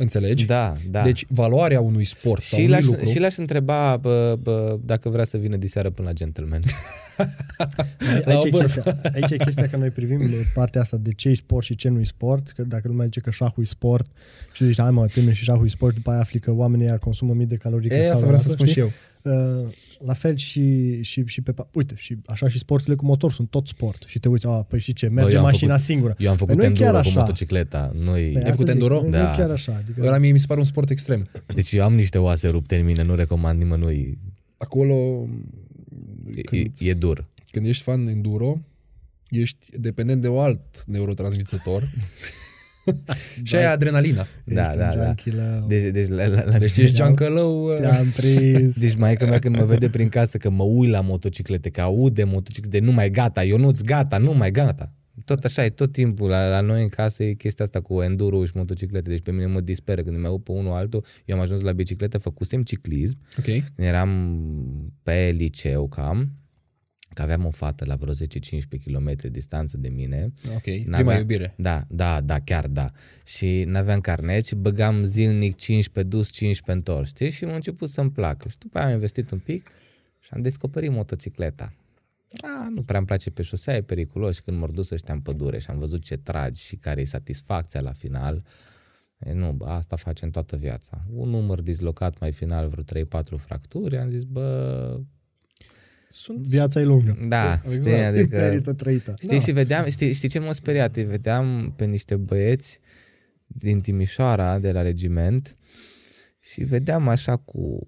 Înțelegi? 0.00 0.44
Da, 0.44 0.72
da. 0.90 1.02
Deci 1.02 1.24
valoarea 1.28 1.80
unui 1.80 2.04
sport 2.04 2.42
sau 2.42 2.58
și 2.58 2.64
unui 2.64 2.76
l-aș, 2.76 2.84
lucru... 2.84 3.04
și 3.04 3.18
l-aș 3.18 3.36
întreba 3.36 3.96
bă, 3.96 4.36
bă, 4.42 4.78
dacă 4.84 5.08
vrea 5.08 5.24
să 5.24 5.36
vină 5.36 5.56
diseară 5.56 5.90
până 5.90 6.08
la 6.08 6.14
gentleman. 6.14 6.62
La 8.24 8.32
Aici 8.32 8.42
o 8.42 8.46
e, 8.46 8.50
vârstă. 8.50 8.80
chestia, 8.80 9.10
aici 9.14 9.30
e 9.30 9.36
chestia 9.36 9.68
că 9.68 9.76
noi 9.76 9.90
privim 9.90 10.30
partea 10.54 10.80
asta 10.80 10.96
de 10.96 11.12
ce 11.12 11.28
e 11.28 11.34
sport 11.34 11.64
și 11.64 11.74
ce 11.74 11.88
nu 11.88 12.00
e 12.00 12.04
sport, 12.04 12.50
că 12.50 12.62
dacă 12.62 12.88
lumea 12.88 13.04
zice 13.04 13.20
că 13.20 13.30
șahul 13.30 13.62
e 13.62 13.66
sport 13.66 14.06
și 14.52 14.64
zici, 14.64 14.80
hai 14.80 14.90
mă, 14.90 15.06
termin 15.06 15.32
și 15.32 15.44
șahul 15.44 15.66
e 15.66 15.68
sport, 15.68 15.94
după 15.94 16.10
aia 16.10 16.20
afli 16.20 16.38
că 16.38 16.52
oamenii 16.52 16.86
ăia 16.86 16.96
consumă 16.96 17.32
mii 17.32 17.46
de 17.46 17.56
calorii. 17.56 17.88
când 17.88 18.00
E, 18.00 18.04
stau 18.04 18.14
asta 18.16 18.26
la 18.26 18.32
vreau 18.32 18.42
să 18.42 18.48
masă, 18.48 18.56
spun 18.56 18.66
știi? 18.66 18.82
și 18.82 18.88
eu. 18.88 19.62
Uh, 19.62 19.68
la 20.04 20.12
fel 20.14 20.36
și, 20.36 21.02
și, 21.02 21.22
și 21.26 21.40
pe... 21.40 21.52
pa- 21.52 21.68
Uite, 21.72 21.94
și 21.96 22.16
așa 22.26 22.48
și 22.48 22.58
sporturile 22.58 22.96
cu 22.96 23.04
motor 23.04 23.32
sunt 23.32 23.50
tot 23.50 23.66
sport. 23.66 24.04
Și 24.06 24.18
te 24.18 24.28
uiți, 24.28 24.46
a, 24.46 24.50
păi 24.50 24.80
și 24.80 24.92
ce, 24.92 25.08
merge 25.08 25.32
eu 25.32 25.38
am 25.38 25.44
mașina 25.44 25.70
făcut- 25.70 25.84
singură. 25.86 26.14
Eu 26.18 26.30
am 26.30 26.36
făcut 26.36 26.56
Păi 26.56 26.66
nu 26.68 26.72
e 26.72 26.76
chiar 26.76 26.86
enduro 26.86 27.02
cu 27.02 27.08
așa. 27.08 27.20
motocicleta. 27.20 27.92
Nu-i... 27.94 28.30
Păi 28.32 28.42
Ai 28.42 28.50
făcut 28.50 28.50
asta 28.50 28.62
zic, 28.64 28.68
enduro? 28.68 29.02
Nu, 29.02 29.08
Da. 29.08 29.22
nu 29.22 29.32
e 29.32 29.36
chiar 29.36 29.50
așa. 29.50 29.74
Adică, 29.76 30.02
Ăla 30.02 30.18
mie 30.18 30.32
mi 30.32 30.38
se 30.38 30.46
pare 30.46 30.60
un 30.60 30.66
sport 30.66 30.90
extrem. 30.90 31.28
Deci 31.54 31.72
eu 31.72 31.84
am 31.84 31.94
niște 31.94 32.18
oase 32.18 32.48
rupte 32.48 32.76
în 32.76 32.84
mine, 32.84 33.02
nu 33.02 33.14
recomand 33.14 33.58
nimănui. 33.58 34.18
Acolo, 34.56 35.26
E, 36.34 36.40
când, 36.40 36.70
e 36.78 36.94
dur. 36.94 37.26
când 37.50 37.66
ești 37.66 37.82
fan 37.82 38.06
enduro, 38.06 38.60
ești 39.28 39.66
dependent 39.78 40.20
de 40.22 40.28
un 40.28 40.38
alt 40.38 40.84
neurotransmițător 40.86 41.82
și 43.42 43.56
ai 43.56 43.72
adrenalina. 43.72 44.26
Da, 44.44 44.62
ești 44.62 44.76
da, 44.76 44.84
un 44.84 44.90
da. 44.96 45.04
junkie 45.04 45.32
la... 45.32 45.64
Deci, 45.68 45.92
deci, 45.92 46.08
la, 46.08 46.26
la, 46.26 46.44
la, 46.44 46.58
Deci 46.58 46.76
ești 46.84 46.94
geancălău... 46.94 47.64
uh, 47.64 47.76
Te-am 47.76 48.06
prins. 48.16 48.78
deci 48.80 48.94
maica 48.96 49.26
mea 49.26 49.38
când 49.38 49.56
mă 49.56 49.64
vede 49.64 49.88
prin 49.88 50.08
casă 50.08 50.38
că 50.38 50.50
mă 50.50 50.62
uit 50.62 50.90
la 50.90 51.00
motociclete, 51.00 51.70
că 51.70 51.80
aude 51.80 52.24
motociclete, 52.24 52.78
nu 52.78 52.92
mai 52.92 53.10
gata, 53.10 53.44
eu 53.44 53.58
nu-ți 53.58 53.84
gata, 53.84 54.18
nu 54.18 54.32
mai 54.32 54.50
gata. 54.50 54.92
Tot 55.24 55.44
așa 55.44 55.64
e 55.64 55.70
tot 55.70 55.92
timpul. 55.92 56.28
La, 56.28 56.48
la 56.48 56.60
noi 56.60 56.82
în 56.82 56.88
casă 56.88 57.22
e 57.24 57.32
chestia 57.32 57.64
asta 57.64 57.80
cu 57.80 58.02
enduro 58.02 58.44
și 58.44 58.52
motociclete. 58.54 59.10
Deci 59.10 59.20
pe 59.20 59.30
mine 59.32 59.46
mă 59.46 59.60
disperă 59.60 60.02
când 60.02 60.18
mai 60.18 60.28
aud 60.28 60.42
pe 60.42 60.52
unul 60.52 60.72
altul. 60.72 61.04
Eu 61.24 61.36
am 61.36 61.42
ajuns 61.42 61.60
la 61.60 61.72
bicicletă, 61.72 62.18
făcusem 62.18 62.62
ciclism 62.62 63.18
Ok. 63.38 63.44
Când 63.44 63.62
eram 63.76 64.38
pe 65.02 65.34
liceu 65.36 65.88
cam, 65.88 66.30
că 67.14 67.22
aveam 67.22 67.44
o 67.46 67.50
fată 67.50 67.84
la 67.84 67.94
vreo 67.94 68.12
10-15 68.14 68.16
km 68.84 69.14
distanță 69.30 69.76
de 69.76 69.88
mine. 69.88 70.32
Ok. 70.54 70.60
Prima 70.62 70.96
N-avea- 70.98 71.18
iubire. 71.18 71.54
Da, 71.56 71.84
da, 71.88 72.20
da, 72.20 72.38
chiar 72.40 72.66
da. 72.66 72.90
Și 73.26 73.64
n-aveam 73.66 74.00
carnet 74.00 74.46
și 74.46 74.54
băgam 74.54 75.02
zilnic 75.04 75.56
15 75.56 76.16
dus, 76.16 76.30
15 76.30 76.72
întors, 76.88 77.08
știi? 77.08 77.30
Și 77.30 77.44
m-a 77.44 77.54
început 77.54 77.88
să-mi 77.88 78.10
placă. 78.10 78.48
Și 78.48 78.58
după 78.58 78.78
aia 78.78 78.86
am 78.86 78.92
investit 78.92 79.30
un 79.30 79.38
pic 79.38 79.68
și 80.18 80.28
am 80.32 80.42
descoperit 80.42 80.90
motocicleta. 80.90 81.72
A, 82.42 82.68
nu 82.74 82.80
prea 82.80 82.98
îmi 82.98 83.06
place 83.06 83.30
pe 83.30 83.42
șosea, 83.42 83.74
e 83.76 83.82
periculos 83.82 84.34
și 84.34 84.42
când 84.42 84.58
m-au 84.58 84.70
dus 84.70 84.90
ăștia 84.90 85.14
în 85.14 85.20
pădure 85.20 85.58
și 85.58 85.70
am 85.70 85.78
văzut 85.78 86.02
ce 86.02 86.16
tragi 86.16 86.62
și 86.62 86.76
care 86.76 87.00
e 87.00 87.04
satisfacția 87.04 87.80
la 87.80 87.92
final, 87.92 88.44
e, 89.18 89.32
nu, 89.32 89.52
bă, 89.52 89.64
asta 89.66 89.96
facem 89.96 90.30
toată 90.30 90.56
viața. 90.56 91.04
Un 91.12 91.28
număr 91.28 91.60
dislocat 91.60 92.18
mai 92.20 92.32
final, 92.32 92.68
vreo 92.68 92.82
3-4 92.84 93.36
fracturi, 93.36 93.96
am 93.98 94.08
zis, 94.10 94.22
bă, 94.22 95.00
Sunt... 96.12 96.38
Viața 96.46 96.80
e 96.80 96.84
lungă. 96.84 97.18
da, 97.28 97.52
Exact. 97.52 97.82
știi, 97.82 97.92
adică... 97.94 98.36
Merită 98.36 98.72
trăită. 98.72 99.14
Știi, 99.22 99.40
și 99.40 99.52
vedeam, 99.52 99.88
știi, 99.88 100.12
știi 100.12 100.28
ce 100.28 100.38
m-a 100.38 100.52
speriat? 100.52 100.96
Îi 100.96 101.04
vedeam 101.04 101.72
pe 101.76 101.84
niște 101.84 102.16
băieți 102.16 102.80
din 103.46 103.80
Timișoara, 103.80 104.58
de 104.58 104.72
la 104.72 104.82
regiment, 104.82 105.56
și 106.40 106.64
vedeam 106.64 107.08
așa 107.08 107.36
cu 107.36 107.86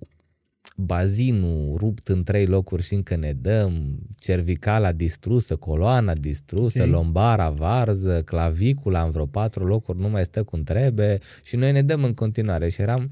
bazinul 0.76 1.76
rupt 1.76 2.08
în 2.08 2.22
trei 2.22 2.46
locuri 2.46 2.82
și 2.82 2.94
încă 2.94 3.16
ne 3.16 3.32
dăm, 3.32 3.98
cervicala 4.18 4.92
distrusă, 4.92 5.56
coloana 5.56 6.14
distrusă, 6.14 6.82
Ok. 6.82 6.88
lombara 6.88 7.50
varză, 7.50 8.22
clavicula 8.22 9.02
în 9.02 9.10
vreo 9.10 9.26
patru 9.26 9.66
locuri 9.66 9.98
nu 9.98 10.08
mai 10.08 10.24
stă 10.24 10.42
cum 10.42 10.62
trebuie 10.62 11.18
și 11.44 11.56
noi 11.56 11.72
ne 11.72 11.82
dăm 11.82 12.04
în 12.04 12.14
continuare 12.14 12.68
și 12.68 12.80
eram... 12.80 13.10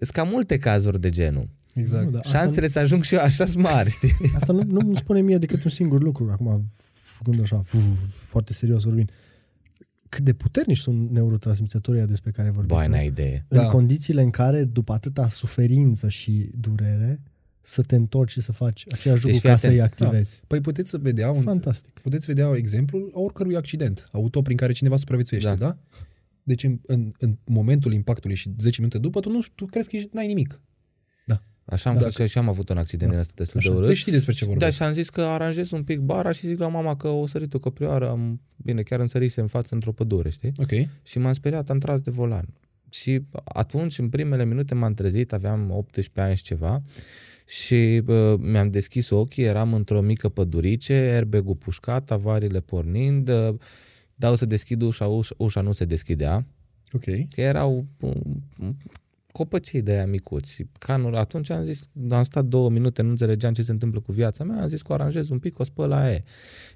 Sunt 0.00 0.10
cam 0.10 0.28
multe 0.28 0.58
cazuri 0.58 1.00
de 1.00 1.08
genul. 1.08 1.48
Exact. 1.78 2.04
Nu, 2.04 2.10
da, 2.10 2.18
asta, 2.18 2.38
Șansele 2.38 2.68
să 2.68 2.78
ajung 2.78 3.02
și 3.02 3.14
eu 3.14 3.20
așa 3.20 3.46
sunt 3.46 3.62
mari, 3.64 3.90
știi? 3.90 4.12
asta 4.34 4.52
nu, 4.52 4.62
nu 4.62 4.78
îmi 4.80 4.96
spune 4.96 5.20
mie 5.20 5.38
decât 5.38 5.64
un 5.64 5.70
singur 5.70 6.02
lucru. 6.02 6.28
Acum, 6.30 6.64
făcând 6.94 7.40
așa, 7.40 7.58
fu, 7.62 7.78
foarte 8.06 8.52
serios 8.52 8.82
vorbind. 8.84 9.10
Cât 10.08 10.24
de 10.24 10.32
puternici 10.32 10.78
sunt 10.78 11.10
neurotransmițătorii 11.10 11.98
ăia 12.00 12.08
despre 12.08 12.30
care 12.30 12.50
vorbim. 12.50 12.76
Băi, 12.76 12.86
n-ai 12.86 13.06
idee. 13.06 13.44
În 13.48 13.58
Da. 13.58 13.66
condițiile 13.66 14.22
în 14.22 14.30
care, 14.30 14.64
după 14.64 14.92
atâta 14.92 15.28
suferință 15.28 16.08
și 16.08 16.50
durere, 16.60 17.20
să 17.60 17.82
te 17.82 17.96
întorci 17.96 18.30
și 18.30 18.40
să 18.40 18.52
faci 18.52 18.84
același 18.92 19.22
Deci 19.22 19.32
lucru 19.32 19.38
fii 19.38 19.48
ca 19.48 19.56
să-i 19.56 19.80
atent. 19.80 20.00
activezi. 20.00 20.40
Păi 20.46 20.60
puteți 20.60 20.90
să 20.90 20.98
vedea 20.98 21.30
un, 21.30 21.42
Fantastic. 21.42 21.92
puteți 21.98 22.26
vedea 22.26 22.50
exemplul 22.56 23.10
a 23.14 23.18
oricărui 23.20 23.56
accident 23.56 24.08
auto 24.12 24.42
prin 24.42 24.56
care 24.56 24.72
cineva 24.72 24.96
supraviețuiește, 24.96 25.48
Da. 25.48 25.54
da? 25.54 25.66
da? 25.66 25.78
Deci 26.42 26.64
în, 26.64 26.78
în, 26.86 27.12
în 27.18 27.36
momentul 27.44 27.92
impactului 27.92 28.36
și 28.36 28.54
10 28.58 28.76
minute 28.80 28.98
după, 28.98 29.20
tu, 29.20 29.30
nu, 29.30 29.40
tu 29.54 29.64
crezi 29.66 29.88
că 29.88 29.96
ești- 29.96 30.08
n-ai 30.12 30.26
nimic. 30.26 30.60
Așa 31.70 31.90
am 31.90 31.96
Da. 31.96 32.02
fost 32.02 32.14
și 32.14 32.20
eu 32.20 32.26
și 32.26 32.38
am 32.38 32.48
avut 32.48 32.68
un 32.68 32.78
accident 32.78 33.10
din 33.10 33.20
ăsta 33.20 33.32
destul 33.36 33.60
de 33.60 33.66
Așa. 33.68 33.76
urât. 33.76 33.88
Deci 33.88 33.96
știi 33.98 34.12
despre 34.12 34.32
ce 34.32 34.44
Da, 34.44 34.50
vorbesc. 34.50 34.76
și 34.76 34.82
am 34.82 34.92
zis 34.92 35.08
că 35.10 35.20
aranjez 35.22 35.70
un 35.70 35.82
pic 35.82 35.98
bara 35.98 36.32
și 36.32 36.46
zic 36.46 36.58
la 36.58 36.68
mama 36.68 36.96
că 36.96 37.08
o 37.08 37.26
sărit 37.26 37.54
o 37.54 37.58
căprioară, 37.58 38.08
am, 38.10 38.40
bine, 38.56 38.82
chiar 38.82 39.00
însărise 39.00 39.40
în 39.40 39.46
față 39.46 39.74
într-o 39.74 39.92
pădure, 39.92 40.30
știi? 40.30 40.52
Ok. 40.56 40.70
Și 41.02 41.18
m-am 41.18 41.32
speriat, 41.32 41.70
am 41.70 41.78
tras 41.78 42.00
de 42.00 42.10
volan. 42.10 42.48
Și 42.90 43.20
atunci, 43.44 43.98
în 43.98 44.08
primele 44.08 44.44
minute, 44.44 44.74
m-am 44.74 44.94
trezit, 44.94 45.32
aveam 45.32 45.70
18 45.70 46.20
ani 46.20 46.36
și 46.36 46.42
ceva, 46.42 46.82
și 47.46 48.02
uh, 48.06 48.34
mi-am 48.38 48.70
deschis 48.70 49.10
ochii, 49.10 49.44
eram 49.44 49.74
într-o 49.74 50.00
mică 50.00 50.28
pădurice, 50.28 50.92
airbag-ul 50.92 51.54
pușcat, 51.54 52.10
avariile 52.10 52.60
pornind, 52.60 53.28
uh, 53.28 53.54
dau 54.14 54.36
să 54.36 54.46
deschid 54.46 54.82
ușa, 54.82 55.06
ușa, 55.06 55.34
ușa 55.38 55.60
nu 55.60 55.72
se 55.72 55.84
deschidea, 55.84 56.46
Ok. 56.92 57.02
că 57.04 57.40
erau 57.40 57.84
um, 59.38 59.44
copăcei 59.44 59.82
de 59.82 59.92
aia 59.92 60.06
micuți. 60.06 60.52
Și 60.52 60.66
canul, 60.78 61.16
atunci 61.16 61.50
am 61.50 61.62
zis, 61.62 61.88
am 62.10 62.22
stat 62.22 62.44
două 62.44 62.70
minute, 62.70 63.02
nu 63.02 63.08
înțelegeam 63.08 63.52
ce 63.52 63.62
se 63.62 63.70
întâmplă 63.70 64.00
cu 64.00 64.12
viața 64.12 64.44
mea, 64.44 64.62
am 64.62 64.68
zis 64.68 64.82
că 64.82 64.92
o 64.92 64.94
aranjez 64.94 65.28
un 65.28 65.38
pic, 65.38 65.58
o 65.58 65.64
spăl 65.64 65.88
la 65.88 66.12
e. 66.12 66.20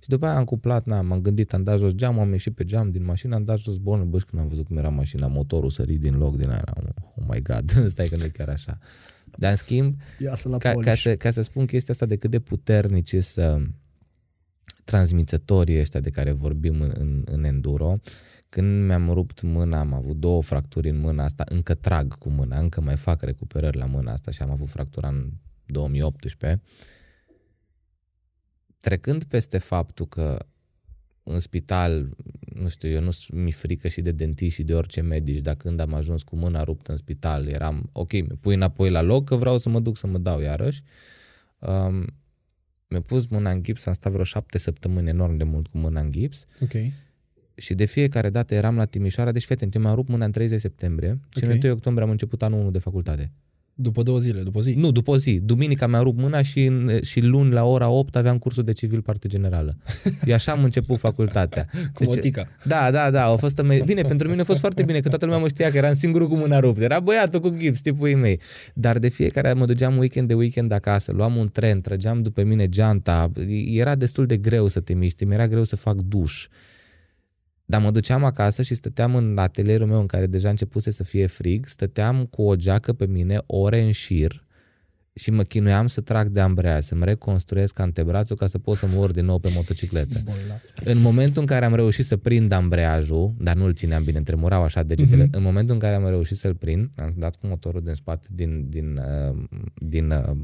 Și 0.03 0.09
după 0.09 0.27
aia 0.27 0.37
am 0.37 0.45
cuplat, 0.45 0.87
na, 0.87 1.01
m-am 1.01 1.21
gândit, 1.21 1.53
am 1.53 1.63
dat 1.63 1.79
jos 1.79 1.93
geamul, 1.95 2.21
am 2.21 2.33
ieșit 2.33 2.55
pe 2.55 2.65
geam 2.65 2.91
din 2.91 3.05
mașină, 3.05 3.35
am 3.35 3.45
dat 3.45 3.59
jos 3.59 3.77
bonă, 3.77 4.05
băși 4.05 4.25
când 4.25 4.43
am 4.43 4.49
văzut 4.49 4.67
cum 4.67 4.77
era 4.77 4.89
mașina, 4.89 5.27
motorul 5.27 5.71
sărit 5.71 6.01
din 6.01 6.17
loc 6.19 6.37
din 6.37 6.49
aia, 6.49 6.65
oh 7.15 7.25
my 7.29 7.43
god, 7.43 7.71
stai 7.93 8.07
că 8.07 8.17
nu 8.17 8.25
e 8.25 8.29
chiar 8.29 8.49
așa. 8.49 8.79
Dar 9.37 9.51
în 9.51 9.57
schimb, 9.57 9.97
Iasă 10.19 10.49
la 10.49 10.59
ca, 10.59 10.73
polish. 10.73 10.89
ca, 10.89 10.95
să, 10.95 11.17
ca 11.17 11.31
să 11.31 11.43
spun 11.43 11.67
chestia 11.67 11.95
asta 11.95 12.07
de 12.07 12.17
cât 12.17 12.31
de 12.31 12.39
puternici 12.39 13.17
să 13.17 13.61
transmițătorii 14.85 15.81
ăștia 15.81 16.01
de 16.01 16.11
care 16.11 16.33
vorbim 16.33 16.81
în, 16.81 16.93
în, 16.99 17.23
în 17.25 17.45
enduro, 17.45 18.01
când 18.53 18.87
mi-am 18.87 19.11
rupt 19.11 19.43
mâna, 19.43 19.79
am 19.79 19.93
avut 19.93 20.17
două 20.17 20.43
fracturi 20.43 20.89
în 20.89 20.99
mâna 20.99 21.25
asta, 21.25 21.45
încă 21.49 21.75
trag 21.75 22.19
cu 22.19 22.29
mâna, 22.29 22.59
încă 22.59 22.81
mai 22.81 22.97
fac 22.97 23.23
recuperări 23.23 23.77
la 23.77 23.85
mâna 23.85 24.13
asta 24.13 24.31
și 24.31 24.43
am 24.43 24.51
avut 24.51 24.69
fractura 24.69 25.09
în 25.09 25.31
2018. 25.67 26.63
Trecând 28.81 29.25
peste 29.25 29.59
faptul 29.59 30.07
că 30.07 30.47
în 31.23 31.39
spital, 31.39 32.17
nu 32.55 32.69
știu, 32.69 32.89
eu 32.89 33.01
nu 33.01 33.11
mi 33.33 33.53
frică 33.53 33.89
și 33.89 34.01
de 34.01 34.13
dentiști 34.13 34.55
și 34.55 34.63
de 34.63 34.75
orice 34.75 35.01
medici, 35.01 35.41
dar 35.41 35.55
când 35.55 35.81
am 35.81 35.95
ajuns 35.95 36.23
cu 36.23 36.37
mâna 36.37 36.63
ruptă 36.63 36.91
în 36.91 36.97
spital, 36.97 37.47
eram, 37.47 37.89
ok, 37.93 38.13
mi 38.13 38.37
pui 38.41 38.55
înapoi 38.55 38.91
la 38.91 39.03
loc 39.03 39.25
că 39.25 39.37
vreau 39.37 39.59
să 39.59 39.69
mă 39.69 39.81
duc 39.81 39.97
să 39.97 40.07
mă 40.07 40.19
dau 40.19 40.41
iarăși. 40.41 40.83
Um, 41.59 42.07
mi-a 42.89 43.01
pus 43.01 43.27
mâna 43.27 43.51
în 43.51 43.63
gips, 43.63 43.87
am 43.87 43.93
stat 43.93 44.13
vreo 44.13 44.25
șapte 44.25 44.59
săptămâni 44.59 45.09
enorm 45.09 45.37
de 45.37 45.45
mult 45.45 45.67
cu 45.67 45.79
mâna 45.79 46.01
în 46.01 46.11
gips 46.11 46.47
Ok. 46.61 46.73
Și 47.55 47.75
de 47.75 47.85
fiecare 47.85 48.31
dată 48.31 48.55
eram 48.55 48.77
la 48.77 48.85
Timișoara, 48.85 49.33
deci 49.33 49.45
fete, 49.45 49.69
eu 49.73 49.81
mi-am 49.83 49.95
rupt 49.95 50.09
mâna 50.09 50.25
în 50.25 50.31
30 50.31 50.61
septembrie 50.61 51.21
și 51.29 51.45
Ok. 51.45 51.51
în 51.51 51.59
1 51.63 51.73
octombrie 51.73 52.05
am 52.05 52.11
început 52.11 52.43
anul 52.43 52.61
1 52.61 52.71
de 52.71 52.79
facultate. 52.79 53.33
După 53.75 54.03
două 54.03 54.19
zile, 54.19 54.41
după 54.43 54.61
zi. 54.61 54.73
Nu, 54.73 54.91
după 54.91 55.11
o 55.11 55.17
zi. 55.17 55.41
Duminica 55.41 55.87
mi-am 55.87 56.03
rupt 56.03 56.19
mâna 56.19 56.43
și, 56.43 56.65
în, 56.65 57.03
și 57.03 57.21
luni 57.21 57.53
la 57.53 57.65
ora 57.65 57.89
8 57.89 58.17
aveam 58.17 58.39
cursul 58.39 58.63
de 58.65 58.73
civil 58.73 59.03
parte 59.03 59.29
generală. 59.29 59.77
E 60.27 60.35
așa 60.35 60.53
am 60.53 60.65
început 60.65 60.99
facultatea. 60.99 61.69
Cu 61.95 62.05
motica. 62.05 62.49
Da, 62.65 62.91
da, 62.91 63.11
da, 63.11 63.25
a 63.25 63.37
fost 63.37 63.59
ame- 63.59 63.83
bine, 63.87 64.03
pentru 64.03 64.29
mine 64.29 64.41
a 64.41 64.45
fost 64.45 64.61
foarte 64.61 64.83
bine, 64.83 65.01
că 65.01 65.09
toată 65.09 65.25
lumea 65.25 65.41
mă 65.41 65.49
știa 65.49 65.71
că 65.71 65.77
eram 65.77 65.95
singurul 65.95 66.29
cu 66.29 66.37
mâna 66.37 66.59
ruptă. 66.59 66.83
Era 66.83 67.01
băiatul 67.01 67.41
cu 67.41 67.57
gips, 67.59 67.81
tipul 67.81 68.09
mei. 68.09 68.41
Dar 68.75 68.99
de 68.99 69.09
fiecare 69.09 69.47
dată 69.47 69.59
mă 69.59 69.67
duceam 69.67 69.97
weekend 69.97 70.29
de 70.29 70.35
weekend 70.35 70.73
acasă, 70.73 71.13
luam 71.13 71.37
un 71.37 71.49
tren, 71.53 71.81
trăgeam 71.81 72.23
după 72.23 72.43
mine 72.43 72.69
geanta, 72.69 73.31
era 73.67 73.95
destul 73.95 74.27
de 74.27 74.37
greu 74.37 74.69
să 74.69 74.81
te 74.81 74.95
miști, 74.95 75.25
mi 75.25 75.35
era 75.35 75.47
greu 75.49 75.65
să 75.65 75.77
fac 75.77 75.95
duș. 76.01 76.47
Dar 77.65 77.81
mă 77.81 77.91
duceam 77.91 78.25
acasă 78.25 78.63
și 78.63 78.75
stăteam 78.75 79.15
în 79.15 79.39
atelierul 79.39 79.87
meu 79.87 80.01
în 80.01 80.07
care 80.07 80.27
deja 80.27 80.49
începuse 80.49 80.91
să 80.91 81.05
fie 81.05 81.27
frig, 81.27 81.67
stăteam 81.67 82.25
cu 82.25 82.43
o 82.43 82.57
geacă 82.57 82.93
pe 82.93 83.07
mine 83.07 83.39
ore 83.47 83.81
în 83.81 83.91
șir 83.91 84.47
și 85.15 85.31
mă 85.31 85.43
chinuiam 85.43 85.87
să 85.87 86.01
trag 86.01 86.29
de 86.29 86.41
ambreiaj, 86.41 86.83
să-mi 86.85 87.05
reconstruiesc 87.05 87.79
antebrațul 87.79 88.37
ca 88.37 88.47
să 88.47 88.59
pot 88.59 88.77
să 88.77 88.87
mă 88.87 89.01
urc 89.01 89.13
din 89.13 89.25
nou 89.25 89.39
pe 89.39 89.51
motocicletă. 89.55 90.21
Bolnav. 90.25 90.63
În 90.85 90.99
momentul 91.01 91.41
în 91.41 91.47
care 91.47 91.65
am 91.65 91.75
reușit 91.75 92.05
să 92.05 92.17
prind 92.17 92.53
ambreiajul, 92.53 93.35
dar 93.39 93.57
nu-l 93.57 93.75
țineam 93.75 94.05
bine, 94.05 94.23
tremurau 94.23 94.63
așa 94.63 94.83
degetele, 94.83 95.29
în 95.31 95.43
momentul 95.43 95.75
în 95.75 95.81
care 95.81 95.95
am 95.95 96.09
reușit 96.09 96.37
să-l 96.37 96.55
prind, 96.55 96.91
am 96.97 97.13
dat 97.17 97.37
cu 97.37 97.47
motorul 97.47 97.83
din 97.83 97.95
spate 97.95 98.27
din, 98.31 98.69
din, 98.69 98.97
uh, 98.97 99.39
din 99.75 100.11
uh, 100.11 100.37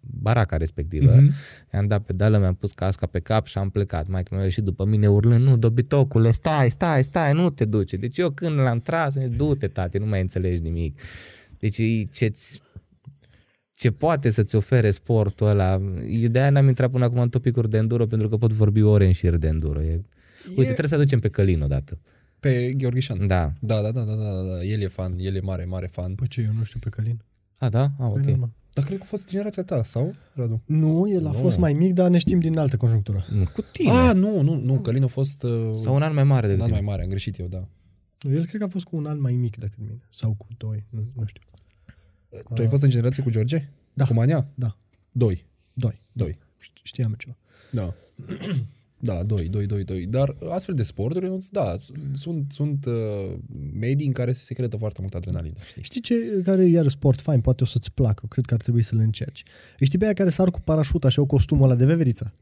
baraca 0.00 0.56
respectivă, 0.56 1.14
Mhm. 1.14 1.30
i-am 1.72 1.86
dat 1.86 2.02
pedală, 2.02 2.38
mi-am 2.38 2.54
pus 2.54 2.72
casca 2.72 3.06
pe 3.06 3.20
cap 3.20 3.46
și 3.46 3.58
am 3.58 3.70
plecat. 3.70 4.06
Mai 4.06 4.22
mi-a 4.30 4.42
ieșit 4.42 4.64
după 4.64 4.84
mine 4.84 5.08
urlând, 5.08 5.44
nu, 5.44 5.56
dobitocule, 5.56 6.30
stai, 6.30 6.70
stai, 6.70 7.04
stai, 7.04 7.32
nu 7.32 7.50
te 7.50 7.64
duce. 7.64 7.96
Deci 7.96 8.18
eu 8.18 8.30
când 8.30 8.58
l-am 8.58 8.80
tras, 8.80 9.16
am 9.16 9.22
zis, 9.26 9.36
du-te, 9.36 9.66
tati, 9.66 9.98
nu 9.98 10.06
mai 10.06 10.20
înțelegi 10.20 10.60
nimic. 10.62 11.00
Deci 11.58 11.78
e 11.78 12.02
ce-ți 12.02 12.62
ce 13.72 13.90
poate 13.90 14.30
să-ți 14.30 14.56
ofere 14.56 14.90
sportul 14.90 15.46
ăla. 15.46 15.80
E 16.08 16.28
De 16.28 16.40
aia 16.40 16.50
n-am 16.50 16.66
intrat 16.68 16.90
până 16.90 17.04
acum 17.04 17.18
în 17.20 17.28
topicuri 17.28 17.70
de 17.70 17.76
enduro, 17.76 18.06
pentru 18.06 18.28
că 18.28 18.36
pot 18.36 18.52
vorbi 18.52 18.82
ore 18.82 19.06
în 19.06 19.12
șir 19.12 19.36
de 19.36 19.46
enduro. 19.46 19.82
E... 19.82 20.00
Uite, 20.48 20.62
trebuie 20.64 20.88
să 20.88 20.94
aducem 20.94 21.18
pe 21.20 21.28
Călin 21.28 21.60
odată. 21.62 21.98
Pe 22.40 22.72
Gheorghișan. 22.76 23.26
Da. 23.26 23.52
Da, 23.60 23.80
da, 23.82 23.90
da, 23.90 24.02
da, 24.02 24.14
da, 24.14 24.42
da, 24.42 24.64
el 24.64 24.80
e 24.80 24.88
fan, 24.88 25.14
el 25.18 25.34
e 25.34 25.40
mare, 25.40 25.64
mare 25.64 25.86
fan. 25.92 26.14
Păi 26.14 26.26
ce, 26.28 26.40
eu 26.40 26.52
nu 26.58 26.64
știu 26.64 26.78
pe 26.78 26.88
Călin. 26.88 27.22
A, 27.58 27.68
da? 27.68 27.82
A, 27.82 27.90
Păi 27.96 28.06
ok. 28.20 28.24
normal. 28.24 28.50
Dar 28.76 28.84
cred 28.84 28.96
că 28.98 29.02
a 29.04 29.06
fost 29.08 29.28
generația 29.30 29.62
ta, 29.64 29.84
sau, 29.84 30.14
Radu? 30.34 30.62
Nu, 30.66 31.08
el 31.10 31.26
a 31.26 31.30
Nu. 31.30 31.36
fost 31.38 31.58
mai 31.58 31.72
mic, 31.72 31.92
dar 31.92 32.10
ne 32.10 32.18
știm 32.18 32.38
din 32.40 32.58
altă 32.58 32.76
conjunctură. 32.76 33.24
Nu, 33.30 33.44
cu 33.52 33.62
tine. 33.72 33.90
Ah, 33.90 34.14
nu, 34.14 34.40
nu, 34.40 34.54
nu, 34.54 34.80
Călin 34.80 35.02
a 35.02 35.06
fost 35.06 35.42
uh, 35.42 35.76
Sau 35.80 35.94
un 35.94 36.02
an 36.02 36.14
mai 36.14 36.24
mare 36.24 36.46
un 36.46 36.52
decât 36.52 36.64
an 36.64 36.70
mai 36.70 36.78
tine. 36.78 36.90
mare, 36.90 37.02
am 37.02 37.08
greșit 37.08 37.38
eu, 37.38 37.46
da. 37.46 37.68
El 38.30 38.44
cred 38.46 38.60
că 38.60 38.64
a 38.66 38.68
fost 38.68 38.84
cu 38.84 38.96
un 38.96 39.06
an 39.06 39.20
mai 39.20 39.32
mic 39.32 39.56
decât 39.56 39.78
mine. 39.78 40.00
Sau 40.10 40.34
cu 40.38 40.46
doi, 40.56 40.84
nu, 40.90 41.00
nu 41.14 41.24
știu. 41.26 41.42
Tu 42.54 42.60
ai 42.62 42.68
fost 42.68 42.82
în 42.82 42.88
generație 42.90 43.22
cu 43.22 43.30
George? 43.30 43.68
Da. 43.92 44.04
Cu 44.04 44.12
Mania? 44.12 44.48
Da, 44.54 44.76
Doi. 45.12 45.46
doi. 45.72 46.00
Doi. 46.12 46.38
Ș- 46.58 46.82
Știam 46.82 47.14
ceva. 47.18 47.36
Da. 47.70 47.94
Da, 49.06 49.22
doi, 49.22 49.48
doi, 49.48 49.66
doi, 49.66 49.84
doi. 49.84 50.06
Dar 50.06 50.36
astfel 50.50 50.74
de 50.74 50.82
sporturi, 50.82 51.32
da, 51.50 51.74
sunt, 52.12 52.52
sunt 52.52 52.84
uh, 52.84 53.34
medii 53.72 54.06
în 54.06 54.12
care 54.12 54.32
se 54.32 54.42
secretă 54.44 54.76
foarte 54.76 55.00
mult 55.00 55.14
adrenalină, 55.14 55.54
știi? 55.68 55.82
Știi 55.82 56.00
ce, 56.00 56.14
care 56.44 56.64
e 56.64 56.68
iar 56.68 56.88
sport 56.88 57.20
fain, 57.20 57.40
poate 57.40 57.62
o 57.62 57.66
să-ți 57.66 57.92
placă, 57.92 58.26
cred 58.28 58.44
că 58.44 58.54
ar 58.54 58.60
trebui 58.60 58.82
să-l 58.82 58.98
încerci. 58.98 59.42
Știi 59.80 59.98
pe 59.98 60.04
aia 60.04 60.14
care 60.14 60.30
sar 60.30 60.50
cu 60.50 60.60
parașuta 60.60 61.08
și 61.08 61.18
au 61.18 61.26
costumul 61.26 61.64
ăla 61.64 61.74
de 61.74 61.84
veveriță? 61.84 62.32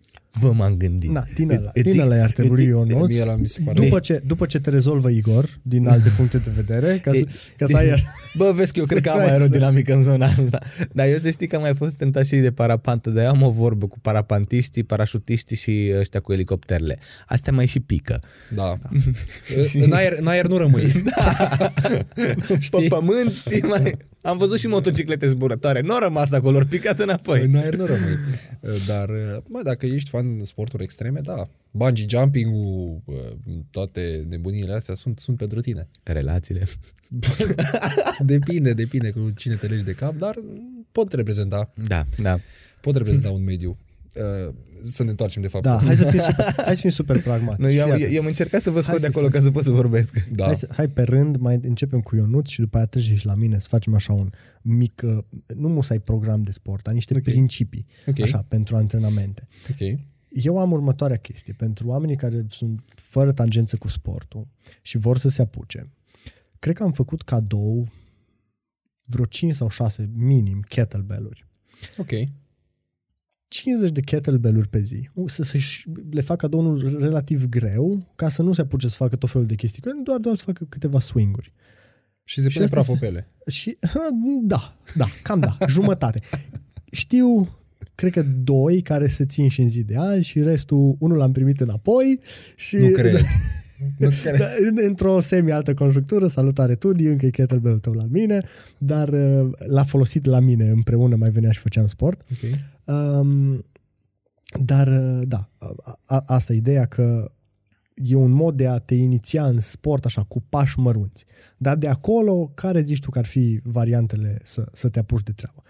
Bă, 0.41 0.53
m-am 0.53 0.75
gândit. 0.77 1.11
Na, 1.11 1.25
din 1.35 1.51
ăla, 1.51 1.71
Îți 1.75 1.83
din 1.83 1.93
zic- 1.93 2.01
ăla 2.01 2.23
ar 2.23 2.31
trebui 2.31 2.53
îți 2.53 2.63
zic- 2.63 2.91
Ionuț. 2.91 3.09
Mie 3.09 3.23
ăla 3.23 3.37
mi 3.37 3.47
se 3.47 3.61
pare... 3.65 3.81
După 3.85 3.99
ce, 4.01 4.23
după 4.27 4.47
ce 4.47 4.61
te 4.61 4.71
rezolvă 4.71 5.09
Igor, 5.11 5.59
din 5.63 5.89
alte 5.95 6.09
puncte 6.17 6.39
de 6.39 6.51
vedere, 6.55 6.99
ca 6.99 7.13
să, 7.13 7.25
ca 7.57 7.67
să 7.67 7.77
ai 7.77 7.87
iar... 7.87 8.05
Bă, 8.39 8.53
vezi 8.55 8.73
că 8.73 8.79
eu 8.79 8.85
cred 8.85 9.03
că 9.03 9.11
am 9.11 9.19
Să 9.21 9.25
aerodinamică 9.25 9.95
în 9.95 10.03
zona 10.03 10.27
asta. 10.27 10.59
Dar 10.93 11.07
eu 11.07 11.19
să 11.19 11.31
știi 11.31 11.47
că 11.47 11.57
am 11.57 11.63
mai 11.63 11.75
fost 11.75 11.97
tentat 11.97 12.27
și 12.27 12.37
de 12.37 12.53
parapantă, 12.53 13.11
dar 13.11 13.25
eu 13.25 13.31
am 13.31 13.43
o 13.43 13.51
vorbă 13.51 13.87
cu 13.87 13.99
parapantiștii, 14.01 14.83
parașutiștii 14.83 15.57
și 15.57 15.93
ăștia 15.99 16.21
cu 16.21 16.33
elicopterele. 16.33 16.99
Astea 17.27 17.53
mai 17.53 17.67
și 17.67 17.81
pică. 17.81 18.19
Da. 18.55 18.75
în, 19.85 19.93
aer, 19.93 20.17
în 20.19 20.27
aer 20.27 20.47
nu 20.47 20.57
rămâi. 20.57 21.03
Pe 22.71 22.87
pământ, 22.89 23.33
știi, 23.33 23.61
mai... 23.63 23.97
Am 24.25 24.39
văzut 24.39 24.59
și 24.59 24.67
motociclete 24.67 25.29
zburătoare. 25.29 25.81
Nu 25.81 25.93
au 25.93 25.99
rămas 26.01 26.33
acolo, 26.33 26.57
ori 26.57 26.67
picat 26.67 26.99
înapoi. 26.99 27.45
În 27.45 27.55
aer 27.55 27.75
nu 27.75 27.85
rămâi. 27.85 28.17
Dar, 28.87 29.09
mă, 29.49 29.61
dacă 29.65 29.87
ești 29.87 30.09
fan 30.11 30.39
de 30.39 30.45
sporturi 30.45 30.83
extreme, 30.83 31.21
da. 31.21 31.49
Bungee 31.71 32.07
jumping-ul, 32.09 33.03
toate 33.71 34.27
nebunile 34.29 34.73
astea 34.73 34.95
sunt, 34.95 35.19
sunt 35.19 35.37
pentru 35.37 35.61
tine. 35.61 35.89
Relațiile. 36.03 36.63
Depinde, 38.19 38.73
depinde 38.73 39.11
cu 39.11 39.31
cine 39.37 39.55
te 39.55 39.67
legi 39.67 39.85
de 39.85 39.93
cap, 39.93 40.15
dar 40.17 40.35
pot 40.93 41.13
reprezenta, 41.13 41.73
Da, 41.87 42.07
da. 42.23 42.39
pot 42.81 42.97
reprezenta 42.97 43.31
un 43.31 43.45
mediu. 43.45 43.77
Uh, 44.49 44.55
Să 44.83 45.03
ne 45.03 45.11
întoarcem 45.11 45.43
de 45.43 45.49
fapt. 45.49 45.65
Da, 45.65 45.79
hai 45.85 45.97
să 45.97 46.05
fim 46.11 46.19
super, 46.19 46.55
hai 46.67 46.75
să 46.75 46.81
fim 46.81 46.91
super 46.91 47.21
pragmatici. 47.23 47.61
Nu, 47.65 47.71
eu, 47.71 47.83
am, 47.85 47.91
Fii 47.91 47.91
eu, 47.91 47.95
atent. 48.03 48.15
eu 48.15 48.21
am 48.21 48.27
încercat 48.27 48.61
să 48.63 48.71
vă 48.71 48.81
scot 48.81 48.91
Hai 48.91 48.97
de 48.97 49.01
să 49.01 49.07
acolo 49.09 49.27
fim- 49.27 49.33
ca 49.39 49.41
să 49.41 49.51
pot 49.51 49.63
să 49.65 49.71
vorbesc. 49.71 50.27
da. 50.39 50.45
Hai, 50.45 50.55
să, 50.55 50.69
hai 50.73 50.89
pe 50.89 51.03
rând, 51.03 51.37
mai 51.37 51.59
începem 51.63 52.01
cu 52.01 52.17
Ionut 52.17 52.47
și 52.47 52.61
după 52.61 52.77
aia 52.77 52.87
treci 52.87 53.03
și 53.19 53.27
la 53.27 53.35
mine 53.35 53.59
să 53.59 53.67
facem 53.71 53.95
așa 53.95 54.13
un 54.13 54.31
mic, 54.63 55.03
uh, 55.05 55.19
nu 55.57 55.69
musai 55.69 55.99
program 56.01 56.43
de 56.43 56.51
sport, 56.53 56.83
dar 56.85 56.95
niște 56.95 57.15
Ok. 57.17 57.23
principii, 57.23 57.87
Ok. 58.07 58.21
așa, 58.21 58.45
pentru 58.49 58.77
antrenamente. 58.77 59.49
ok. 59.71 59.99
Eu 60.29 60.59
am 60.59 60.73
următoarea 60.73 61.17
chestie. 61.17 61.53
Pentru 61.57 61.87
oamenii 61.89 62.17
care 62.17 62.45
sunt 62.49 62.83
fără 62.95 63.33
tangență 63.33 63.77
cu 63.77 63.89
sportul 63.89 64.47
și 64.83 64.97
vor 64.99 65.19
să 65.19 65.29
se 65.29 65.43
apuce, 65.43 65.91
cred 66.59 66.75
că 66.77 66.83
am 66.83 66.93
făcut 66.93 67.23
cadou 67.23 67.89
vreo 69.07 69.25
5 69.25 69.55
sau 69.55 69.69
6 69.69 70.11
minim 70.15 70.65
kettlebell-uri. 70.69 71.47
Ok. 71.97 72.11
50 73.63 73.91
de 73.91 74.01
kettlebell-uri 74.01 74.69
pe 74.69 74.81
zi. 74.81 75.09
Să, 75.27 75.43
să 75.43 75.59
le 76.11 76.21
fac 76.21 76.37
cadou 76.37 76.61
unul 76.61 76.97
relativ 77.01 77.49
greu 77.49 78.13
ca 78.17 78.29
să 78.29 78.43
nu 78.43 78.53
se 78.53 78.61
apuce 78.61 78.89
să 78.89 78.97
facă 78.97 79.17
tot 79.17 79.31
felul 79.31 79.47
de 79.47 79.55
chestii. 79.55 79.83
Că 79.83 79.91
Doar, 80.05 80.19
doar 80.19 80.37
să 80.37 80.43
facă 80.45 80.67
câteva 80.69 81.01
swing-uri. 81.01 81.53
Și 82.25 82.41
se 82.41 82.49
Și 82.49 82.53
pune 82.53 82.65
asta 82.65 82.77
praful 82.77 82.95
este- 82.95 83.07
pe 83.07 83.13
ele. 83.13 83.29
Și 83.51 83.77
da, 84.53 84.77
da, 84.95 85.07
cam 85.23 85.41
da, 85.41 85.57
jumătate. 85.69 86.21
Știu, 86.91 87.49
cred 87.95 88.13
că 88.13 88.23
doi 88.23 88.81
care 88.83 89.07
se 89.07 89.25
țin 89.25 89.49
și 89.49 89.61
în 89.61 89.69
zi 89.69 89.83
de 89.83 89.97
azi 89.97 90.27
și 90.27 90.43
restul, 90.43 90.97
unul 90.99 91.17
l-am 91.17 91.33
primit 91.33 91.61
înapoi 91.61 92.21
și... 92.57 92.77
Nu 92.77 92.89
cred. 92.89 93.21
Nu, 93.99 94.09
care... 94.25 94.37
Da, 94.37 94.45
în- 94.69 94.79
într-o 94.87 95.21
semi-altă 95.21 95.75
conjunctură, 95.75 96.27
salutare 96.27 96.75
Tudi, 96.75 97.05
încă 97.07 97.27
e 97.27 97.31
kettlebell 97.31 97.79
tău 97.79 97.93
la 97.93 98.07
mine, 98.11 98.43
dar 98.79 99.09
uh, 99.09 99.51
l-a 99.67 99.85
folosit 99.85 100.25
la 100.25 100.41
mine 100.41 100.69
împreună, 100.69 101.17
mai 101.17 101.31
venea 101.31 101.51
și 101.51 101.59
făceam 101.59 101.87
sport. 101.87 102.21
Ok. 102.33 102.51
Um, 102.87 103.65
dar, 104.61 104.87
uh, 104.89 105.23
da, 105.29 105.51
a, 105.59 105.99
a, 106.05 106.23
asta 106.27 106.53
e 106.53 106.57
ideea 106.57 106.87
că 106.87 107.33
e 107.95 108.15
un 108.15 108.31
mod 108.31 108.57
de 108.57 108.67
a 108.67 108.79
te 108.79 108.95
iniția 108.95 109.47
în 109.47 109.61
sport 109.61 110.05
așa, 110.05 110.23
cu 110.23 110.41
pași 110.49 110.79
mărunți. 110.79 111.25
Dar 111.57 111.77
de 111.77 111.89
acolo, 111.89 112.51
care 112.55 112.81
zici 112.83 113.01
tu 113.01 113.11
că 113.11 113.19
ar 113.19 113.25
fi 113.27 113.61
variantele 113.63 114.39
să, 114.43 114.69
să 114.73 114.89
te 114.89 114.99
apuci 114.99 115.23
de 115.23 115.33
treabă? 115.33 115.63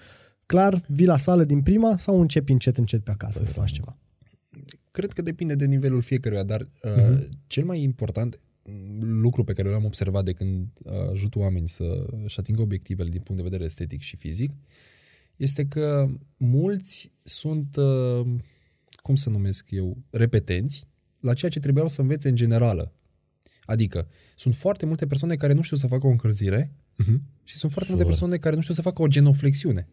Clar, 0.46 0.80
vii 0.88 1.06
la 1.06 1.16
sală 1.16 1.44
din 1.44 1.60
prima 1.62 1.96
sau 1.96 2.20
începi 2.20 2.52
încet, 2.52 2.76
încet 2.76 3.04
pe 3.04 3.10
acasă 3.10 3.44
să 3.44 3.52
faci 3.52 3.70
ceva? 3.72 3.96
Cred 4.90 5.12
că 5.12 5.22
depinde 5.22 5.54
de 5.54 5.64
nivelul 5.64 6.02
fiecăruia, 6.02 6.42
dar 6.42 6.60
uh, 6.60 6.90
Mhm. 7.08 7.28
cel 7.46 7.64
mai 7.64 7.82
important 7.82 8.40
mm, 8.64 9.20
lucru 9.20 9.44
pe 9.44 9.52
care 9.52 9.68
l-am 9.68 9.84
observat 9.84 10.24
de 10.24 10.32
când 10.32 10.66
uh, 10.84 10.92
ajut 11.10 11.36
oameni 11.36 11.68
să-și 11.68 12.38
atingă 12.38 12.62
obiectivele 12.62 13.08
din 13.08 13.20
punct 13.20 13.42
de 13.42 13.48
vedere 13.48 13.64
estetic 13.64 14.00
și 14.00 14.16
fizic, 14.16 14.50
este 15.36 15.66
că 15.66 16.08
mulți 16.36 17.12
sunt, 17.24 17.76
uh, 17.76 18.26
cum 18.96 19.14
să 19.14 19.30
numesc 19.30 19.66
eu, 19.70 19.96
repetenți 20.10 20.86
la 21.20 21.34
ceea 21.34 21.50
ce 21.50 21.60
trebuiau 21.60 21.88
să 21.88 22.00
învețe 22.00 22.28
în 22.28 22.34
generală. 22.34 22.92
Adică, 23.64 24.08
sunt 24.36 24.54
foarte 24.54 24.86
multe 24.86 25.06
persoane 25.06 25.34
care 25.36 25.52
nu 25.52 25.62
știu 25.62 25.76
să 25.76 25.86
facă 25.86 26.06
o 26.06 26.10
încălzire 26.10 26.74
Uh-huh. 27.02 27.18
și 27.44 27.56
sunt 27.56 27.72
foarte 27.72 27.90
Sure. 27.90 27.94
multe 27.94 28.04
persoane 28.08 28.36
care 28.36 28.54
nu 28.54 28.60
știu 28.60 28.74
să 28.74 28.82
facă 28.82 29.02
o 29.02 29.06
genoflexiune. 29.06 29.88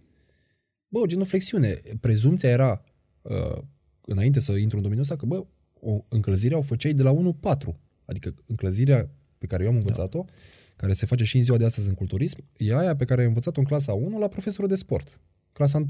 Bă, 0.87 0.99
o 0.99 1.05
genoflexiune, 1.05 1.81
prezumția 1.99 2.49
era, 2.49 2.83
uh, 3.21 3.61
înainte 4.01 4.39
să 4.39 4.51
intru 4.51 4.75
în 4.77 4.81
domeniul 4.83 5.03
ăsta, 5.03 5.15
că, 5.15 5.25
bă, 5.25 5.45
o 5.79 6.05
încălzire 6.09 6.55
o 6.55 6.61
făceai 6.61 6.93
de 6.93 7.03
la 7.03 7.11
1-4. 7.11 7.79
Adică 8.05 8.35
încălzirea 8.45 9.09
pe 9.37 9.45
care 9.45 9.63
eu 9.63 9.69
am 9.69 9.75
învățat-o, 9.75 10.25
care 10.75 10.93
se 10.93 11.05
face 11.05 11.23
și 11.23 11.35
în 11.37 11.43
ziua 11.43 11.57
de 11.57 11.65
astăzi 11.65 11.87
în 11.87 11.93
culturism, 11.93 12.43
e 12.57 12.77
aia 12.77 12.95
pe 12.95 13.05
care 13.05 13.21
ai 13.21 13.27
învățat-o 13.27 13.59
în 13.59 13.65
clasa 13.65 13.93
1 13.93 14.19
la 14.19 14.27
profesorul 14.27 14.69
de 14.69 14.75
sport, 14.75 15.19
clasa 15.53 15.77
1. 15.77 15.85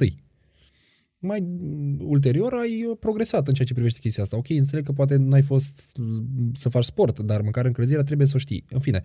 Mai 1.19 1.39
mm, 1.39 1.99
ulterior 2.01 2.53
ai 2.53 2.85
uh, 2.85 2.97
progresat 2.99 3.47
în 3.47 3.53
ceea 3.53 3.67
ce 3.67 3.73
privește 3.73 3.99
chestia 3.99 4.23
asta. 4.23 4.37
Ok, 4.37 4.49
înțeleg 4.49 4.85
că 4.85 4.91
poate 4.91 5.15
n-ai 5.15 5.41
fost 5.41 5.91
mm, 5.97 6.51
să 6.53 6.69
faci 6.69 6.83
sport, 6.83 7.19
dar 7.19 7.41
măcar 7.41 7.65
încălzirea 7.65 8.03
trebuie 8.03 8.27
să 8.27 8.33
o 8.35 8.39
știi. 8.39 8.65
În 8.69 8.79
fine, 8.79 9.03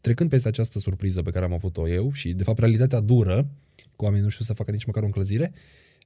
trecând 0.00 0.30
peste 0.30 0.48
această 0.48 0.78
surpriză 0.78 1.22
pe 1.22 1.30
care 1.30 1.44
am 1.44 1.52
avut-o 1.52 1.88
eu 1.88 2.12
și, 2.12 2.32
de 2.32 2.42
fapt, 2.42 2.58
realitatea 2.58 3.00
dură, 3.00 3.48
cu 3.96 4.04
oamenii 4.04 4.24
nu 4.24 4.30
știu 4.30 4.44
să 4.44 4.52
facă 4.52 4.70
nici 4.70 4.84
măcar 4.84 5.02
o 5.02 5.06
încălzire, 5.06 5.52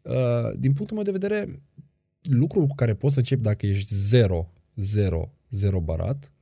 uh, 0.02 0.12
din 0.58 0.72
punctul 0.72 0.96
meu 0.96 1.04
de 1.04 1.10
vedere, 1.10 1.62
lucrul 2.20 2.66
cu 2.66 2.74
care 2.74 2.94
poți 2.94 3.12
să 3.12 3.18
începi 3.18 3.42
dacă 3.42 3.66
ești 3.66 3.94
0, 3.94 4.52
0, 4.74 5.32
0 5.48 5.80
barat, 5.80 6.32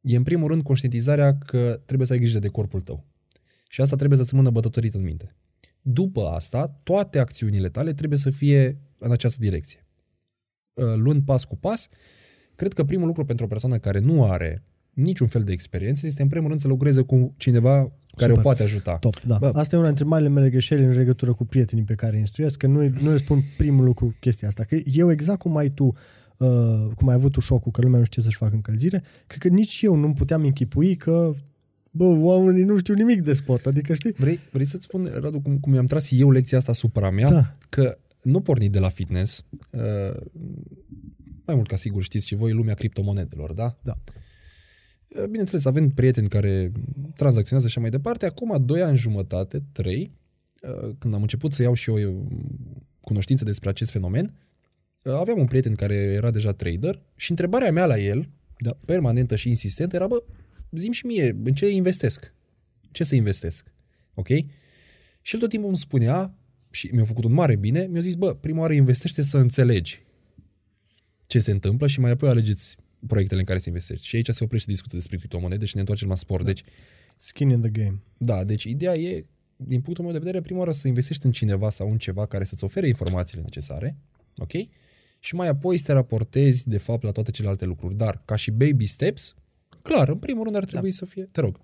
e 0.00 0.16
în 0.16 0.22
primul 0.22 0.48
rând 0.48 0.62
conștientizarea 0.62 1.38
că 1.38 1.80
trebuie 1.84 2.06
să 2.06 2.12
ai 2.12 2.18
grijă 2.18 2.38
de 2.38 2.48
corpul 2.48 2.80
tău. 2.80 3.04
Și 3.68 3.80
asta 3.80 3.96
trebuie 3.96 4.18
să-ți 4.18 4.34
mână 4.34 4.50
bătătorit 4.50 4.94
în 4.94 5.02
minte. 5.02 5.34
După 5.88 6.26
asta, 6.26 6.80
toate 6.82 7.18
acțiunile 7.18 7.68
tale 7.68 7.92
trebuie 7.92 8.18
să 8.18 8.30
fie 8.30 8.78
în 8.98 9.10
această 9.10 9.38
direcție. 9.40 9.86
Uh, 10.72 10.94
Luând 10.96 11.22
pas 11.22 11.44
cu 11.44 11.56
pas, 11.56 11.88
cred 12.54 12.72
că 12.72 12.84
primul 12.84 13.06
lucru 13.06 13.24
pentru 13.24 13.44
o 13.44 13.48
persoană 13.48 13.78
care 13.78 13.98
nu 13.98 14.24
are 14.24 14.62
niciun 14.90 15.26
fel 15.26 15.44
de 15.44 15.52
experiență 15.52 16.06
este 16.06 16.22
în 16.22 16.28
primul 16.28 16.48
rând 16.48 16.60
să 16.60 16.68
lucreze 16.68 17.02
cu 17.02 17.34
cineva 17.36 17.76
care 18.16 18.30
Super. 18.30 18.38
o 18.38 18.40
poate 18.40 18.62
ajuta. 18.62 18.96
Top, 18.96 19.20
da. 19.20 19.36
Bă. 19.38 19.50
Asta 19.54 19.76
e 19.76 19.78
una 19.78 19.88
dintre 19.88 20.04
marile 20.04 20.28
mele 20.28 20.50
greșeli 20.50 20.84
în 20.84 20.92
legătură 20.92 21.32
cu 21.32 21.44
prietenii 21.44 21.84
pe 21.84 21.94
care 21.94 22.12
îi 22.12 22.18
instruiesc, 22.18 22.58
că 22.58 22.66
nu, 22.66 22.88
nu 22.88 23.10
le 23.10 23.16
spun 23.16 23.42
primul 23.56 23.84
lucru 23.84 24.14
chestia 24.20 24.48
asta. 24.48 24.64
Că 24.64 24.76
eu 24.84 25.10
exact 25.10 25.38
cum 25.38 25.56
ai 25.56 25.70
tu, 25.70 25.84
uh, 26.38 26.86
cum 26.94 27.08
ai 27.08 27.14
avut 27.14 27.32
tu 27.32 27.40
șocul 27.40 27.72
că 27.72 27.80
lumea 27.80 27.98
nu 27.98 28.04
știe 28.04 28.22
să-și 28.22 28.36
facă 28.36 28.54
încălzire, 28.54 29.02
cred 29.26 29.40
că 29.40 29.48
nici 29.48 29.82
eu 29.82 29.94
nu 29.94 30.12
puteam 30.12 30.42
închipui 30.42 30.96
că 30.96 31.34
bă, 31.96 32.04
oamenii 32.04 32.62
nu 32.62 32.78
știu 32.78 32.94
nimic 32.94 33.22
de 33.22 33.32
sport. 33.32 33.66
Adică, 33.66 33.94
știi? 33.94 34.12
Vrei, 34.12 34.38
vrei 34.52 34.64
să-ți 34.64 34.84
spun, 34.84 35.10
Radu, 35.20 35.40
cum, 35.40 35.58
cum 35.58 35.72
mi-am 35.72 35.86
tras 35.86 36.08
eu 36.10 36.30
lecția 36.30 36.58
asta 36.58 36.70
asupra 36.70 37.10
mea? 37.10 37.30
Da. 37.30 37.52
Că 37.68 37.98
nu 38.22 38.40
porni 38.40 38.68
de 38.68 38.78
la 38.78 38.88
fitness, 38.88 39.44
uh, 39.70 40.20
mai 41.44 41.54
mult 41.54 41.68
ca 41.68 41.76
sigur 41.76 42.02
știți 42.02 42.26
și 42.26 42.34
voi, 42.34 42.52
lumea 42.52 42.74
criptomonedelor, 42.74 43.52
da? 43.52 43.78
Da. 43.82 43.94
Uh, 45.08 45.24
Bineînțeles, 45.24 45.64
avem 45.64 45.88
prieteni 45.88 46.28
care 46.28 46.72
tranzacționează 47.14 47.68
și 47.70 47.78
așa 47.78 47.80
mai 47.80 47.90
departe. 47.90 48.26
Acum, 48.26 48.64
doi 48.64 48.82
ani 48.82 48.96
jumătate, 48.96 49.62
trei, 49.72 50.12
uh, 50.62 50.90
când 50.98 51.14
am 51.14 51.20
început 51.20 51.52
să 51.52 51.62
iau 51.62 51.74
și 51.74 51.90
eu 51.90 51.96
uh, 51.96 52.36
cunoștință 53.00 53.44
despre 53.44 53.68
acest 53.68 53.90
fenomen, 53.90 54.34
uh, 55.04 55.12
aveam 55.12 55.38
un 55.38 55.46
prieten 55.46 55.74
care 55.74 55.94
era 55.94 56.30
deja 56.30 56.52
trader 56.52 57.02
și 57.16 57.30
întrebarea 57.30 57.72
mea 57.72 57.86
la 57.86 57.98
el, 57.98 58.28
Da. 58.58 58.78
permanentă 58.84 59.36
și 59.36 59.48
insistentă, 59.48 59.96
era, 59.96 60.06
bă, 60.06 60.22
zim 60.70 60.92
și 60.92 61.06
mie, 61.06 61.36
în 61.44 61.52
ce 61.52 61.68
investesc? 61.68 62.32
Ce 62.90 63.04
să 63.04 63.14
investesc? 63.14 63.72
Ok? 64.14 64.28
Și 65.22 65.34
el 65.34 65.40
tot 65.40 65.48
timpul 65.48 65.68
îmi 65.68 65.78
spunea, 65.78 66.34
și 66.70 66.90
mi-a 66.92 67.04
făcut 67.04 67.24
un 67.24 67.32
mare 67.32 67.56
bine, 67.56 67.86
mi-a 67.86 68.00
zis, 68.00 68.14
bă, 68.14 68.34
prima 68.34 68.60
oară 68.60 68.72
investește 68.72 69.22
să 69.22 69.38
înțelegi 69.38 70.04
ce 71.26 71.38
se 71.38 71.50
întâmplă 71.50 71.86
și 71.86 72.00
mai 72.00 72.10
apoi 72.10 72.28
alegeți 72.28 72.76
proiectele 73.06 73.40
în 73.40 73.46
care 73.46 73.58
să 73.58 73.68
investești. 73.68 74.06
Și 74.06 74.16
aici 74.16 74.28
se 74.28 74.44
oprește 74.44 74.70
discuția 74.70 74.98
despre 74.98 75.16
criptomonede 75.16 75.64
și 75.64 75.74
ne 75.74 75.80
întoarcem 75.80 76.08
la 76.08 76.14
sport. 76.14 76.44
Deci, 76.44 76.64
Skin 77.16 77.48
in 77.48 77.60
the 77.60 77.70
game. 77.70 78.02
da, 78.16 78.44
deci 78.44 78.64
ideea 78.64 78.94
e, 78.94 79.24
din 79.56 79.80
punctul 79.80 80.04
meu 80.04 80.12
de 80.12 80.18
vedere, 80.18 80.40
prima 80.40 80.58
oară 80.58 80.72
să 80.72 80.88
investești 80.88 81.26
în 81.26 81.32
cineva 81.32 81.70
sau 81.70 81.90
în 81.90 81.98
ceva 81.98 82.26
care 82.26 82.44
să-ți 82.44 82.64
ofere 82.64 82.88
informațiile 82.88 83.42
necesare, 83.42 83.96
ok? 84.36 84.52
Și 85.18 85.34
mai 85.34 85.48
apoi 85.48 85.78
să 85.78 85.84
te 85.84 85.92
raportezi, 85.92 86.68
de 86.68 86.78
fapt, 86.78 87.02
la 87.02 87.10
toate 87.10 87.30
celelalte 87.30 87.64
lucruri. 87.64 87.94
Dar, 87.94 88.22
ca 88.24 88.36
și 88.36 88.50
baby 88.50 88.86
steps, 88.86 89.34
clar, 89.92 90.08
în 90.08 90.16
primul 90.16 90.44
rând 90.44 90.56
ar 90.56 90.64
trebui 90.64 90.90
să 90.90 91.04
fie... 91.04 91.28
Te 91.32 91.40
rog, 91.40 91.60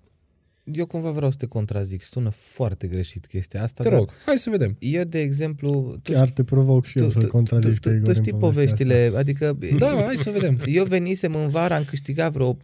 Eu 0.63 0.85
cumva 0.85 1.11
vreau 1.11 1.31
să 1.31 1.37
te 1.37 1.45
contrazic. 1.45 2.01
Sună 2.01 2.29
foarte 2.29 2.87
greșit 2.87 3.25
chestia 3.25 3.63
asta. 3.63 3.83
te 3.83 3.89
dar 3.89 3.97
rog, 3.97 4.09
hai 4.25 4.37
să 4.37 4.49
vedem. 4.49 4.75
Eu, 4.79 5.03
de 5.03 5.19
exemplu... 5.19 5.97
Tu, 6.01 6.11
Chiar 6.11 6.29
te 6.29 6.43
provoc 6.43 6.85
și 6.85 6.99
eu 6.99 7.09
să-l 7.09 7.27
contrazici 7.27 7.79
tu, 7.79 7.79
pe 7.79 7.89
tu, 7.89 7.95
Igor 7.95 8.05
tu 8.05 8.13
în 8.17 8.23
știi 8.23 8.39
povestea 8.39 8.85
poveștile, 8.87 9.17
adică 9.17 9.57
Da, 9.77 10.03
hai 10.05 10.15
să 10.15 10.29
vedem. 10.29 10.61
eu 10.65 10.85
venisem 10.85 11.35
în 11.35 11.49
vară, 11.49 11.73
am 11.73 11.83
câștigat 11.83 12.31
vreo 12.31 12.57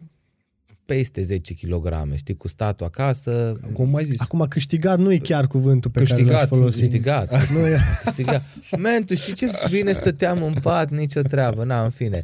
peste 0.94 1.22
10 1.22 1.54
kg, 1.54 2.14
știi, 2.16 2.38
cu 2.38 2.48
statul 2.48 2.86
acasă, 2.86 3.60
Cum 3.74 3.90
mai 3.90 4.04
zis? 4.06 4.22
Acum, 4.22 4.46
câștigat 4.50 5.00
nu 5.00 5.12
e 5.12 5.18
chiar 5.18 5.48
cuvântul 5.48 5.92
pe 5.92 6.00
care 6.04 6.14
Câștigat, 6.14 6.40
l-aș 6.40 6.48
folosi. 6.60 6.80
câștigat, 6.80 7.32
Nu 7.54 7.68
e... 7.68 7.78
câștigat. 8.04 8.44
Man, 8.78 9.04
tu 9.06 9.16
știi 9.16 9.34
ce 9.34 9.52
bine 9.72 9.94
stăteam 9.94 10.44
în 10.44 10.54
pat, 10.62 10.92
nicio 10.92 11.22
treabă, 11.22 11.64
na, 11.64 11.84
în 11.84 11.90
fine. 11.90 12.24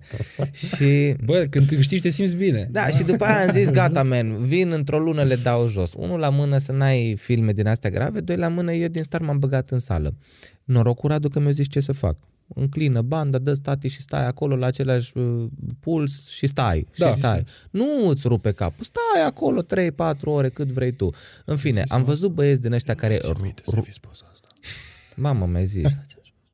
Și 0.53 1.15
Bă, 1.23 1.47
când 1.49 1.67
câștigi 1.67 2.01
te 2.01 2.09
simți 2.09 2.35
bine. 2.35 2.67
Da, 2.71 2.87
și 2.87 3.03
după 3.03 3.23
aia 3.25 3.45
am 3.45 3.51
zis, 3.51 3.69
gata, 3.69 4.03
man, 4.03 4.45
vin 4.45 4.71
într-o 4.71 4.99
lună, 4.99 5.23
le 5.23 5.35
dau 5.35 5.67
jos. 5.67 5.93
Unul 5.97 6.19
la 6.19 6.29
mână 6.29 6.57
să 6.57 6.71
n-ai 6.71 7.15
filme 7.15 7.51
din 7.51 7.67
astea 7.67 7.89
grave, 7.89 8.19
doi 8.19 8.35
la 8.37 8.47
mână, 8.47 8.73
eu 8.73 8.87
din 8.87 9.03
start 9.03 9.23
m-am 9.23 9.39
băgat 9.39 9.69
în 9.69 9.79
sală. 9.79 10.15
Norocul 10.63 11.09
Radu 11.09 11.29
că 11.29 11.39
mi-a 11.39 11.51
zis 11.51 11.67
ce 11.69 11.79
să 11.79 11.91
fac. 11.91 12.17
Înclină 12.47 13.01
banda, 13.01 13.37
dă 13.37 13.53
stati 13.53 13.87
și 13.87 14.01
stai 14.01 14.25
acolo 14.25 14.55
la 14.55 14.65
același 14.65 15.17
uh, 15.17 15.45
puls 15.79 16.29
și 16.29 16.47
stai. 16.47 16.87
Da. 16.97 17.07
Și 17.09 17.17
stai. 17.17 17.45
Nu 17.71 18.07
îți 18.07 18.27
rupe 18.27 18.51
capul. 18.51 18.85
Stai 18.85 19.25
acolo 19.25 19.63
3-4 19.63 19.65
ore 20.23 20.49
cât 20.49 20.67
vrei 20.67 20.91
tu. 20.91 21.09
În 21.45 21.57
fine, 21.57 21.83
am 21.87 22.03
văzut 22.03 22.31
băieți 22.31 22.61
din 22.61 22.71
ăștia 22.73 22.93
care... 22.93 23.17
ru- 23.17 23.53
ru- 23.75 23.81
Mamă, 25.15 25.45
mi-ai 25.45 25.65
zis. 25.65 25.91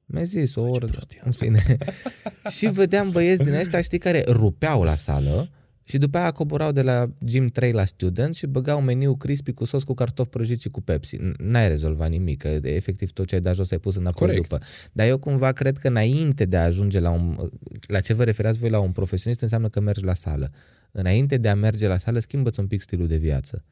Mi-ai 0.06 0.26
zis 0.26 0.56
o 0.56 0.62
oră, 0.62 0.88
în 1.24 1.32
fine. 1.32 1.78
și 2.58 2.68
vedeam 2.70 3.10
băieți 3.10 3.44
din 3.44 3.54
ăștia, 3.54 3.82
știi, 3.82 3.98
care 3.98 4.24
rupeau 4.28 4.84
la 4.84 4.96
sală 4.96 5.50
și 5.92 5.98
după 5.98 6.18
aia 6.18 6.32
coborau 6.32 6.72
de 6.72 6.82
la 6.82 7.06
Gym 7.26 7.48
3 7.48 7.72
la 7.72 7.86
Student 7.86 8.36
și 8.36 8.48
băgau 8.48 8.82
meniu 8.82 9.16
crispy 9.16 9.52
cu 9.54 9.66
sos 9.66 9.84
cu 9.84 9.94
cartofi 9.94 10.30
prăjiți 10.30 10.62
și 10.62 10.70
cu 10.70 10.82
Pepsi. 10.82 11.18
N- 11.18 11.36
N-ai 11.38 11.68
rezolvat 11.68 12.10
nimic, 12.10 12.38
că 12.38 12.48
efectiv 12.62 13.12
tot 13.12 13.28
ce 13.28 13.36
ai 13.36 13.42
dat 13.42 13.56
jos 13.56 13.72
ai 13.72 13.78
pus 13.78 13.96
înapoi 13.96 14.28
Corect. 14.28 14.50
după. 14.50 14.64
Dar 14.92 15.08
eu 15.08 15.18
cumva 15.18 15.52
cred 15.52 15.78
că 15.78 15.88
înainte 15.88 16.46
de 16.46 16.58
a 16.58 16.64
ajunge 16.64 17.00
la 17.00 17.10
un... 17.10 17.50
La 17.88 18.00
ce 18.00 18.14
vă 18.14 18.24
referați 18.24 18.58
voi 18.58 18.70
la 18.70 18.80
un 18.80 18.92
profesionist 18.92 19.42
înseamnă 19.42 19.70
că 19.70 19.80
mergi 19.80 20.04
la 20.04 20.14
sală. 20.14 20.50
Înainte 20.92 21.38
de 21.38 21.50
a 21.50 21.56
merge 21.56 21.88
la 21.88 21.98
sală, 21.98 22.20
schimbă-ți 22.20 22.60
un 22.60 22.68
pic 22.68 22.82
stilul 22.82 23.08
de 23.08 23.18
viață. 23.18 23.64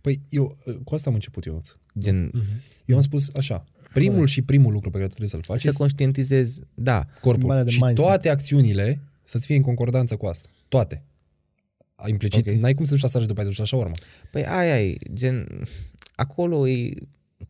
Păi 0.00 0.20
eu, 0.28 0.56
cu 0.84 0.94
asta 0.94 1.08
am 1.08 1.14
început 1.14 1.44
eu. 1.44 1.60
Gen, 1.98 2.30
Eu 2.84 2.96
am 2.96 3.02
spus 3.02 3.30
așa, 3.34 3.64
primul 3.92 4.26
și 4.26 4.42
primul 4.42 4.72
lucru 4.72 4.90
pe 4.90 4.96
care 4.96 5.08
tu 5.08 5.14
trebuie 5.16 5.28
să-l 5.28 5.42
faci 5.42 5.60
să 5.60 5.66
este 5.66 5.78
conștientizezi, 5.78 6.60
da, 6.74 6.98
corpul. 7.04 7.30
Schimbarea 7.32 7.64
de 7.64 7.70
și 7.70 7.82
mindset. 7.82 8.04
toate 8.04 8.28
acțiunile 8.28 9.00
să-ți 9.24 9.46
fie 9.46 9.56
în 9.56 9.62
concordanță 9.62 10.16
cu 10.16 10.26
asta. 10.26 10.48
Toate. 10.68 11.02
A 12.02 12.08
Implicit, 12.08 12.40
Ok. 12.40 12.46
okay. 12.46 12.58
n-ai 12.60 12.74
cum 12.74 12.84
să 12.84 12.90
duci 12.92 13.00
la 13.02 13.08
sare 13.08 13.22
și 13.22 13.28
după 13.28 13.40
aia 13.40 13.50
să 13.52 13.60
duci 13.62 13.70
la 13.70 13.78
urmă. 13.78 13.94
Păi 14.30 14.44
aia 14.46 14.82
e, 14.84 14.96
gen, 15.12 15.46
acolo 16.14 16.68
e, 16.68 16.90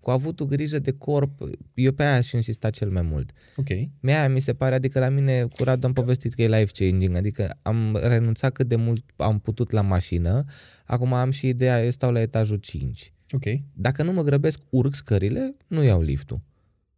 cu 0.00 0.10
avutul 0.10 0.46
grijă 0.46 0.78
de 0.78 0.90
corp, 0.92 1.30
eu 1.74 1.92
pe 1.92 2.02
aia 2.02 2.14
aș 2.14 2.32
insista 2.32 2.70
cel 2.70 2.90
mai 2.90 3.02
mult. 3.02 3.30
Ok. 3.56 3.66
Mie 4.00 4.28
mi 4.28 4.40
se 4.40 4.54
pare, 4.54 4.74
adică 4.74 4.98
la 4.98 5.08
mine 5.08 5.42
cu 5.42 5.64
Radu 5.64 5.86
am 5.86 5.92
povestit 5.92 6.32
că 6.34 6.42
e 6.42 6.48
life 6.58 6.84
changing, 6.84 7.16
adică 7.16 7.58
am 7.62 7.98
renunțat 8.02 8.52
cât 8.52 8.68
de 8.68 8.76
mult 8.76 9.04
am 9.16 9.38
putut 9.38 9.70
la 9.70 9.80
mașină, 9.80 10.44
acum 10.84 11.12
am 11.12 11.30
și 11.30 11.46
ideea, 11.48 11.84
eu 11.84 11.90
stau 11.90 12.12
la 12.12 12.20
etajul 12.20 12.56
5. 12.56 13.12
Ok. 13.32 13.44
Dacă 13.72 14.02
nu 14.02 14.12
mă 14.12 14.22
grăbesc, 14.22 14.60
urc 14.70 14.94
scările, 14.94 15.56
nu 15.66 15.82
iau 15.82 16.00
liftul. 16.02 16.40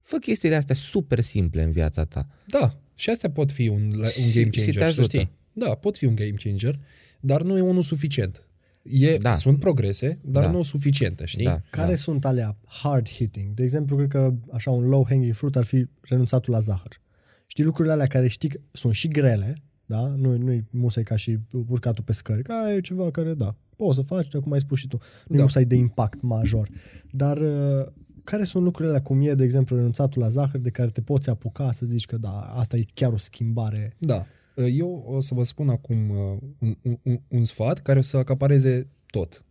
Fă 0.03 0.17
chestiile 0.17 0.55
astea 0.55 0.75
super 0.75 1.21
simple 1.21 1.63
în 1.63 1.71
viața 1.71 2.05
ta. 2.05 2.27
Da. 2.47 2.79
Și 2.95 3.11
astea 3.11 3.31
pot 3.31 3.53
fi 3.53 3.69
un, 3.69 3.83
un 3.99 4.05
Și- 4.05 4.33
game 4.33 4.51
și 4.51 4.51
te 4.51 4.65
changer. 4.65 4.75
să 4.75 4.85
ajută. 4.85 5.03
știi. 5.17 5.31
Da, 5.53 5.75
pot 5.75 5.97
fi 5.97 6.05
un 6.05 6.15
game 6.15 6.31
changer. 6.31 6.79
Dar 7.23 7.43
nu 7.43 7.57
e 7.57 7.61
unul 7.61 7.83
suficient. 7.83 8.47
E, 8.83 9.17
Da. 9.17 9.33
Sunt 9.33 9.59
progrese, 9.61 10.19
dar 10.25 10.43
Da. 10.45 10.51
nu 10.51 10.63
suficiente, 10.63 11.25
știi? 11.25 11.45
Da. 11.45 11.61
Care 11.71 11.95
sunt 11.95 12.25
alea 12.25 12.57
hard 12.65 13.09
hitting? 13.09 13.55
De 13.55 13.63
exemplu, 13.63 13.97
cred 13.97 14.09
că 14.09 14.35
așa 14.53 14.71
un 14.71 14.89
low 14.89 15.07
hanging 15.09 15.35
fruit 15.35 15.57
ar 15.57 15.65
fi 15.65 15.87
renunțatul 16.01 16.53
la 16.53 16.59
zahăr. 16.59 17.01
Știi 17.47 17.65
lucrurile 17.65 17.93
alea 17.95 18.07
care 18.07 18.29
știi 18.29 18.49
că 18.49 18.61
sunt 18.73 18.95
și 18.95 19.09
grele, 19.09 19.55
da? 19.87 20.01
Nu, 20.07 20.37
nu-i 20.37 20.65
musai 20.71 21.03
ca 21.03 21.17
și 21.17 21.39
urcatul 21.69 22.05
pe 22.05 22.13
scări, 22.13 22.43
că 22.43 22.53
aia 22.53 22.75
e 22.75 22.81
ceva 22.81 23.11
care, 23.11 23.35
da, 23.35 23.57
poți 23.77 23.95
să 23.97 24.03
faci, 24.03 24.37
cum 24.37 24.53
ai 24.53 24.61
spus 24.61 24.79
și 24.79 24.89
tu. 24.89 24.97
Nu 24.97 25.03
Da. 25.29 25.37
da. 25.37 25.43
musai 25.43 25.65
de 25.65 25.75
impact 25.75 26.21
major. 26.21 26.69
Dar 27.11 27.39
uh, 27.39 27.87
care 28.25 28.45
sunt 28.45 28.63
lucrurile 28.65 28.95
alea, 28.95 29.03
cum 29.03 29.21
e, 29.21 29.35
de 29.35 29.45
exemplu, 29.45 29.77
renunțatul 29.77 30.23
la 30.23 30.29
zahăr, 30.29 30.61
de 30.61 30.71
care 30.71 30.91
te 30.91 31.01
poți 31.01 31.29
apuca 31.31 31.73
să 31.73 31.87
zici 31.87 32.05
că, 32.07 32.17
da, 32.17 32.39
asta 32.39 32.77
e 32.77 32.85
chiar 32.95 33.13
o 33.13 33.17
schimbare. 33.17 33.95
Da. 33.99 34.27
Eu 34.57 35.05
o 35.07 35.21
să 35.21 35.35
vă 35.35 35.45
spun 35.45 35.69
acum 35.69 36.11
uh, 36.11 36.39
un, 36.59 36.77
un, 36.83 36.99
un, 37.03 37.21
un 37.29 37.45
sfat 37.45 37.83
care 37.83 37.99
o 37.99 38.03
să 38.03 38.17
acapareze 38.17 38.89
tot. 39.07 39.45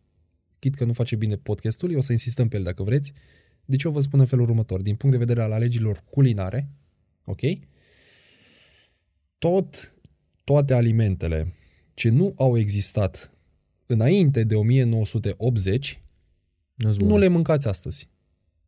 Chit 0.59 0.75
că 0.75 0.85
nu 0.85 0.93
face 0.93 1.15
bine 1.15 1.35
podcastul, 1.35 1.91
eu 1.91 1.97
o 1.97 2.01
să 2.01 2.11
insistăm 2.11 2.47
pe 2.47 2.57
el 2.57 2.63
dacă 2.63 2.83
vreți. 2.83 3.13
Deci 3.65 3.83
eu 3.83 3.91
vă 3.91 4.01
spun 4.01 4.19
în 4.19 4.25
felul 4.25 4.45
următor. 4.49 4.81
Din 4.81 4.95
punct 4.95 5.17
de 5.17 5.23
vedere 5.25 5.41
al 5.45 5.51
alegerilor 5.51 6.03
culinare, 6.09 6.69
ok? 7.25 7.39
Tot, 9.37 9.93
toate 10.43 10.73
alimentele 10.73 11.53
ce 11.93 12.09
nu 12.09 12.33
au 12.37 12.57
existat 12.57 13.33
înainte 13.85 14.43
de 14.43 14.55
1980, 14.55 16.01
Nu-s 16.75 16.97
nu 16.97 17.05
bun. 17.05 17.19
le 17.19 17.27
mâncați 17.27 17.67
astăzi. 17.67 18.09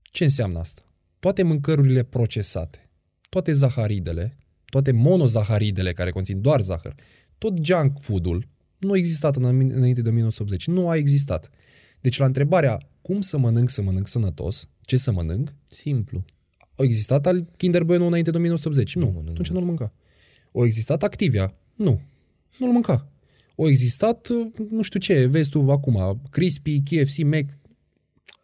Ce 0.02 0.24
înseamnă 0.24 0.60
asta? 0.60 0.82
Toate 1.20 1.44
mâncărurile 1.44 2.04
procesate, 2.04 2.90
toate 3.30 3.52
zaharidele, 3.52 4.38
toate 4.74 4.91
monozaharidele 4.91 5.94
care 5.94 6.10
conțin 6.12 6.41
doar 6.41 6.62
zahăr, 6.62 6.95
tot 7.38 7.66
junk 7.66 7.98
food-ul 8.00 8.48
nu 8.78 8.91
a 8.91 8.98
existat 8.98 9.36
în- 9.36 9.72
înainte 9.74 10.02
de 10.02 10.10
1980. 10.10 10.68
Nu 10.68 10.90
a 10.90 10.95
existat. 10.95 11.50
Deci 12.02 12.18
la 12.18 12.26
întrebarea 12.26 12.78
cum 13.02 13.22
să 13.22 13.38
mănânc 13.38 13.70
să 13.70 13.82
mănânc 13.82 14.08
sănătos, 14.08 14.70
ce 14.82 14.98
să 14.98 15.12
mănânc, 15.12 15.54
Simplu. 15.64 16.24
au 16.76 16.86
existat 16.86 17.26
al 17.28 17.48
Kinder 17.58 17.84
Bueno 17.84 18.06
înainte 18.06 18.32
de 18.32 18.38
1980? 18.38 18.95
Nu, 18.95 19.02
Nu 19.06 19.12
mănânc 19.12 19.30
atunci 19.30 19.50
nu-l 19.50 19.64
mânca. 19.64 19.94
O 20.52 20.66
existat 20.66 21.04
Activia? 21.04 21.54
Nu, 21.76 22.02
nu-l 22.58 22.72
mânca. 22.72 23.08
O 23.56 23.68
existat, 23.70 24.28
nu 24.70 24.82
știu 24.82 25.00
ce, 25.00 25.26
vezi 25.26 25.50
tu 25.50 25.72
acum, 25.72 26.22
Crispy, 26.30 26.82
KFC, 26.82 27.18
Mac, 27.24 27.45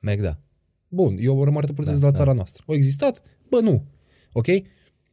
Mac, 0.02 0.20
da. 0.20 0.40
Bun, 0.88 1.18
eu 1.20 1.44
rămărtăpurtez 1.44 2.00
Da, 2.00 2.06
la 2.06 2.12
da. 2.12 2.18
țara 2.18 2.34
noastră. 2.34 2.64
Au 2.68 2.76
existat? 2.76 3.22
Bă, 3.50 3.60
nu. 3.60 3.86
Ok? 4.32 4.46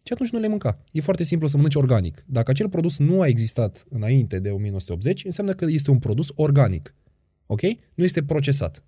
Și 0.06 0.12
atunci 0.12 0.30
nu 0.30 0.38
le 0.38 0.48
mânca. 0.48 0.84
E 0.92 1.00
foarte 1.00 1.22
simplu 1.22 1.46
să 1.48 1.56
mănânci 1.56 1.74
organic. 1.74 2.24
Dacă 2.26 2.50
acel 2.50 2.68
produs 2.68 2.98
nu 2.98 3.20
a 3.20 3.26
existat 3.26 3.84
înainte 3.88 4.38
de 4.38 4.50
1980, 4.50 5.24
înseamnă 5.24 5.54
că 5.54 5.64
este 5.68 5.90
un 5.90 5.98
produs 5.98 6.28
organic. 6.34 6.94
Ok? 7.46 7.60
Nu 7.94 8.04
este 8.04 8.22
procesat. 8.22 8.84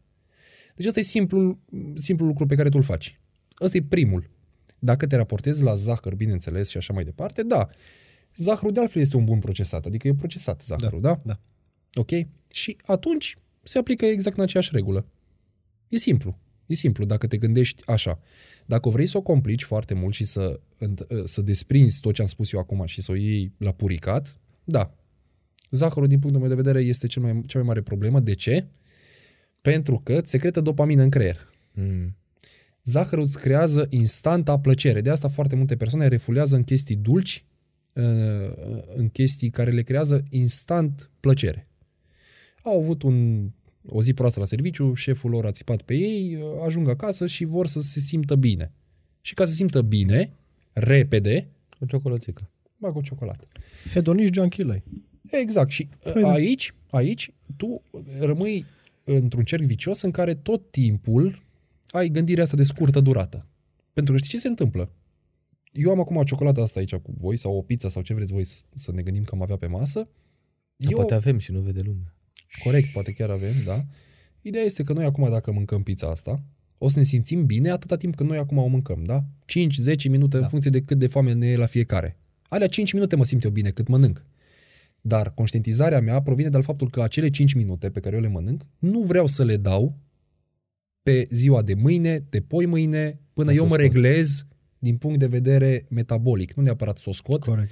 Deci 0.75 0.87
ăsta 0.87 0.99
e 0.99 1.03
simplul, 1.03 1.59
simplul 1.95 2.29
lucru 2.29 2.47
pe 2.47 2.55
care 2.55 2.69
tu 2.69 2.77
îl 2.77 2.83
faci. 2.83 3.21
Ăsta 3.61 3.77
e 3.77 3.83
primul. 3.83 4.31
Dacă 4.79 5.07
te 5.07 5.17
raportezi 5.17 5.63
la 5.63 5.75
zahăr, 5.75 6.15
bineînțeles, 6.15 6.69
și 6.69 6.77
așa 6.77 6.93
mai 6.93 7.05
departe, 7.05 7.43
da. 7.43 7.69
Zahărul 8.37 8.73
de 8.73 8.81
altfel 8.81 9.03
este 9.03 9.17
un 9.17 9.25
bun 9.25 9.39
procesat, 9.39 9.87
adică 9.87 10.09
e 10.09 10.15
procesat 10.15 10.63
zahărul, 10.65 11.01
da? 11.01 11.21
Da. 11.25 11.41
Ok? 11.95 12.11
Și 12.53 12.77
atunci 12.85 13.37
se 13.63 13.79
aplică 13.79 14.05
exact 14.05 14.37
în 14.37 14.43
aceeași 14.43 14.71
regulă. 14.73 15.07
E 15.89 15.97
simplu. 15.97 16.39
E 16.67 16.75
simplu 16.75 17.05
dacă 17.05 17.27
te 17.27 17.37
gândești 17.37 17.83
așa. 17.87 18.21
Dacă 18.69 18.89
vrei 18.89 19.07
să 19.07 19.17
o 19.17 19.23
complici 19.23 19.63
foarte 19.63 19.95
mult 19.95 20.15
și 20.15 20.25
să, 20.25 20.61
înt- 20.79 21.07
să 21.25 21.43
desprinzi 21.43 22.01
tot 22.01 22.15
ce 22.15 22.21
am 22.21 22.29
spus 22.29 22.53
eu 22.53 22.61
acum 22.61 22.87
și 22.87 23.03
să 23.03 23.13
o 23.13 23.15
iei 23.15 23.53
la 23.59 23.73
puricat, 23.73 24.39
da. 24.65 24.95
Zahărul, 25.71 26.09
din 26.09 26.19
punctul 26.19 26.41
meu 26.41 26.51
de 26.51 26.63
vedere, 26.63 26.81
este 26.81 27.07
cel 27.07 27.23
mai, 27.23 27.43
cea 27.47 27.59
mai 27.59 27.67
mare 27.67 27.83
problemă. 27.83 28.21
De 28.21 28.35
ce? 28.35 28.67
Pentru 29.61 30.01
că 30.05 30.13
îți 30.13 30.31
secretă 30.31 30.61
dopamină 30.61 31.03
în 31.03 31.11
creier. 31.11 31.53
Mm. 31.73 32.17
Zahărul 32.85 33.25
îți 33.25 33.41
creează 33.41 33.87
instanta 33.91 34.59
plăcere. 34.59 35.01
De 35.01 35.11
asta 35.11 35.29
foarte 35.29 35.57
multe 35.57 35.77
persoane 35.77 36.09
refulează 36.09 36.57
în 36.57 36.65
chestii 36.65 36.97
dulci, 36.97 37.45
uh, 37.93 38.05
în 38.97 39.09
chestii 39.09 39.51
care 39.51 39.71
le 39.71 39.83
creează 39.83 40.25
instant 40.31 41.11
plăcere. 41.21 41.69
Au 42.63 42.81
avut 42.81 43.03
un, 43.03 43.49
o 43.91 44.03
zi 44.03 44.13
proastă 44.13 44.41
la 44.41 44.45
serviciu, 44.47 44.95
șeful 44.95 45.31
lor 45.31 45.47
a 45.47 45.51
țipat 45.51 45.83
pe 45.83 45.95
ei, 45.95 46.35
uh, 46.37 46.43
ajung 46.67 46.89
acasă 46.89 47.27
și 47.27 47.45
vor 47.45 47.67
să 47.67 47.81
se 47.81 47.99
simtă 48.01 48.37
bine. 48.37 48.73
Și 49.21 49.35
ca 49.35 49.45
să 49.45 49.51
se 49.51 49.57
simtă 49.57 49.83
bine, 49.83 50.33
repede, 50.73 51.49
O 51.81 51.87
ciocolățică. 51.87 52.51
bag 52.77 52.97
o 52.97 53.01
ciocolată. 53.01 53.47
Hedoniști 53.93 54.35
junkie 54.35 54.83
Exact. 55.31 55.71
Și 55.71 55.89
Păi 56.03 56.13
păi 56.13 56.23
da. 56.23 56.31
aici, 56.31 56.75
aici, 56.91 57.31
tu 57.57 57.83
rămâi 58.21 58.65
într-un 59.05 59.45
cerc 59.45 59.63
vicios 59.63 60.03
în 60.03 60.11
care 60.11 60.35
tot 60.35 60.71
timpul 60.71 61.43
ai 61.91 62.09
gândirea 62.09 62.43
asta 62.43 62.57
de 62.57 62.63
scurtă 62.63 63.01
durată. 63.01 63.47
Pentru 63.93 64.13
că 64.13 64.19
știi 64.19 64.31
ce 64.31 64.39
se 64.39 64.49
întâmplă? 64.49 64.91
Eu 65.73 65.91
am 65.91 66.01
acum 66.01 66.17
o 66.17 66.23
ciocolată 66.25 66.61
asta 66.61 66.79
aici 66.79 66.95
cu 66.95 67.13
voi 67.17 67.37
sau 67.37 67.57
o 67.57 67.63
pizza 67.63 67.89
sau 67.89 68.03
ce 68.03 68.15
vreți 68.15 68.33
voi 68.33 68.45
să- 68.45 68.63
să 68.75 68.93
ne 68.93 69.03
gândim 69.03 69.23
că 69.23 69.31
am 69.35 69.43
avea 69.43 69.57
pe 69.57 69.67
masă. 69.67 70.09
Eu... 70.77 70.97
Poate 70.97 71.15
avem 71.15 71.39
și 71.39 71.53
nu 71.53 71.61
vede 71.61 71.81
lumea. 71.81 72.17
Corect, 72.65 72.93
poate 72.93 73.13
chiar 73.13 73.31
avem, 73.31 73.55
da. 73.65 73.85
Ideea 74.41 74.65
este 74.65 74.83
că 74.83 74.93
noi 74.93 75.05
acum 75.05 75.31
dacă 75.31 75.53
mâncăm 75.53 75.83
pizza 75.83 76.11
asta, 76.11 76.43
o 76.79 76.89
să 76.89 76.99
ne 76.99 77.05
simțim 77.05 77.47
bine 77.47 77.71
atâta 77.71 77.97
timp 77.97 78.15
cât 78.15 78.27
noi 78.27 78.39
acum 78.39 78.59
o 78.59 78.67
mâncăm, 78.67 79.05
da? 79.05 79.25
5-10 79.25 79.25
minute 80.11 80.37
da. 80.37 80.43
în 80.43 80.49
funcție 80.49 80.71
de 80.71 80.83
cât 80.83 80.99
de 80.99 81.07
foame 81.07 81.33
ne 81.33 81.47
e 81.47 81.57
la 81.57 81.67
fiecare. 81.67 82.19
Alea 82.49 82.69
5 82.69 82.93
minute 82.93 83.17
mă 83.17 83.25
simt 83.25 83.45
eu 83.45 83.51
bine 83.51 83.71
cât 83.71 83.89
mănânc. 83.89 84.25
Dar 85.01 85.35
conștientizarea 85.35 86.01
mea 86.01 86.23
provine 86.23 86.49
de 86.49 86.57
la 86.57 86.63
faptul 86.63 86.91
că 86.91 87.03
acele 87.03 87.31
5 87.31 87.53
minute 87.53 87.91
pe 87.91 88.01
care 88.01 88.15
eu 88.17 88.21
le 88.23 88.29
mănânc, 88.29 88.67
nu 88.79 89.01
vreau 89.01 89.27
să 89.27 89.45
le 89.45 89.57
dau 89.57 89.99
pe 91.03 91.27
ziua 91.31 91.63
de 91.63 91.75
mâine, 91.75 92.25
de 92.31 92.41
poi 92.41 92.67
mâine, 92.67 93.21
până 93.33 93.51
Ca 93.51 93.57
eu 93.57 93.63
să 93.63 93.69
mă 93.69 93.75
scoți. 93.75 93.93
reglez 93.93 94.47
din 94.79 94.97
punct 94.97 95.19
de 95.19 95.27
vedere 95.27 95.87
metabolic. 95.89 96.53
Nu 96.53 96.63
neapărat 96.63 96.99
să 96.99 97.05
o 97.09 97.13
scot, 97.13 97.43
Corect. 97.45 97.71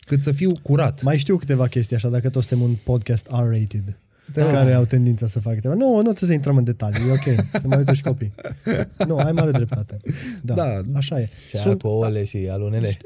cât 0.00 0.22
să 0.22 0.32
fiu 0.32 0.52
curat. 0.62 1.02
Mai 1.02 1.18
știu 1.18 1.36
câteva 1.36 1.66
chestii 1.66 1.96
așa, 1.96 2.08
dacă 2.08 2.30
toți 2.30 2.46
suntem 2.46 2.68
un 2.68 2.76
podcast 2.84 3.26
R-rated. 3.26 3.98
Da. 4.34 4.52
Care 4.52 4.72
au 4.72 4.84
tendința 4.84 5.26
să 5.26 5.40
facă 5.40 5.54
câteva. 5.54 5.74
Nu, 5.74 5.94
nu 5.94 6.00
trebuie 6.02 6.28
să 6.28 6.32
intrăm 6.32 6.56
în 6.56 6.64
detalii, 6.64 7.08
e 7.08 7.12
ok. 7.12 7.44
Se 7.60 7.66
mai 7.66 7.78
uită 7.78 7.92
și 7.92 8.02
copii. 8.02 8.32
Nu, 9.06 9.16
ai 9.16 9.32
mare 9.32 9.50
dreptate. 9.50 9.96
Da, 10.42 10.54
Da. 10.54 10.80
așa 10.94 11.20
e. 11.20 11.28
Și 11.46 11.56
Sunt... 11.56 11.82
ouăle 11.82 12.24
și 12.24 12.48
alunele. 12.50 12.96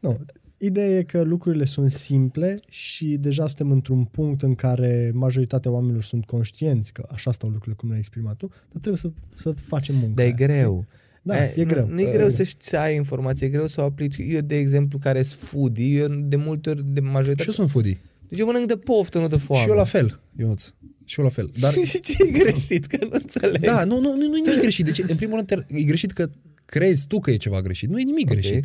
Nu, 0.00 0.18
ideea 0.56 0.98
e 0.98 1.02
că 1.02 1.22
lucrurile 1.22 1.64
sunt 1.64 1.90
simple 1.90 2.60
și 2.68 3.16
deja 3.16 3.46
suntem 3.46 3.70
într-un 3.70 4.04
punct 4.04 4.42
în 4.42 4.54
care 4.54 5.10
majoritatea 5.14 5.70
oamenilor 5.70 6.02
sunt 6.02 6.24
conștienți 6.24 6.92
că 6.92 7.06
așa 7.12 7.30
stau 7.32 7.48
lucrurile 7.48 7.76
cum 7.78 7.88
le-ai 7.88 8.00
exprimat 8.00 8.36
tu, 8.36 8.46
dar 8.46 8.80
trebuie 8.80 8.96
să, 8.96 9.10
să 9.34 9.52
facem 9.52 9.94
muncă. 9.94 10.12
Dar 10.14 10.24
e 10.24 10.28
aia. 10.38 10.46
greu. 10.46 10.84
Da, 11.22 11.34
Aia, 11.34 11.50
e 11.56 11.64
greu. 11.64 11.86
Nu, 11.86 11.94
nu 11.94 12.00
e 12.00 12.10
greu 12.12 12.28
să, 12.28 12.42
știi, 12.42 12.64
să 12.64 12.78
ai 12.78 12.96
informație, 12.96 13.46
e 13.46 13.50
greu 13.50 13.66
să 13.66 13.80
o 13.80 13.84
aplici. 13.84 14.16
Eu, 14.18 14.40
de 14.40 14.56
exemplu, 14.56 14.98
care 14.98 15.22
sunt 15.22 15.40
foodie, 15.40 15.98
eu 15.98 16.08
de 16.08 16.36
multe 16.36 16.70
ori, 16.70 16.84
de 16.86 17.00
Și 17.00 17.06
majoritate... 17.06 17.44
eu 17.48 17.54
sunt 17.54 17.70
foodie. 17.70 18.00
Deci 18.30 18.38
eu 18.38 18.46
mănânc 18.46 18.66
de 18.66 18.76
poftă, 18.76 19.18
nu 19.18 19.28
de 19.28 19.36
foame. 19.36 19.62
Și 19.62 19.68
eu 19.70 19.76
la 19.76 19.84
fel, 19.84 20.20
Ionuț. 20.38 20.62
Și 21.04 21.18
eu 21.18 21.24
la 21.24 21.30
fel. 21.30 21.50
Dar 21.58 21.72
și 21.84 22.00
ce 22.00 22.14
e 22.22 22.30
greșit? 22.30 22.86
Că 22.86 22.98
nu 23.04 23.08
înțeleg. 23.12 23.60
Da, 23.60 23.84
nu, 23.84 24.00
nu, 24.00 24.08
nu, 24.16 24.26
nu 24.26 24.36
e 24.36 24.40
nimic 24.40 24.60
greșit. 24.60 24.84
Deci, 24.84 24.98
în 24.98 25.16
primul 25.16 25.34
rând, 25.34 25.46
te- 25.66 25.74
e 25.78 25.82
greșit 25.82 26.12
că 26.12 26.30
crezi 26.64 27.06
tu 27.06 27.18
că 27.20 27.30
e 27.30 27.36
ceva 27.36 27.62
greșit. 27.62 27.88
Nu 27.88 27.98
e 28.00 28.02
nimic 28.02 28.26
Ok. 28.30 28.32
greșit. 28.32 28.64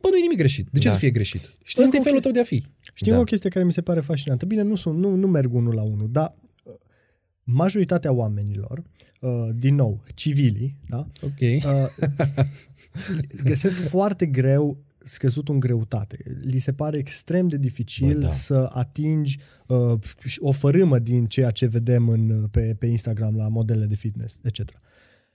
Bă, 0.00 0.08
nu 0.10 0.16
e 0.16 0.20
nimic 0.20 0.38
greșit. 0.38 0.68
De 0.70 0.78
ce 0.78 0.86
Da. 0.86 0.92
să 0.92 0.98
fie 0.98 1.10
greșit? 1.10 1.56
Știi 1.64 1.82
Ăsta 1.82 1.94
e 1.96 1.98
cum 1.98 2.04
felul 2.06 2.18
că- 2.18 2.24
tău 2.24 2.32
de 2.32 2.40
a 2.40 2.44
fi. 2.44 2.64
Știi 2.94 3.12
Da. 3.12 3.18
o 3.18 3.24
chestie 3.24 3.50
care 3.50 3.64
mi 3.64 3.72
se 3.72 3.82
pare 3.82 4.00
fascinantă? 4.00 4.46
Bine, 4.46 4.62
nu, 4.62 4.74
sunt, 4.76 4.98
nu, 4.98 5.14
nu 5.14 5.26
merg 5.26 5.54
unul 5.54 5.74
la 5.74 5.82
unul, 5.82 6.08
dar 6.10 6.34
uh, 6.64 6.74
majoritatea 7.44 8.12
oamenilor, 8.12 8.82
uh, 9.20 9.30
din 9.54 9.74
nou, 9.74 10.02
civilii, 10.14 10.76
da? 10.88 11.06
Ok. 11.22 11.40
Uh, 11.40 11.62
găsesc 13.44 13.80
foarte 13.88 14.26
greu 14.26 14.83
scăzut 15.04 15.48
în 15.48 15.60
greutate. 15.60 16.18
Li 16.44 16.58
se 16.58 16.72
pare 16.72 16.98
extrem 16.98 17.48
de 17.48 17.56
dificil 17.56 18.12
Bă, 18.14 18.18
da. 18.18 18.30
să 18.32 18.68
atingi 18.72 19.38
uh, 19.68 19.92
o 20.38 20.52
fărâmă 20.52 20.98
din 20.98 21.26
ceea 21.26 21.50
ce 21.50 21.66
vedem 21.66 22.08
în, 22.08 22.48
pe, 22.50 22.76
pe 22.78 22.86
Instagram 22.86 23.36
la 23.36 23.48
modele 23.48 23.84
de 23.86 23.94
fitness, 23.94 24.40
etc. 24.42 24.60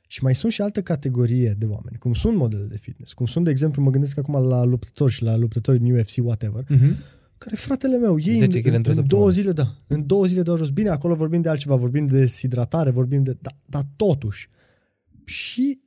Și 0.07 0.23
mai 0.23 0.35
sunt 0.35 0.51
și 0.51 0.61
alte 0.61 0.81
categorie 0.81 1.55
de 1.57 1.65
oameni, 1.65 1.97
cum 1.97 2.13
sunt 2.13 2.35
modele 2.37 2.63
de 2.63 2.77
fitness, 2.77 3.13
cum 3.13 3.25
sunt, 3.25 3.45
de 3.45 3.51
exemplu, 3.51 3.81
mă 3.81 3.89
gândesc 3.89 4.17
acum 4.17 4.47
la 4.47 4.63
luptători 4.63 5.11
și 5.11 5.23
la 5.23 5.35
luptători 5.35 5.79
din 5.79 5.93
UFC, 5.97 6.15
whatever, 6.23 6.63
Mhm. 6.69 6.95
care 7.37 7.55
fratele 7.55 7.97
meu, 7.97 8.19
ei 8.19 8.37
10 8.39 8.57
în, 8.57 8.63
kg 8.63 8.65
într-o 8.65 8.67
în, 8.67 8.75
în 8.75 8.83
săptămână. 8.83 9.07
două 9.07 9.29
zile, 9.29 9.51
da, 9.51 9.75
în 9.87 10.05
două 10.05 10.25
zile 10.25 10.41
de 10.41 10.51
jos. 10.57 10.69
Bine, 10.69 10.89
acolo 10.89 11.15
vorbim 11.15 11.41
de 11.41 11.49
altceva, 11.49 11.75
vorbim 11.75 12.07
de 12.07 12.19
deshidratare, 12.19 12.89
vorbim 12.89 13.23
de, 13.23 13.37
da, 13.41 13.49
dar 13.65 13.83
totuși. 13.95 14.49
Și 15.25 15.79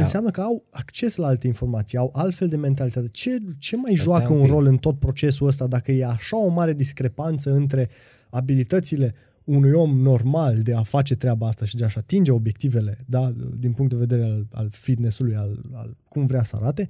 Da. 0.00 0.06
înseamnă 0.06 0.30
că 0.30 0.40
au 0.40 0.64
acces 0.70 1.16
la 1.16 1.26
alte 1.26 1.46
informații, 1.46 1.98
au 1.98 2.10
altfel 2.14 2.48
de 2.48 2.56
mentalitate. 2.56 3.08
Ce, 3.12 3.38
ce 3.58 3.76
mai 3.76 3.92
Asta 3.92 4.04
joacă 4.04 4.24
e 4.24 4.28
un 4.28 4.34
un 4.36 4.42
pic. 4.42 4.50
rol 4.50 4.66
în 4.66 4.76
tot 4.76 4.98
procesul 4.98 5.46
ăsta 5.46 5.66
dacă 5.66 5.92
e 5.92 6.04
așa 6.04 6.36
o 6.44 6.48
mare 6.48 6.72
discrepanță 6.72 7.52
între 7.52 7.88
abilitățile 8.30 9.14
unui 9.44 9.72
om 9.72 9.98
normal 10.00 10.62
de 10.62 10.74
a 10.74 10.82
face 10.82 11.14
treaba 11.14 11.46
asta 11.46 11.64
și 11.64 11.76
de 11.76 11.84
a-și 11.84 11.98
atinge 11.98 12.30
obiectivele, 12.32 12.98
da, 13.06 13.32
din 13.58 13.72
punct 13.72 13.90
de 13.92 13.98
vedere 13.98 14.22
al, 14.24 14.46
al 14.52 14.68
fitness-ului, 14.70 15.34
al, 15.36 15.60
al 15.72 15.96
cum 16.08 16.26
vrea 16.26 16.42
să 16.42 16.56
arate, 16.60 16.88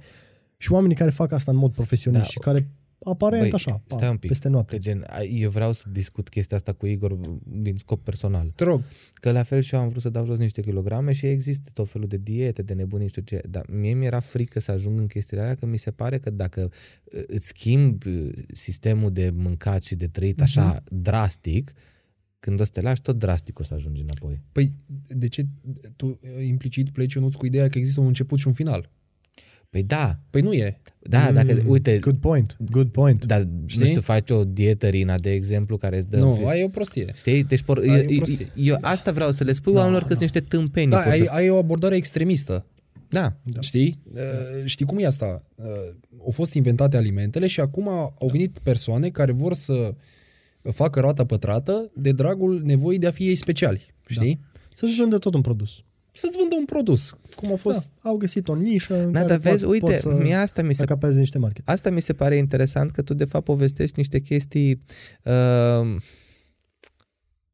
și 0.57 0.71
oamenii 0.71 0.95
care 0.95 1.09
fac 1.09 1.31
asta 1.31 1.51
în 1.51 1.57
mod 1.57 1.71
profesionist 1.71 2.23
Da. 2.23 2.29
și 2.29 2.39
care 2.39 2.67
aparent 3.03 3.41
Băi, 3.41 3.51
așa, 3.53 3.83
pa, 3.87 3.95
stai 3.95 4.09
un 4.09 4.17
pic, 4.17 4.29
peste 4.29 4.47
noapte. 4.49 4.75
Că 4.75 4.81
gen, 4.81 5.05
a- 5.09 5.23
eu 5.23 5.49
vreau 5.49 5.73
să 5.73 5.89
discut 5.91 6.29
chestia 6.29 6.57
asta 6.57 6.73
cu 6.73 6.85
Igor 6.85 7.13
din 7.43 7.77
scop 7.77 8.03
personal. 8.03 8.51
Te 8.55 8.63
rog. 8.63 8.83
Că 9.13 9.31
la 9.31 9.43
fel 9.43 9.61
și 9.61 9.73
eu 9.75 9.81
am 9.81 9.89
vrut 9.89 10.01
să 10.01 10.09
dau 10.09 10.25
jos 10.25 10.37
niște 10.37 10.61
kilograme 10.61 11.11
și 11.11 11.25
există 11.25 11.69
tot 11.73 11.89
felul 11.89 12.07
de 12.07 12.17
diete, 12.17 12.61
de 12.61 12.73
nebuni, 12.73 13.07
știu 13.07 13.21
ce. 13.21 13.41
Dar 13.49 13.65
mie 13.69 13.93
mi-era 13.93 14.19
frică 14.19 14.59
să 14.59 14.71
ajung 14.71 14.99
în 14.99 15.07
chestiile 15.07 15.41
alea, 15.41 15.55
că 15.55 15.65
mi 15.65 15.77
se 15.77 15.91
pare 15.91 16.17
că 16.17 16.29
dacă 16.29 16.69
uh, 17.03 17.21
îți 17.27 17.47
schimbi 17.47 18.07
uh, 18.07 18.31
sistemul 18.51 19.11
de 19.11 19.29
mâncat 19.35 19.83
și 19.83 19.95
de 19.95 20.07
trăit 20.07 20.41
așa 20.41 20.83
drastic, 20.89 21.71
când 22.39 22.59
o 22.59 22.63
să 22.63 22.69
te 22.73 22.81
lași, 22.81 23.01
tot 23.01 23.17
drastic 23.19 23.59
o 23.59 23.63
să 23.63 23.73
ajungi 23.73 24.01
înapoi. 24.01 24.41
Păi, 24.51 24.73
de 25.07 25.27
ce 25.27 25.45
tu 25.95 26.05
uh, 26.07 26.45
implicit 26.45 26.89
pleci 26.89 27.13
Ionuț 27.13 27.33
cu 27.33 27.45
ideea 27.45 27.67
că 27.67 27.77
există 27.77 27.99
un 28.01 28.07
început 28.07 28.39
și 28.39 28.47
un 28.47 28.53
final? 28.53 28.89
Păi 29.71 29.83
da, 29.83 30.19
Păi 30.29 30.41
nu 30.41 30.53
e. 30.53 30.79
da, 30.99 31.31
dacă, 31.31 31.53
Mm, 31.53 31.69
uite, 31.69 31.97
Good 31.99 32.17
point, 32.19 32.57
good 32.71 32.87
point. 32.87 33.25
dar, 33.25 33.47
Știi? 33.65 33.79
nu 33.81 33.85
știu, 33.85 34.01
faci 34.01 34.29
o 34.29 34.43
dietă, 34.43 34.87
Rina, 34.87 35.15
de 35.17 35.31
exemplu, 35.31 35.77
care 35.77 35.97
îți 35.97 36.09
dă... 36.09 36.17
Nu, 36.17 36.29
în 36.31 36.37
fi- 36.37 36.43
aia 36.45 36.59
e 36.59 36.63
o 36.63 36.67
prostie. 36.67 37.11
Știi? 37.15 37.43
Deci, 37.43 37.61
por, 37.61 37.77
Ai 37.77 37.87
eu, 37.87 37.93
o 37.95 37.97
eu, 38.11 38.17
prostie. 38.17 38.47
eu, 38.55 38.77
asta 38.81 39.11
vreau 39.11 39.31
să 39.31 39.43
le 39.43 39.53
spui 39.53 39.73
Da, 39.73 39.77
oamenilor 39.79 40.03
că 40.07 40.13
da. 40.13 40.19
sunt 40.19 40.31
niște 40.33 40.47
tâmpenii. 40.55 40.89
Da, 40.89 40.95
pur 40.95 41.05
și 41.05 41.11
ai, 41.11 41.17
simplu. 41.17 41.35
ai 41.35 41.49
o 41.49 41.57
abordare 41.57 41.95
extremistă. 41.95 42.65
da. 43.09 43.35
Da. 43.43 43.59
Știi? 43.61 44.01
Uh, 44.13 44.19
știi 44.65 44.85
cum 44.85 44.97
e 44.97 45.05
asta? 45.05 45.41
Uh, 45.55 45.65
au 46.25 46.31
fost 46.31 46.53
inventate 46.53 46.97
alimentele 46.97 47.47
și 47.47 47.59
acum 47.59 47.87
au 47.87 48.27
venit 48.31 48.59
persoane 48.63 49.09
care 49.09 49.31
vor 49.31 49.53
să 49.53 49.93
facă 50.71 50.99
roata 50.99 51.25
pătrată 51.25 51.91
de 51.95 52.11
dragul 52.11 52.61
nevoii 52.63 52.97
de 52.99 53.07
a 53.07 53.11
fi 53.11 53.27
ei 53.27 53.35
speciali. 53.35 53.93
Știi? 54.07 54.39
Da. 54.53 54.59
Să-și 54.73 54.99
vândă 54.99 55.17
tot 55.17 55.33
un 55.33 55.41
produs. 55.41 55.69
Să-ți 56.13 56.37
vândă 56.37 56.55
un 56.59 56.65
produs. 56.65 57.17
Cum 57.35 57.51
a 57.51 57.55
fost... 57.55 57.91
Da, 58.03 58.09
au 58.09 58.17
găsit 58.17 58.47
o 58.47 58.55
nișă 58.55 59.03
în 59.03 59.11
Da, 59.11 59.17
care 59.19 59.29
dar 59.29 59.37
vezi, 59.51 59.63
pot, 59.63 59.71
uite, 59.73 59.85
pot 59.85 59.99
să 59.99 60.09
mie 60.09 60.33
asta 60.33 60.61
mi 60.61 60.73
se 60.73 60.81
acapeze 60.81 61.19
niște 61.19 61.37
market. 61.37 61.67
Asta 61.69 61.89
mi 61.89 62.01
se 62.01 62.13
pare 62.13 62.35
interesant 62.35 62.91
că 62.91 63.01
tu 63.01 63.13
de 63.13 63.25
fapt 63.25 63.45
povestești 63.45 63.93
niște 63.97 64.19
chestii 64.19 64.81
uh, 65.23 65.95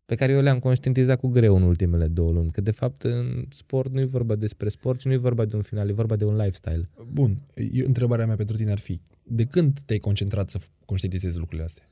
pe 0.05 0.15
care 0.15 0.31
eu 0.31 0.41
le-am 0.41 0.59
conștientizat 0.59 1.19
cu 1.19 1.27
greu 1.27 1.55
în 1.55 1.61
ultimele 1.61 2.07
două 2.07 2.31
luni. 2.31 2.51
Că 2.51 2.61
de 2.61 2.71
fapt 2.71 3.03
în 3.03 3.45
sport 3.49 3.91
nu 3.93 3.99
e 3.99 4.05
vorba 4.05 4.35
despre 4.35 4.69
sport, 4.69 4.99
ci 4.99 5.05
nu 5.05 5.11
e 5.13 5.17
vorba 5.17 5.45
de 5.45 5.55
un 5.55 5.61
final, 5.61 5.89
e 5.89 5.93
vorba 5.93 6.15
de 6.15 6.25
un 6.25 6.35
lifestyle. 6.35 6.89
Bun, 7.11 7.41
eu, 7.71 7.85
întrebarea 7.85 8.25
mea 8.25 8.35
pentru 8.35 8.55
tine 8.55 8.71
ar 8.71 8.79
fi, 8.79 9.01
de 9.23 9.43
când 9.45 9.79
te-ai 9.85 9.99
concentrat 9.99 10.49
să 10.49 10.59
conștientizezi 10.85 11.37
lucrurile 11.37 11.65
astea? 11.65 11.89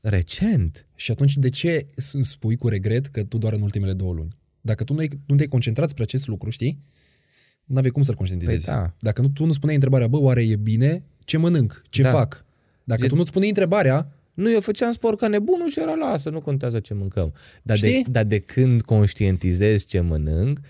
Recent. 0.00 0.86
Și 0.94 1.10
atunci 1.10 1.36
de 1.36 1.48
ce 1.48 1.86
s- 1.96 2.14
spui 2.20 2.56
cu 2.56 2.68
regret 2.68 3.06
că 3.06 3.24
tu 3.24 3.38
doar 3.38 3.52
în 3.52 3.62
ultimele 3.62 3.92
două 3.92 4.12
luni? 4.12 4.36
Dacă 4.64 4.84
tu 4.84 4.92
nu, 4.92 4.98
ai, 4.98 5.08
nu 5.26 5.34
te-ai 5.34 5.48
concentrat 5.48 5.88
spre 5.88 6.02
acest 6.02 6.26
lucru, 6.26 6.50
știi? 6.50 6.82
Nu 7.64 7.76
aveai 7.76 7.92
cum 7.92 8.02
să-l 8.02 8.14
conștientizezi. 8.14 8.64
Păi 8.64 8.74
da. 8.74 8.94
Dacă 8.98 9.20
nu, 9.22 9.28
tu 9.28 9.44
nu 9.44 9.52
spuneai 9.52 9.74
întrebarea, 9.74 10.06
bă, 10.08 10.18
oare 10.18 10.42
e 10.42 10.56
bine? 10.56 11.02
Ce 11.24 11.36
mănânc? 11.36 11.82
Ce 11.88 12.02
Da. 12.02 12.10
fac? 12.10 12.44
Dacă 12.84 13.00
Gen- 13.00 13.08
tu 13.08 13.14
nu-ți 13.14 13.30
puneai 13.32 13.48
întrebarea, 13.50 14.12
Nu, 14.34 14.50
eu 14.50 14.60
făceam 14.60 14.92
sport 14.92 15.18
ca 15.18 15.28
nebunul 15.28 15.68
și 15.70 15.80
era 15.80 15.94
lasă, 15.94 16.30
nu 16.30 16.40
contează 16.40 16.80
ce 16.80 16.94
mâncăm. 16.94 17.32
Dar 17.62 17.78
de, 17.78 17.88
Știi? 17.88 18.06
dar 18.10 18.24
de 18.24 18.38
când 18.38 18.82
conștientizez 18.82 19.84
ce 19.84 20.00
mănânc, 20.00 20.60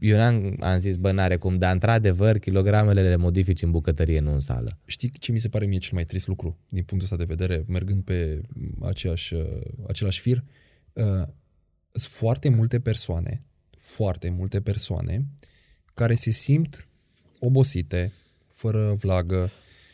eu 0.00 0.16
n-am, 0.16 0.56
am 0.60 0.78
zis, 0.78 0.96
bă, 0.96 1.10
n-are 1.12 1.36
cum, 1.36 1.58
dar 1.58 1.72
într-adevăr 1.72 2.38
kilogramele 2.38 3.02
le 3.08 3.16
modifici 3.16 3.62
în 3.62 3.70
bucătărie, 3.70 4.20
nu 4.20 4.32
în 4.32 4.40
sală. 4.40 4.78
știi 4.84 5.10
ce 5.18 5.32
mi 5.32 5.38
se 5.38 5.48
pare 5.48 5.66
mie 5.66 5.78
cel 5.78 5.90
mai 5.94 6.04
trist 6.04 6.26
lucru 6.26 6.58
din 6.68 6.82
punctul 6.82 7.02
ăsta 7.12 7.16
de 7.16 7.34
vedere, 7.34 7.64
mergând 7.68 8.02
pe 8.02 8.40
aceeași, 8.82 9.34
uh, 9.34 9.42
același 9.88 10.20
fir? 10.20 10.44
Uh, 11.94 12.00
sunt 12.00 12.12
foarte 12.12 12.48
multe 12.48 12.80
persoane, 12.80 13.42
foarte 13.78 14.30
multe 14.30 14.60
persoane 14.60 15.26
care 15.94 16.14
se 16.14 16.30
simt 16.30 16.88
obosite, 17.38 18.12
fără 18.48 18.94
vlagă, 18.94 19.50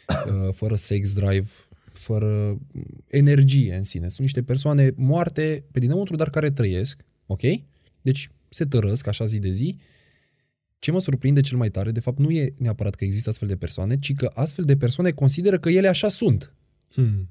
uh, 0.47 0.55
fără 0.55 0.75
sex 0.75 1.13
drive, 1.13 1.49
fără 1.93 2.59
energie 3.07 3.75
în 3.75 3.83
sine. 3.83 4.09
Sunt 4.09 4.21
niște 4.21 4.43
persoane 4.43 4.93
moarte 4.97 5.65
pe 5.71 5.79
dinăuntru, 5.79 6.17
dar 6.17 6.31
care 6.31 6.51
trăiesc, 6.51 7.05
ok? 7.27 7.41
Deci 8.03 8.31
se 8.49 8.65
tărăsc 8.65 9.07
așa 9.07 9.25
zi 9.25 9.39
de 9.39 9.51
zi. 9.51 9.79
Ce 10.79 10.91
mă 10.91 11.01
surprinde 11.01 11.41
cel 11.41 11.57
mai 11.57 11.71
tare, 11.71 11.91
de 11.91 12.01
fapt, 12.01 12.19
nu 12.19 12.31
e 12.31 12.55
neapărat 12.59 12.95
că 12.95 13.05
există 13.05 13.29
astfel 13.29 13.49
de 13.49 13.57
persoane, 13.57 13.99
ci 13.99 14.15
că 14.15 14.31
astfel 14.35 14.65
de 14.65 14.77
persoane 14.77 15.11
consideră 15.11 15.59
că 15.59 15.69
ele 15.69 15.89
așa 15.89 16.09
sunt. 16.09 16.55
Hmm. 16.93 17.29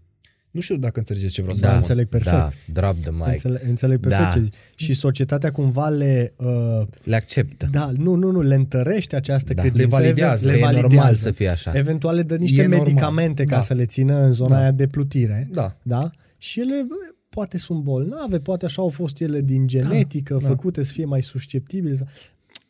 Nu 0.55 0.61
știu 0.61 0.75
dacă 0.77 0.99
înțelegeți 0.99 1.33
ce 1.33 1.41
vreau 1.41 1.55
să 1.55 1.61
Da, 1.61 1.67
spun. 1.67 1.79
înțeleg 1.79 2.07
perfect. 2.07 2.35
Da, 2.35 2.47
drop 2.73 2.95
the 3.01 3.11
mic. 3.11 3.27
Înțeleg, 3.27 3.61
înțeleg 3.67 3.99
perfect 3.99 4.23
Da. 4.23 4.29
ce 4.29 4.39
zici. 4.39 4.53
Și 4.75 4.93
societatea 4.93 5.51
cumva 5.51 5.87
le... 5.89 6.33
Uh, 6.35 6.81
Le 7.03 7.15
acceptă. 7.15 7.67
da, 7.71 7.91
nu, 7.97 8.13
nu, 8.15 8.31
nu, 8.31 8.41
le 8.41 8.55
întărește 8.55 9.15
această 9.15 9.53
Da. 9.53 9.61
credință. 9.61 9.87
Le 9.97 10.03
validează. 10.03 10.45
Le 10.45 10.51
Că 10.51 10.57
e 10.57 10.61
validează. 10.61 10.93
normal 10.95 11.15
să 11.15 11.31
fie 11.31 11.47
așa. 11.49 11.71
Eventual 11.77 12.15
le 12.15 12.23
dă 12.23 12.35
niște 12.35 12.61
E 12.61 12.65
normal. 12.67 12.79
medicamente 12.85 13.43
ca 13.45 13.55
Da. 13.55 13.61
să 13.61 13.73
le 13.73 13.85
țină 13.85 14.19
în 14.23 14.31
zona 14.31 14.49
Da. 14.55 14.61
aia 14.61 14.71
de 14.71 14.87
plutire. 14.87 15.47
Da. 15.51 15.77
Da? 15.81 16.11
Și 16.37 16.59
ele 16.59 16.83
bă, 16.87 16.95
poate 17.29 17.57
sunt 17.57 17.79
bolnave, 17.83 18.39
poate 18.39 18.65
așa 18.65 18.81
au 18.81 18.89
fost 18.89 19.21
ele 19.21 19.41
din 19.41 19.67
genetică, 19.67 20.37
da. 20.41 20.47
făcute 20.47 20.83
să 20.83 20.91
fie 20.91 21.05
mai 21.05 21.21
susceptibile. 21.23 21.97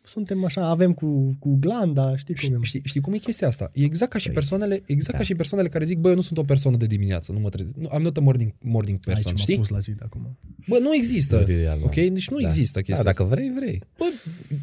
Suntem 0.05 0.45
așa, 0.45 0.67
avem 0.69 0.93
cu, 0.93 1.35
cu 1.39 1.55
glanda, 1.59 2.15
știi 2.15 2.35
cum 2.35 2.53
e. 2.53 2.57
Știi, 2.61 2.81
știi 2.85 3.01
cum 3.01 3.13
e 3.13 3.17
chestia 3.17 3.47
asta? 3.47 3.71
E 3.73 3.83
exact 3.83 4.11
ca 4.11 4.17
și 4.17 4.25
Păi, 4.25 4.33
persoanele, 4.33 4.81
exact 4.85 5.11
da. 5.11 5.17
ca 5.17 5.23
și 5.23 5.35
persoanele 5.35 5.69
care 5.69 5.85
zic, 5.85 5.97
bă, 5.97 6.09
eu 6.09 6.15
nu 6.15 6.21
sunt 6.21 6.37
o 6.37 6.43
persoană 6.43 6.77
de 6.77 6.85
dimineață, 6.85 7.31
nu 7.31 7.39
mă 7.39 7.49
trezesc. 7.49 7.75
Nu, 7.75 7.89
I'm 7.97 8.01
not 8.01 8.17
a 8.17 8.19
morning, 8.21 8.53
morning 8.61 8.99
person, 8.99 9.23
Aici 9.27 9.35
m-a 9.37 9.41
știi? 9.43 9.57
pus 9.57 9.67
la 9.67 9.79
zid 9.79 9.99
acum. 10.03 10.37
Bă, 10.67 10.77
nu 10.81 10.95
există. 10.95 11.39
Ideal, 11.49 11.77
ok? 11.83 11.93
Deci 11.95 12.29
nu 12.29 12.39
Da. 12.39 12.47
există 12.47 12.77
chestia 12.81 13.03
Da, 13.03 13.09
dacă 13.11 13.23
asta. 13.23 13.35
vrei, 13.35 13.51
vrei. 13.55 13.81
Bă, 13.97 14.05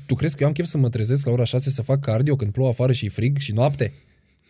tu 0.06 0.14
crezi 0.14 0.34
că 0.36 0.42
eu 0.42 0.48
am 0.48 0.54
chef 0.54 0.66
să 0.66 0.78
mă 0.78 0.88
trezesc 0.88 1.26
la 1.26 1.32
ora 1.32 1.44
6 1.44 1.70
să 1.70 1.82
fac 1.82 2.00
cardio 2.00 2.36
când 2.36 2.52
plouă 2.52 2.68
afară 2.68 2.92
și 2.92 3.04
e 3.04 3.08
frig 3.08 3.38
și 3.38 3.52
noapte? 3.52 3.92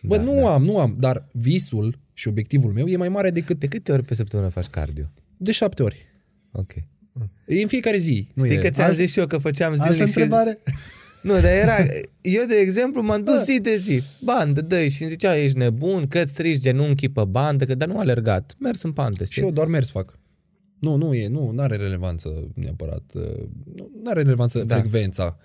Bă, 0.01 0.17
Da, 0.17 0.23
nu 0.23 0.33
da. 0.35 0.53
am, 0.53 0.63
nu 0.63 0.77
am, 0.79 0.95
dar 0.99 1.27
visul 1.31 1.99
și 2.13 2.27
obiectivul 2.27 2.71
meu 2.71 2.87
e 2.87 2.97
mai 2.97 3.09
mare 3.09 3.29
decât 3.31 3.59
De 3.59 3.67
câte 3.67 3.91
ori 3.91 4.03
pe 4.03 4.13
săptămână 4.13 4.49
faci 4.49 4.65
cardio? 4.67 5.11
de 5.37 5.51
șapte 5.51 5.83
ori. 5.83 5.97
Ok. 6.51 6.73
E 7.47 7.61
în 7.61 7.67
fiecare 7.67 7.97
zi. 7.97 8.27
Nu 8.33 8.43
Știi 8.43 8.57
e. 8.57 8.59
că 8.61 8.69
ți-am 8.69 8.87
Alt- 8.87 8.95
zis 8.97 9.11
și 9.11 9.19
eu 9.19 9.27
că 9.27 9.37
făceam 9.37 9.71
Altă 9.71 9.83
zilnic 9.83 10.01
și... 10.11 10.17
întrebare? 10.17 10.59
Nu, 11.23 11.33
dar 11.33 11.51
era... 11.51 11.75
Eu, 12.21 12.45
de 12.47 12.55
exemplu, 12.55 13.01
m-am 13.01 13.23
dus 13.23 13.35
Da. 13.35 13.41
zi 13.41 13.59
de 13.61 13.75
zi. 13.77 14.03
Bandă, 14.21 14.61
dă 14.61 14.87
și 14.87 15.01
îmi 15.01 15.11
zicea, 15.11 15.37
ești 15.37 15.57
nebun, 15.57 16.07
că 16.07 16.19
îți 16.19 16.31
strici 16.31 16.61
genunchii 16.61 17.09
pe 17.09 17.23
bandă, 17.25 17.65
că, 17.65 17.75
dar 17.75 17.87
nu 17.87 17.99
alergat. 17.99 18.55
Mers 18.59 18.81
în 18.81 18.91
pantă, 18.91 19.23
Și 19.23 19.31
știi? 19.31 19.41
eu 19.43 19.51
doar 19.51 19.67
mers 19.67 19.89
fac. 19.89 20.19
Nu, 20.79 20.95
nu 20.95 21.13
e, 21.13 21.27
nu, 21.27 21.53
are 21.57 21.75
relevanță 21.75 22.51
neapărat. 22.55 23.03
Nu 24.03 24.09
are 24.09 24.21
relevanță 24.21 24.59
Da. 24.59 24.65
da. 24.65 24.75
frecvența. 24.75 25.37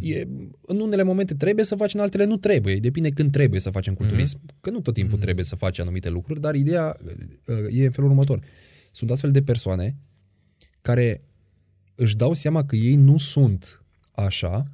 E, 0.00 0.24
în 0.60 0.80
unele 0.80 1.02
momente 1.02 1.34
trebuie 1.34 1.64
să 1.64 1.74
faci, 1.74 1.94
în 1.94 2.00
altele 2.00 2.24
nu 2.24 2.36
trebuie. 2.36 2.76
Depinde 2.76 3.08
când 3.08 3.30
trebuie 3.32 3.60
să 3.60 3.70
facem 3.70 3.94
culturism. 3.94 4.38
Mm-hmm. 4.38 4.60
Că 4.60 4.70
nu 4.70 4.80
tot 4.80 4.94
timpul 4.94 5.18
mm-hmm. 5.18 5.22
trebuie 5.22 5.44
să 5.44 5.54
faci 5.56 5.78
anumite 5.78 6.08
lucruri, 6.08 6.40
dar 6.40 6.54
ideea 6.54 6.96
uh, 7.46 7.56
e 7.80 7.84
în 7.84 7.90
felul 7.90 8.10
următor. 8.10 8.40
Sunt 8.90 9.10
astfel 9.10 9.30
de 9.30 9.42
persoane 9.42 9.96
care 10.86 11.22
își 11.94 12.16
dau 12.16 12.32
seama 12.32 12.64
că 12.64 12.76
ei 12.76 12.94
nu 12.94 13.18
sunt 13.18 13.84
așa 14.12 14.64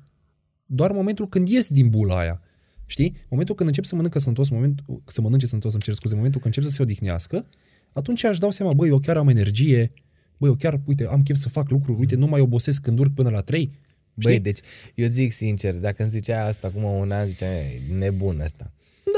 doar 0.67 0.91
în 0.91 0.97
momentul 0.97 1.29
când 1.29 1.49
ies 1.49 1.69
din 1.69 1.89
bula 1.89 2.19
aia. 2.19 2.41
Știi? 2.87 3.17
Momentul 3.29 3.55
când 3.55 3.69
încep 3.69 3.85
să 3.85 3.95
mănâncă 3.95 4.19
sănătos, 4.19 4.49
momentul, 4.49 5.03
să 5.07 5.21
mănânce 5.21 5.47
sănătos, 5.47 5.73
îmi 5.73 5.83
cer 5.83 5.95
scuze, 5.95 6.15
momentul 6.15 6.41
când 6.41 6.55
încep 6.55 6.71
să 6.71 6.77
se 6.77 6.83
odihnească, 6.83 7.47
atunci 7.93 8.25
aș 8.25 8.39
dau 8.39 8.51
seama, 8.51 8.73
băi, 8.73 8.89
eu 8.89 8.99
chiar 8.99 9.17
am 9.17 9.29
energie, 9.29 9.93
băi, 10.37 10.49
eu 10.49 10.55
chiar, 10.55 10.81
uite, 10.85 11.07
am 11.07 11.23
chef 11.23 11.37
să 11.37 11.49
fac 11.49 11.71
lucruri, 11.71 11.99
uite, 11.99 12.15
nu 12.15 12.27
mai 12.27 12.41
obosesc 12.41 12.83
când 12.83 12.99
urc 12.99 13.15
până 13.15 13.31
la 13.31 13.41
3. 13.41 13.71
Băi, 14.15 14.41
deci, 14.41 14.61
eu 14.95 15.09
zic 15.09 15.33
sincer, 15.33 15.75
dacă 15.75 16.03
îmi 16.03 16.11
zicea 16.11 16.45
asta 16.47 16.67
acum 16.67 16.83
un 16.85 17.11
an, 17.11 17.27
ziceam, 17.27 17.51
"E, 17.51 17.95
nebun 17.99 18.41
ăsta. 18.41 18.73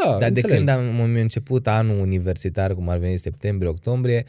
Da, 0.04 0.10
Dar 0.10 0.18
de 0.18 0.26
înțeleg. 0.40 0.56
când 0.56 0.68
am, 0.68 1.00
am 1.00 1.14
început 1.14 1.66
anul 1.66 1.98
universitar, 1.98 2.74
cum 2.74 2.88
ar 2.88 2.98
veni 2.98 3.18
septembrie, 3.18 3.68
octombrie, 3.70 4.24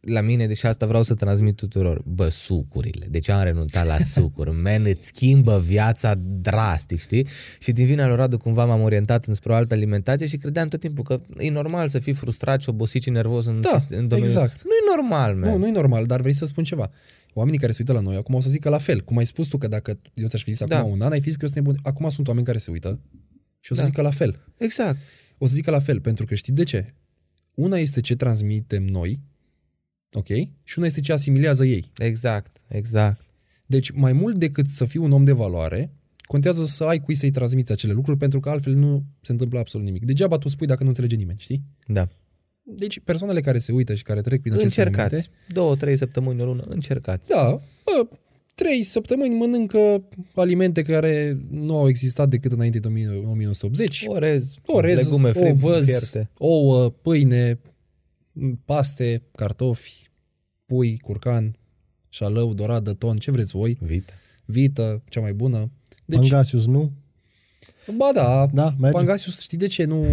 la 0.00 0.20
mine, 0.20 0.46
deși 0.46 0.66
asta 0.66 0.86
vreau 0.86 1.02
să 1.02 1.14
transmit 1.14 1.56
tuturor, 1.56 2.02
bă, 2.06 2.28
sucurile. 2.28 3.06
Deci 3.10 3.28
am 3.28 3.42
renunțat 3.42 3.86
la 3.86 3.98
sucuri. 3.98 4.50
Man, 4.64 4.84
îți 4.86 5.06
schimbă 5.06 5.60
viața 5.66 6.14
drastic, 6.40 7.00
știi? 7.00 7.26
Și 7.58 7.72
din 7.72 7.86
vina 7.86 8.06
lui 8.06 8.16
Radu 8.16 8.38
cumva 8.38 8.64
m-am 8.64 8.80
orientat 8.80 9.24
înspre 9.24 9.52
o 9.52 9.54
altă 9.54 9.74
alimentație 9.74 10.26
și 10.26 10.36
credeam 10.36 10.68
tot 10.68 10.80
timpul 10.80 11.04
că 11.04 11.20
e 11.38 11.50
normal 11.50 11.88
să 11.88 11.98
fii 11.98 12.12
frustrat 12.12 12.60
și 12.62 12.68
obosit 12.68 13.02
și 13.02 13.10
nervos 13.10 13.46
în, 13.46 13.60
Da, 13.60 13.70
în 13.88 14.08
domeniul. 14.08 14.18
exact. 14.34 14.62
Nu 14.64 14.70
e 14.70 14.96
normal, 14.96 15.34
man. 15.34 15.50
Nu, 15.50 15.56
nu 15.58 15.66
e 15.66 15.70
normal, 15.70 16.06
dar 16.06 16.20
vrei 16.20 16.34
să 16.34 16.46
spun 16.46 16.64
ceva. 16.64 16.90
Oamenii 17.34 17.58
care 17.58 17.72
se 17.72 17.78
uită 17.80 17.92
la 17.92 18.00
noi 18.00 18.16
acum 18.16 18.34
o 18.34 18.40
să 18.40 18.48
zică 18.48 18.68
la 18.68 18.78
fel. 18.78 19.00
Cum 19.00 19.16
ai 19.16 19.26
spus 19.26 19.46
tu 19.46 19.58
că 19.58 19.68
dacă 19.68 19.98
eu 20.14 20.26
ți-aș 20.26 20.42
fi 20.42 20.52
zis 20.52 20.66
Da. 20.66 20.78
acum 20.78 20.90
un 20.90 21.00
an, 21.00 21.12
ai 21.12 21.20
fi 21.20 21.28
zis 21.28 21.36
că 21.36 21.44
eu 21.44 21.50
sunt 21.52 21.64
nebun. 21.64 21.80
Acum 21.82 22.08
sunt 22.10 22.28
oameni 22.28 22.46
care 22.46 22.58
se 22.58 22.70
uită 22.70 22.98
și 23.64 23.72
o 23.72 23.74
să 23.74 23.80
Da. 23.80 23.86
zică 23.86 24.02
la 24.02 24.10
fel. 24.10 24.40
Exact. 24.58 24.98
O 25.38 25.46
să 25.46 25.54
zică 25.54 25.70
la 25.70 25.80
fel, 25.80 26.00
pentru 26.00 26.26
că 26.26 26.34
știi 26.34 26.52
de 26.52 26.62
ce? 26.64 26.94
Una 27.54 27.76
este 27.78 28.00
ce 28.00 28.16
transmitem 28.16 28.84
noi, 28.84 29.20
ok? 30.12 30.26
Și 30.62 30.78
una 30.78 30.86
este 30.86 31.00
ce 31.00 31.12
asimilează 31.12 31.64
ei. 31.64 31.90
Exact. 31.98 32.64
Exact. 32.68 33.24
Deci, 33.66 33.90
mai 33.90 34.12
mult 34.12 34.38
decât 34.38 34.66
să 34.66 34.84
fii 34.84 35.00
un 35.00 35.12
om 35.12 35.24
de 35.24 35.32
valoare, 35.32 35.94
contează 36.22 36.64
să 36.64 36.84
ai 36.84 37.00
cui 37.00 37.14
să-i 37.14 37.30
transmiți 37.30 37.72
acele 37.72 37.92
lucruri, 37.92 38.18
pentru 38.18 38.40
că 38.40 38.50
altfel 38.50 38.74
nu 38.74 39.04
se 39.20 39.32
întâmplă 39.32 39.58
absolut 39.58 39.86
nimic. 39.86 40.04
Degeaba 40.04 40.38
tu 40.38 40.48
spui 40.48 40.66
dacă 40.66 40.82
nu 40.82 40.88
înțelege 40.88 41.16
nimeni, 41.16 41.38
știi? 41.38 41.64
Da. 41.86 42.08
Deci, 42.62 43.00
persoanele 43.00 43.40
care 43.40 43.58
se 43.58 43.72
uită 43.72 43.94
și 43.94 44.02
care 44.02 44.20
trec 44.20 44.40
prin 44.40 44.52
aceste 44.52 44.80
Încercați. 44.80 45.12
momente, 45.12 45.28
Două, 45.48 45.76
trei 45.76 45.96
săptămâni, 45.96 46.40
o 46.40 46.44
lună, 46.44 46.62
încercați. 46.68 47.28
da, 47.28 47.60
bă, 47.84 48.08
trei 48.54 48.82
săptămâni 48.82 49.34
mănâncă 49.34 50.04
alimente 50.34 50.82
care 50.82 51.38
nu 51.50 51.76
au 51.76 51.88
existat 51.88 52.28
decât 52.28 52.52
înainte 52.52 52.78
de 52.78 52.88
1980. 52.88 54.04
Orez, 54.06 54.54
Orez, 54.66 54.96
legume 55.02 55.30
fri- 55.32 55.50
ovăz, 55.50 55.86
fierte. 55.86 56.30
ouă, 56.38 56.90
pâine, 56.90 57.58
paste, 58.64 59.22
cartofi, 59.36 60.10
pui, 60.66 60.98
curcan, 60.98 61.56
șalău, 62.08 62.54
doradă, 62.54 62.92
ton, 62.92 63.16
ce 63.16 63.30
vreți 63.30 63.56
voi, 63.56 63.78
Vita. 63.80 64.12
vită, 64.44 65.02
cea 65.08 65.20
mai 65.20 65.32
bună. 65.32 65.70
Deci, 66.04 66.18
Pangasius 66.18 66.66
nu? 66.66 66.90
ba 67.96 68.10
da, 68.14 68.46
Da, 68.52 68.74
merge. 68.80 68.96
Pangasius, 68.96 69.40
știi 69.40 69.58
de 69.58 69.66
ce? 69.66 69.84
Nu, 69.84 70.04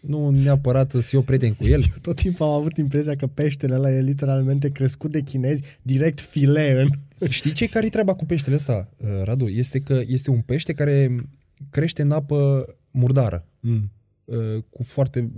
nu 0.00 0.30
neapărat 0.30 0.90
să 0.98 1.10
eu 1.12 1.20
prieten 1.22 1.54
cu 1.54 1.64
el. 1.66 1.80
Eu 1.80 1.94
tot 2.02 2.16
timpul 2.16 2.46
am 2.46 2.52
avut 2.52 2.76
impresia 2.76 3.12
că 3.12 3.26
peștele 3.26 3.74
ăla 3.74 3.90
e 3.92 4.00
literalmente 4.00 4.68
crescut 4.68 5.10
de 5.10 5.20
chinezi, 5.20 5.62
direct 5.82 6.20
file 6.20 6.80
în... 6.80 6.88
Știi 7.28 7.52
ce 7.52 7.66
care 7.66 7.86
e 7.86 7.88
treaba 7.88 8.14
cu 8.14 8.24
peștele 8.24 8.54
ăsta, 8.54 8.88
uh, 8.96 9.08
Radu? 9.22 9.48
Este 9.48 9.80
că 9.80 10.02
este 10.06 10.30
un 10.30 10.40
pește 10.40 10.72
care 10.72 11.24
crește 11.70 12.02
în 12.02 12.10
apă 12.10 12.66
murdară. 12.90 13.46
Mm. 13.60 13.90
uh, 14.24 14.62
cu 14.70 14.82
foarte... 14.82 15.30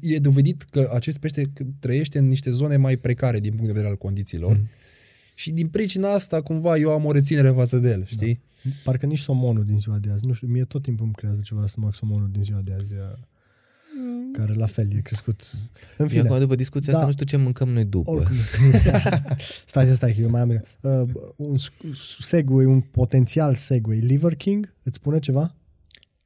E 0.00 0.18
dovedit 0.18 0.62
că 0.62 0.90
acest 0.92 1.18
pește 1.18 1.52
trăiește 1.80 2.18
în 2.18 2.28
niște 2.28 2.50
zone 2.50 2.76
mai 2.76 2.96
precare 2.96 3.40
din 3.40 3.50
punct 3.50 3.66
de 3.66 3.72
vedere 3.72 3.88
al 3.88 3.96
condițiilor. 3.96 4.52
Mhm. 4.52 4.68
Și 5.34 5.50
din 5.50 5.68
pricina 5.68 6.12
asta, 6.12 6.42
cumva, 6.42 6.76
eu 6.76 6.90
am 6.90 7.04
o 7.04 7.12
reținere 7.12 7.50
față 7.50 7.78
de 7.78 7.90
el, 7.90 8.04
știi? 8.06 8.40
Parcă 8.84 9.06
nici 9.06 9.18
somonul 9.18 9.64
din 9.64 9.78
ziua 9.78 9.98
de 9.98 10.10
azi. 10.10 10.26
Nu 10.26 10.32
știu, 10.32 10.48
mie 10.48 10.64
tot 10.64 10.82
timpul 10.82 11.04
îmi 11.04 11.14
creează 11.14 11.40
ceva 11.44 11.66
să 11.66 11.76
mă 11.78 11.92
somonul 11.92 12.28
din 12.30 12.42
ziua 12.42 12.60
de 12.60 12.72
azi. 12.78 12.94
Uh, 13.98 14.38
Care 14.38 14.52
la 14.54 14.66
fel 14.66 14.92
e 14.96 15.00
crescut. 15.00 15.42
În 15.52 16.04
Eu 16.04 16.06
fine, 16.06 16.20
acum, 16.20 16.38
după 16.38 16.54
discuția 16.54 16.92
Da. 16.92 16.98
asta, 16.98 17.10
nu 17.10 17.14
știu 17.16 17.26
ce 17.38 17.42
mâncăm 17.42 17.68
noi 17.68 17.84
după. 17.84 18.10
oricum. 18.10 18.36
stai, 19.66 19.86
stai, 19.86 20.12
că 20.14 20.20
eu 20.20 20.30
mai 20.30 20.40
am... 20.40 20.50
Uh, 20.80 21.02
un 21.36 21.56
sc- 21.56 21.94
segway, 22.20 22.64
un 22.64 22.80
potențial 22.80 23.54
segway. 23.54 23.98
Liver 23.98 24.34
King, 24.34 24.74
îți 24.82 24.94
spune 24.96 25.18
ceva? 25.18 25.54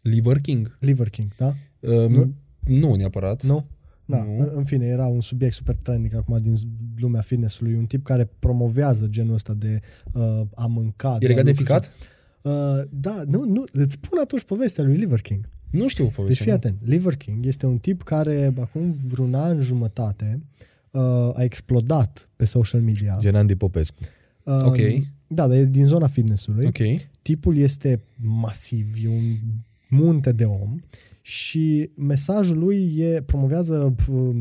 Liver 0.03 0.37
King. 0.41 0.77
Liver 0.81 1.09
King, 1.11 1.31
da? 1.37 1.55
Um, 1.81 2.13
Nu? 2.13 2.35
nu 2.61 2.95
neapărat. 2.95 3.43
Nu? 3.43 3.67
Da, 4.05 4.23
Nu. 4.25 4.39
în- 4.39 4.51
în 4.55 4.65
fine, 4.65 4.87
era 4.87 5.07
un 5.07 5.21
subiect 5.21 5.55
super 5.55 5.75
trending 5.83 6.15
acum 6.15 6.37
din 6.39 6.57
lumea 6.97 7.21
fitnessului, 7.21 7.75
un 7.75 7.87
tip 7.87 8.05
care 8.05 8.29
promovează 8.39 9.07
genul 9.07 9.35
ăsta 9.35 9.55
de 9.55 9.81
uh, 10.13 10.41
a 10.55 10.67
mânca. 10.67 11.17
E 11.21 11.27
legat 11.27 11.45
de 11.45 11.51
a 11.51 11.53
lucruri- 11.53 11.67
ficat? 11.67 11.91
Uh, 12.43 12.83
da, 12.91 13.23
nu, 13.27 13.45
nu, 13.45 13.65
îți 13.73 13.93
spun 14.03 14.19
atunci 14.19 14.43
povestea 14.45 14.85
lui 14.85 14.97
Liver 14.97 15.21
King. 15.21 15.49
Nu 15.71 15.89
știu 15.89 16.05
Deci 16.05 16.15
povestea. 16.15 16.45
fii 16.45 16.53
nu. 16.53 16.57
atent, 16.59 16.79
Liver 16.85 17.17
King 17.17 17.47
este 17.47 17.67
un 17.67 17.79
tip 17.79 18.03
care 18.03 18.53
acum 18.61 18.95
vreun 19.07 19.35
an 19.35 19.61
jumătate 19.61 20.43
uh, 20.91 21.01
a 21.35 21.43
explodat 21.43 22.29
pe 22.37 22.45
social 22.45 22.81
media. 22.81 23.17
Gen 23.21 23.35
Andy 23.35 23.55
Popescu. 23.55 24.03
Uh, 24.45 24.63
Ok. 24.65 24.77
Da, 25.31 25.47
dar 25.47 25.57
e 25.57 25.65
din 25.65 25.87
zona 25.87 26.07
fitnessului. 26.07 26.67
Ok. 26.67 27.01
Tipul 27.23 27.57
este 27.57 28.01
masiv, 28.17 28.87
e 29.03 29.09
un 29.09 29.37
munte 29.89 30.33
de 30.33 30.45
om 30.45 30.81
și 31.23 31.91
mesajul 31.97 32.59
lui 32.59 32.99
e 32.99 33.23
promovează 33.23 33.95
uh, 34.09 34.37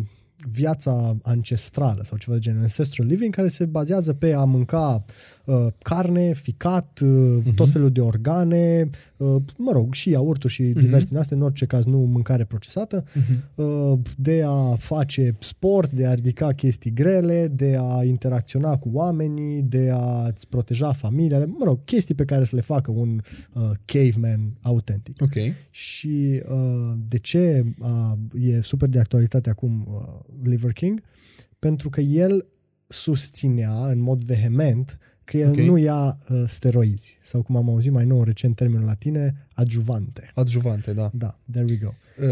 viața 0.50 1.18
ancestrală 1.22 2.04
sau 2.04 2.18
ceva 2.18 2.34
de 2.36 2.42
genul, 2.42 2.62
ancestral 2.62 3.08
living, 3.08 3.36
care 3.36 3.48
se 3.48 3.66
bazează 3.66 4.14
pe 4.14 4.34
a 4.34 4.44
mânca 4.44 5.06
uh, 5.48 5.68
carne, 5.82 6.34
ficat, 6.34 7.00
uh, 7.04 7.38
Mhm. 7.46 7.54
tot 7.54 7.70
felul 7.70 7.92
de 7.92 8.02
organe, 8.02 8.90
uh, 9.18 9.36
mă 9.58 9.72
rog, 9.72 9.94
și 9.94 10.10
iaurturi 10.10 10.54
și 10.54 10.62
Mhm. 10.64 10.80
diverse 10.80 11.08
din 11.08 11.18
astea, 11.18 11.38
în 11.38 11.44
orice 11.44 11.66
caz 11.66 11.86
nu 11.86 11.98
mâncare 11.98 12.44
procesată, 12.46 13.04
Mhm. 13.14 13.64
uh, 13.64 14.00
de 14.18 14.44
a 14.46 14.76
face 14.76 15.36
sport, 15.40 15.92
de 15.92 16.06
a 16.06 16.14
ridica 16.14 16.52
chestii 16.54 16.94
grele, 16.94 17.48
de 17.48 17.78
a 17.80 18.04
interacționa 18.04 18.78
cu 18.78 18.90
oamenii, 18.94 19.62
de 19.62 19.90
a-ți 19.94 20.48
proteja 20.48 20.92
familia, 20.92 21.40
de, 21.40 21.46
mă 21.46 21.64
rog, 21.66 21.84
chestii 21.84 22.16
pe 22.16 22.26
care 22.26 22.44
să 22.44 22.56
le 22.56 22.62
facă 22.62 22.92
un 22.92 23.22
uh, 23.54 23.70
caveman 23.86 24.58
autentic. 24.62 25.22
Ok. 25.22 25.34
Și 25.70 26.42
uh, 26.52 26.94
de 27.08 27.18
ce 27.18 27.64
uh, 27.80 28.12
e 28.42 28.62
super 28.62 28.90
de 28.90 29.00
actualitate 29.00 29.50
acum 29.50 29.88
uh, 29.92 30.20
Liver 30.44 30.72
King? 30.74 31.02
Pentru 31.60 31.90
că 31.90 32.02
el 32.02 32.46
susținea 32.88 33.86
în 33.88 34.00
mod 34.02 34.24
vehement 34.24 34.98
că 35.28 35.38
el 35.38 35.50
Ok. 35.50 35.56
nu 35.56 35.78
ia 35.78 36.18
uh, 36.30 36.44
steroizi 36.48 37.18
sau 37.22 37.42
cum 37.42 37.56
am 37.56 37.70
auzit 37.70 37.92
mai 37.92 38.06
nou 38.06 38.24
recent 38.24 38.56
termenul 38.56 38.86
latine, 38.86 39.48
adjuvante. 39.54 40.32
Adjuvante, 40.36 40.94
da. 40.94 41.12
Da, 41.14 41.40
there 41.52 41.66
we 41.70 41.76
go. 41.76 41.90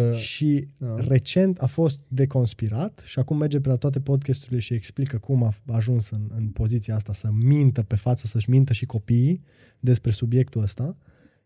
Uh, 0.09 0.17
Și 0.17 0.67
da. 0.77 0.95
recent 1.07 1.61
a 1.61 1.65
fost 1.65 1.99
deconspirat 2.07 3.03
și 3.05 3.19
acum 3.19 3.37
merge 3.37 3.59
pe 3.59 3.69
la 3.69 3.75
toate 3.75 3.99
podcasturile 3.99 4.59
și 4.59 4.73
explică 4.73 5.17
cum 5.17 5.43
a 5.43 5.53
ajuns 5.67 6.09
în, 6.09 6.31
în 6.35 6.47
poziția 6.47 6.95
asta 6.95 7.13
să 7.13 7.29
mintă 7.31 7.81
pe 7.81 7.95
față, 7.95 8.27
să-și 8.27 8.49
mintă 8.49 8.73
și 8.73 8.85
copiii 8.85 9.43
despre 9.79 10.11
subiectul 10.11 10.61
ăsta 10.61 10.97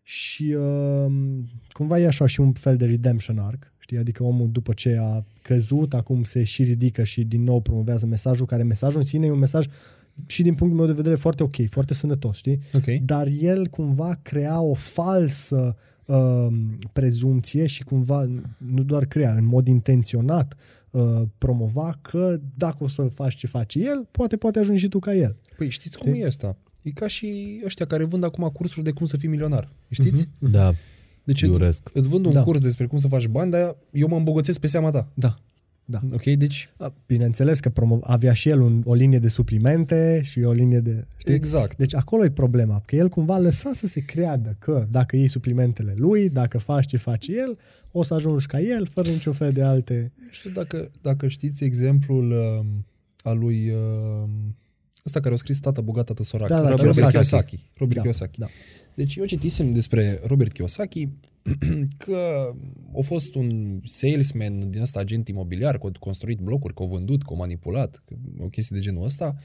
și 0.02 0.56
uh, 0.58 1.12
cumva 1.72 1.98
e 1.98 2.06
așa 2.06 2.26
și 2.26 2.40
un 2.40 2.52
fel 2.52 2.76
de 2.76 2.84
redemption 2.86 3.38
arc, 3.38 3.72
știi? 3.78 3.98
Adică 3.98 4.22
omul 4.24 4.50
după 4.50 4.72
ce 4.72 4.96
a 5.00 5.24
căzut, 5.42 5.94
acum 5.94 6.22
se 6.22 6.44
și 6.44 6.62
ridică 6.62 7.02
și 7.02 7.24
din 7.24 7.42
nou 7.42 7.60
promovează 7.60 8.06
mesajul, 8.06 8.46
care 8.46 8.62
mesajul 8.62 9.00
în 9.00 9.06
sine 9.06 9.26
e 9.26 9.30
un 9.30 9.38
mesaj 9.38 9.66
și 10.26 10.42
din 10.42 10.54
punctul 10.54 10.78
meu 10.78 10.86
de 10.88 10.92
vedere 10.96 11.14
foarte 11.14 11.42
ok, 11.42 11.54
foarte 11.70 11.94
sănătos, 11.94 12.36
știi? 12.36 12.60
ok. 12.74 12.84
dar 13.04 13.26
el 13.40 13.66
cumva 13.66 14.18
crea 14.22 14.60
o 14.60 14.74
falsă 14.74 15.76
uh, 16.04 16.46
prezumție 16.92 17.66
și 17.66 17.82
cumva 17.84 18.26
nu 18.56 18.82
doar 18.82 19.04
crea, 19.06 19.32
în 19.34 19.46
mod 19.46 19.66
intenționat 19.68 20.54
uh, 20.90 21.22
promova 21.38 21.98
că 22.02 22.40
dacă 22.56 22.84
o 22.84 22.86
să 22.86 23.02
faci 23.02 23.34
ce 23.34 23.46
face 23.46 23.78
el, 23.78 24.08
poate 24.10 24.36
poate 24.36 24.58
ajungi 24.58 24.80
și 24.80 24.88
tu 24.88 24.98
ca 24.98 25.14
el. 25.14 25.36
Păi 25.56 25.68
știți 25.68 25.98
cum 25.98 26.10
Știi? 26.10 26.22
e 26.22 26.26
asta? 26.26 26.56
E 26.82 26.90
ca 26.90 27.06
și 27.08 27.60
ăștia 27.64 27.86
care 27.86 28.04
vând 28.04 28.24
acum 28.24 28.48
cursuri 28.52 28.84
de 28.84 28.90
cum 28.90 29.06
să 29.06 29.16
fii 29.16 29.28
milionar. 29.28 29.68
Știți? 29.90 30.28
Mhm. 30.38 30.50
Da, 30.50 30.72
Deci 31.24 31.42
îți, 31.42 31.50
iuresc. 31.50 31.90
îți 31.92 32.08
vând 32.08 32.24
un 32.26 32.32
Da. 32.32 32.42
curs 32.42 32.60
despre 32.60 32.86
cum 32.86 32.98
să 32.98 33.08
faci 33.08 33.26
bani, 33.26 33.50
dar 33.50 33.76
eu 33.92 34.08
mă 34.08 34.16
îmbogățesc 34.16 34.60
pe 34.60 34.66
seama 34.66 34.90
ta. 34.90 35.08
Da. 35.14 35.38
Da. 35.84 36.00
Ok? 36.12 36.22
Deci, 36.24 36.68
Bineînțeles 37.06 37.60
că 37.60 37.70
promo- 37.70 38.00
avea 38.00 38.32
și 38.32 38.48
el 38.48 38.60
un, 38.60 38.82
o 38.84 38.94
linie 38.94 39.18
de 39.18 39.28
suplimente 39.28 40.20
și 40.24 40.40
o 40.40 40.52
linie 40.52 40.80
de... 40.80 41.06
Știi? 41.16 41.34
exact. 41.34 41.76
Deci 41.76 41.94
acolo 41.94 42.24
e 42.24 42.30
problema, 42.30 42.82
că 42.86 42.96
el 42.96 43.08
cumva 43.08 43.38
lăsa 43.38 43.70
să 43.72 43.86
se 43.86 44.00
creadă 44.00 44.56
că 44.58 44.86
dacă 44.90 45.16
iei 45.16 45.28
suplimentele 45.28 45.94
lui, 45.96 46.28
dacă 46.28 46.58
faci 46.58 46.86
ce 46.86 46.96
face 46.96 47.32
el, 47.32 47.58
o 47.92 48.02
să 48.02 48.14
ajungi 48.14 48.46
ca 48.46 48.60
el, 48.60 48.86
fără 48.86 49.08
niciun 49.08 49.32
fel 49.32 49.52
de 49.52 49.62
alte... 49.62 50.12
Nu 50.16 50.30
știu 50.30 50.50
dacă, 50.50 50.90
dacă 51.00 51.28
știți 51.28 51.64
exemplul 51.64 52.30
uh, 52.30 52.66
al 53.22 53.38
lui 53.38 53.70
uh, 53.70 54.28
ăsta 55.06 55.20
care 55.20 55.34
a 55.34 55.36
scris 55.36 55.60
Tată 55.60 55.80
bogat, 55.80 56.04
tată 56.04 56.22
sărac. 56.22 56.48
Da, 56.48 56.62
da, 56.62 56.68
Robert 56.68 56.80
Kiyosaki. 56.80 57.10
Kiyosaki. 57.10 57.70
Robert 57.76 57.96
Da, 57.96 58.00
Kiyosaki. 58.00 58.38
da. 58.38 58.46
Deci 59.00 59.16
eu 59.16 59.24
citisem 59.24 59.72
despre 59.72 60.20
Robert 60.24 60.52
Kiyosaki 60.52 61.08
că 62.04 62.52
a 62.98 63.00
fost 63.02 63.34
un 63.34 63.80
salesman 63.84 64.70
din 64.70 64.80
ăsta 64.80 65.00
agent 65.00 65.28
imobiliar, 65.28 65.78
că 65.78 65.86
a 65.86 65.98
construit 65.98 66.38
blocuri, 66.38 66.74
că 66.74 66.82
a 66.82 66.86
vândut, 66.86 67.22
că 67.22 67.32
a 67.32 67.36
manipulat, 67.36 68.02
că 68.06 68.14
o 68.38 68.48
chestie 68.48 68.76
de 68.76 68.82
genul 68.82 69.04
ăsta, 69.04 69.36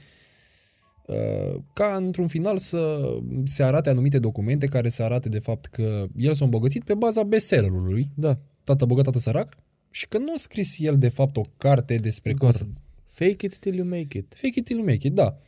uh, 1.06 1.62
ca 1.72 1.94
într-un 1.96 2.26
final 2.26 2.58
să 2.58 3.10
se 3.44 3.62
arate 3.62 3.90
anumite 3.90 4.18
documente 4.18 4.66
care 4.66 4.88
să 4.88 5.02
arate 5.02 5.28
de 5.28 5.38
fapt 5.38 5.66
că 5.66 6.06
el 6.16 6.34
s-a 6.34 6.44
îmbogățit 6.44 6.84
pe 6.84 6.94
baza 6.94 7.22
bestsellerului, 7.22 8.10
Da. 8.14 8.38
Tată 8.64 8.84
bogat, 8.84 9.04
tată 9.04 9.18
sărac, 9.18 9.56
și 9.90 10.08
că 10.08 10.18
nu 10.18 10.32
a 10.32 10.36
scris 10.36 10.78
el 10.78 10.98
de 10.98 11.08
fapt 11.08 11.36
o 11.36 11.42
carte 11.56 11.96
despre 11.96 12.30
cum 12.30 12.38
Corect. 12.38 12.58
să... 12.58 12.66
Fake 13.08 13.46
it 13.46 13.58
till 13.58 13.74
you 13.74 13.86
make 13.86 14.18
it. 14.18 14.34
Fake 14.34 14.58
it 14.58 14.64
till 14.64 14.76
you 14.76 14.86
make 14.86 15.06
it, 15.06 15.12
da. 15.12 15.38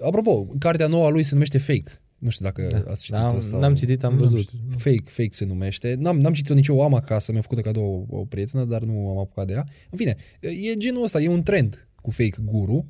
Apropo, 0.00 0.44
cartea 0.58 0.86
nouă 0.86 1.06
a 1.06 1.08
lui 1.08 1.22
se 1.22 1.32
numește 1.32 1.58
Fake. 1.58 2.00
Nu 2.18 2.30
știu 2.30 2.44
dacă 2.44 2.66
Da. 2.70 2.90
ați 2.90 3.04
citit-o 3.04 3.22
N-am, 3.22 3.40
sau... 3.40 3.60
n-am 3.60 3.74
citit, 3.74 4.04
am 4.04 4.14
Nu 4.14 4.24
am 4.24 4.30
văzut. 4.30 4.48
citit. 4.48 4.60
Fake, 4.76 5.02
fake 5.04 5.28
se 5.32 5.44
numește. 5.44 5.94
N-am, 5.98 6.20
n-am 6.20 6.32
citit-o 6.32 6.54
nici 6.54 6.66
eu, 6.66 6.76
o 6.76 6.82
am 6.82 6.94
acasă, 6.94 7.32
mi-a 7.32 7.40
făcut 7.40 7.60
cadou 7.62 8.06
o, 8.10 8.16
o 8.18 8.24
prietenă, 8.24 8.64
dar 8.64 8.82
nu 8.82 9.08
am 9.10 9.18
apucat 9.18 9.46
de 9.46 9.52
ea. 9.52 9.66
În 9.90 9.98
fine, 9.98 10.16
e 10.40 10.74
genul 10.74 11.02
ăsta, 11.02 11.20
e 11.20 11.28
un 11.28 11.42
trend 11.42 11.88
cu 11.94 12.10
fake 12.10 12.36
guru, 12.44 12.86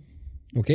ok? 0.54 0.66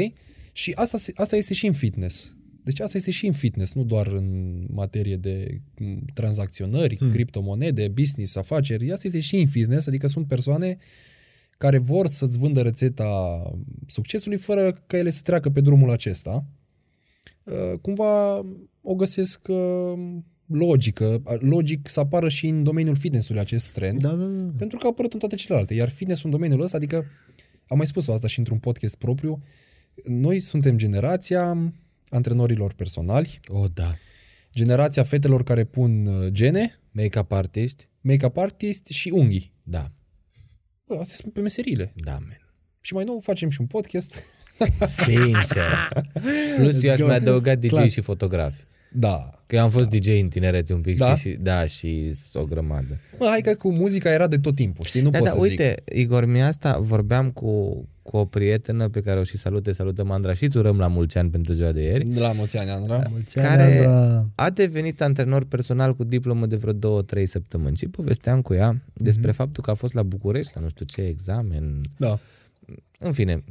Și 0.51 0.71
asta, 0.71 0.97
se- 0.97 1.11
asta 1.15 1.35
este 1.35 1.53
și 1.53 1.65
în 1.65 1.73
fitness. 1.73 2.35
Deci 2.63 2.79
asta 2.79 2.97
este 2.97 3.11
și 3.11 3.25
în 3.25 3.31
fitness, 3.33 3.73
nu 3.73 3.83
doar 3.83 4.07
în 4.07 4.57
materie 4.69 5.15
de 5.15 5.61
m, 5.79 6.05
tranzacționări, 6.13 6.97
hmm. 6.97 7.11
criptomonede, 7.11 7.87
business, 7.87 8.35
afaceri. 8.35 8.91
Asta 8.91 9.07
este 9.07 9.19
și 9.19 9.35
în 9.35 9.47
fitness, 9.47 9.87
adică 9.87 10.07
sunt 10.07 10.27
persoane 10.27 10.77
care 11.57 11.77
vor 11.77 12.07
să-ți 12.07 12.37
vândă 12.37 12.61
rețeta 12.61 13.41
succesului 13.87 14.37
fără 14.37 14.83
ca 14.87 14.97
ele 14.97 15.09
să 15.09 15.21
treacă 15.23 15.49
pe 15.49 15.61
drumul 15.61 15.89
acesta. 15.91 16.45
Uh, 17.43 17.79
Cumva 17.81 18.35
o 18.81 18.95
găsesc 18.95 19.47
uh, 19.47 19.93
logică, 20.45 21.21
logic 21.39 21.87
să 21.87 21.99
apară 21.99 22.29
și 22.29 22.47
în 22.47 22.63
domeniul 22.63 22.95
fitnessului 22.95 23.41
acest 23.41 23.73
trend, 23.73 24.01
Da, 24.01 24.09
da, 24.13 24.25
da. 24.25 24.51
pentru 24.57 24.77
că 24.77 24.85
a 24.85 24.89
apărut 24.89 25.13
în 25.13 25.19
toate 25.19 25.35
celelalte. 25.35 25.73
Iar 25.73 25.89
fitness 25.89 26.23
în 26.23 26.29
domeniul 26.29 26.61
ăsta, 26.61 26.77
adică 26.77 27.05
am 27.67 27.77
mai 27.77 27.87
spus 27.87 28.07
asta 28.07 28.27
și 28.27 28.39
într-un 28.39 28.57
podcast 28.57 28.95
propriu, 28.95 29.43
noi 30.05 30.39
suntem 30.39 30.77
generația 30.77 31.71
antrenorilor 32.09 32.73
personali, 32.73 33.39
Oh, 33.47 33.65
da. 33.73 33.93
generația 34.53 35.03
fetelor 35.03 35.43
care 35.43 35.63
pun 35.63 36.05
uh, 36.05 36.27
gene, 36.31 36.79
Make-up 36.91 37.31
artist? 37.31 37.89
make-up 38.01 38.37
artist 38.37 38.87
și 38.87 39.09
unghii. 39.09 39.51
Da. 39.63 39.91
Bă, 40.87 40.95
astea 40.99 41.15
sunt 41.15 41.33
pe 41.33 41.39
meserile. 41.41 41.93
Da, 41.95 42.11
man. 42.11 42.47
Și 42.81 42.93
mai 42.93 43.03
nou 43.03 43.19
facem 43.19 43.49
și 43.49 43.61
un 43.61 43.67
podcast. 43.67 44.15
Sincer. 44.87 45.89
Plus 46.57 46.83
eu 46.83 46.91
aș 46.91 46.99
go. 46.99 47.05
mai 47.05 47.15
adăuga 47.15 47.55
DJ 47.55 47.69
Clar. 47.69 47.89
și 47.89 48.01
fotografi. 48.01 48.63
Da. 48.91 49.37
Că 49.47 49.55
eu 49.55 49.61
am 49.61 49.69
fost 49.69 49.89
DJ 49.89 50.07
în 50.21 50.27
tinerețe 50.27 50.73
un 50.73 50.81
pic, 50.81 50.97
Da? 50.97 51.15
știi? 51.15 51.31
Și, 51.31 51.37
da, 51.37 51.65
și 51.65 52.11
o 52.33 52.43
grămadă. 52.43 52.97
Mă, 53.19 53.25
hai 53.29 53.41
că 53.41 53.55
cu 53.55 53.71
muzica 53.71 54.11
era 54.11 54.27
de 54.27 54.37
tot 54.37 54.55
timpul, 54.55 54.85
știi? 54.85 55.01
Nu 55.01 55.09
Da, 55.09 55.17
pot 55.17 55.27
da, 55.27 55.33
să 55.33 55.39
uite, 55.41 55.75
Igor, 55.93 56.25
mi 56.25 56.43
asta 56.43 56.77
vorbeam 56.79 57.31
cu 57.31 57.83
cu 58.01 58.17
o 58.17 58.25
prietenă 58.25 58.89
pe 58.89 58.99
care 59.01 59.19
o 59.19 59.23
și 59.23 59.37
salute, 59.37 59.71
salutăm 59.71 60.11
Andra 60.11 60.33
și 60.33 60.43
îți 60.43 60.57
urăm 60.57 60.77
la 60.77 60.87
mulți 60.87 61.17
ani 61.17 61.29
pentru 61.29 61.53
ziua 61.53 61.71
de 61.71 61.81
ieri. 61.81 62.09
De 62.09 62.19
la 62.19 62.31
mulți 62.31 62.57
ani, 62.57 62.69
Andra. 62.69 63.03
Mulți 63.11 63.39
ani, 63.39 63.47
Care- 63.47 63.85
Andra. 63.85 64.27
A 64.35 64.49
devenit 64.49 65.01
antrenor 65.01 65.43
personal 65.45 65.93
cu 65.95 66.03
diplomă 66.03 66.45
de 66.45 66.55
vreo 66.55 66.73
două, 66.73 67.01
trei 67.01 67.25
săptămâni 67.25 67.75
și 67.77 67.87
povesteam 67.87 68.41
cu 68.41 68.53
ea 68.53 68.81
despre 68.93 69.31
faptul 69.31 69.63
că 69.63 69.71
a 69.71 69.73
fost 69.73 69.93
la 69.93 70.03
București, 70.03 70.51
la 70.55 70.61
nu 70.61 70.69
știu 70.69 70.85
ce 70.85 71.01
examen, 71.01 71.79
Da. 71.97 72.19
în 72.99 73.11
fine. 73.11 73.43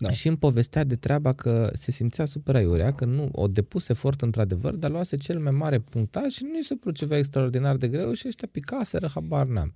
Da. 0.00 0.10
Și 0.10 0.28
îmi 0.28 0.36
povestea 0.36 0.84
de 0.84 0.96
treaba 0.96 1.32
că 1.32 1.70
se 1.72 1.90
simțea 1.90 2.24
super 2.24 2.54
aiurea, 2.54 2.92
că 2.92 3.04
nu 3.04 3.28
o 3.32 3.48
depus 3.48 3.88
efort 3.88 4.22
într-adevăr, 4.22 4.74
dar 4.74 4.90
luase 4.90 5.16
cel 5.16 5.38
mai 5.38 5.52
mare 5.52 5.78
punctaj 5.78 6.32
și 6.32 6.44
nu 6.44 6.58
i 6.58 6.62
se 6.62 6.74
părut 6.74 6.96
ceva 6.96 7.16
extraordinar 7.16 7.76
de 7.76 7.88
greu 7.88 8.12
și 8.12 8.26
ăștia 8.26 8.48
picaseră, 8.52 9.10
habar 9.14 9.46
n-am. 9.46 9.74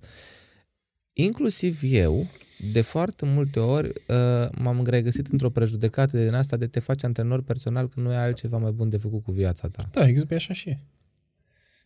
Inclusiv 1.13 1.79
eu, 1.83 2.27
de 2.71 2.81
foarte 2.81 3.25
multe 3.25 3.59
ori, 3.59 3.87
uh, 3.87 4.49
m-am 4.57 4.83
regăsit 4.85 5.27
într-o 5.27 5.49
prejudecată 5.49 6.23
din 6.23 6.33
asta 6.33 6.57
de 6.57 6.67
te 6.67 6.79
faci 6.79 7.03
antrenor 7.03 7.41
personal 7.41 7.89
că 7.89 7.99
nu 7.99 8.09
ai 8.09 8.15
altceva 8.15 8.57
mai 8.57 8.71
bun 8.71 8.89
de 8.89 8.97
făcut 8.97 9.23
cu 9.23 9.31
viața 9.31 9.67
ta. 9.67 9.89
Da, 9.91 10.07
exact, 10.07 10.31
e 10.31 10.35
așa 10.35 10.53
și 10.53 10.69
e. 10.69 10.71
Deci 10.71 10.81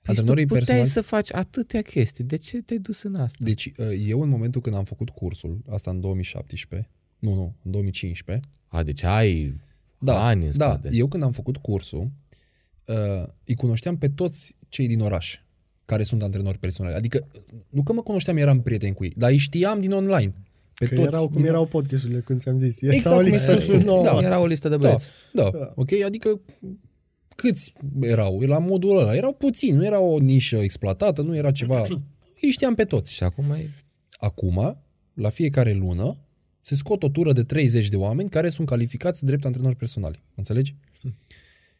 tu 0.04 0.10
Antrenorii 0.10 0.46
puteai 0.46 0.64
personali... 0.66 0.90
să 0.90 1.02
faci 1.02 1.34
atâtea 1.34 1.82
chestii. 1.82 2.24
De 2.24 2.36
ce 2.36 2.62
te-ai 2.62 2.80
dus 2.80 3.02
în 3.02 3.16
asta? 3.16 3.46
Deci, 3.46 3.72
uh, 3.78 3.88
eu 4.08 4.22
în 4.22 4.30
momentul 4.30 4.62
când 4.62 4.76
am 4.76 4.84
făcut 4.84 5.10
cursul, 5.10 5.62
asta 5.70 5.92
în 5.92 6.00
2017, 6.00 6.90
nu, 7.24 7.34
nu, 7.34 7.54
în 7.64 7.72
2015, 7.72 8.48
A, 8.68 8.84
deci 8.84 9.04
ai 9.04 9.56
da, 9.98 10.26
ani 10.26 10.46
în 10.46 10.52
da, 10.56 10.66
spate. 10.70 10.90
eu 10.92 11.08
când 11.08 11.24
am 11.24 11.32
făcut 11.32 11.58
cursul, 11.58 12.12
uh, 12.86 13.28
îi 13.46 13.56
cunoșteam 13.56 13.98
pe 13.98 14.10
toți 14.10 14.56
cei 14.70 14.88
din 14.88 15.00
oraș 15.02 15.40
care 15.86 16.04
sunt 16.04 16.24
antrenori 16.24 16.58
personali. 16.58 16.96
Adică, 16.96 17.28
nu 17.70 17.84
că 17.84 17.94
mă 17.94 18.02
cunoșteam, 18.02 18.38
eram 18.38 18.62
prieten 18.62 18.94
cu 18.94 19.04
ei, 19.04 19.14
dar 19.18 19.30
îi 19.30 19.38
știam 19.38 19.80
din 19.82 19.92
online. 19.92 20.34
Pe 20.74 20.86
Că 20.88 20.96
toți 20.96 21.08
erau 21.08 21.28
cum 21.28 21.36
din... 21.36 21.46
erau 21.46 21.66
podcasturile 21.66 22.20
când 22.20 22.40
ți-am 22.42 22.58
zis. 22.58 22.82
Exact 22.82 23.06
Era 23.06 23.16
o 23.16 23.20
cum 23.22 23.32
listă 23.32 23.52
ai 23.52 23.60
spus 23.62 23.80
tu. 23.80 23.86
nouă. 23.86 24.04
Da. 24.04 24.20
Era 24.22 24.40
o 24.40 24.46
listă 24.46 24.70
de 24.70 24.76
Da, 24.78 24.82
băieți. 24.88 25.10
da, 25.34 25.50
Da. 25.50 25.72
ok, 25.76 25.92
adică 26.06 26.42
câți 27.36 27.74
erau? 28.02 28.40
La 28.40 28.58
modul 28.58 28.98
ăla. 28.98 29.16
Erau 29.16 29.34
puțini, 29.34 29.78
nu 29.78 29.86
era 29.86 30.00
o 30.00 30.20
nișă 30.20 30.56
exploatată, 30.58 31.22
nu 31.22 31.36
era 31.36 31.52
ceva... 31.52 31.86
Îi 32.42 32.52
știam 32.52 32.76
pe 32.76 32.84
toți. 32.84 33.14
Și 33.14 33.24
acum 33.24 33.52
ai... 33.52 33.70
Acum, 34.12 34.78
la 35.14 35.30
fiecare 35.30 35.74
lună, 35.74 36.18
se 36.64 36.76
scot 36.76 37.04
o 37.04 37.10
tură 37.10 37.34
de 37.34 37.44
30 37.44 37.88
de 37.88 37.96
oameni 37.96 38.30
care 38.30 38.50
sunt 38.50 38.68
calificați 38.68 39.26
drept 39.26 39.46
antrenori 39.46 39.76
personali. 39.76 40.24
Înțelegi? 40.36 40.76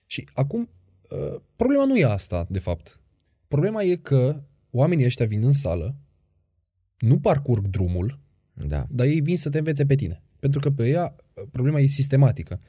Și 0.06 0.28
acum, 0.34 0.70
uh, 1.10 1.42
problema 1.56 1.86
nu 1.86 1.98
e 1.98 2.06
asta, 2.06 2.48
de 2.50 2.60
fapt. 2.60 3.00
Problema 3.48 3.84
e 3.84 3.96
că 3.96 4.44
oamenii 4.72 5.06
ăștia 5.06 5.26
vin 5.26 5.44
în 5.44 5.52
sală, 5.52 5.96
nu 6.98 7.20
parcurg 7.20 7.68
drumul, 7.68 8.20
Da. 8.54 8.88
dar 8.90 9.06
ei 9.06 9.22
vin 9.22 9.38
să 9.38 9.50
te 9.50 9.58
învețe 9.58 9.86
pe 9.86 9.96
tine. 9.96 10.24
Pentru 10.40 10.60
că 10.60 10.72
pe 10.72 10.90
ea, 10.90 11.16
problema 11.52 11.80
e 11.80 11.88
sistematică. 11.88 12.62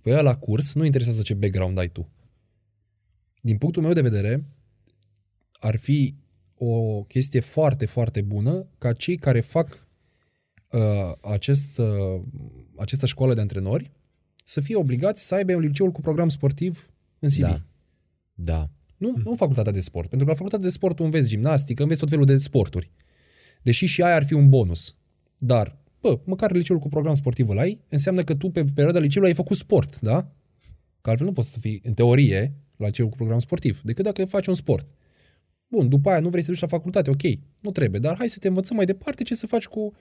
Pe 0.00 0.10
ea 0.10 0.20
la 0.20 0.36
curs 0.36 0.74
nu 0.74 0.84
interesează 0.84 1.22
ce 1.22 1.34
background 1.34 1.78
ai 1.78 1.88
tu. 1.88 2.08
Din 3.40 3.58
punctul 3.58 3.82
meu 3.82 3.92
de 3.92 4.00
vedere, 4.00 4.44
ar 5.52 5.76
fi 5.76 6.14
o 6.54 7.02
chestie 7.02 7.40
foarte, 7.40 7.86
foarte 7.86 8.20
bună 8.20 8.66
ca 8.78 8.92
cei 8.92 9.16
care 9.16 9.40
fac 9.40 9.68
uh, 9.72 9.89
acest, 11.20 11.78
uh, 11.78 12.20
această 12.76 13.06
școală 13.06 13.34
de 13.34 13.40
antrenori 13.40 13.90
să 14.44 14.60
fie 14.60 14.76
obligați 14.76 15.26
să 15.26 15.34
aibă 15.34 15.54
un 15.54 15.60
liceul 15.60 15.90
cu 15.90 16.00
program 16.00 16.28
sportiv 16.28 16.90
în 17.18 17.28
CV. 17.28 17.40
Da. 17.40 17.62
Da. 18.34 18.70
Nu, 18.96 19.14
nu 19.24 19.34
facultatea 19.34 19.72
de 19.72 19.80
sport. 19.80 20.08
Pentru 20.08 20.26
că 20.26 20.32
la 20.32 20.36
facultatea 20.36 20.66
de 20.66 20.72
sport 20.72 20.96
tu 20.96 21.04
înveți 21.04 21.28
gimnastică, 21.28 21.82
înveți 21.82 22.00
tot 22.00 22.08
felul 22.08 22.24
de 22.24 22.36
sporturi. 22.36 22.90
Deși 23.62 23.86
și 23.86 24.02
aia 24.02 24.14
ar 24.14 24.24
fi 24.24 24.32
un 24.32 24.48
bonus. 24.48 24.96
Dar, 25.38 25.78
bă, 26.00 26.20
măcar 26.24 26.52
liceul 26.52 26.78
cu 26.78 26.88
program 26.88 27.14
sportiv 27.14 27.48
îl 27.48 27.58
ai, 27.58 27.80
înseamnă 27.88 28.22
că 28.22 28.34
tu 28.34 28.50
pe 28.50 28.64
perioada 28.64 28.98
liceului 28.98 29.28
ai 29.28 29.36
făcut 29.36 29.56
sport, 29.56 30.00
da? 30.00 30.32
Că 31.00 31.10
altfel 31.10 31.26
nu 31.26 31.32
poți 31.32 31.50
să 31.50 31.58
fii, 31.58 31.80
în 31.84 31.94
teorie, 31.94 32.54
la 32.76 32.86
liceul 32.86 33.08
cu 33.08 33.16
program 33.16 33.38
sportiv, 33.38 33.80
decât 33.84 34.04
dacă 34.04 34.24
faci 34.24 34.46
un 34.46 34.54
sport. 34.54 34.90
Bun, 35.66 35.88
după 35.88 36.10
aia 36.10 36.20
nu 36.20 36.28
vrei 36.28 36.42
să 36.42 36.50
duci 36.50 36.60
la 36.60 36.66
facultate, 36.66 37.10
ok, 37.10 37.22
nu 37.60 37.70
trebuie, 37.70 38.00
dar 38.00 38.16
hai 38.16 38.28
să 38.28 38.38
te 38.38 38.48
învățăm 38.48 38.76
mai 38.76 38.84
departe 38.84 39.22
ce 39.22 39.34
să 39.34 39.46
faci 39.46 39.66
cu 39.66 39.92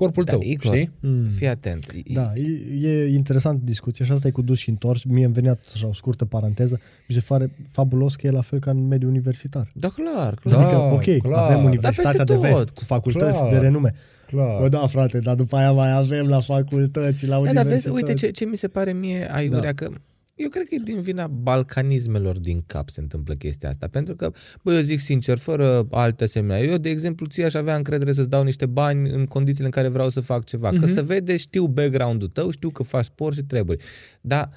corpul 0.00 0.24
Da, 0.24 0.32
tău, 0.32 0.40
Igor, 0.42 0.74
știi? 0.74 0.90
Mm. 1.00 1.26
Fii 1.36 1.46
atent. 1.48 1.92
E- 2.04 2.12
Da, 2.14 2.32
e, 2.34 2.88
e 2.88 3.08
interesant 3.14 3.62
discuția 3.62 4.04
și 4.04 4.12
asta 4.12 4.28
e 4.28 4.30
cu 4.30 4.42
dus 4.42 4.58
și 4.58 4.68
întors. 4.68 5.04
Mie 5.04 5.24
îmi 5.24 5.34
venea 5.34 5.58
așa 5.74 5.86
o 5.86 5.92
scurtă 5.92 6.24
paranteză. 6.24 6.80
Mi 7.08 7.14
se 7.14 7.22
pare 7.28 7.50
fabulos 7.70 8.16
că 8.16 8.26
e 8.26 8.30
la 8.30 8.40
fel 8.40 8.58
ca 8.58 8.70
în 8.70 8.86
mediul 8.86 9.10
universitar. 9.10 9.70
Da, 9.74 9.88
clar, 9.88 10.34
clar. 10.34 10.54
Da, 10.54 10.60
adică, 10.66 10.76
ok, 10.80 11.22
clar. 11.22 11.50
avem 11.50 11.64
Universitatea 11.64 12.24
Dar 12.24 12.24
de 12.26 12.32
peste 12.32 12.48
Vest 12.48 12.64
tot. 12.64 12.78
cu 12.78 12.84
facultăți 12.84 13.38
Clar. 13.38 13.50
de 13.52 13.58
renume. 13.58 13.94
Clar. 14.26 14.60
Bă, 14.60 14.68
da, 14.68 14.86
frate, 14.86 15.18
dar 15.18 15.34
după 15.34 15.56
aia 15.56 15.72
mai 15.72 15.92
avem 15.96 16.26
la 16.26 16.40
facultăți, 16.40 17.26
la 17.26 17.36
Da, 17.36 17.42
dar 17.52 17.64
universități. 17.64 17.82
vezi, 17.82 17.90
uite 17.94 18.14
ce, 18.14 18.30
ce 18.30 18.44
mi 18.44 18.56
se 18.56 18.68
pare 18.68 18.92
mie 18.92 19.28
aiurea, 19.34 19.60
Da. 19.60 19.72
că 19.72 19.90
eu 20.38 20.48
cred 20.48 20.64
că 20.68 20.74
e 20.74 20.78
din 20.84 21.00
vina 21.00 21.26
balcanismelor 21.26 22.38
din 22.38 22.62
cap 22.66 22.88
se 22.90 23.00
întâmplă 23.00 23.34
chestia 23.34 23.68
asta. 23.68 23.86
Pentru 23.88 24.14
că, 24.16 24.30
bă, 24.64 24.72
eu 24.72 24.80
zic 24.80 25.00
sincer, 25.00 25.38
fără 25.38 25.86
alte 25.90 26.24
asemenea, 26.24 26.62
eu, 26.62 26.76
de 26.78 26.88
exemplu, 26.90 27.26
ție 27.26 27.44
aș 27.44 27.54
avea 27.54 27.76
încredere 27.76 28.12
să-ți 28.12 28.28
dau 28.28 28.42
niște 28.42 28.66
bani 28.66 29.10
în 29.10 29.26
condițiile 29.26 29.66
în 29.66 29.72
care 29.72 29.88
vreau 29.88 30.08
să 30.08 30.20
fac 30.20 30.44
ceva. 30.44 30.70
Că 30.70 30.86
se 30.86 31.02
vede, 31.02 31.36
știu 31.36 31.66
background-ul 31.66 32.28
tău, 32.28 32.50
știu 32.50 32.70
că 32.70 32.82
faci 32.82 33.04
sport 33.04 33.34
și 33.36 33.42
treburi. 33.42 33.84
Dar 34.20 34.50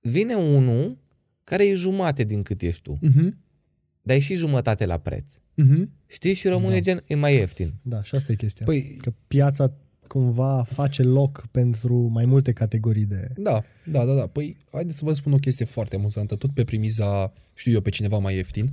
vine 0.00 0.34
unul 0.34 0.98
care 1.44 1.66
e 1.66 1.74
jumate 1.74 2.24
din 2.24 2.42
cât 2.42 2.62
ești 2.62 2.82
tu, 2.82 2.98
Mhm, 3.00 3.38
dar 4.02 4.16
e 4.16 4.18
și 4.18 4.34
jumătate 4.34 4.86
la 4.86 4.98
preț. 4.98 5.32
mhm. 5.54 5.90
Știi? 6.06 6.32
Și 6.34 6.48
rămâne 6.48 6.80
gen, 6.80 7.02
e 7.06 7.14
mai 7.14 7.34
ieftin. 7.34 7.74
Da, 7.82 8.02
și 8.02 8.14
asta 8.14 8.32
e 8.32 8.34
chestia. 8.34 8.66
Păi, 8.66 8.94
Că 9.00 9.12
piața 9.26 9.72
cumva 10.06 10.62
face 10.62 11.02
loc 11.02 11.46
pentru 11.50 11.94
mai 11.94 12.24
multe 12.24 12.52
categorii 12.52 13.04
de... 13.04 13.28
Da, 13.36 13.62
da, 13.84 14.04
da, 14.04 14.14
da. 14.14 14.26
Păi, 14.26 14.56
haideți 14.72 14.98
să 14.98 15.04
vă 15.04 15.12
spun 15.12 15.32
o 15.32 15.36
chestie 15.36 15.64
foarte 15.64 15.96
amuzantă, 15.96 16.36
tot 16.36 16.50
pe 16.54 16.64
primiza, 16.64 17.32
știu 17.54 17.72
eu, 17.72 17.80
pe 17.80 17.90
cineva 17.90 18.18
mai 18.18 18.34
ieftin. 18.34 18.72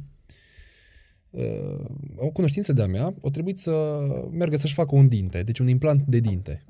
Uh, 1.29 1.85
o 2.15 2.29
cunoștință 2.29 2.73
de-a 2.73 2.87
mea, 2.87 3.13
o 3.21 3.29
trebuit 3.29 3.57
să 3.57 3.99
meargă 4.31 4.57
să-și 4.57 4.73
facă 4.73 4.95
un 4.95 5.07
dinte, 5.07 5.43
deci 5.43 5.59
un 5.59 5.67
implant 5.67 6.03
de 6.07 6.19
dinte. 6.19 6.63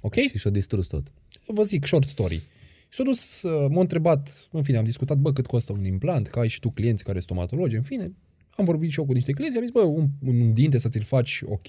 Ok? 0.00 0.14
Și 0.14 0.38
și-o 0.38 0.50
distrus 0.50 0.86
tot. 0.86 1.12
Vă 1.46 1.62
zic, 1.62 1.86
short 1.86 2.08
story. 2.08 2.42
Și 2.88 2.96
s-a 2.96 3.02
dus, 3.02 3.42
uh, 3.42 3.66
m-a 3.70 3.80
întrebat, 3.80 4.48
în 4.50 4.62
fine, 4.62 4.76
am 4.76 4.84
discutat, 4.84 5.16
bă, 5.16 5.32
cât 5.32 5.46
costă 5.46 5.72
un 5.72 5.84
implant, 5.84 6.26
că 6.26 6.38
ai 6.38 6.48
și 6.48 6.60
tu 6.60 6.70
clienți 6.70 7.04
care 7.04 7.20
sunt 7.20 7.30
stomatologi, 7.30 7.76
în 7.76 7.82
fine, 7.82 8.12
am 8.56 8.64
vorbit 8.64 8.90
și 8.90 8.98
eu 8.98 9.06
cu 9.06 9.12
niște 9.12 9.32
clienți, 9.32 9.56
am 9.56 9.62
zis, 9.62 9.72
bă, 9.72 9.80
un, 9.80 10.08
un 10.26 10.52
dinte 10.52 10.78
să 10.78 10.88
ți-l 10.88 11.02
faci 11.02 11.42
ok, 11.44 11.68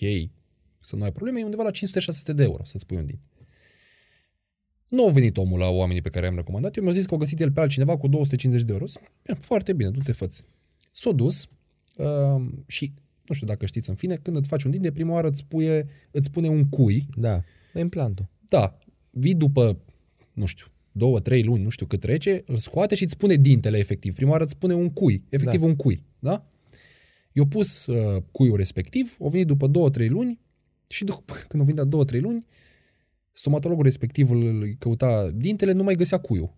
să 0.79 0.95
nu 0.95 1.03
ai 1.03 1.11
probleme, 1.11 1.39
e 1.39 1.43
undeva 1.43 1.63
la 1.63 1.71
500-600 1.71 2.35
de 2.35 2.43
euro 2.43 2.63
să-ți 2.65 2.85
pui 2.85 2.97
un 2.97 3.05
dinte. 3.05 3.25
Nu 4.89 5.07
a 5.07 5.11
venit 5.11 5.37
omul 5.37 5.59
la 5.59 5.69
oamenii 5.69 6.01
pe 6.01 6.09
care 6.09 6.25
i-am 6.25 6.35
recomandat. 6.35 6.75
Eu 6.75 6.83
mi-a 6.83 6.93
zis 6.93 7.05
că 7.05 7.13
o 7.13 7.17
găsit 7.17 7.39
el 7.39 7.51
pe 7.51 7.59
altcineva 7.59 7.97
cu 7.97 8.07
250 8.07 8.65
de 8.65 8.71
euro. 8.71 8.85
Zic, 8.85 9.01
"E, 9.23 9.33
Foarte 9.33 9.73
bine, 9.73 9.89
du-te 9.89 10.11
făți. 10.11 10.43
S-a 10.91 11.11
dus 11.11 11.47
uh, 11.95 12.41
și, 12.67 12.93
nu 13.27 13.33
știu 13.35 13.47
dacă 13.47 13.65
știți, 13.65 13.89
în 13.89 13.95
fine, 13.95 14.15
când 14.15 14.35
îți 14.35 14.47
faci 14.47 14.63
un 14.63 14.71
dinte, 14.71 14.91
prima 14.91 15.13
oară 15.13 15.27
îți, 15.27 15.45
puie, 15.45 15.87
îți 16.11 16.31
pune 16.31 16.47
un 16.47 16.69
cui. 16.69 17.07
Da, 17.17 17.41
implantul. 17.73 18.27
Da, 18.47 18.77
vii 19.11 19.35
după, 19.35 19.79
nu 20.33 20.45
știu, 20.45 20.65
două, 20.91 21.19
trei 21.19 21.43
luni, 21.43 21.63
nu 21.63 21.69
știu 21.69 21.85
cât 21.85 21.99
trece, 21.99 22.43
îl 22.45 22.57
scoate 22.57 22.95
și 22.95 23.03
îți 23.03 23.17
pune 23.17 23.35
dintele 23.35 23.77
efectiv. 23.77 24.13
Prima 24.15 24.31
oară 24.31 24.43
îți 24.43 24.57
pune 24.57 24.73
un 24.73 24.89
cui, 24.89 25.23
efectiv 25.29 25.59
Da. 25.59 25.65
un 25.65 25.75
cui, 25.75 26.03
da? 26.19 26.45
Eu 27.31 27.45
pus 27.45 27.85
uh, 27.85 28.23
cuiul 28.31 28.57
respectiv, 28.57 29.15
o 29.19 29.29
venit 29.29 29.47
după 29.47 29.67
două, 29.67 29.89
trei 29.89 30.07
luni 30.09 30.39
și 30.89 31.03
după, 31.03 31.33
când 31.47 31.61
au 31.61 31.67
venit 31.67 31.77
la 31.77 31.83
două, 31.83 32.05
trei 32.05 32.19
luni, 32.21 32.45
stomatologul 33.31 33.83
respectiv 33.83 34.29
îl 34.29 34.43
îl 34.45 34.75
căuta 34.79 35.29
dintele, 35.31 35.71
nu 35.71 35.83
mai 35.83 35.95
găsea 35.95 36.17
cuiul. 36.17 36.53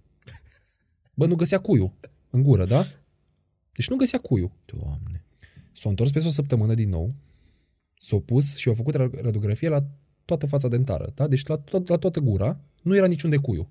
Bă, 1.14 1.26
nu 1.26 1.36
găsea 1.36 1.60
cuiul 1.60 1.94
în 2.30 2.44
gură, 2.44 2.66
da? 2.66 2.86
Deci 3.72 3.90
nu 3.90 3.96
găsea 3.96 4.20
cuiul. 4.20 4.52
Doamne. 4.66 5.26
S-a 5.74 5.90
întors 5.90 6.12
peste 6.12 6.28
o 6.28 6.32
săptămână 6.32 6.74
din 6.74 6.90
nou, 6.90 7.14
s-a 7.98 8.18
pus 8.26 8.56
și 8.58 8.70
a 8.70 8.74
făcut 8.74 8.96
ra- 8.96 9.22
radiografie 9.22 9.70
la 9.70 9.88
toată 10.26 10.46
fața 10.46 10.68
dentară, 10.68 11.12
da? 11.16 11.28
Deci 11.28 11.46
la, 11.48 11.64
to- 11.64 11.86
la 11.86 11.98
toată 11.98 12.20
gura 12.20 12.60
nu 12.82 12.96
era 12.96 13.08
niciunde 13.08 13.38
cuiu. 13.38 13.70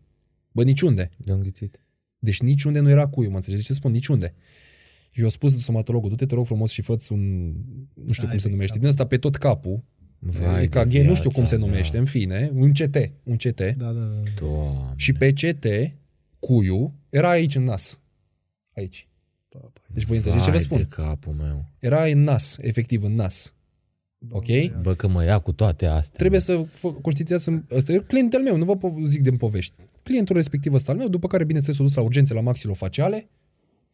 Bă, 0.53 0.63
niciunde. 0.63 1.11
Le-am 1.25 1.39
înghițit. 1.39 1.83
Deci 2.19 2.41
niciunde 2.41 2.79
nu 2.81 2.89
era 2.89 3.07
cuiu, 3.09 3.31
mă 3.31 3.37
înțelegi 3.37 3.63
ce 3.63 3.73
spun? 3.73 3.91
Niciunde. 3.91 4.35
Eu 5.13 5.27
a 5.27 5.29
spus 5.29 5.61
stomatologul, 5.63 6.09
du-te, 6.09 6.27
te 6.27 6.35
rog 6.35 6.47
frumos 6.47 6.71
și 6.71 6.83
fă 6.83 6.97
un, 7.11 7.49
nu 7.95 8.13
știu 8.13 8.23
Hai 8.27 8.31
cum 8.31 8.39
se 8.39 8.47
de 8.47 8.53
numește, 8.53 8.73
cap. 8.73 8.81
din 8.81 8.89
ăsta 8.89 9.07
pe 9.07 9.19
tot 9.19 9.37
capul, 9.37 9.83
Vai 10.23 10.63
e 10.63 10.67
ca 10.67 10.85
de 10.85 10.91
ghe, 10.91 11.03
nu 11.09 11.15
știu 11.15 11.31
cum 11.31 11.43
viața 11.43 11.57
se 11.57 11.61
mea. 11.61 11.69
numește, 11.71 11.99
în 11.99 12.05
fine, 12.05 12.51
un 12.55 12.73
CT, 12.73 12.97
un 13.23 13.37
CT. 13.37 13.57
Da, 13.61 13.73
da, 13.77 13.93
da. 13.93 14.23
Doamne. 14.41 14.93
Și 14.97 15.13
pe 15.13 15.33
CT, 15.33 15.67
cuiu, 16.39 16.95
era 17.11 17.29
aici 17.31 17.55
în 17.55 17.65
nas. 17.65 18.01
Aici. 18.75 19.09
Deci 19.87 20.05
voi 20.05 20.17
înțelegeți 20.17 20.45
ce 20.45 20.51
vă 20.51 20.57
Vai 20.57 20.65
spun? 20.67 20.79
de 20.79 21.03
capul 21.03 21.33
meu. 21.33 21.65
Era 21.79 22.05
în 22.05 22.23
nas, 22.23 22.57
efectiv 22.61 23.03
în 23.03 23.15
nas. 23.15 23.55
Ok? 24.31 24.47
Bă, 24.83 24.95
că 24.95 25.09
mă 25.09 25.25
ia 25.25 25.39
cu 25.39 25.53
toate 25.53 25.87
astea. 25.87 26.19
Trebuie 26.19 26.41
să 26.41 26.65
fă- 26.65 27.01
conștientizați, 27.03 27.63
ăsta 27.71 27.93
e 27.93 27.99
clientul 27.99 28.43
meu, 28.43 28.57
nu 28.57 28.65
vă 28.65 28.77
po- 28.79 29.05
zic 29.05 29.23
din 29.23 29.37
povești. 29.37 29.73
Clientul 30.03 30.37
respectiv 30.37 30.73
ăsta 30.73 30.93
al 30.93 30.99
meu, 30.99 31.09
după 31.09 31.27
care, 31.27 31.45
bineînțeles, 31.45 31.77
s-a 31.79 31.83
dus 31.85 31.95
la 31.95 32.03
urgențe 32.03 32.35
la 32.35 32.41
maxilofaciale 32.41 33.29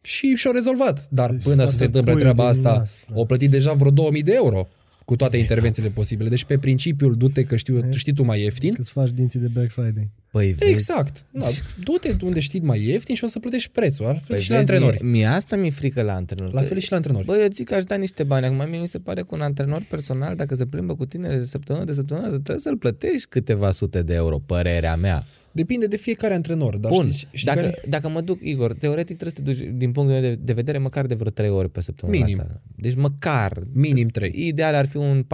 și 0.01 0.33
și-au 0.35 0.53
rezolvat. 0.53 1.07
Dar 1.09 1.29
Să-i 1.29 1.39
până 1.39 1.65
să 1.65 1.71
scoată 1.71 1.75
se 1.77 1.85
întâmple 1.85 2.11
cuiul 2.11 2.19
treaba 2.33 2.51
din 2.51 2.65
asta, 2.65 2.77
nas, 2.77 3.03
da. 3.09 3.15
au 3.15 3.25
plătit 3.25 3.49
deja 3.51 3.73
vreo 3.73 3.91
2000 3.91 4.23
de 4.23 4.33
euro. 4.33 4.67
Cu 5.07 5.15
toate 5.15 5.37
intervențiile 5.37 5.89
posibile. 5.89 6.29
Deci 6.29 6.43
pe 6.43 6.57
principiul 6.57 7.15
du-te 7.17 7.43
că 7.43 7.55
știu, 7.55 7.81
tu 7.81 7.97
știi 7.97 8.13
tu 8.13 8.23
mai 8.23 8.41
ieftin. 8.41 8.73
Că-ți 8.73 8.91
faci 8.91 9.09
dinții 9.11 9.39
de 9.39 9.47
Black 9.47 9.69
Friday. 9.71 10.09
Păi 10.31 10.51
vezi, 10.51 10.71
Exact. 10.71 11.25
Da, 11.31 11.45
du-te 11.83 12.15
unde 12.25 12.39
știi 12.39 12.59
mai 12.59 12.83
ieftin 12.87 13.15
și 13.15 13.23
o 13.23 13.27
să 13.27 13.39
plătești 13.39 13.69
prețul. 13.69 14.05
La 14.05 14.11
fel 14.11 14.21
păi 14.27 14.41
și 14.41 14.49
la 14.49 14.57
vezi, 14.57 14.71
antrenori. 14.71 15.03
Mie, 15.03 15.11
mie 15.11 15.25
asta 15.25 15.55
mi-e 15.55 15.69
frică 15.69 16.01
la 16.01 16.13
antrenori. 16.13 16.53
La 16.53 16.61
că- 16.61 16.67
fel 16.67 16.79
și 16.79 16.89
la 16.89 16.95
antrenori. 16.95 17.25
Băi, 17.25 17.41
eu 17.41 17.47
zic 17.51 17.67
că 17.67 17.75
aș 17.75 17.83
da 17.83 17.95
niște 17.95 18.23
bani. 18.23 18.45
Acum 18.45 18.69
mie 18.69 18.79
mi 18.79 18.87
se 18.87 18.99
pare 18.99 19.21
că 19.21 19.27
un 19.31 19.41
antrenor 19.41 19.83
personal, 19.89 20.35
dacă 20.35 20.55
se 20.55 20.65
plimbă 20.65 20.95
cu 20.95 21.05
tine 21.05 21.37
de 21.37 21.43
săptămână 21.43 21.85
de 21.85 21.93
săptămână, 21.93 22.27
trebuie 22.27 22.59
să-l 22.59 22.77
plătești 22.77 23.27
câteva 23.29 23.71
sute 23.71 24.01
de 24.01 24.13
euro, 24.13 24.37
părerea 24.45 24.95
mea. 24.95 25.25
Depinde 25.57 25.87
de 25.87 25.97
fiecare 25.97 26.33
antrenor. 26.33 26.77
Dar 26.77 26.91
Bun, 26.91 27.11
știi, 27.11 27.27
știi 27.31 27.47
dacă, 27.53 27.59
care... 27.59 27.81
dacă 27.89 28.09
mă 28.09 28.21
duc, 28.21 28.39
Igor, 28.41 28.73
teoretic 28.73 29.17
trebuie 29.17 29.31
să 29.37 29.41
te 29.41 29.65
duci, 29.65 29.77
din 29.77 29.91
punctul 29.91 30.19
meu 30.19 30.21
de, 30.21 30.35
de 30.35 30.53
vedere, 30.53 30.77
măcar 30.77 31.05
de 31.05 31.15
vreo 31.15 31.31
3 31.31 31.49
ori 31.49 31.69
pe 31.69 31.81
săptămână 31.81 32.17
Minim. 32.17 32.37
la 32.37 32.43
sală. 32.43 32.61
Deci 32.75 32.95
măcar. 32.95 33.59
Minim 33.73 34.07
3. 34.07 34.31
Ideal 34.35 34.73
ar 34.75 34.85
fi 34.87 34.97
un 34.97 35.23
4-5 35.23 35.27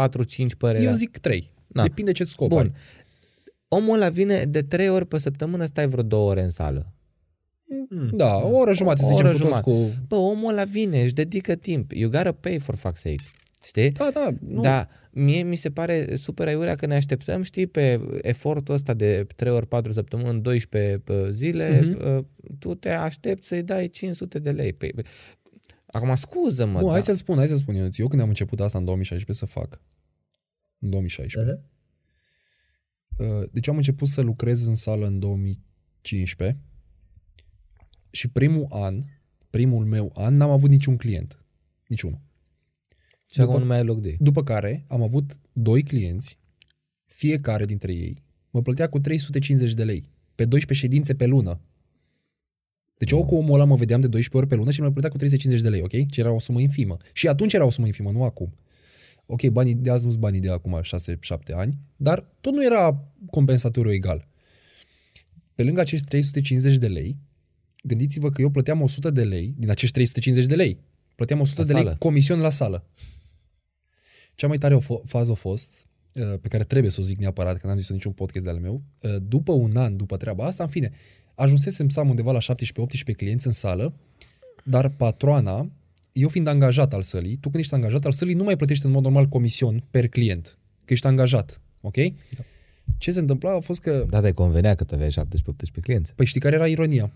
părerea. 0.57 0.89
Eu 0.89 0.95
zic 0.95 1.17
3. 1.17 1.51
Da. 1.67 1.81
Depinde 1.81 2.11
ce 2.11 2.23
scop 2.23 2.47
Bun. 2.49 2.57
ai. 2.59 2.71
Omul 3.67 3.95
ăla 3.95 4.09
vine 4.09 4.43
de 4.43 4.61
3 4.61 4.89
ori 4.89 5.07
pe 5.07 5.17
săptămână, 5.17 5.65
stai 5.65 5.87
vreo 5.87 6.03
2 6.03 6.19
ore 6.19 6.41
în 6.41 6.49
sală. 6.49 6.93
Da, 8.11 8.35
o 8.35 8.57
oră 8.57 8.73
jumate, 8.73 9.01
să 9.01 9.07
O 9.07 9.09
zicem, 9.09 9.25
oră 9.25 9.33
cu 9.33 9.37
tot 9.39 9.47
jumate. 9.47 9.69
cu... 9.69 10.05
Bă, 10.07 10.15
omul 10.15 10.51
ăla 10.51 10.63
vine, 10.63 11.01
își 11.01 11.13
dedică 11.13 11.55
timp. 11.55 11.91
You 11.91 12.09
gotta 12.09 12.31
pay 12.31 12.59
for 12.59 12.75
fuck's 12.75 12.93
sake. 12.93 13.23
Știi? 13.63 13.91
Da, 13.91 14.09
da, 14.13 14.29
nu. 14.47 14.61
Da, 14.61 14.87
mie 15.15 15.43
mi 15.43 15.55
se 15.55 15.71
pare 15.71 16.15
super 16.15 16.47
aiurea 16.47 16.75
că 16.75 16.85
ne 16.85 16.95
așteptăm, 16.95 17.41
știi, 17.41 17.67
pe 17.67 18.01
efortul 18.21 18.73
ăsta 18.73 18.93
de 18.93 19.27
3 19.35 19.51
ori 19.51 19.67
4 19.67 19.91
săptămâni, 19.91 20.41
12 20.41 20.97
pe 20.97 21.31
zile, 21.31 21.81
Mhm. 21.81 22.15
uh, 22.17 22.23
tu 22.59 22.73
te 22.75 22.89
aștepți 22.89 23.47
să-i 23.47 23.63
dai 23.63 23.87
500 23.89 24.39
de 24.39 24.51
lei. 24.51 24.73
Păi, 24.73 24.93
acum 25.85 26.15
scuză-mă, 26.15 26.79
Nu, 26.79 26.85
da. 26.85 26.91
hai 26.91 27.01
să 27.03 27.13
spun, 27.13 27.37
hai 27.37 27.47
să 27.47 27.55
spun 27.55 27.75
eu. 27.75 27.89
Eu 27.95 28.07
când 28.07 28.21
am 28.21 28.27
început 28.27 28.59
asta 28.59 28.77
în 28.77 28.85
2016 28.85 29.45
să 29.45 29.51
fac, 29.59 29.81
în 30.79 30.89
2016, 30.89 31.61
uh, 33.17 33.49
deci 33.51 33.67
am 33.67 33.75
început 33.75 34.07
să 34.07 34.21
lucrez 34.21 34.67
în 34.67 34.75
sală 34.75 35.05
în 35.05 35.19
2015 35.19 36.59
și 38.09 38.27
primul 38.27 38.67
an, 38.69 39.01
primul 39.49 39.85
meu 39.85 40.11
an, 40.15 40.35
n-am 40.35 40.49
avut 40.49 40.69
niciun 40.69 40.97
client. 40.97 41.43
Niciunul. 41.87 42.19
Și 43.33 43.41
acum 43.41 43.51
după- 43.53 43.59
nu 43.65 43.69
mai 43.69 43.77
ai 43.77 43.83
loc 43.83 44.01
de 44.01 44.09
ei. 44.09 44.17
După 44.19 44.43
care 44.43 44.85
am 44.87 45.01
avut 45.01 45.39
doi 45.53 45.83
clienți, 45.83 46.37
fiecare 47.05 47.65
dintre 47.65 47.93
ei 47.93 48.23
mă 48.49 48.61
plătea 48.61 48.89
cu 48.89 48.99
350 48.99 49.73
de 49.73 49.83
lei 49.83 50.03
pe 50.35 50.45
12 50.45 50.85
ședințe 50.87 51.15
pe 51.15 51.25
lună. 51.25 51.59
Deci 52.97 53.11
eu 53.11 53.25
cu 53.25 53.35
omul 53.35 53.53
ăla 53.53 53.63
mă 53.65 53.75
vedeam 53.75 54.01
de 54.01 54.07
12 54.07 54.37
ori 54.37 54.47
pe 54.47 54.55
lună 54.55 54.71
și 54.71 54.81
mă 54.81 54.91
plătea 54.91 55.09
cu 55.09 55.17
350 55.17 55.63
de 55.63 55.69
lei, 55.69 55.81
ok? 55.81 56.11
Ce 56.11 56.19
era 56.19 56.31
o 56.31 56.39
sumă 56.39 56.59
infimă. 56.61 56.97
Și 57.13 57.27
atunci 57.27 57.53
era 57.53 57.65
o 57.65 57.69
sumă 57.69 57.85
infimă, 57.87 58.11
nu 58.11 58.23
acum. 58.23 58.53
Ok, 59.25 59.43
banii 59.47 59.73
de 59.75 59.89
azi 59.89 60.03
nu 60.03 60.09
sunt 60.09 60.21
banii 60.21 60.39
de 60.39 60.49
acum 60.49 60.79
6-7 60.81 61.53
ani, 61.55 61.77
dar 61.95 62.25
tot 62.41 62.53
nu 62.53 62.63
era 62.63 63.07
compensatoriu 63.29 63.91
egal. 63.93 64.27
Pe 65.55 65.63
lângă 65.63 65.79
acești 65.81 66.07
350 66.07 66.77
de 66.77 66.87
lei, 66.87 67.17
gândiți-vă 67.83 68.29
că 68.29 68.41
eu 68.41 68.49
plăteam 68.49 68.81
100 68.81 69.09
de 69.09 69.23
lei, 69.23 69.53
din 69.57 69.69
acești 69.69 69.93
350 69.93 70.49
de 70.49 70.55
lei, 70.55 70.77
plăteam 71.15 71.39
100 71.39 71.61
La 71.61 71.67
de 71.67 71.73
lei 71.73 71.83
sală. 71.83 71.95
comision 71.99 72.39
la 72.39 72.49
sală. 72.49 72.85
Cea 74.35 74.47
mai 74.47 74.57
tare 74.57 74.75
o 74.75 74.79
fo- 74.79 75.03
fază 75.05 75.31
a 75.31 75.33
fost, 75.33 75.87
uh, 76.15 76.33
pe 76.41 76.47
care 76.47 76.63
trebuie 76.63 76.91
să 76.91 76.99
o 76.99 77.03
zic 77.03 77.17
neapărat, 77.17 77.57
că 77.57 77.67
n-am 77.67 77.77
zis-o 77.77 77.93
niciun 77.93 78.11
podcast 78.11 78.43
de-al 78.43 78.57
meu, 78.59 78.81
uh, 79.01 79.15
după 79.27 79.51
un 79.51 79.75
an, 79.77 79.97
după 79.97 80.17
treaba 80.17 80.45
asta, 80.45 80.63
în 80.63 80.69
fine, 80.69 80.91
ajunsesem 81.35 81.89
să 81.89 81.99
am 81.99 82.09
undeva 82.09 82.31
la 82.31 82.39
17-18 82.39 83.13
clienți 83.15 83.47
în 83.47 83.53
sală, 83.53 83.93
dar 84.63 84.89
patroana, 84.89 85.71
eu 86.11 86.27
fiind 86.29 86.47
angajat 86.47 86.93
al 86.93 87.01
sălii, 87.01 87.35
tu 87.35 87.49
când 87.49 87.63
ești 87.63 87.73
angajat 87.73 88.05
al 88.05 88.11
sălii 88.11 88.33
nu 88.33 88.43
mai 88.43 88.55
plătești 88.55 88.85
în 88.85 88.91
mod 88.91 89.03
normal 89.03 89.25
comision 89.27 89.83
per 89.91 90.07
client, 90.07 90.57
că 90.85 90.93
ești 90.93 91.07
angajat, 91.07 91.61
ok? 91.81 91.95
Da. 91.95 92.43
Ce 92.97 93.11
se 93.11 93.19
întâmpla 93.19 93.55
a 93.55 93.59
fost 93.59 93.81
că 93.81 94.05
Da, 94.09 94.21
de 94.21 94.31
convenea 94.31 94.75
că 94.75 94.83
tu 94.83 94.95
aveai 94.95 95.09
17-18 95.11 95.81
clienți. 95.81 96.15
Păi 96.15 96.25
știi 96.25 96.39
care 96.39 96.55
era 96.55 96.67
ironia? 96.67 97.11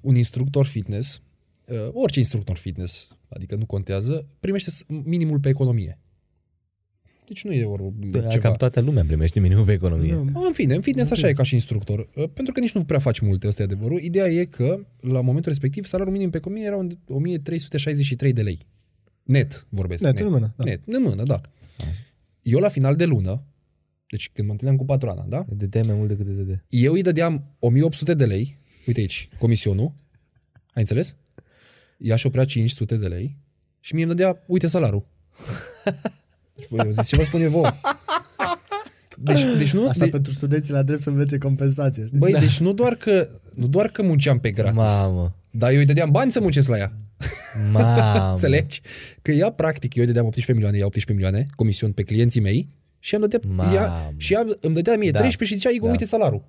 Un 0.00 0.16
instructor 0.16 0.66
fitness, 0.66 1.20
uh, 1.66 1.76
orice 1.92 2.18
instructor 2.18 2.56
fitness, 2.56 3.16
adică 3.28 3.54
nu 3.56 3.66
contează, 3.66 4.26
primește 4.40 4.70
s- 4.70 4.84
minimul 5.04 5.38
pe 5.40 5.48
economie. 5.48 5.98
Deci 7.28 7.44
nu 7.44 7.52
e 7.52 7.64
o, 7.64 7.76
Da, 8.10 8.20
ceva. 8.26 8.42
cam 8.42 8.54
toată 8.56 8.80
lumea 8.80 9.04
primește 9.04 9.40
minimul 9.40 9.64
pe 9.64 9.72
economie. 9.72 10.14
Nu. 10.14 10.42
În 10.46 10.52
fine, 10.52 10.74
în 10.74 10.80
fitness 10.80 11.10
așa 11.10 11.28
e 11.28 11.32
ca 11.32 11.42
și 11.42 11.54
instructor. 11.54 11.98
Uh, 12.14 12.28
Pentru 12.32 12.52
că 12.52 12.60
nici 12.60 12.72
nu 12.72 12.84
prea 12.84 12.98
faci 12.98 13.18
multe, 13.18 13.46
ăsta 13.46 13.62
e 13.62 13.64
adevărul. 13.64 14.00
Ideea 14.00 14.26
e 14.26 14.44
că, 14.44 14.78
la 15.00 15.20
momentul 15.20 15.50
respectiv, 15.50 15.84
salariul 15.84 16.14
minim 16.14 16.30
pe 16.30 16.36
economie 16.36 16.64
era 16.66 16.76
un- 16.76 16.98
1363 17.06 18.32
de 18.32 18.42
lei. 18.42 18.58
Net, 19.22 19.66
vorbesc. 19.68 20.02
Net, 20.02 20.18
în 20.18 20.28
mână, 20.28 20.54
da. 20.56 20.64
Net, 20.64 20.80
în 20.86 21.02
mână, 21.02 21.22
da. 21.22 21.40
Eu 22.42 22.58
la 22.58 22.68
final 22.68 22.96
de 22.96 23.04
lună, 23.04 23.42
deci 24.10 24.30
când 24.32 24.46
mă 24.46 24.52
întâlneam 24.52 24.78
cu 24.78 24.84
patroana, 24.84 25.24
da? 25.28 25.44
De 25.48 25.66
dai 25.66 25.82
mai 25.82 25.94
mult 25.96 26.08
decât 26.08 26.26
de 26.26 26.32
dădea. 26.32 26.64
Eu 26.68 26.92
îi 26.92 27.02
dădeam 27.02 27.56
1800 27.58 28.14
de 28.14 28.24
lei, 28.26 28.58
uite 28.86 29.00
aici, 29.00 29.28
comisionul, 29.38 29.92
ai 30.52 30.60
înțeles? 30.82 31.16
Ea 31.98 32.16
și 32.16 32.26
oprea 32.26 32.44
500 32.44 32.96
de 32.96 33.06
lei 33.06 33.36
și 33.80 33.94
mie 33.94 34.04
îmi 34.04 34.14
dădea, 34.14 34.42
uite 34.46 34.66
salarul. 34.66 35.06
Deci 36.56 36.66
voi, 36.68 36.80
eu 36.84 36.90
zic, 36.90 37.02
ce 37.04 37.16
vă 37.16 37.22
spun 37.24 37.40
eu 37.40 37.50
vouă? 37.50 37.70
Deci, 39.18 39.40
deci 39.58 39.72
nu, 39.72 39.88
Asta 39.88 40.04
de, 40.04 40.10
pentru 40.10 40.32
studenții 40.32 40.72
la 40.72 40.82
drept 40.82 41.00
să 41.02 41.08
învețe 41.08 41.38
compensație. 41.38 42.06
știi? 42.06 42.18
băi, 42.18 42.32
da. 42.32 42.38
deci 42.38 42.58
nu 42.60 42.72
doar, 42.72 42.94
că, 42.94 43.28
nu 43.54 43.66
doar 43.66 43.88
că 43.88 44.02
munceam 44.02 44.38
pe 44.40 44.50
gratis, 44.50 44.74
Mamă, 44.76 45.36
dar 45.50 45.70
eu 45.72 45.78
îi 45.78 45.84
dădeam 45.84 46.10
bani 46.10 46.30
să 46.32 46.40
muncesc 46.40 46.68
la 46.68 46.76
ea. 46.78 46.92
mamă. 47.72 48.30
Înțelegi? 48.32 48.80
Că 49.22 49.30
ea, 49.32 49.50
practic, 49.50 49.94
eu 49.94 50.00
îi 50.02 50.06
dădeam 50.06 50.26
18 50.26 50.52
milioane, 50.52 50.78
ea 50.78 50.86
18 50.86 51.12
milioane, 51.24 51.46
comision 51.56 51.92
pe 51.92 52.02
clienții 52.02 52.40
mei 52.40 52.68
și, 52.98 53.14
îmi 53.14 53.28
dădea, 53.28 53.48
Mamă. 53.54 53.74
ea, 53.74 54.12
și 54.16 54.32
ea 54.32 54.44
îmi 54.60 54.74
dădea 54.74 54.96
mie 54.96 55.10
Da. 55.10 55.18
13 55.18 55.44
și 55.44 55.54
zicea, 55.54 55.70
Igor, 55.74 55.86
Da. 55.86 55.92
uite 55.92 56.04
salarul. 56.04 56.44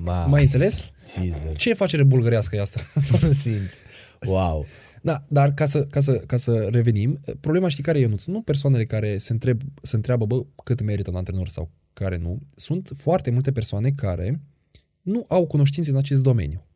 Mamă. 0.00 0.26
Mai 0.30 0.42
înțeles? 0.42 0.90
Jesus. 1.18 1.56
Ce 1.56 1.74
facere 1.74 2.02
bulgărească 2.04 2.56
e 2.56 2.60
asta? 2.60 2.80
Sincer. 3.32 3.78
Wow. 4.26 4.66
Da, 5.06 5.24
dar 5.28 5.54
ca 5.54 5.66
să, 5.66 5.86
ca, 5.86 6.00
să, 6.00 6.12
ca 6.12 6.36
să 6.36 6.68
revenim, 6.70 7.20
problema 7.40 7.68
știi 7.68 7.82
care 7.82 7.98
e, 7.98 8.00
Ionuț? 8.00 8.24
Nu 8.24 8.42
persoanele 8.42 8.84
care 8.84 9.18
se, 9.18 9.32
întreb, 9.32 9.60
se 9.82 9.96
întreabă, 9.96 10.26
bă, 10.26 10.44
cât 10.64 10.80
merită 10.80 11.10
un 11.10 11.16
antrenor 11.16 11.48
sau 11.48 11.70
care 11.92 12.16
nu. 12.16 12.40
Sunt 12.56 12.90
foarte 12.96 13.30
multe 13.30 13.52
persoane 13.52 13.90
care 13.90 14.40
nu 15.02 15.24
au 15.28 15.46
cunoștințe 15.46 15.90
în 15.90 15.96
acest 15.96 16.22
domeniu. 16.22 16.66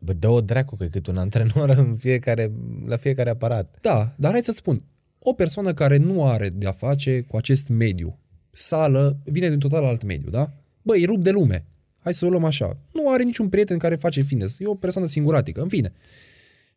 Bă, 0.00 0.12
dă 0.12 0.28
o 0.28 0.40
dracu 0.40 0.76
că 0.76 0.84
e 0.84 0.88
cât 0.88 1.06
un 1.06 1.16
antrenor 1.16 1.68
în 1.68 1.96
fiecare, 1.96 2.52
la 2.86 2.96
fiecare 2.96 3.30
aparat. 3.30 3.78
Da, 3.80 4.14
dar 4.16 4.30
hai 4.30 4.42
să-ți 4.42 4.58
spun, 4.58 4.82
o 5.18 5.32
persoană 5.32 5.74
care 5.74 5.96
nu 5.96 6.26
are 6.26 6.48
de-a 6.48 6.72
face 6.72 7.20
cu 7.20 7.36
acest 7.36 7.68
mediu, 7.68 8.18
sală, 8.52 9.18
vine 9.24 9.48
din 9.48 9.58
total 9.58 9.84
alt 9.84 10.02
mediu, 10.02 10.30
da? 10.30 10.52
Bă, 10.82 10.94
îi 10.94 11.04
rup 11.04 11.22
de 11.22 11.30
lume. 11.30 11.64
Hai 11.98 12.14
să 12.14 12.26
o 12.26 12.28
luăm 12.28 12.44
așa. 12.44 12.78
Nu 12.92 13.10
are 13.10 13.22
niciun 13.22 13.48
prieten 13.48 13.78
care 13.78 13.96
face 13.96 14.22
fitness. 14.22 14.60
E 14.60 14.66
o 14.66 14.74
persoană 14.74 15.06
singuratică, 15.06 15.60
în 15.62 15.68
fine. 15.68 15.92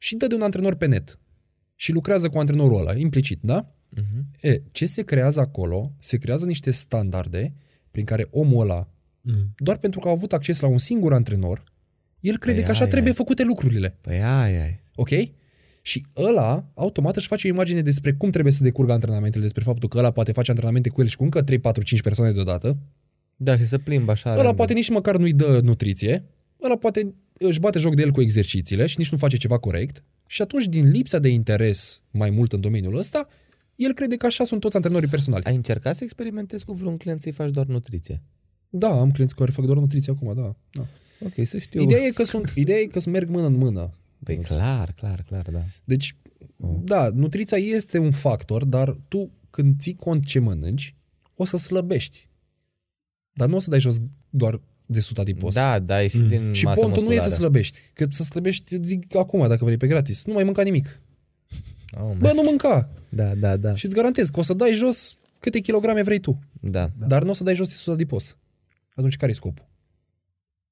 Și 0.02 0.16
dă 0.16 0.28
de 0.28 0.36
un 0.36 0.42
antrenor 0.42 0.76
pe 0.76 0.86
net. 0.86 1.20
Și 1.76 1.92
lucrează 1.92 2.30
cu 2.30 2.38
antrenorul 2.40 2.80
ăla, 2.80 2.98
implicit, 2.98 3.40
da? 3.42 3.74
Uh-huh. 3.96 4.42
E, 4.42 4.62
ce 4.72 4.86
se 4.86 5.02
creează 5.04 5.40
acolo? 5.40 5.92
Se 6.00 6.18
creează 6.18 6.46
niște 6.46 6.72
standarde 6.72 7.54
prin 7.92 8.06
care 8.06 8.28
omul 8.32 8.62
ăla, 8.62 8.88
Mm. 9.22 9.54
doar 9.58 9.78
pentru 9.78 10.00
că 10.00 10.08
a 10.08 10.12
avut 10.12 10.34
acces 10.34 10.60
la 10.60 10.68
un 10.68 10.78
singur 10.78 11.14
antrenor, 11.14 11.64
el 12.20 12.38
crede 12.38 12.56
Păi 12.58 12.66
că 12.66 12.72
așa 12.72 12.82
aia 12.82 12.90
trebuie 12.90 13.12
e. 13.12 13.16
făcute 13.16 13.44
lucrurile. 13.44 13.98
Păi 14.02 14.24
ai, 14.24 14.62
ai. 14.62 14.80
Ok? 14.96 15.10
Și 15.82 16.06
ăla, 16.18 16.72
automat, 16.74 17.16
își 17.16 17.28
face 17.28 17.48
o 17.48 17.50
imagine 17.50 17.82
despre 17.82 18.14
cum 18.14 18.30
trebuie 18.30 18.54
să 18.54 18.64
decurgă 18.64 18.92
antrenamentele, 18.92 19.44
despre 19.44 19.64
faptul 19.64 19.90
că 19.90 19.98
ăla 19.98 20.12
poate 20.12 20.32
face 20.32 20.50
antrenamente 20.52 20.90
cu 20.90 21.02
el 21.02 21.08
și 21.08 21.16
cu 21.18 21.24
încă 21.24 21.42
3, 21.42 21.60
4, 21.60 21.84
5 21.84 22.02
persoane 22.02 22.32
deodată. 22.32 22.78
Da, 23.36 23.58
și 23.58 23.66
să 23.68 23.78
plimbă 23.78 24.12
așa. 24.12 24.30
Ăla 24.30 24.38
random. 24.38 24.56
poate 24.56 24.74
nici 24.74 24.90
măcar 24.90 25.18
nu-i 25.18 25.34
dă 25.34 25.60
nutriție. 25.64 26.24
Ăla 26.64 26.76
poate 26.78 27.14
își 27.40 27.60
bate 27.60 27.80
joc 27.80 27.96
de 27.96 28.02
el 28.02 28.12
cu 28.12 28.22
exercițiile 28.22 28.86
și 28.86 28.96
nici 28.98 29.12
nu 29.12 29.18
face 29.18 29.38
ceva 29.38 29.58
corect. 29.58 30.04
Și 30.28 30.42
atunci, 30.42 30.66
din 30.66 30.90
lipsa 30.90 31.20
de 31.20 31.30
interes 31.30 32.02
mai 32.12 32.30
mult 32.30 32.54
în 32.54 32.62
domeniul 32.62 32.98
ăsta, 32.98 33.28
el 33.76 33.94
crede 33.94 34.16
că 34.16 34.26
așa 34.26 34.44
sunt 34.44 34.60
toți 34.60 34.76
antrenorii 34.76 35.10
personali. 35.10 35.44
Ai 35.44 35.56
încercat 35.56 35.96
să 35.96 36.04
experimentezi 36.04 36.66
cu 36.66 36.74
vreun 36.74 36.98
client 36.98 37.22
să-i 37.22 37.32
faci 37.32 37.52
doar 37.52 37.66
nutriție? 37.66 38.22
Da, 38.70 39.00
am 39.00 39.12
clienți 39.12 39.36
care 39.36 39.52
fac 39.52 39.66
doar 39.66 39.78
nutriție 39.78 40.14
acum, 40.16 40.34
da. 40.36 40.56
da. 40.72 40.88
Ok, 41.26 41.48
să 41.48 41.58
știu. 41.58 41.82
Ideea 41.82 42.02
e 42.06 42.10
că 42.10 42.24
sunt, 42.24 42.52
ideea 42.56 42.78
e 42.78 42.86
că 42.86 43.00
să 43.00 43.10
merg 43.10 43.30
mână 43.30 43.48
în 43.48 43.56
mână. 43.56 43.94
Păi 44.24 44.38
clar, 44.38 44.92
clar, 44.92 45.24
clar, 45.28 45.50
da. 45.52 45.64
Deci, 45.84 46.16
Oh. 46.62 46.76
da, 46.84 47.10
nutriția 47.10 47.58
este 47.58 47.98
un 47.98 48.12
factor, 48.12 48.66
dar 48.66 48.98
tu 49.08 49.32
când 49.50 49.80
ții 49.80 49.96
cont 49.96 50.26
ce 50.26 50.40
mănânci, 50.40 50.96
o 51.36 51.46
să 51.46 51.58
slăbești. 51.58 52.28
Dar 53.32 53.48
nu 53.48 53.56
o 53.56 53.60
să 53.60 53.70
dai 53.70 53.80
jos 53.80 53.98
doar 54.30 54.62
de 54.92 55.00
suta 55.00 55.24
din 55.24 55.36
post. 55.36 55.56
Da, 55.56 55.80
da, 55.80 56.04
e 56.04 56.08
și 56.08 56.18
din 56.18 56.54
Și 56.54 56.64
masă 56.66 56.80
pontul 56.80 57.04
nu 57.04 57.10
e 57.10 57.16
să 57.16 57.16
musculară. 57.16 57.36
slăbești. 57.42 57.80
Că 57.94 58.06
să 58.10 58.24
slăbești, 58.24 58.74
eu 58.74 58.80
zic 58.84 59.16
acum, 59.16 59.48
dacă 59.48 59.66
vrei 59.66 59.78
pe 59.78 59.88
gratis. 59.88 60.26
Nu 60.26 60.34
mai 60.34 60.44
mânca 60.44 60.62
nimic. 60.62 61.02
Oh, 61.92 62.12
Bă, 62.18 62.32
nu 62.36 62.42
mânca. 62.46 62.90
Da, 63.10 63.36
da, 63.36 63.58
da. 63.58 63.76
Și 63.76 63.86
îți 63.86 63.96
garantez 63.96 64.30
că 64.30 64.40
o 64.40 64.44
să 64.44 64.54
dai 64.54 64.74
jos 64.74 65.18
câte 65.40 65.60
kilograme 65.60 66.02
vrei 66.02 66.20
tu. 66.20 66.40
Da. 66.54 66.90
Da. 67.00 67.06
Dar 67.06 67.24
nu 67.24 67.30
o 67.30 67.34
să 67.34 67.44
dai 67.44 67.56
jos 67.56 67.68
de 67.70 67.74
suta 67.76 67.96
din 67.96 68.06
post. 68.08 68.38
Atunci 68.96 69.18
care 69.18 69.32
e 69.32 69.36
scopul? 69.36 69.68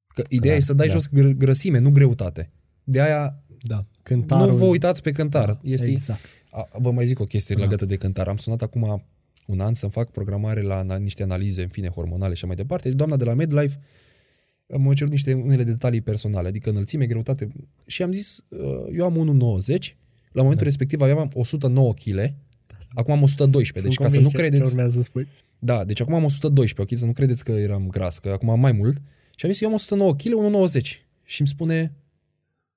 Că 0.07 0.23
ideea 0.29 0.41
Clar, 0.53 0.55
e 0.55 0.65
să 0.65 0.73
dai 0.73 0.87
da. 0.87 0.93
jos 0.93 1.09
gr- 1.09 1.37
grăsime, 1.37 1.77
nu 1.79 1.89
greutate. 1.91 2.51
De 2.83 3.01
aia 3.01 3.43
Da. 3.61 3.85
Cântarul. 4.03 4.51
nu 4.51 4.57
vă 4.57 4.65
uitați 4.65 5.01
pe 5.01 5.11
cântar. 5.11 5.45
Da, 5.45 5.59
este, 5.63 5.89
Exact. 5.89 6.19
A, 6.51 6.67
vă 6.79 6.91
mai 6.91 7.05
zic 7.05 7.19
o 7.19 7.25
chestie 7.25 7.55
legată 7.55 7.85
de 7.85 7.95
cântare. 7.95 8.29
Am 8.29 8.37
sunat 8.37 8.61
acum 8.61 9.03
un 9.45 9.59
an 9.59 9.73
să-mi 9.73 9.91
fac 9.91 10.11
programare 10.11 10.61
la 10.61 10.83
ana- 10.85 10.99
niște 10.99 11.23
analize, 11.23 11.61
în 11.61 11.67
fine, 11.67 11.87
hormonale 11.89 12.29
și 12.33 12.37
așa 12.37 12.47
mai 12.47 12.55
departe. 12.55 12.89
Doamna 12.89 13.15
de 13.17 13.23
la 13.23 13.33
MedLife 13.33 13.79
m-a 14.77 14.93
cerut 14.93 15.11
niște 15.11 15.33
unele 15.33 15.63
detalii 15.63 16.01
personale, 16.01 16.47
adică 16.47 16.69
înălțime, 16.69 17.05
greutate. 17.05 17.47
Și 17.85 18.03
am 18.03 18.11
zis, 18.11 18.43
uh, 18.47 18.59
eu 18.93 19.05
am 19.05 19.15
1,90, 19.15 19.97
la 20.31 20.41
momentul 20.41 20.65
respectiv 20.65 21.01
aveam 21.01 21.29
109 21.33 21.93
kg, 21.93 22.33
acum 22.93 23.13
am 23.13 23.21
112, 23.21 23.79
Sunt 23.79 23.89
deci 23.89 23.97
ca 23.97 24.07
să 24.13 24.19
nu 24.19 24.21
convins 24.21 24.31
ce- 24.31 24.37
Ce 24.37 24.43
credeți... 24.49 24.69
urmează 24.69 24.97
să 24.97 25.03
spui. 25.03 25.27
Da, 25.59 25.83
deci 25.85 26.01
acum 26.01 26.13
am 26.13 26.23
112, 26.23 26.93
ok, 26.93 26.99
să 26.99 27.05
nu 27.05 27.13
credeți 27.13 27.43
că 27.43 27.51
eram 27.51 27.87
gras, 27.89 28.19
că 28.19 28.29
acum 28.29 28.49
am 28.49 28.59
mai 28.59 28.71
mult. 28.71 29.01
Și 29.35 29.45
am 29.45 29.51
zis, 29.51 29.61
eu 29.61 29.67
am 29.67 29.73
109 29.73 30.15
kg, 30.15 30.31
1,90. 30.79 30.81
Și 31.23 31.41
îmi 31.41 31.47
spune, 31.49 31.77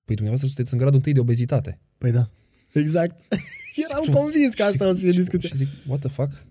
păi 0.05 0.15
dumneavoastră 0.15 0.47
sunteți 0.47 0.73
în 0.73 0.79
gradul 0.79 0.97
întâi 0.97 1.13
de 1.13 1.21
obezitate. 1.21 1.79
Păi 1.99 2.11
da. 2.11 2.27
Exact. 2.73 3.21
Eram 3.91 4.15
convins 4.23 4.55
că 4.55 4.63
asta 4.63 4.89
o 4.89 4.93
să 4.95 5.01
fie 5.01 5.11
discuția. 5.11 5.49
Și 5.49 5.57
zic, 5.57 5.69
what 5.87 6.01
the 6.01 6.09
fuck? 6.09 6.31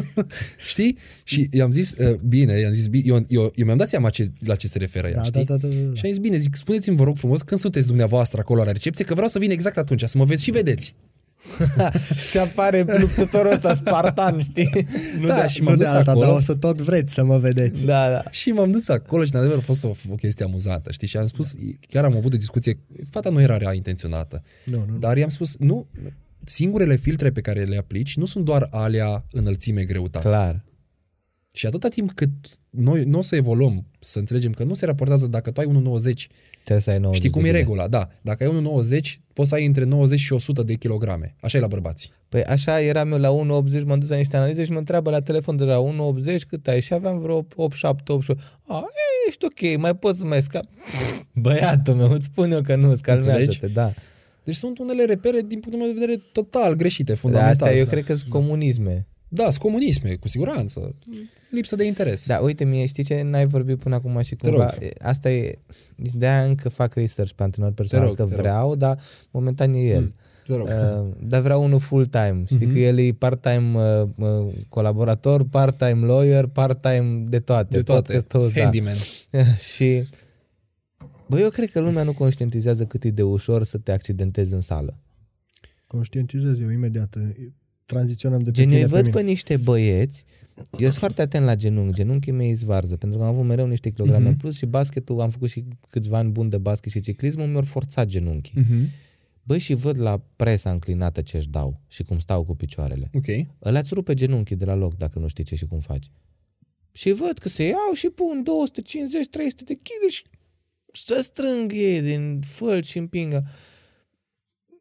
știi? 0.70 0.98
Și 1.24 1.48
i-am 1.52 1.70
zis, 1.70 1.92
uh, 1.92 2.14
bine, 2.14 2.58
i-am 2.58 2.72
zis, 2.72 2.86
bine, 2.86 3.04
eu, 3.06 3.24
eu, 3.28 3.52
eu 3.54 3.64
mi-am 3.64 3.76
dat 3.76 3.88
seama 3.88 4.10
ce, 4.10 4.26
la 4.44 4.54
ce 4.54 4.66
se 4.66 4.78
referă 4.78 5.06
ea, 5.08 5.14
Da, 5.14 5.22
știi? 5.22 5.44
da, 5.44 5.56
da, 5.56 5.66
da, 5.66 5.74
da. 5.74 5.94
Și 5.94 6.04
am 6.04 6.10
zis, 6.10 6.18
bine, 6.18 6.38
zic, 6.38 6.54
spuneți-mi, 6.54 6.96
vă 6.96 7.04
rog 7.04 7.16
frumos, 7.16 7.42
când 7.42 7.60
sunteți 7.60 7.86
dumneavoastră 7.86 8.40
acolo 8.40 8.64
la 8.64 8.72
recepție, 8.72 9.04
că 9.04 9.14
vreau 9.14 9.28
să 9.28 9.38
vin 9.38 9.50
exact 9.50 9.76
atunci, 9.76 10.02
să 10.04 10.18
mă 10.18 10.24
veți 10.24 10.42
și 10.42 10.50
vedeți. 10.50 10.94
și 12.30 12.38
apare 12.38 12.84
luptătorul 13.00 13.52
ăsta 13.52 13.74
spartan, 13.74 14.40
știi? 14.40 14.86
Nu 15.20 15.26
da, 15.26 15.34
da, 15.36 15.46
și 15.48 15.62
m-am 15.62 15.72
nu 15.72 15.78
de 15.78 15.84
dus 15.84 15.92
alta, 15.92 16.10
acolo. 16.10 16.26
dar 16.26 16.34
o 16.34 16.40
să 16.40 16.54
tot 16.54 16.80
vreți 16.80 17.14
să 17.14 17.24
mă 17.24 17.38
vedeți. 17.38 17.84
Da, 17.86 18.10
da. 18.10 18.22
Și 18.30 18.50
m-am 18.50 18.70
dus 18.70 18.88
acolo 18.88 19.24
și, 19.24 19.30
în 19.34 19.40
adevăr, 19.40 19.58
a 19.58 19.60
fost 19.60 19.84
o, 19.84 19.88
o 20.10 20.14
chestie 20.14 20.44
amuzantă, 20.44 20.92
știi? 20.92 21.06
Și 21.08 21.16
am 21.16 21.26
spus, 21.26 21.54
chiar 21.88 22.04
am 22.04 22.16
avut 22.16 22.32
o 22.32 22.36
discuție, 22.36 22.78
fata 23.10 23.30
nu 23.30 23.40
era 23.40 23.56
rea 23.56 23.72
intenționată, 23.72 24.42
Nu, 24.64 24.84
nu. 24.90 24.98
dar 24.98 25.16
i-am 25.16 25.28
spus, 25.28 25.56
nu, 25.58 25.86
singurele 26.44 26.96
filtre 26.96 27.30
pe 27.30 27.40
care 27.40 27.64
le 27.64 27.76
aplici 27.76 28.16
nu 28.16 28.24
sunt 28.26 28.44
doar 28.44 28.68
alea 28.70 29.24
înălțime, 29.30 29.84
greutate. 29.84 30.28
Clar. 30.28 30.64
Și 31.54 31.66
atâta 31.66 31.88
timp 31.88 32.12
cât 32.12 32.30
noi 32.70 33.04
nu 33.04 33.18
o 33.18 33.22
să 33.22 33.36
evoluăm, 33.36 33.86
să 34.00 34.18
înțelegem 34.18 34.52
că 34.52 34.64
nu 34.64 34.74
se 34.74 34.86
raportează 34.86 35.26
dacă 35.26 35.50
tu 35.50 35.60
ai 35.60 35.66
1,90, 35.66 36.26
Trebuie 36.64 36.82
să 36.82 36.90
ai 36.90 36.98
90 36.98 37.16
știi 37.18 37.30
cum 37.30 37.42
de 37.42 37.48
e 37.48 37.50
kg. 37.50 37.56
regula, 37.56 37.88
da. 37.88 38.08
Dacă 38.22 38.44
ai 38.44 38.62
1,90, 39.00 39.00
poți 39.32 39.48
să 39.48 39.54
ai 39.54 39.66
între 39.66 39.84
90 39.84 40.18
și 40.20 40.32
100 40.32 40.62
de 40.62 40.74
kilograme. 40.74 41.34
Așa 41.40 41.58
e 41.58 41.60
la 41.60 41.66
bărbați. 41.66 42.10
Păi 42.28 42.44
așa 42.44 42.80
eram 42.80 43.12
eu 43.12 43.18
la 43.18 43.62
1,80, 43.80 43.84
m-am 43.84 43.98
dus 43.98 44.08
la 44.08 44.16
niște 44.16 44.36
analize 44.36 44.64
și 44.64 44.70
mă 44.72 44.78
întreabă 44.78 45.10
la 45.10 45.20
telefon 45.20 45.56
de 45.56 45.64
la 45.64 45.82
1,80 45.82 46.36
cât 46.48 46.68
ai 46.68 46.80
și 46.80 46.94
aveam 46.94 47.18
vreo 47.18 47.46
8, 47.56 47.76
7, 47.76 48.12
8, 48.12 48.28
8. 48.28 48.40
A, 48.66 48.84
e, 48.86 49.28
ești 49.28 49.44
ok, 49.44 49.80
mai 49.80 49.96
poți 49.96 50.18
să 50.18 50.24
mai 50.24 50.42
scap. 50.42 50.64
Băiatul 51.34 51.94
meu, 51.94 52.10
îți 52.10 52.24
spun 52.24 52.52
eu 52.52 52.60
că 52.60 52.76
nu, 52.76 52.90
îți 52.90 53.02
calmează-te, 53.02 53.40
Înțelegi? 53.42 53.74
da. 53.74 53.92
Deci 54.44 54.54
sunt 54.54 54.78
unele 54.78 55.04
repere, 55.04 55.40
din 55.40 55.60
punctul 55.60 55.78
meu 55.84 55.92
de 55.94 55.98
vedere, 56.00 56.22
total 56.32 56.74
greșite, 56.74 57.04
Dar 57.12 57.16
fundamental. 57.16 57.52
astea 57.52 57.78
eu 57.78 57.84
da. 57.84 57.90
cred 57.90 58.04
că 58.04 58.14
sunt 58.14 58.30
comunisme. 58.30 59.06
Da, 59.28 59.42
sunt 59.42 59.58
comunisme, 59.62 60.14
cu 60.14 60.28
siguranță. 60.28 60.94
Lipsă 61.50 61.76
de 61.76 61.84
interes. 61.84 62.26
Da, 62.26 62.38
uite, 62.38 62.64
mie 62.64 62.86
știi 62.86 63.04
ce 63.04 63.22
n-ai 63.22 63.46
vorbit 63.46 63.78
până 63.78 63.94
acum 63.94 64.20
și 64.22 64.34
Te 64.34 64.48
cumva, 64.48 64.70
rog. 64.70 64.82
e, 64.82 64.88
asta 65.02 65.30
e, 65.30 65.58
de 65.96 66.26
aia 66.26 66.44
încă 66.44 66.68
fac 66.68 66.94
research 66.94 67.32
pe 67.32 67.42
antrenor 67.42 67.72
personal, 67.72 68.06
rog, 68.06 68.16
că 68.16 68.22
te 68.24 68.28
rog. 68.30 68.38
vreau, 68.40 68.74
dar 68.76 68.98
momentan 69.30 69.74
e 69.74 69.78
el. 69.78 70.10
Te 70.46 70.54
rog. 70.54 70.68
Uh, 70.68 71.06
dar 71.20 71.40
vreau 71.40 71.64
unul 71.64 71.78
full-time. 71.80 72.42
Știi 72.46 72.66
Mhm. 72.66 72.74
că 72.74 72.80
el 72.80 72.98
e 72.98 73.12
part-time 73.12 73.78
uh, 73.78 74.08
uh, 74.16 74.52
colaborator, 74.68 75.44
part-time 75.48 76.06
lawyer, 76.06 76.46
part-time 76.46 77.22
de 77.26 77.38
toate. 77.38 77.68
de 77.76 77.82
toate. 77.82 78.00
Podcast 78.12 78.32
host, 78.32 78.54
da. 78.54 78.62
Handyman. 78.62 78.94
și 79.74 80.02
bă, 81.36 81.40
eu 81.42 81.50
cred 81.50 81.70
că 81.70 81.80
lumea 81.80 82.02
nu 82.02 82.12
conștientizează 82.12 82.86
cât 82.86 83.04
e 83.04 83.10
de 83.10 83.22
ușor 83.22 83.64
să 83.64 83.78
te 83.78 83.92
accidentezi 83.92 84.54
în 84.54 84.60
sală. 84.60 84.98
Conștientizez 85.86 86.60
eu 86.60 86.70
imediat. 86.70 87.16
Tranziționăm 87.84 88.38
de 88.38 88.50
pe 88.50 88.50
Gen, 88.50 88.64
eu 88.64 88.70
tine 88.70 88.82
îi 88.82 88.88
văd 88.88 89.04
pe 89.04 89.10
pe 89.10 89.16
mine. 89.18 89.30
niște 89.30 89.56
băieți, 89.56 90.24
eu 90.72 90.78
sunt 90.88 90.92
foarte 90.94 91.22
atent 91.22 91.44
la 91.44 91.54
genunchi, 91.56 91.94
genunchii 91.94 92.32
mei 92.32 92.48
îi 92.48 92.54
zvarză, 92.54 92.96
pentru 92.96 93.18
că 93.18 93.24
am 93.24 93.30
avut 93.34 93.44
mereu 93.46 93.66
niște 93.66 93.90
kilograme 93.90 94.22
Mhm. 94.22 94.28
în 94.32 94.36
plus 94.36 94.56
și 94.56 94.66
basketul, 94.66 95.20
am 95.20 95.30
făcut 95.30 95.50
și 95.50 95.64
câțiva 95.90 96.18
ani 96.18 96.30
bun 96.30 96.48
de 96.48 96.58
basket 96.58 96.92
și 96.92 97.00
ciclismul, 97.00 97.46
mi-au 97.46 97.62
forțat 97.62 98.06
genunchii. 98.06 98.60
Mhm. 98.60 98.88
Băi, 99.42 99.58
și 99.58 99.74
văd 99.74 99.98
la 100.00 100.22
presa 100.36 100.70
înclinată 100.70 101.20
ce 101.22 101.36
își 101.36 101.48
dau 101.48 101.80
și 101.88 102.02
cum 102.02 102.18
stau 102.18 102.44
cu 102.44 102.54
picioarele. 102.56 103.10
Ok. 103.14 103.26
Ăla 103.64 103.78
îți 103.78 103.94
rupe 103.94 104.14
genunchii 104.14 104.56
de 104.56 104.64
la 104.64 104.74
loc 104.74 104.96
dacă 104.96 105.18
nu 105.18 105.26
știi 105.26 105.44
ce 105.44 105.54
și 105.54 105.66
cum 105.66 105.80
faci. 105.80 106.10
Și 106.92 107.10
văd 107.12 107.38
că 107.38 107.48
se 107.48 107.64
iau 107.66 107.92
și 107.94 108.08
pun 108.08 108.42
250-300 108.42 109.64
de 109.64 109.74
kg 109.74 110.08
și 110.10 110.24
să 110.92 111.20
strâng 111.22 111.72
ei 111.72 112.00
din 112.00 112.40
făl 112.40 112.82
și 112.82 112.98
împingă. 112.98 113.44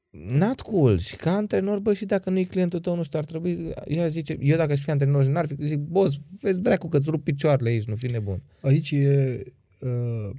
Not 0.10 0.62
cool. 0.62 1.00
Și 1.00 1.16
ca 1.16 1.32
antrenor, 1.32 1.80
bă, 1.80 1.94
și 1.94 2.06
dacă 2.06 2.30
nu-i 2.30 2.46
clientul 2.46 2.80
tău, 2.80 2.96
nu 2.96 3.04
știu, 3.04 3.20
ar 3.20 3.26
trebui... 3.26 3.72
Eu, 3.88 4.08
zice, 4.08 4.38
eu 4.40 4.58
dacă 4.58 4.72
aș 4.72 4.80
fi 4.80 4.90
antrenor, 4.90 5.26
n-ar 5.26 5.48
fi... 5.48 5.56
Zic, 5.60 5.80
boss, 5.80 6.20
vezi 6.42 6.62
dracu 6.62 6.88
că-ți 6.88 7.10
rup 7.10 7.24
picioarele 7.24 7.70
aici, 7.70 7.84
nu 7.84 7.96
fi 7.96 8.08
nebun. 8.08 8.44
Aici 8.62 8.92
e... 8.92 9.44
Uh, 9.80 10.30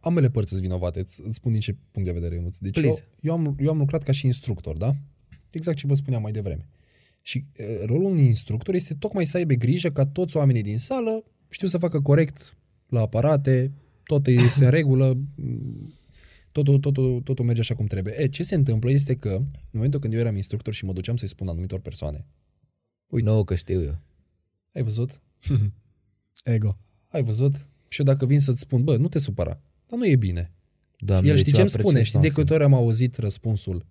ambele 0.00 0.30
părți 0.30 0.48
sunt 0.48 0.60
vinovate, 0.60 1.00
îți, 1.00 1.20
îți 1.24 1.34
spun 1.34 1.52
din 1.52 1.60
ce 1.60 1.76
punct 1.90 2.08
de 2.08 2.14
vedere, 2.14 2.34
Ionuț. 2.34 2.58
Deci 2.58 2.76
eu, 2.76 2.82
Please. 2.82 3.04
eu, 3.20 3.32
am, 3.32 3.56
eu 3.58 3.70
am 3.70 3.78
lucrat 3.78 4.02
ca 4.02 4.12
și 4.12 4.26
instructor, 4.26 4.76
da? 4.76 4.94
Exact 5.50 5.76
ce 5.76 5.86
vă 5.86 5.94
spuneam 5.94 6.22
mai 6.22 6.32
devreme. 6.32 6.66
Și 7.22 7.44
uh, 7.58 7.66
rolul 7.86 8.04
unui 8.04 8.24
instructor 8.24 8.74
este 8.74 8.94
tocmai 8.94 9.24
să 9.24 9.36
aibă 9.36 9.54
grijă 9.54 9.90
ca 9.90 10.06
toți 10.06 10.36
oamenii 10.36 10.62
din 10.62 10.78
sală 10.78 11.24
știu 11.54 11.68
să 11.68 11.78
facă 11.78 12.00
corect 12.00 12.56
la 12.88 13.00
aparate, 13.00 13.72
tot 14.04 14.26
este 14.26 14.64
în 14.64 14.70
regulă, 14.70 15.18
m, 15.34 15.94
totul, 16.52 16.78
totul, 16.78 17.20
totul 17.20 17.44
merge 17.44 17.60
așa 17.60 17.74
cum 17.74 17.86
trebuie. 17.86 18.14
E, 18.18 18.28
ce 18.28 18.42
se 18.42 18.54
întâmplă 18.54 18.90
este 18.90 19.16
că, 19.16 19.28
în 19.30 19.70
momentul 19.70 20.00
când 20.00 20.12
eu 20.12 20.18
eram 20.18 20.36
instructor 20.36 20.74
și 20.74 20.84
mă 20.84 20.92
duceam 20.92 21.16
să-i 21.16 21.28
spun 21.28 21.48
anumitor 21.48 21.80
persoane, 21.80 22.26
Uite. 23.06 23.28
Nu, 23.28 23.44
că 23.44 23.54
știu 23.54 23.82
eu. 23.82 23.98
ai 24.72 24.82
văzut? 24.82 25.20
Ego. 26.44 26.76
Ai 27.08 27.22
văzut? 27.22 27.54
Și 27.88 28.00
eu 28.00 28.06
dacă 28.06 28.26
vin 28.26 28.40
să-ți 28.40 28.60
spun, 28.60 28.84
bă, 28.84 28.96
nu 28.96 29.08
te 29.08 29.18
supăra, 29.18 29.60
dar 29.86 29.98
nu 29.98 30.06
e 30.06 30.16
bine. 30.16 30.52
Doamne, 30.98 31.28
El 31.28 31.34
deci 31.34 31.44
știi 31.46 31.58
eu 31.58 31.66
ce 31.66 31.76
îmi 31.76 31.82
apreciez 31.82 31.90
spune? 31.90 32.04
Știi 32.04 32.20
de 32.20 32.26
maxim. 32.26 32.42
câte 32.42 32.54
ori 32.54 32.62
am 32.62 32.74
auzit 32.74 33.16
răspunsul? 33.16 33.86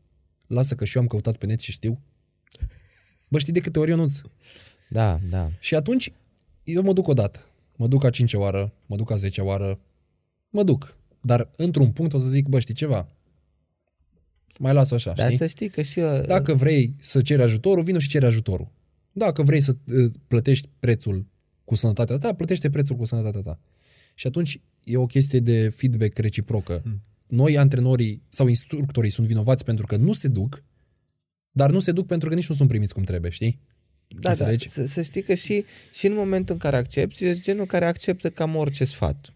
Lasă 0.48 0.76
că 0.76 0.86
și 0.86 0.96
eu 0.96 1.02
am 1.02 1.08
căutat 1.08 1.38
pe 1.38 1.46
net 1.46 1.60
și 1.60 1.72
știu. 1.72 2.00
Bă, 3.30 3.40
știi 3.40 3.54
de 3.54 3.60
câte 3.60 3.80
ori 3.80 3.92
eu 3.92 3.98
nu 3.98 4.06
Da, 4.90 5.20
da. 5.30 5.52
Și 5.60 5.76
atunci 5.76 6.12
eu 6.64 6.82
mă 6.82 6.94
duc 6.94 7.08
odată. 7.08 7.40
Mă 7.76 7.88
duc 7.88 8.04
a 8.04 8.10
cincea 8.10 8.40
oară, 8.40 8.74
mă 8.86 8.96
duc 8.96 9.12
a 9.12 9.16
zecea 9.16 9.44
oară, 9.44 9.80
mă 10.54 10.64
duc. 10.64 10.98
Dar 11.22 11.50
într-un 11.56 11.92
punct 11.92 12.14
o 12.14 12.18
să 12.18 12.28
zic, 12.28 12.48
bă, 12.48 12.60
știi 12.60 12.74
ceva? 12.74 13.08
Mai 14.60 14.74
las 14.74 14.92
așa, 14.92 15.14
Dar 15.14 15.26
știi? 15.26 15.38
să 15.38 15.48
știi 15.48 15.70
că 15.70 15.82
și 15.82 16.00
eu... 16.00 16.24
Dacă 16.28 16.54
vrei 16.54 16.96
să 17.00 17.22
ceri 17.22 17.42
ajutorul, 17.42 17.84
vino 17.84 18.00
și 18.00 18.08
ceri 18.08 18.26
ajutorul. 18.26 18.72
Dacă 19.12 19.44
vrei 19.44 19.62
să 19.62 19.76
uh, 19.94 20.12
plătești 20.28 20.70
prețul 20.80 21.26
cu 21.66 21.76
sănătatea 21.76 22.18
ta, 22.18 22.34
plătește 22.34 22.70
prețul 22.70 22.96
cu 22.96 23.06
sănătatea 23.06 23.42
ta. 23.42 23.60
Și 24.16 24.28
atunci 24.28 24.62
e 24.84 24.98
o 24.98 25.06
chestie 25.06 25.40
de 25.40 25.70
feedback 25.70 26.18
reciprocă. 26.18 26.80
Hmm. 26.84 27.02
Noi, 27.28 27.58
antrenorii 27.58 28.22
sau 28.30 28.48
instructorii, 28.48 29.10
sunt 29.10 29.28
vinovați 29.28 29.64
pentru 29.64 29.86
că 29.86 29.96
nu 29.96 30.14
se 30.14 30.28
duc, 30.28 30.64
dar 31.52 31.72
nu 31.72 31.80
se 31.80 31.92
duc 31.92 32.08
pentru 32.08 32.30
că 32.30 32.36
nici 32.36 32.48
nu 32.48 32.56
sunt 32.56 32.68
primiți 32.68 32.94
cum 32.94 33.04
trebuie, 33.04 33.32
știi? 33.32 33.60
Da, 34.08 34.20
da, 34.22 34.30
Înțelegi? 34.30 34.70
să, 34.70 34.86
să 34.86 35.02
știi 35.02 35.22
că 35.22 35.34
și, 35.34 35.64
și 35.94 36.08
în 36.08 36.14
momentul 36.14 36.54
în 36.54 36.60
care 36.60 36.76
accepti, 36.76 37.26
ești 37.26 37.44
genul 37.44 37.66
care 37.66 37.86
acceptă 37.86 38.30
cam 38.30 38.56
orice 38.56 38.86
sfat. 38.86 39.34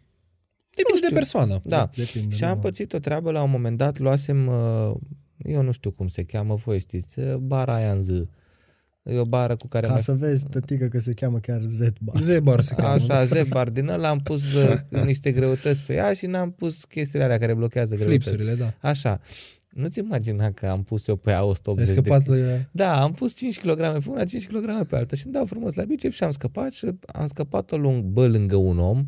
Depinde 0.78 1.00
de 1.00 1.06
știu. 1.06 1.16
persoană. 1.16 1.60
Da. 1.64 1.90
Depinde, 1.96 2.36
și 2.36 2.42
da. 2.42 2.50
am 2.50 2.60
pățit 2.60 2.94
o 2.94 3.00
treabă 3.00 3.32
la 3.32 3.42
un 3.42 3.50
moment 3.50 3.78
dat, 3.78 4.00
luasem, 4.00 4.48
uh, 4.48 4.92
eu 5.38 5.62
nu 5.62 5.72
știu 5.72 5.92
cum 5.92 6.08
se 6.08 6.24
cheamă, 6.24 6.56
voi 6.56 6.80
știți, 6.80 7.20
uh, 7.20 7.36
bara 7.36 7.74
aia 7.74 7.92
în 7.92 8.02
Z. 8.02 8.10
E 9.10 9.18
o 9.18 9.26
bară 9.26 9.56
cu 9.56 9.68
care 9.68 9.86
Ca 9.86 9.92
mai... 9.92 10.02
să 10.02 10.14
vezi, 10.14 10.48
tătică, 10.48 10.86
că 10.86 11.00
se 11.00 11.14
cheamă 11.14 11.40
chiar 11.40 11.62
Z-bar. 11.62 12.22
Zebar 12.22 12.62
se 12.62 12.74
cheamă. 12.74 12.94
Așa, 12.94 13.26
zebar 13.26 13.70
din 13.70 13.88
ăla, 13.88 14.10
am 14.10 14.20
pus 14.20 14.54
uh, 14.54 14.76
niște 15.06 15.32
greutăți 15.32 15.82
pe 15.82 15.94
ea 15.94 16.14
și 16.14 16.26
n-am 16.26 16.52
pus 16.52 16.84
chestiile 16.84 17.24
alea 17.24 17.38
care 17.38 17.54
blochează 17.54 17.96
greutăți. 17.96 18.30
Flipsurile, 18.30 18.56
da. 18.56 18.90
Așa. 18.90 19.22
Nu-ți 19.70 20.00
imagina 20.00 20.52
că 20.52 20.68
am 20.68 20.84
pus 20.84 21.08
eu 21.08 21.16
pe 21.16 21.30
ea 21.30 21.40
Ai 21.40 21.48
180 21.48 21.88
de 21.88 21.94
scăpat 21.94 22.26
la... 22.26 22.36
Da, 22.72 23.02
am 23.02 23.12
pus 23.14 23.36
5 23.36 23.60
kg 23.60 23.76
pe 23.78 24.04
una, 24.08 24.24
5 24.24 24.48
kg 24.48 24.86
pe 24.86 24.96
alta 24.96 25.16
și 25.16 25.26
îmi 25.26 25.34
dau 25.34 25.46
frumos 25.46 25.74
la 25.74 25.84
biceps 25.84 26.16
și 26.16 26.24
am 26.24 26.32
scăpat 26.32 26.72
și 26.72 26.86
am 27.06 27.28
scăpat-o 27.28 27.78
lung, 27.78 28.04
bă, 28.04 28.28
lângă 28.28 28.56
un 28.56 28.80
om. 28.80 29.06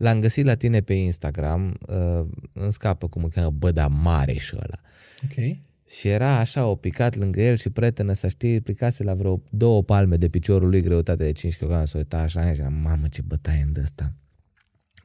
L-am 0.00 0.20
găsit 0.20 0.44
la 0.44 0.54
tine 0.54 0.80
pe 0.80 0.94
Instagram, 0.94 1.78
uh, 1.88 2.26
îmi 2.52 2.72
scapă 2.72 3.08
cum 3.08 3.24
îl 3.24 3.30
cheamă, 3.30 3.50
bă, 3.50 3.70
da 3.70 3.86
mare 3.86 4.32
și 4.32 4.54
ăla. 4.54 4.80
Ok. 5.24 5.56
Și 5.88 6.08
era 6.08 6.38
așa, 6.38 6.66
o 6.66 6.74
picat 6.74 7.16
lângă 7.16 7.40
el 7.40 7.56
și 7.56 7.70
prietenă 7.70 8.12
să 8.12 8.28
știi, 8.28 8.60
plicase 8.60 9.02
la 9.02 9.14
vreo 9.14 9.42
două 9.50 9.82
palme 9.82 10.16
de 10.16 10.28
piciorul 10.28 10.68
lui, 10.68 10.82
greutate 10.82 11.24
de 11.24 11.32
5 11.32 11.56
kg, 11.56 11.82
să 11.84 11.96
uita 11.96 12.18
așa, 12.18 12.52
și 12.52 12.60
eram, 12.60 12.72
mamă, 12.72 13.08
ce 13.08 13.22
bătaie 13.22 13.66
în 13.74 13.82
ăsta. 13.82 14.12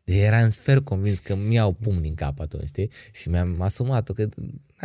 De 0.04 0.20
eram 0.20 0.50
sfer 0.50 0.80
convins 0.82 1.20
că 1.20 1.36
mi 1.36 1.54
iau 1.54 1.74
pumn 1.74 2.02
din 2.02 2.16
cap 2.16 2.40
atunci, 2.40 2.68
știi? 2.68 2.90
Și 3.12 3.30
mi-am 3.30 3.62
asumat-o, 3.62 4.14
că 4.14 4.30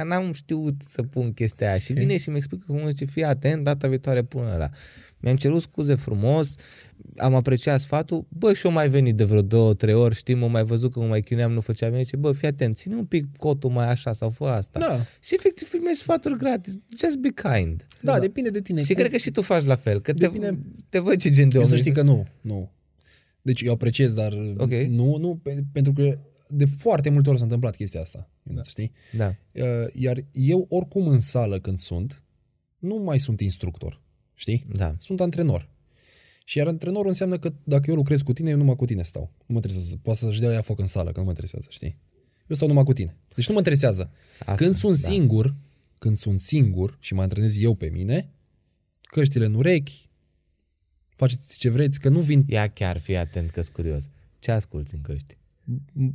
n-am 0.04 0.32
știut 0.32 0.82
să 0.88 1.02
pun 1.02 1.32
chestia 1.32 1.68
aia. 1.68 1.78
Și 1.78 1.92
vine 1.92 2.18
și 2.18 2.30
mi 2.30 2.36
explică 2.36 2.64
cum 2.68 2.86
zice, 2.86 3.04
fii 3.04 3.24
atent, 3.24 3.64
data 3.64 3.88
viitoare 3.88 4.22
pun 4.22 4.46
ăla. 4.46 4.70
Mi-am 5.18 5.36
cerut 5.36 5.62
scuze 5.62 5.94
frumos, 5.94 6.54
am 7.16 7.34
apreciat 7.34 7.80
sfatul, 7.80 8.26
bă, 8.28 8.52
și 8.52 8.66
eu 8.66 8.72
mai 8.72 8.88
venit 8.88 9.16
de 9.16 9.24
vreo 9.24 9.42
două, 9.42 9.74
trei 9.74 9.94
ori, 9.94 10.14
știi, 10.14 10.34
mă 10.34 10.48
mai 10.48 10.64
văzut 10.64 10.92
că 10.92 10.98
mă 11.00 11.06
mai 11.06 11.20
chinuiam, 11.22 11.52
nu 11.52 11.60
făceam, 11.60 11.94
zice, 11.96 12.16
bă, 12.16 12.32
fii 12.32 12.48
atent, 12.48 12.76
ține 12.76 12.94
un 12.96 13.04
pic 13.04 13.36
cotul 13.36 13.70
mai 13.70 13.88
așa 13.90 14.12
sau 14.12 14.30
fă 14.30 14.44
asta. 14.44 14.78
Da. 14.78 15.00
Și 15.22 15.34
efectiv 15.34 15.68
primești 15.68 16.00
sfaturi 16.02 16.38
gratis, 16.38 16.78
just 17.00 17.16
be 17.16 17.28
kind. 17.28 17.86
Da, 18.02 18.18
depinde 18.18 18.50
de 18.50 18.60
tine. 18.60 18.80
Și 18.80 18.86
Cum- 18.86 18.96
cred 18.96 19.10
că 19.10 19.16
și 19.16 19.30
tu 19.30 19.42
faci 19.42 19.64
la 19.64 19.76
fel, 19.76 20.00
că 20.00 20.12
te, 20.12 20.18
Depinde- 20.26 20.58
te 20.88 20.98
văd 20.98 21.20
ce 21.20 21.30
gen 21.30 21.48
de 21.48 21.56
Eu 21.56 21.62
om 21.62 21.68
să 21.68 21.74
ești. 21.74 21.86
știi 21.88 22.00
că 22.00 22.06
nu, 22.06 22.26
nu. 22.40 22.70
Deci 23.42 23.60
eu 23.62 23.72
apreciez, 23.72 24.12
dar 24.14 24.32
Ok. 24.56 24.70
nu, 24.72 25.16
nu, 25.16 25.40
pe- 25.42 25.64
pentru 25.72 25.92
că 25.92 26.18
de 26.48 26.64
foarte 26.78 27.10
multe 27.10 27.28
ori 27.28 27.38
s-a 27.38 27.44
întâmplat 27.44 27.76
chestia 27.76 28.00
asta, 28.00 28.30
da. 28.42 28.62
știi? 28.62 28.92
Da. 29.16 29.34
Uh, 29.52 29.62
Iar 29.92 30.24
eu 30.32 30.66
oricum 30.68 31.06
în 31.08 31.18
sală 31.18 31.58
când 31.58 31.78
sunt, 31.78 32.22
nu 32.78 32.94
mai 32.96 33.18
sunt 33.20 33.40
instructor, 33.40 34.00
știi? 34.34 34.64
Da. 34.72 34.94
Sunt 34.98 35.20
antrenor. 35.20 35.69
Și 36.44 36.58
iar 36.58 36.66
antrenorul 36.66 37.06
înseamnă 37.06 37.38
că 37.38 37.52
dacă 37.64 37.90
eu 37.90 37.96
lucrez 37.96 38.20
cu 38.20 38.32
tine, 38.32 38.50
eu 38.50 38.56
numai 38.56 38.76
cu 38.76 38.84
tine 38.84 39.02
stau. 39.02 39.32
Nu 39.38 39.44
mă 39.46 39.54
interesează. 39.54 39.96
Poate 40.02 40.18
să-și 40.18 40.40
dea 40.40 40.52
ea 40.52 40.62
foc 40.62 40.78
în 40.78 40.86
sală, 40.86 41.10
că 41.10 41.18
nu 41.18 41.24
mă 41.24 41.30
interesează, 41.30 41.66
știi? 41.70 41.98
Eu 42.46 42.56
stau 42.56 42.68
numai 42.68 42.84
cu 42.84 42.92
tine. 42.92 43.16
Deci 43.34 43.46
nu 43.46 43.52
mă 43.52 43.58
interesează. 43.58 44.10
Asta, 44.38 44.54
când 44.54 44.74
sunt 44.74 45.00
da. 45.00 45.10
singur, 45.10 45.54
când 45.98 46.16
sunt 46.16 46.40
singur 46.40 46.96
și 47.00 47.14
mă 47.14 47.22
antrenez 47.22 47.56
eu 47.58 47.74
pe 47.74 47.88
mine, 47.88 48.30
căștile 49.00 49.44
în 49.44 49.54
urechi, 49.54 50.08
faceți 51.08 51.58
ce 51.58 51.68
vreți, 51.68 52.00
că 52.00 52.08
nu 52.08 52.20
vin 52.20 52.44
Ia 52.46 52.68
chiar, 52.68 52.98
fii 52.98 53.16
atent 53.16 53.50
că 53.50 53.62
curios. 53.72 54.08
Ce 54.38 54.50
asculti 54.50 54.94
în 54.94 55.00
căști? 55.00 55.38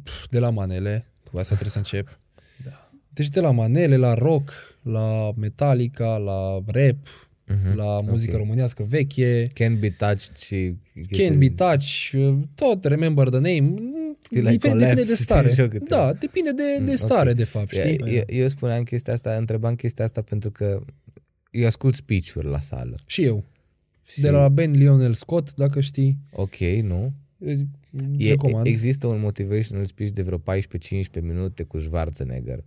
pf, 0.03 0.27
de 0.29 0.39
la 0.39 0.49
manele, 0.49 1.11
cu 1.31 1.37
asta 1.37 1.55
trebuie 1.55 1.69
să 1.69 1.77
încep. 1.77 2.07
Da. 2.65 2.91
Deci 3.09 3.29
de 3.29 3.39
la 3.39 3.51
manele, 3.51 3.97
la 3.97 4.13
rock, 4.13 4.51
la 4.81 5.31
Metallica, 5.35 6.17
la 6.17 6.63
rap, 6.65 7.24
Mhm, 7.47 7.75
la 7.77 8.01
muzică 8.01 8.33
ok. 8.35 8.41
românească 8.41 8.83
veche, 8.83 9.47
Can 9.53 9.79
be 9.79 9.89
touched 9.89 10.35
și... 10.37 10.73
Can 11.17 11.37
Be 11.39 11.49
Touch, 11.49 12.13
tot 12.55 12.83
Remember 12.85 13.29
the 13.29 13.39
Name, 13.39 13.73
Till 14.29 14.45
I 14.47 14.57
depinde, 14.57 14.57
depinde 14.57 14.67
collapse, 14.85 15.03
de 15.03 15.13
stare. 15.23 15.49
știu 15.51 15.63
eu 15.63 15.69
câte. 15.69 15.85
Da, 15.89 16.13
depinde 16.13 16.51
de, 16.51 16.63
de 16.85 16.91
Mm, 16.91 16.95
stare, 16.95 17.29
ok. 17.29 17.35
de 17.35 17.43
fapt, 17.43 17.71
știi? 17.71 17.95
Eu, 17.99 18.07
eu, 18.07 18.23
eu 18.27 18.47
spuneam 18.47 18.83
chestia 18.83 19.13
asta, 19.13 19.35
întrebam 19.35 19.75
chestia 19.75 20.03
asta 20.05 20.21
pentru 20.21 20.51
că 20.51 20.81
eu 21.51 21.65
ascult 21.67 21.93
speech-uri 21.95 22.47
la 22.47 22.59
sală. 22.59 22.97
Și 23.05 23.23
eu. 23.23 23.43
Și, 24.07 24.21
De 24.21 24.29
la 24.29 24.49
Ben 24.49 24.71
Lionel 24.71 25.13
Scott, 25.13 25.53
dacă 25.55 25.79
știi, 25.81 26.17
Ok, 26.31 26.55
nu? 26.81 27.13
îți 27.37 27.63
E, 28.17 28.29
recomand. 28.29 28.65
există 28.65 29.07
un 29.07 29.19
motivational 29.19 29.85
speech 29.85 30.11
de 30.11 30.21
vreo 30.21 30.37
14-15 30.39 30.41
minute 31.21 31.63
cu 31.63 31.79
Schwarzenegger 31.79 32.63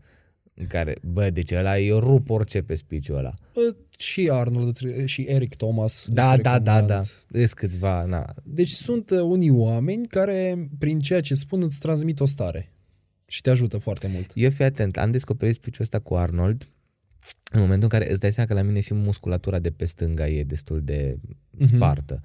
în 0.60 0.66
care, 0.66 0.96
bă, 1.02 1.30
deci 1.30 1.52
ăla, 1.52 1.78
eu 1.78 1.98
rup 1.98 2.30
orice 2.30 2.62
pe 2.62 2.74
speech-ul 2.74 3.16
ăla. 3.16 3.32
Uh, 3.52 3.76
Și 3.98 4.28
Arnold 4.32 4.66
îți- 4.68 5.04
și 5.12 5.22
Eric 5.22 5.54
Thomas. 5.54 6.06
Da, 6.08 6.32
îți 6.32 6.42
da, 6.42 6.58
da, 6.58 6.78
recomand. 6.78 7.08
da. 7.30 7.38
Îs 7.40 7.52
câțiva, 7.52 8.04
na. 8.04 8.34
Deci 8.44 8.70
sunt 8.70 9.10
uh, 9.10 9.20
unii 9.20 9.50
oameni 9.50 10.06
care, 10.06 10.68
prin 10.78 11.00
ceea 11.00 11.20
ce 11.20 11.34
spun, 11.34 11.62
îți 11.62 11.78
transmit 11.78 12.20
o 12.20 12.26
stare. 12.26 12.72
Și 13.26 13.40
te 13.40 13.50
ajută 13.50 13.78
foarte 13.78 14.06
mult. 14.06 14.30
Eu 14.34 14.50
fii 14.50 14.64
atent, 14.64 14.96
am 14.98 15.10
descoperit 15.10 15.54
speech 15.54 15.80
ăsta 15.80 15.98
cu 15.98 16.14
Arnold 16.14 16.68
în 17.50 17.60
momentul 17.60 17.82
în 17.92 17.98
care 17.98 18.10
îți 18.10 18.20
dai 18.20 18.32
seama 18.32 18.48
că 18.48 18.54
la 18.54 18.62
mine 18.62 18.80
și 18.80 18.94
musculatura 18.94 19.58
de 19.58 19.70
pe 19.70 19.84
stânga 19.84 20.28
e 20.28 20.42
destul 20.44 20.80
de 20.84 21.18
spartă. 21.60 22.22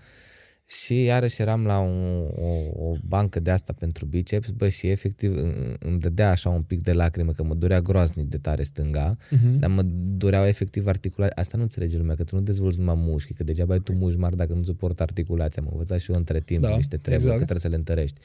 Și 0.65 1.03
iarăși 1.03 1.41
eram 1.41 1.65
la 1.65 1.80
un, 1.80 2.27
o, 2.35 2.49
o 2.90 2.94
bancă 3.07 3.40
de 3.40 3.52
asta 3.52 3.73
pentru 3.73 4.06
biceps, 4.06 4.49
bă, 4.49 4.69
și 4.69 4.88
efectiv 4.88 5.35
î- 5.35 5.77
îmi 5.80 5.99
dădea 5.99 6.30
așa 6.30 6.49
un 6.49 6.61
pic 6.61 6.81
de 6.81 6.94
lacrime, 6.94 7.31
că 7.31 7.44
mă 7.44 7.53
durea 7.53 7.81
groaznic 7.81 8.26
de 8.30 8.38
tare 8.38 8.64
stânga, 8.64 9.18
Mhm. 9.30 9.60
dar 9.60 9.69
mă 9.69 9.81
dureau 10.18 10.45
efectiv 10.45 10.88
articulații. 10.88 11.35
Asta 11.35 11.57
nu 11.57 11.64
înțelege 11.64 11.98
lumea, 11.98 12.15
că 12.15 12.23
tu 12.23 12.35
nu 12.35 12.41
dezvolți 12.41 12.80
numai 12.80 12.95
mușchi, 12.98 13.34
că 13.34 13.44
degeaba 13.44 13.73
ai 13.73 13.80
tu 13.80 13.94
mușchi 13.94 14.19
mari 14.19 14.35
dacă 14.35 14.53
nu 14.53 14.64
suport 14.64 15.02
articulația. 15.02 15.61
Am 15.65 15.69
învățat 15.72 15.99
și 15.99 16.11
eu 16.11 16.18
între 16.18 16.40
timp 16.40 16.61
Da, 16.61 16.76
niște 16.76 16.98
treburi, 16.98 17.14
exact. 17.15 17.31
că 17.40 17.44
trebuie 17.45 17.60
să 17.60 17.68
le 17.68 17.76
întărești. 17.76 18.19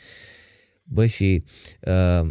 Bă, 0.85 1.07
și 1.07 1.45
uh, 1.87 2.31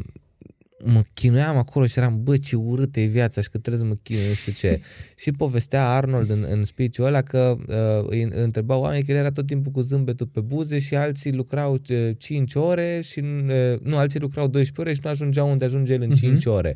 mă 0.84 1.04
chinuiam 1.14 1.58
acolo 1.58 1.86
și 1.86 1.99
eram, 1.99 2.24
bă, 2.24 2.38
ce 2.38 2.56
urâtă 2.56 2.99
e 2.99 3.06
viața 3.06 3.41
și 3.41 3.49
că 3.49 3.58
trebuie 3.58 3.82
să 3.82 3.88
mă 3.88 3.95
chinui, 4.04 4.28
nu 4.28 4.34
știu 4.34 4.52
ce. 4.52 4.82
și 5.22 5.32
povestea 5.32 5.90
Arnold 5.90 6.30
în, 6.30 6.45
în 6.49 6.64
speech-ul 6.64 7.06
ăla 7.06 7.22
că 7.22 7.58
uh, 7.68 8.08
îi 8.10 8.22
întreba 8.22 8.76
oamenii 8.76 9.06
că 9.06 9.12
el 9.12 9.18
era 9.18 9.32
tot 9.32 9.45
timpul 9.48 9.72
cu 9.72 9.82
zâmbetul 9.82 10.28
pe 10.28 10.40
buze 10.40 10.80
și 10.80 10.95
alții 10.95 11.34
lucrau 11.34 11.82
uh, 11.90 12.10
5 12.18 12.56
ore 12.56 13.02
și 13.04 13.20
uh, 13.20 13.80
nu, 13.82 13.98
alții 13.98 14.20
lucrau 14.20 14.48
12 14.48 14.82
ore 14.82 14.94
și 14.94 14.99
nu 15.04 15.10
ajungeau 15.10 15.49
unde 15.49 15.66
ajunge 15.66 15.94
el 15.94 16.02
în 16.02 16.10
5 16.10 16.45
ore. 16.45 16.76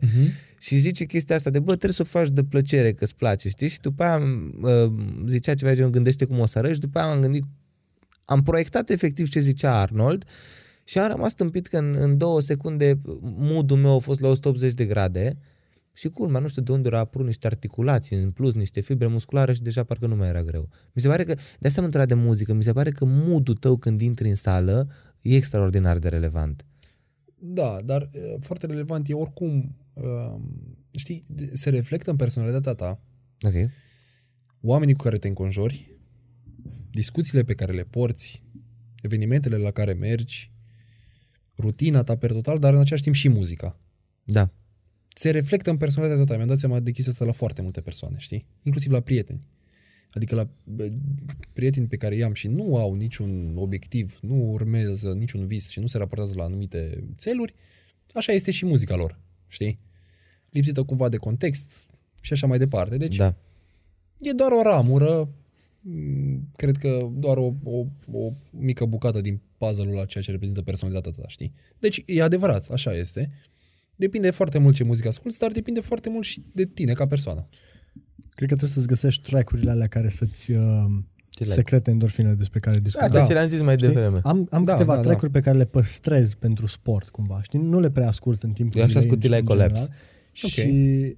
Și 0.60 0.76
zice 0.76 1.06
chestia 1.06 1.36
asta 1.36 1.49
de, 1.49 1.60
bă, 1.60 1.76
trebuie 1.76 1.94
să 1.94 2.02
o 2.02 2.19
faci 2.19 2.30
de 2.30 2.44
plăcere, 2.44 2.91
că 2.94 3.03
îți 3.03 3.15
place, 3.15 3.49
știi? 3.49 3.68
Și 3.68 3.80
după 3.80 4.03
aia 4.03 4.22
uh, 4.61 4.91
zicea 5.28 5.53
ceva 5.53 5.76
ce 5.76 5.88
gândește 5.91 6.26
cum 6.26 6.40
o 6.40 6.45
să 6.45 6.57
arăți 6.57 6.73
și 6.73 6.80
după 6.80 6.99
aia 6.99 7.11
am 7.11 7.19
gândit, 7.19 7.44
am 8.26 8.44
proiectat 8.44 8.90
efectiv 8.90 9.30
ce 9.30 9.40
zicea 9.40 9.80
Arnold 9.80 10.26
și 10.91 10.99
am 10.99 11.07
rămas 11.07 11.34
tâmpit 11.34 11.68
că 11.68 11.77
în, 11.77 11.95
în 11.97 12.18
două 12.18 12.41
secunde 12.41 13.01
mood-ul 13.22 13.77
meu 13.77 13.95
a 13.95 13.99
fost 13.99 14.19
la 14.19 14.27
180 14.30 14.73
de 14.73 14.85
grade 14.85 15.38
și 15.93 16.07
culmea, 16.09 16.39
nu 16.39 16.47
știu 16.47 16.61
de 16.61 16.72
unde 16.72 16.89
au 16.89 16.99
apărut 16.99 17.26
niște 17.26 17.47
articulații, 17.47 18.18
în 18.18 18.31
plus 18.31 18.53
niște 18.53 18.80
fibre 18.81 19.07
musculare 19.07 19.53
și 19.53 19.61
deja 19.61 19.84
parcă 19.84 20.07
nu 20.07 20.15
mai 20.15 20.27
era 20.27 20.43
greu. 20.43 20.69
Mi 20.93 21.01
se 21.01 21.07
pare 21.07 21.23
că, 21.23 21.34
de 21.59 21.68
asta 21.68 21.80
am 21.80 21.85
întrebat 21.85 22.07
de 22.07 22.13
muzică, 22.13 22.53
mi 22.53 22.63
se 22.63 22.72
pare 22.73 22.91
că 22.91 23.05
mood-ul 23.05 23.55
tău 23.55 23.77
când 23.77 24.01
intri 24.01 24.30
în 24.30 24.35
sală 24.35 24.89
e 25.22 25.35
extraordinar 25.35 25.97
de 25.99 26.09
relevant. 26.09 26.65
Da, 27.39 27.80
dar 27.85 28.01
uh, 28.13 28.35
foarte 28.39 28.65
relevant 28.65 29.09
e 29.09 29.13
oricum, 29.13 29.76
uh, 29.93 30.35
știi, 30.91 31.23
de- 31.27 31.51
se 31.53 31.69
reflectă 31.69 32.09
în 32.11 32.15
personalitatea 32.15 32.73
ta, 32.73 33.01
Ok. 33.41 33.53
oamenii 34.61 34.93
cu 34.95 35.03
care 35.03 35.18
te 35.18 35.27
înconjori, 35.27 35.95
discuțiile 36.89 37.43
pe 37.43 37.53
care 37.53 37.72
le 37.73 37.84
porți, 37.84 38.43
evenimentele 39.01 39.57
la 39.57 39.72
care 39.72 39.93
mergi, 39.93 40.51
rutina 41.61 42.03
ta 42.03 42.15
per 42.15 42.31
total, 42.31 42.59
dar 42.59 42.73
în 42.73 42.79
același 42.79 43.03
timp 43.03 43.15
și 43.15 43.29
muzica. 43.29 43.79
Da. 44.23 44.49
Se 45.15 45.29
reflectă 45.29 45.69
în 45.69 45.77
personalitatea 45.77 46.25
ta. 46.25 46.35
Mi-am 46.35 46.47
dat 46.47 46.57
seama 46.57 46.79
de 46.79 46.91
chestia 46.91 47.11
asta 47.11 47.25
la 47.25 47.31
foarte 47.31 47.61
multe 47.61 47.81
persoane, 47.81 48.15
știi? 48.19 48.45
Inclusiv 48.63 48.91
la 48.91 48.99
prieteni. 48.99 49.41
Adică 50.13 50.35
la 50.35 50.49
bă, 50.63 50.91
prieteni 51.53 51.88
pe 51.88 51.97
care 51.97 52.15
i-am 52.15 52.33
și 52.33 52.47
nu 52.47 52.77
au 52.77 52.93
niciun 52.93 53.53
obiectiv, 53.57 54.17
nu 54.21 54.51
urmează 54.51 55.13
niciun 55.13 55.47
vis 55.47 55.69
și 55.69 55.79
nu 55.79 55.88
se 55.88 55.97
raportează 55.97 56.33
la 56.35 56.43
anumite 56.43 57.03
țeluri, 57.15 57.53
așa 58.13 58.31
este 58.31 58.51
și 58.51 58.65
muzica 58.65 58.95
lor, 58.95 59.19
știi? 59.47 59.79
Lipsită 60.49 60.83
cumva 60.83 61.09
de 61.09 61.17
context 61.17 61.85
și 62.21 62.33
așa 62.33 62.47
mai 62.47 62.57
departe. 62.57 62.97
Deci 62.97 63.15
Da. 63.15 63.35
E 64.19 64.31
doar 64.31 64.51
o 64.51 64.61
ramură, 64.61 65.29
mm, 65.81 66.49
cred 66.55 66.77
că 66.77 67.09
doar 67.13 67.38
o, 67.38 67.53
o, 67.63 67.85
o 68.11 68.33
mică 68.49 68.85
bucată 68.85 69.21
din 69.21 69.39
puzzle-ul 69.65 69.95
la 69.95 70.05
ceea 70.05 70.23
ce 70.23 70.31
reprezintă 70.31 70.61
personalitatea 70.61 71.11
ta, 71.11 71.27
știi? 71.27 71.53
Deci 71.79 72.03
e 72.05 72.21
adevărat, 72.21 72.69
așa 72.69 72.91
este. 72.93 73.31
Depinde 73.95 74.29
foarte 74.29 74.57
mult 74.57 74.75
ce 74.75 74.83
muzică 74.83 75.07
asculti, 75.07 75.38
dar 75.38 75.51
depinde 75.51 75.79
foarte 75.79 76.09
mult 76.09 76.25
și 76.25 76.43
de 76.53 76.65
tine 76.65 76.93
ca 76.93 77.07
persoană. 77.07 77.47
Cred 78.35 78.49
că 78.49 78.55
trebuie 78.55 78.69
să-ți 78.69 78.88
găsești 78.88 79.21
track-urile 79.29 79.71
alea 79.71 79.88
care 79.88 80.09
să-ți 80.09 80.51
uh, 80.51 80.85
Ce 81.29 81.43
secrete 81.43 81.91
endorfine 81.91 82.33
despre 82.33 82.59
care 82.59 82.79
discutăm. 82.79 83.05
Asta 83.07 83.19
Da. 83.19 83.25
ce 83.27 83.33
le-am 83.33 83.47
zis 83.47 83.61
mai 83.61 83.75
Știi? 83.77 83.88
devreme. 83.88 84.19
Am, 84.23 84.47
am 84.51 84.63
Da, 84.63 84.71
câteva 84.71 84.95
da, 84.95 85.01
da. 85.01 85.07
track-uri 85.07 85.31
pe 85.31 85.39
care 85.39 85.57
le 85.57 85.65
păstrez 85.65 86.33
pentru 86.33 86.65
sport, 86.65 87.09
cumva. 87.09 87.41
Știi? 87.43 87.59
Nu 87.59 87.79
le 87.79 87.89
prea 87.91 88.07
ascult 88.07 88.43
în 88.43 88.49
timpul 88.51 88.79
Eu 88.79 88.85
așa 88.85 88.99
zilei, 88.99 89.03
ascult 89.11 89.23
în- 89.23 89.29
Till 89.29 89.38
I 89.38 89.39
în 89.41 89.45
Collapse. 89.45 89.73
general. 89.73 89.97
Ok. 90.43 90.49
Și 90.49 91.17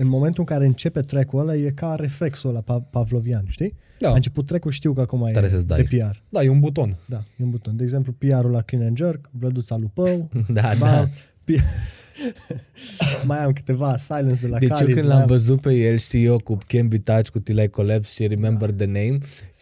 în 0.00 0.08
momentul 0.08 0.40
în 0.48 0.54
care 0.54 0.66
începe 0.66 1.00
track-ul 1.00 1.38
ăla, 1.40 1.54
e 1.54 1.70
ca 1.70 1.94
reflexul 1.98 2.50
ăla 2.50 2.60
pa- 2.62 2.90
pavlovian, 2.90 3.44
știi? 3.48 3.74
Da, 3.98 4.10
A 4.10 4.14
început 4.14 4.46
track-ul, 4.46 4.70
știu 4.70 4.92
că 4.92 5.00
acum 5.00 5.28
Tare 5.32 5.46
e 5.46 5.48
să-ți 5.48 5.66
dai. 5.66 5.82
de 5.82 5.96
PR. 5.96 6.16
da, 6.28 6.42
e 6.42 6.48
un 6.48 6.60
buton. 6.60 6.96
Da, 7.06 7.22
e 7.36 7.42
un 7.44 7.50
buton. 7.50 7.76
De 7.76 7.82
exemplu, 7.82 8.12
PR-ul 8.12 8.50
la 8.50 8.60
Clean 8.62 8.84
and 8.84 8.96
Jerk, 8.96 9.28
Blăduța 9.30 9.76
Lupău, 9.76 10.28
Da, 10.48 10.72
ba, 10.78 10.86
da. 10.86 11.08
P- 11.44 11.64
mai 13.26 13.44
am 13.44 13.52
câteva 13.52 13.96
Silence 13.96 14.40
de 14.40 14.46
la 14.46 14.58
Deci 14.58 14.68
Cali. 14.68 14.80
eu 14.88 14.94
când 14.94 15.06
mai 15.06 15.08
l-am 15.14 15.20
am- 15.20 15.26
văzut 15.26 15.60
pe 15.60 15.72
el, 15.74 15.96
știi 15.96 16.24
eu, 16.24 16.38
cu 16.38 16.58
Can 16.66 16.88
Be 16.88 16.98
Touch, 16.98 17.28
cu 17.28 17.38
Till 17.38 17.58
I 17.58 17.68
Collapse 17.68 18.10
și 18.22 18.26
Remember 18.28 18.70
the 18.70 18.86
Name 18.86 19.18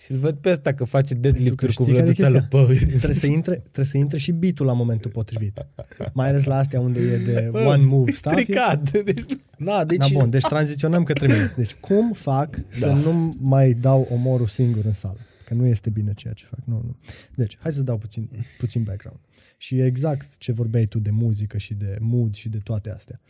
și 0.08 0.14
îl 0.14 0.20
văd 0.20 0.36
pe 0.36 0.50
ăsta 0.50 0.74
că 0.74 0.84
face 0.84 1.14
deadlift-uri 1.14 1.74
cu 1.74 1.82
știi 1.82 1.94
care 1.94 1.98
e 1.98 2.02
vlăduța 2.02 2.28
lui 2.28 2.40
chestia? 2.40 2.58
Pău. 2.58 2.88
trebuie 2.88 3.14
să 3.14 3.26
intre, 3.26 3.54
trebuie 3.56 3.84
să 3.86 3.96
intre 3.96 4.18
și 4.18 4.32
beat 4.32 4.58
la 4.58 4.72
momentul 4.72 5.10
potrivit. 5.10 5.66
Mai 6.12 6.28
ales 6.28 6.44
la 6.44 6.56
astea 6.56 6.80
unde 6.80 7.00
e 7.00 7.16
de 7.18 7.48
Bă, 7.50 7.58
one 7.58 7.84
move 7.84 8.12
stuff. 8.12 8.36
e- 8.36 8.40
Stricat. 8.40 9.02
Deci, 9.04 9.24
Da, 9.58 9.84
deci... 9.84 9.98
Da, 9.98 10.06
bun, 10.12 10.30
deci 10.30 10.42
tranziționăm 10.42 11.02
către 11.02 11.26
mine. 11.26 11.52
Deci 11.56 11.74
cum 11.74 12.12
fac 12.12 12.58
să 12.68 12.86
Da. 12.86 12.94
nu 12.94 13.36
mai 13.40 13.72
dau 13.74 14.08
omorul 14.12 14.46
singur 14.46 14.84
în 14.84 14.92
sală? 14.92 15.18
Că 15.44 15.54
nu 15.54 15.66
este 15.66 15.90
bine 15.90 16.12
ceea 16.14 16.32
ce 16.32 16.44
fac. 16.44 16.58
Nu, 16.64 16.74
nu. 16.84 16.96
Deci, 17.34 17.56
hai 17.60 17.72
să 17.72 17.82
dau 17.82 17.98
puțin, 17.98 18.30
puțin 18.58 18.82
background. 18.82 19.18
Și 19.56 19.80
exact 19.80 20.36
ce 20.36 20.52
vorbeai 20.52 20.86
tu 20.86 20.98
de 20.98 21.10
muzică 21.10 21.58
și 21.58 21.74
de 21.74 21.96
mood 22.00 22.34
și 22.34 22.48
de 22.48 22.58
toate 22.58 22.90
astea. 22.90 23.20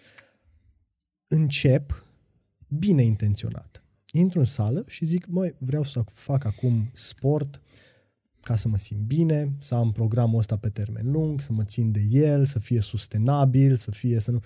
Încep 1.29 2.05
bine 2.69 3.03
intenționat. 3.03 3.83
Intru 4.19 4.39
în 4.39 4.45
sală 4.45 4.85
și 4.87 5.05
zic, 5.05 5.27
măi, 5.27 5.55
vreau 5.59 5.83
să 5.83 6.05
fac 6.13 6.45
acum 6.45 6.91
sport 6.93 7.63
ca 8.41 8.57
să 8.57 8.69
mă 8.69 8.79
simt 8.79 9.01
bine, 9.01 9.53
să 9.59 9.75
am 9.75 9.93
programul 9.93 10.39
ăsta 10.39 10.57
pe 10.57 10.69
termen 10.69 11.11
lung, 11.11 11.41
să 11.41 11.53
mă 11.53 11.65
țin 11.65 11.91
de 11.91 12.01
el, 12.11 12.45
să 12.45 12.59
fie 12.59 12.81
sustenabil, 12.81 13.77
să 13.77 13.91
fie 13.91 14.19
să 14.19 14.31
nu... 14.31 14.39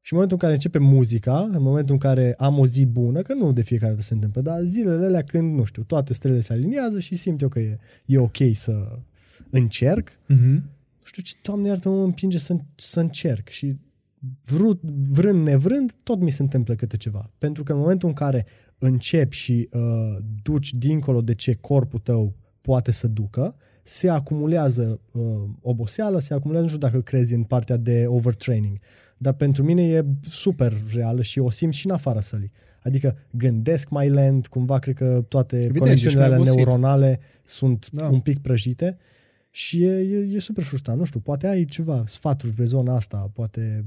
Și 0.00 0.12
în 0.12 0.18
momentul 0.18 0.36
în 0.36 0.42
care 0.42 0.52
începe 0.52 0.78
muzica, 0.78 1.40
în 1.40 1.62
momentul 1.62 1.94
în 1.94 2.00
care 2.00 2.34
am 2.38 2.58
o 2.58 2.66
zi 2.66 2.84
bună, 2.84 3.22
că 3.22 3.34
nu 3.34 3.52
de 3.52 3.62
fiecare 3.62 3.90
dată 3.90 4.02
se 4.02 4.14
întâmplă, 4.14 4.40
dar 4.40 4.62
zilele 4.62 5.04
alea 5.04 5.22
când, 5.22 5.54
nu 5.54 5.64
știu, 5.64 5.82
toate 5.82 6.12
stelele 6.12 6.40
se 6.40 6.52
aliniază 6.52 7.00
și 7.00 7.16
simt 7.16 7.40
eu 7.40 7.48
că 7.48 7.58
e, 7.58 7.78
e 8.06 8.18
ok 8.18 8.36
să 8.52 8.98
încerc, 9.50 10.08
Mm-hmm. 10.10 10.62
nu 10.98 11.04
știu 11.04 11.22
ce, 11.22 11.34
Doamne 11.42 11.68
iartă 11.68 11.88
mă 11.88 12.02
împinge 12.02 12.38
să, 12.38 12.56
să 12.74 13.00
încerc 13.00 13.48
și 13.48 13.76
vrut, 14.42 14.82
vrând 14.82 15.46
nevrând, 15.46 15.92
tot 16.02 16.20
mi 16.20 16.30
se 16.30 16.42
întâmplă 16.42 16.74
câte 16.74 16.96
ceva. 16.96 17.30
Pentru 17.38 17.62
că 17.62 17.72
în 17.72 17.78
momentul 17.78 18.08
în 18.08 18.14
care 18.14 18.46
începi 18.80 19.36
și 19.36 19.68
uh, 19.72 19.80
duci 20.42 20.72
dincolo 20.74 21.20
de 21.22 21.34
ce 21.34 21.54
corpul 21.54 21.98
tău 21.98 22.34
poate 22.60 22.92
să 22.92 23.06
ducă, 23.08 23.56
se 23.82 24.08
acumulează 24.08 25.00
uh, 25.12 25.22
oboseală, 25.60 26.18
se 26.18 26.34
acumulează, 26.34 26.66
nu 26.66 26.72
știu 26.74 26.86
dacă 26.88 27.00
crezi 27.00 27.34
în 27.34 27.42
partea 27.42 27.76
de 27.76 28.04
overtraining, 28.08 28.78
dar 29.16 29.32
pentru 29.32 29.62
mine 29.62 29.82
e 29.82 30.04
super 30.22 30.72
reală 30.94 31.22
și 31.22 31.38
o 31.38 31.50
simt 31.50 31.72
și 31.72 31.86
în 31.86 31.92
afara 31.92 32.20
sălii. 32.20 32.50
Adică 32.82 33.16
gândesc 33.30 33.88
mai 33.88 34.08
lent, 34.10 34.46
cumva 34.46 34.78
cred 34.78 34.94
că 34.94 35.24
toate 35.28 35.56
Evident, 35.56 35.78
conexiunile 35.78 36.20
ești 36.20 36.30
mai 36.30 36.38
alea 36.38 36.38
obosit. 36.50 36.56
neuronale 36.66 37.20
sunt 37.44 37.90
Da. 37.90 38.08
un 38.08 38.20
pic 38.20 38.38
prăjite 38.38 38.96
și 39.50 39.82
e, 39.84 39.92
e, 39.98 40.16
e 40.34 40.38
super 40.38 40.64
frustrant. 40.64 40.98
Nu 40.98 41.04
știu, 41.04 41.20
poate 41.20 41.46
ai 41.46 41.64
ceva 41.64 42.02
sfaturi 42.06 42.52
pe 42.52 42.64
zona 42.64 42.94
asta, 42.96 43.30
poate 43.34 43.84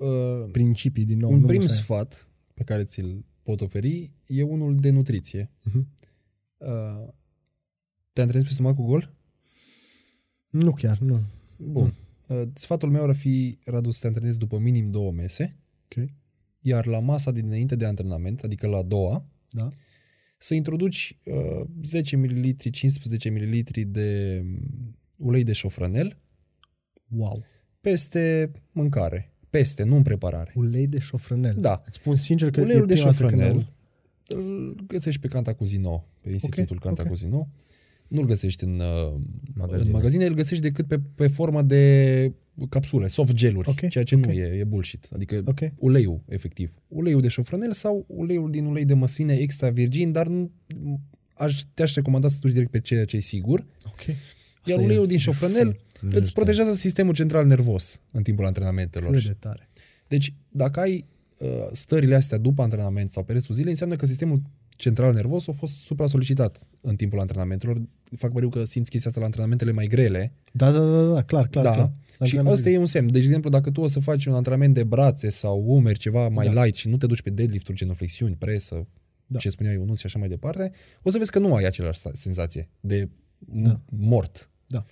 Uh, 0.00 0.48
principii 0.52 1.04
din 1.04 1.18
nou. 1.18 1.30
un 1.32 1.40
nu 1.40 1.46
prim 1.46 1.60
musai. 1.60 1.76
sfat 1.76 2.28
pe 2.54 2.62
care 2.62 2.84
ți-l 2.84 3.24
pot 3.48 3.60
oferi 3.60 4.12
e 4.26 4.42
unul 4.42 4.76
de 4.76 4.90
nutriție. 4.90 5.50
Mhm. 5.62 5.86
Uh, 6.56 7.08
te 8.12 8.20
antrenezi 8.20 8.46
pe 8.48 8.52
stomacul 8.52 8.84
gol? 8.86 9.14
Nu 10.50 10.72
chiar, 10.72 10.98
nu. 10.98 11.20
Bun. 11.56 11.94
Uh, 12.28 12.42
sfatul 12.54 12.90
meu 12.90 13.02
ar 13.04 13.14
fi, 13.14 13.58
Radu, 13.64 13.90
să 13.90 13.98
te 14.00 14.06
antrenezi 14.06 14.38
după 14.38 14.58
minim 14.58 14.90
două 14.90 15.12
mese, 15.12 15.56
Ok. 15.84 16.04
iar 16.60 16.86
la 16.86 16.98
masa 17.00 17.30
dinainte 17.32 17.76
de 17.76 17.84
antrenament, 17.84 18.40
adică 18.42 18.66
la 18.66 18.76
a 18.76 18.82
doua, 18.82 19.26
Da. 19.50 19.68
să 20.38 20.54
introduci 20.54 21.18
uh, 21.24 21.66
10 21.82 22.16
ml, 22.16 22.50
15 22.70 23.30
ml 23.30 23.62
de 23.86 24.40
mm, 24.44 24.96
ulei 25.16 25.44
de 25.44 25.52
șofranel 25.52 26.18
Wow. 27.08 27.44
peste 27.80 28.50
mâncare. 28.72 29.32
Peste, 29.50 29.82
nu 29.82 29.96
în 29.96 30.02
preparare. 30.02 30.52
Ulei 30.54 30.86
de 30.86 30.98
șofrănel. 30.98 31.56
Da. 31.58 31.82
Îți 31.86 31.96
spun 31.96 32.16
sincer 32.16 32.50
că 32.50 32.60
Uleiul 32.60 32.82
e 32.82 32.86
de 32.86 32.92
prima 32.92 33.10
dată 33.10 33.18
când 33.26 33.30
șofranel 33.40 33.54
aud. 33.56 33.72
îl 34.46 34.76
găsești 34.86 35.20
pe 35.20 35.28
Cantacuzino, 35.28 36.06
pe 36.20 36.30
Institutul 36.30 36.76
ok. 36.76 36.82
Cantacuzino. 36.82 37.48
Nu-l 38.08 38.24
găsești 38.26 38.64
în, 38.64 38.80
uh, 38.80 39.20
Magazine. 39.54 39.86
în 39.88 39.94
magazine, 39.94 40.24
îl 40.26 40.34
găsești 40.34 40.62
decât 40.62 40.86
pe, 40.86 41.00
pe 41.14 41.26
formă 41.28 41.62
de 41.62 42.32
capsule, 42.68 43.06
soft 43.08 43.32
geluri, 43.32 43.68
Ok, 43.68 43.88
ceea 43.88 44.04
ce 44.04 44.14
ok. 44.14 44.24
nu 44.24 44.32
e, 44.32 44.58
e 44.58 44.64
bullshit. 44.64 45.08
Adică 45.14 45.42
Ok. 45.46 45.58
uleiul, 45.78 46.20
efectiv. 46.28 46.72
Uleiul 46.88 47.20
de 47.20 47.28
șofranel 47.28 47.72
sau 47.72 48.04
uleiul 48.08 48.50
din 48.50 48.64
ulei 48.64 48.84
de 48.84 48.94
măsline 48.94 49.34
extra 49.34 49.70
virgin, 49.70 50.12
dar 50.12 50.26
nu, 50.26 50.50
aș, 51.34 51.62
te-aș 51.74 51.94
recomanda 51.94 52.28
să 52.28 52.36
duci 52.40 52.52
direct 52.52 52.70
pe 52.70 52.80
ceea 52.80 53.04
ce 53.04 53.16
e 53.16 53.20
sigur. 53.20 53.66
Ok. 53.86 54.06
Iar 54.06 54.16
Asta 54.62 54.80
uleiul 54.82 55.04
e- 55.04 55.06
din 55.06 55.16
e 55.16 55.20
șofranel 55.20 55.76
Nu 56.00 56.08
îți 56.08 56.28
știu. 56.28 56.42
protejează 56.42 56.74
sistemul 56.74 57.14
central 57.14 57.46
nervos 57.46 58.00
în 58.10 58.22
timpul 58.22 58.44
antrenamentelor. 58.46 59.12
Cât 59.12 59.24
de 59.24 59.36
tare. 59.38 59.68
Deci, 60.08 60.34
dacă 60.48 60.80
ai 60.80 61.04
uh, 61.38 61.48
stările 61.72 62.14
astea 62.14 62.38
după 62.38 62.62
antrenament 62.62 63.10
sau 63.10 63.24
pe 63.24 63.32
restul 63.32 63.54
zilei, 63.54 63.70
înseamnă 63.70 63.96
că 63.96 64.06
sistemul 64.06 64.42
central 64.68 65.14
nervos 65.14 65.48
a 65.48 65.52
fost 65.52 65.76
supra-solicitat 65.76 66.58
în 66.80 66.96
timpul 66.96 67.20
antrenamentelor. 67.20 67.80
Fac 68.16 68.32
pariu 68.32 68.48
că 68.48 68.64
simți 68.64 68.90
chestia 68.90 69.08
asta 69.08 69.20
la 69.20 69.26
antrenamentele 69.26 69.72
mai 69.72 69.86
grele. 69.86 70.32
Da, 70.52 70.70
da, 70.70 70.78
da, 70.78 71.12
da, 71.12 71.22
clar, 71.22 71.48
clar, 71.48 71.64
da. 71.64 71.72
clar. 71.72 71.92
Și 72.08 72.16
Antrenament 72.18 72.56
asta 72.56 72.70
e 72.70 72.78
un 72.78 72.86
semn. 72.86 73.06
Deci, 73.06 73.20
de 73.20 73.26
exemplu, 73.26 73.50
dacă 73.50 73.70
tu 73.70 73.80
o 73.80 73.86
să 73.86 74.00
faci 74.00 74.26
un 74.26 74.34
antrenament 74.34 74.74
de 74.74 74.84
brațe 74.84 75.28
sau 75.28 75.64
umeri, 75.66 75.98
ceva 75.98 76.28
mai 76.28 76.46
Da. 76.52 76.62
light 76.62 76.76
și 76.76 76.88
nu 76.88 76.96
te 76.96 77.06
duci 77.06 77.22
pe 77.22 77.30
deadlift-uri, 77.30 77.76
genuflexiuni, 77.78 78.34
presă, 78.34 78.86
Da. 79.26 79.38
ce 79.38 79.48
spunea 79.48 79.72
Ionuț 79.72 79.98
și 79.98 80.06
așa 80.06 80.18
mai 80.18 80.28
departe, 80.28 80.72
o 81.02 81.10
să 81.10 81.18
vezi 81.18 81.30
că 81.30 81.38
nu 81.38 81.54
ai 81.54 81.64
aceleași 81.64 82.00
senzație 82.12 82.68
de 82.80 83.08
Da. 83.38 83.80
mort. 83.90 84.50
Da. 84.66 84.84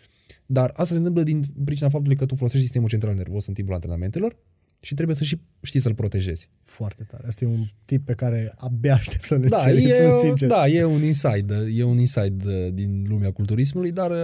Dar 0.47 0.71
asta 0.75 0.85
se 0.93 0.97
întâmplă 0.99 1.23
din 1.23 1.45
pricina 1.65 1.89
faptului 1.89 2.17
că 2.17 2.27
tu 2.27 2.35
folosești 2.35 2.65
sistemul 2.65 2.89
central 2.89 3.15
nervos 3.15 3.47
în 3.47 3.55
timpul 3.55 3.75
antrenamentelor 3.75 4.37
și 4.81 4.95
trebuie 4.95 5.17
să 5.17 5.25
și 5.25 5.41
știi 5.63 5.81
să-l 5.81 5.95
protejezi. 5.95 6.49
Foarte 6.63 7.03
tare. 7.05 7.27
Asta 7.27 7.45
e 7.45 7.49
un 7.49 7.65
tip 7.85 8.05
pe 8.05 8.13
care 8.15 8.53
abia 8.57 8.95
aștept 8.95 9.23
să 9.23 9.37
ne 9.37 9.47
Da, 9.49 9.57
cer, 9.59 9.75
îți 9.75 9.85
e, 9.85 9.91
spun 9.91 10.11
o- 10.11 10.17
sincer. 10.19 10.49
da, 10.49 10.69
e 10.69 10.85
un 10.85 11.03
inside, 11.03 11.55
e 11.75 11.83
un 11.83 11.99
inside 11.99 12.45
uh, 12.47 12.73
din 12.73 13.05
lumea 13.09 13.33
culturismului, 13.33 13.93
dar 13.93 14.11
uh, 14.11 14.17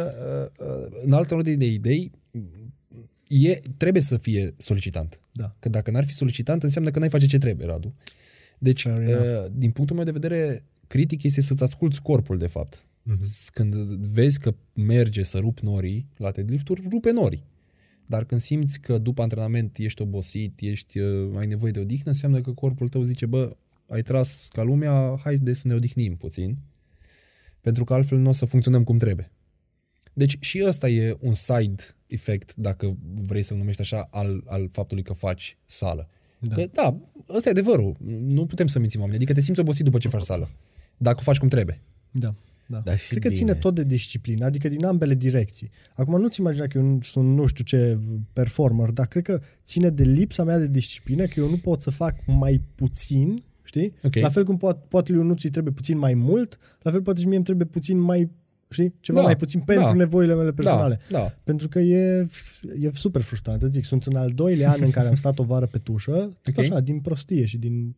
uh, 0.66 0.86
în 1.04 1.12
altă 1.12 1.34
ordine 1.34 1.56
de 1.56 1.66
idei, 1.66 2.10
e, 3.28 3.60
trebuie 3.76 4.02
să 4.02 4.16
fie 4.16 4.54
solicitant. 4.56 5.20
Da. 5.32 5.56
Că 5.58 5.68
dacă 5.68 5.90
n-ar 5.90 6.04
fi 6.04 6.12
solicitant, 6.14 6.62
înseamnă 6.62 6.90
că 6.90 6.98
n-ai 6.98 7.08
face 7.08 7.26
ce 7.26 7.38
trebuie, 7.38 7.66
Radu. 7.66 7.94
Deci, 8.58 8.82
Fair 8.82 8.96
uh, 8.96 9.26
enough. 9.26 9.46
din 9.52 9.70
punctul 9.70 9.96
meu 9.96 10.04
de 10.04 10.10
vedere, 10.10 10.64
critic 10.86 11.22
este 11.22 11.40
să-ți 11.40 11.62
asculți 11.62 12.02
corpul, 12.02 12.38
de 12.38 12.46
fapt. 12.46 12.86
Mhm. 13.02 13.24
Când 13.52 13.74
vezi 13.94 14.40
că 14.40 14.54
merge 14.74 15.22
să 15.22 15.38
rup 15.38 15.58
norii 15.58 16.06
la 16.16 16.30
deadlift-uri, 16.30 16.86
rupe 16.90 17.10
norii. 17.10 17.44
Dar 18.06 18.24
când 18.24 18.40
simți 18.40 18.80
că 18.80 18.98
după 18.98 19.22
antrenament 19.22 19.76
ești 19.76 20.02
obosit, 20.02 20.60
ești, 20.60 20.98
uh, 20.98 21.38
ai 21.38 21.46
nevoie 21.46 21.72
de 21.72 21.80
odihnă, 21.80 22.10
înseamnă 22.10 22.40
că 22.40 22.52
corpul 22.52 22.88
tău 22.88 23.02
zice, 23.02 23.26
bă, 23.26 23.56
ai 23.88 24.02
tras 24.02 24.48
ca 24.52 24.62
lumea, 24.62 25.20
hai 25.22 25.36
de 25.36 25.54
să 25.54 25.68
ne 25.68 25.74
odihnim 25.74 26.16
puțin, 26.16 26.56
pentru 27.60 27.84
că 27.84 27.94
altfel 27.94 28.18
nu 28.18 28.28
o 28.28 28.32
să 28.32 28.44
funcționăm 28.44 28.84
cum 28.84 28.98
trebuie. 28.98 29.30
Deci 30.12 30.36
și 30.40 30.62
ăsta 30.66 30.88
e 30.88 31.16
un 31.20 31.32
side 31.32 31.82
effect, 32.06 32.54
dacă 32.54 32.96
vrei 33.14 33.42
să-l 33.42 33.56
numești 33.56 33.80
așa, 33.80 34.08
al, 34.10 34.42
al 34.46 34.68
faptului 34.72 35.02
că 35.02 35.12
faci 35.12 35.58
sală. 35.66 36.08
Da. 36.38 36.54
Că, 36.54 36.66
da, 36.72 37.00
ăsta 37.28 37.48
e 37.48 37.52
adevărul. 37.52 37.96
Nu 38.28 38.46
putem 38.46 38.66
să 38.66 38.78
mințim 38.78 39.00
oamenii. 39.00 39.20
Adică 39.20 39.38
te 39.38 39.44
simți 39.44 39.60
obosit 39.60 39.84
după 39.84 39.98
ce 39.98 40.08
faci 40.08 40.22
sală. 40.22 40.50
Dacă 40.96 41.16
o 41.18 41.22
faci 41.22 41.38
cum 41.38 41.48
trebuie. 41.48 41.82
Da. 42.10 42.34
Da. 42.72 42.80
Da, 42.84 42.96
și 42.96 43.08
Cred 43.08 43.22
că 43.22 43.28
bine. 43.28 43.40
ține 43.40 43.54
tot 43.54 43.74
de 43.74 43.84
disciplină, 43.84 44.44
adică 44.44 44.68
din 44.68 44.84
ambele 44.84 45.14
direcții. 45.14 45.70
Acum 45.94 46.20
nu-ți 46.20 46.40
imagina 46.40 46.66
că 46.66 46.78
eu 46.78 46.84
nu 46.84 46.98
sunt 47.02 47.34
nu 47.34 47.46
știu 47.46 47.64
ce 47.64 47.98
performer, 48.32 48.90
dar 48.90 49.06
cred 49.06 49.22
că 49.22 49.40
ține 49.64 49.90
de 49.90 50.02
lipsa 50.04 50.44
mea 50.44 50.58
de 50.58 50.66
disciplină, 50.68 51.24
că 51.26 51.32
eu 51.36 51.48
nu 51.48 51.56
pot 51.56 51.80
să 51.80 51.90
fac 51.90 52.14
mai 52.26 52.62
puțin, 52.74 53.42
știi? 53.62 53.94
Ok. 54.02 54.14
La 54.14 54.28
fel 54.28 54.44
cum 54.44 54.56
poate, 54.56 54.84
poate 54.88 55.12
lui 55.12 55.20
Ionuț 55.20 55.42
îi 55.42 55.50
trebuie 55.50 55.72
puțin 55.72 55.98
mai 55.98 56.14
mult, 56.14 56.58
la 56.82 56.90
fel 56.90 57.02
poate 57.02 57.20
și 57.20 57.26
mie 57.26 57.36
îmi 57.36 57.44
trebuie 57.44 57.66
puțin 57.66 57.98
mai, 57.98 58.30
știi? 58.70 58.94
Ceva 59.00 59.18
Da, 59.18 59.24
mai 59.24 59.36
puțin 59.36 59.60
pentru 59.60 59.86
da. 59.86 59.92
nevoile 59.92 60.34
mele 60.34 60.52
personale. 60.52 61.00
Da, 61.10 61.18
da. 61.18 61.34
Pentru 61.44 61.68
că 61.68 61.78
e, 61.78 62.26
e 62.80 62.90
super 62.94 63.20
frustrant, 63.22 63.62
îți 63.62 63.72
zic, 63.72 63.84
sunt 63.84 64.04
în 64.06 64.16
al 64.16 64.30
doilea 64.30 64.70
an 64.70 64.78
în 64.82 64.90
care 64.90 65.08
am 65.08 65.14
stat 65.14 65.38
o 65.38 65.42
vară 65.44 65.66
pe 65.66 65.78
tușă, 65.78 66.12
tot 66.42 66.56
Ok. 66.56 66.58
așa, 66.58 66.80
din 66.80 67.00
prostie 67.00 67.44
și 67.44 67.58
din... 67.58 67.94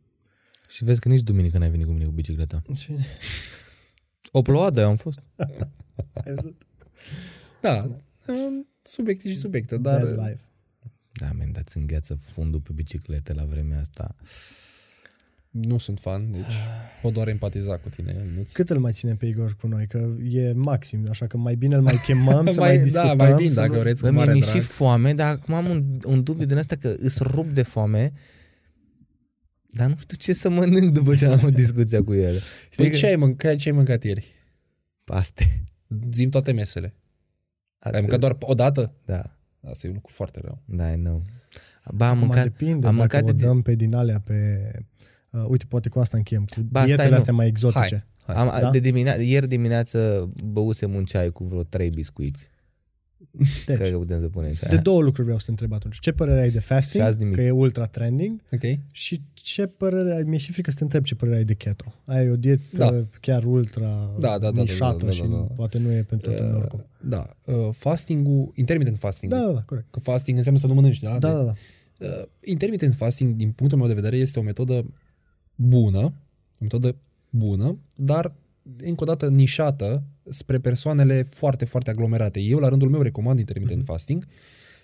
Și 0.68 0.84
vezi 0.84 1.00
că 1.00 1.08
nici 1.08 1.20
duminică 1.22 1.58
n-ai 1.58 1.70
venit 1.70 1.86
cu 1.86 1.92
mine 1.92 2.04
cu 2.04 2.10
bicicleta. 2.10 2.62
Și... 2.80 2.92
O 4.36 4.42
plouadă 4.42 4.80
eu 4.80 4.88
am 4.88 4.96
fost. 4.96 5.22
Ai 6.24 6.34
văzut? 6.34 6.62
Da. 7.60 7.88
um, 8.26 8.66
Subiecte 8.82 9.28
și 9.28 9.36
subiecte, 9.36 9.76
dar... 9.76 10.02
Dead 10.02 10.18
life. 10.18 10.40
Da, 11.12 11.32
men, 11.32 11.52
dați 11.52 11.76
îngheață 11.76 12.14
fundul 12.14 12.60
pe 12.60 12.70
biciclete 12.74 13.32
la 13.32 13.44
vremea 13.44 13.80
asta. 13.80 14.14
Nu 15.50 15.78
sunt 15.78 15.98
fan, 16.00 16.30
deci 16.32 16.42
pot 17.02 17.12
doar 17.12 17.28
empatiza 17.28 17.76
cu 17.76 17.88
tine. 17.88 18.26
Nu 18.36 18.44
Cât 18.52 18.70
îl 18.70 18.78
mai 18.78 18.92
ținem 18.92 19.16
pe 19.16 19.26
Igor 19.26 19.56
cu 19.60 19.66
noi? 19.66 19.86
Că 19.86 20.08
e 20.28 20.52
maxim, 20.52 21.06
așa 21.10 21.26
că 21.26 21.36
mai 21.36 21.54
bine 21.54 21.74
îl 21.74 21.82
mai 21.82 22.00
chemăm, 22.04 22.46
să 22.52 22.60
mai, 22.60 22.68
mai, 22.68 22.78
discutăm. 22.78 23.16
da, 23.16 23.24
mai 23.24 23.34
bine 23.34 23.48
să 23.48 23.60
dacă 23.60 23.72
nu... 23.72 23.78
vreți, 23.78 24.00
cu 24.00 24.06
Bă, 24.06 24.12
mie 24.12 24.20
mare 24.20 24.32
mi 24.32 24.40
drag. 24.40 24.54
și 24.54 24.60
foame, 24.60 25.14
dar 25.14 25.30
acum 25.30 25.54
am 25.54 25.68
un, 25.68 26.00
un 26.04 26.22
dubiu 26.22 26.46
din 26.46 26.56
asta 26.56 26.76
că 26.76 26.94
îs 26.98 27.18
rup 27.18 27.50
de 27.50 27.62
foame, 27.62 28.12
dar 29.74 29.88
nu 29.88 29.96
știu 29.98 30.16
ce 30.16 30.32
să 30.32 30.48
mănânc 30.50 30.90
după 30.92 31.14
ce 31.14 31.26
am 31.26 31.32
avut 31.32 31.54
discuția 31.54 32.02
cu 32.04 32.14
el. 32.14 32.40
Păi 32.76 32.90
că- 32.90 32.96
ce 32.96 33.06
ai, 33.06 33.16
mâncat, 33.16 33.56
ce 33.56 33.68
ai 33.68 33.74
mâncat 33.74 34.02
ieri? 34.04 34.32
Paste. 35.04 35.64
Zim 36.12 36.30
toate 36.30 36.52
mesele. 36.52 36.94
Atât. 37.78 37.94
Ai 37.94 38.00
mâncat 38.00 38.18
doar 38.18 38.36
o 38.40 38.54
dată? 38.54 38.94
Da, 39.04 39.38
Asta 39.70 39.86
e 39.86 39.88
un 39.88 39.94
lucru 39.94 40.12
foarte 40.14 40.40
rău. 40.42 40.62
da, 40.64 40.90
I 40.90 40.94
know. 40.94 41.22
Ba, 41.94 42.08
am 42.08 42.16
Acum 42.16 42.26
mâncat, 42.26 42.42
depinde 42.44 42.72
am 42.72 42.80
dacă 42.80 42.94
mâncat 42.96 43.22
o 43.22 43.32
de, 43.32 43.44
dăm 43.44 43.62
pe 43.62 43.74
din 43.74 43.94
alea 43.94 44.20
pe... 44.20 44.70
Uh, 45.30 45.44
uite, 45.48 45.64
poate 45.68 45.88
cu 45.88 45.98
asta 45.98 46.16
încheiem, 46.16 46.44
cu 46.44 46.60
Ba, 46.60 46.68
stai, 46.80 46.86
dietele 46.86 47.08
nu. 47.08 47.16
astea 47.16 47.32
mai 47.32 47.46
exotice. 47.46 48.06
Hai. 48.26 48.36
am, 48.36 48.46
da? 48.46 48.60
da? 48.60 48.70
de 48.70 48.78
dimine- 48.78 49.16
ieri 49.24 49.48
dimineață 49.48 50.30
băusem 50.44 50.94
un 50.94 51.04
ceai 51.04 51.30
cu 51.30 51.44
vreo 51.44 51.62
trei 51.62 51.90
biscuiți. 51.90 52.48
Deci, 53.66 53.76
Cred 53.76 53.90
că 53.90 53.96
putem 53.98 54.20
să 54.20 54.28
punem 54.28 54.52
și 54.52 54.60
de 54.60 54.66
aia. 54.70 54.80
două 54.80 55.00
lucruri 55.02 55.22
vreau 55.22 55.38
să 55.38 55.44
te 55.44 55.50
întreb 55.50 55.72
atunci. 55.72 55.98
Ce 55.98 56.12
părere 56.12 56.40
ai 56.40 56.50
de 56.50 56.60
Și 56.60 56.72
azi 56.72 56.90
fasting, 56.92 57.18
nimic. 57.18 57.36
că 57.36 57.42
e 57.42 57.50
ultra 57.50 57.86
trending, 57.86 58.40
Ok? 58.52 58.60
și 58.92 59.22
ce 59.32 59.66
părere 59.66 60.14
ai, 60.14 60.22
mi-e 60.22 60.38
și 60.38 60.52
frică 60.52 60.70
să 60.70 60.76
te 60.76 60.82
întreb 60.82 61.04
ce 61.04 61.14
părere 61.14 61.36
ai 61.36 61.44
de 61.44 61.54
keto. 61.54 61.94
Ai 62.04 62.30
o 62.30 62.36
dietă 62.36 62.62
Da. 62.72 63.04
chiar 63.20 63.44
ultra 63.44 64.10
Da, 64.18 64.28
da, 64.28 64.38
da, 64.38 64.50
da, 64.50 64.60
nișată 64.62 64.98
da, 64.98 65.04
da, 65.04 65.10
și 65.12 65.20
da, 65.20 65.26
da. 65.26 65.34
poate 65.36 65.78
nu 65.78 65.92
e 65.92 66.02
pentru 66.02 66.28
toată 66.28 66.42
lumea 66.42 66.58
oricum. 66.58 66.78
Uh, 66.78 67.08
da. 67.08 67.36
Uh, 67.44 67.68
fasting-ul, 67.72 68.50
intermittent 68.54 68.98
fasting 68.98 69.32
Da, 69.32 69.38
da, 69.38 69.52
da, 69.52 69.62
corect. 69.66 69.86
Că 69.90 69.98
fasting 70.00 70.36
înseamnă 70.36 70.60
să 70.60 70.66
nu 70.66 70.74
mănânci, 70.74 71.00
da? 71.00 71.18
Da, 71.18 71.28
De- 71.28 71.34
da, 71.34 71.42
da. 71.44 71.52
Uh, 72.06 72.22
intermittent 72.44 72.94
fasting, 72.94 73.34
din 73.34 73.50
punctul 73.50 73.78
meu 73.78 73.88
de 73.88 73.94
vedere, 73.94 74.16
este 74.16 74.38
o 74.38 74.42
metodă 74.42 74.84
bună, 75.54 75.98
o 76.00 76.12
metodă 76.58 76.96
bună, 77.30 77.78
dar 77.96 78.32
încă 78.84 79.02
o 79.02 79.06
dată 79.06 79.28
nișată 79.28 80.02
spre 80.28 80.58
persoanele 80.58 81.22
foarte, 81.30 81.64
foarte 81.64 81.90
aglomerate. 81.90 82.40
Eu, 82.40 82.58
la 82.58 82.68
rândul 82.68 82.88
meu, 82.90 83.00
recomand 83.00 83.38
intermittent 83.38 83.80
Mhm. 83.82 83.90
fasting 83.90 84.26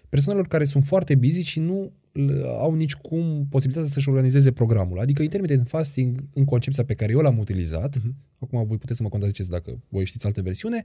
persoanelor 0.09 0.49
care 0.49 0.65
sunt 0.65 0.85
foarte 0.85 1.15
busy 1.15 1.43
și 1.43 1.61
nu 1.61 1.93
l- 2.13 2.43
au 2.45 2.75
nici 2.75 2.95
cum 2.95 3.47
posibilitatea 3.51 3.93
să-și 3.93 4.09
organizeze 4.09 4.53
programul. 4.53 4.99
Adică 4.99 5.23
intermittent 5.23 5.69
fasting, 5.69 6.25
în 6.35 6.45
concepția 6.45 6.85
pe 6.85 6.95
care 6.95 7.13
eu 7.13 7.21
l-am 7.21 7.39
utilizat, 7.39 7.97
uh-huh. 7.97 8.13
acum 8.39 8.67
voi 8.67 8.77
puteți 8.79 8.97
să 8.97 9.03
mă 9.03 9.09
contraziceți 9.09 9.51
dacă 9.51 9.81
voi 9.89 10.05
știți 10.05 10.27
alte 10.27 10.41
versiune, 10.41 10.85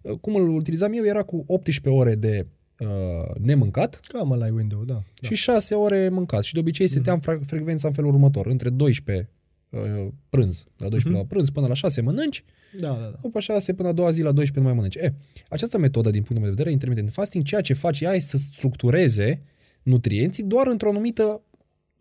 uh, 0.00 0.12
cum 0.20 0.34
îl 0.34 0.48
utilizam 0.48 0.92
eu 0.92 1.04
era 1.04 1.22
cu 1.22 1.44
18 1.46 2.00
ore 2.00 2.14
de 2.14 2.46
uh, 2.78 3.34
nemâncat 3.40 4.00
Cam 4.08 4.32
la 4.38 4.46
window, 4.52 4.84
da. 4.84 4.94
da. 4.94 5.28
și 5.28 5.34
6 5.34 5.74
ore 5.74 6.08
mâncat. 6.08 6.42
Și 6.42 6.52
de 6.52 6.58
obicei 6.58 6.88
seteam 6.88 7.20
fre- 7.20 7.40
frecvența 7.46 7.88
în 7.88 7.94
felul 7.94 8.10
următor, 8.12 8.46
între 8.46 8.70
12 8.70 9.28
uh, 9.78 10.08
prânz, 10.28 10.64
la 10.76 10.88
12 10.88 11.22
la 11.22 11.28
prânz 11.28 11.50
până 11.50 11.66
la 11.66 11.74
6 11.74 12.00
mănânci, 12.00 12.44
Da, 12.78 12.88
da, 12.88 12.94
da. 12.94 13.18
după 13.22 13.40
6 13.40 13.74
până 13.74 13.88
a 13.88 13.92
doua 13.92 14.10
zi 14.10 14.22
la 14.22 14.32
12 14.32 14.58
nu 14.58 14.62
mai 14.62 14.74
mănânci. 14.74 14.94
E, 14.94 15.14
această 15.48 15.78
metodă, 15.78 16.10
din 16.10 16.22
punctul 16.22 16.38
meu 16.38 16.48
de 16.48 16.54
vedere, 16.56 16.70
intermittent 16.70 17.12
fasting, 17.12 17.44
ceea 17.44 17.60
ce 17.60 17.72
face 17.72 18.04
ea 18.04 18.14
e 18.14 18.18
să 18.18 18.36
structureze 18.36 19.42
nutrienții 19.82 20.42
doar 20.42 20.66
într-o 20.66 20.88
anumită 20.88 21.40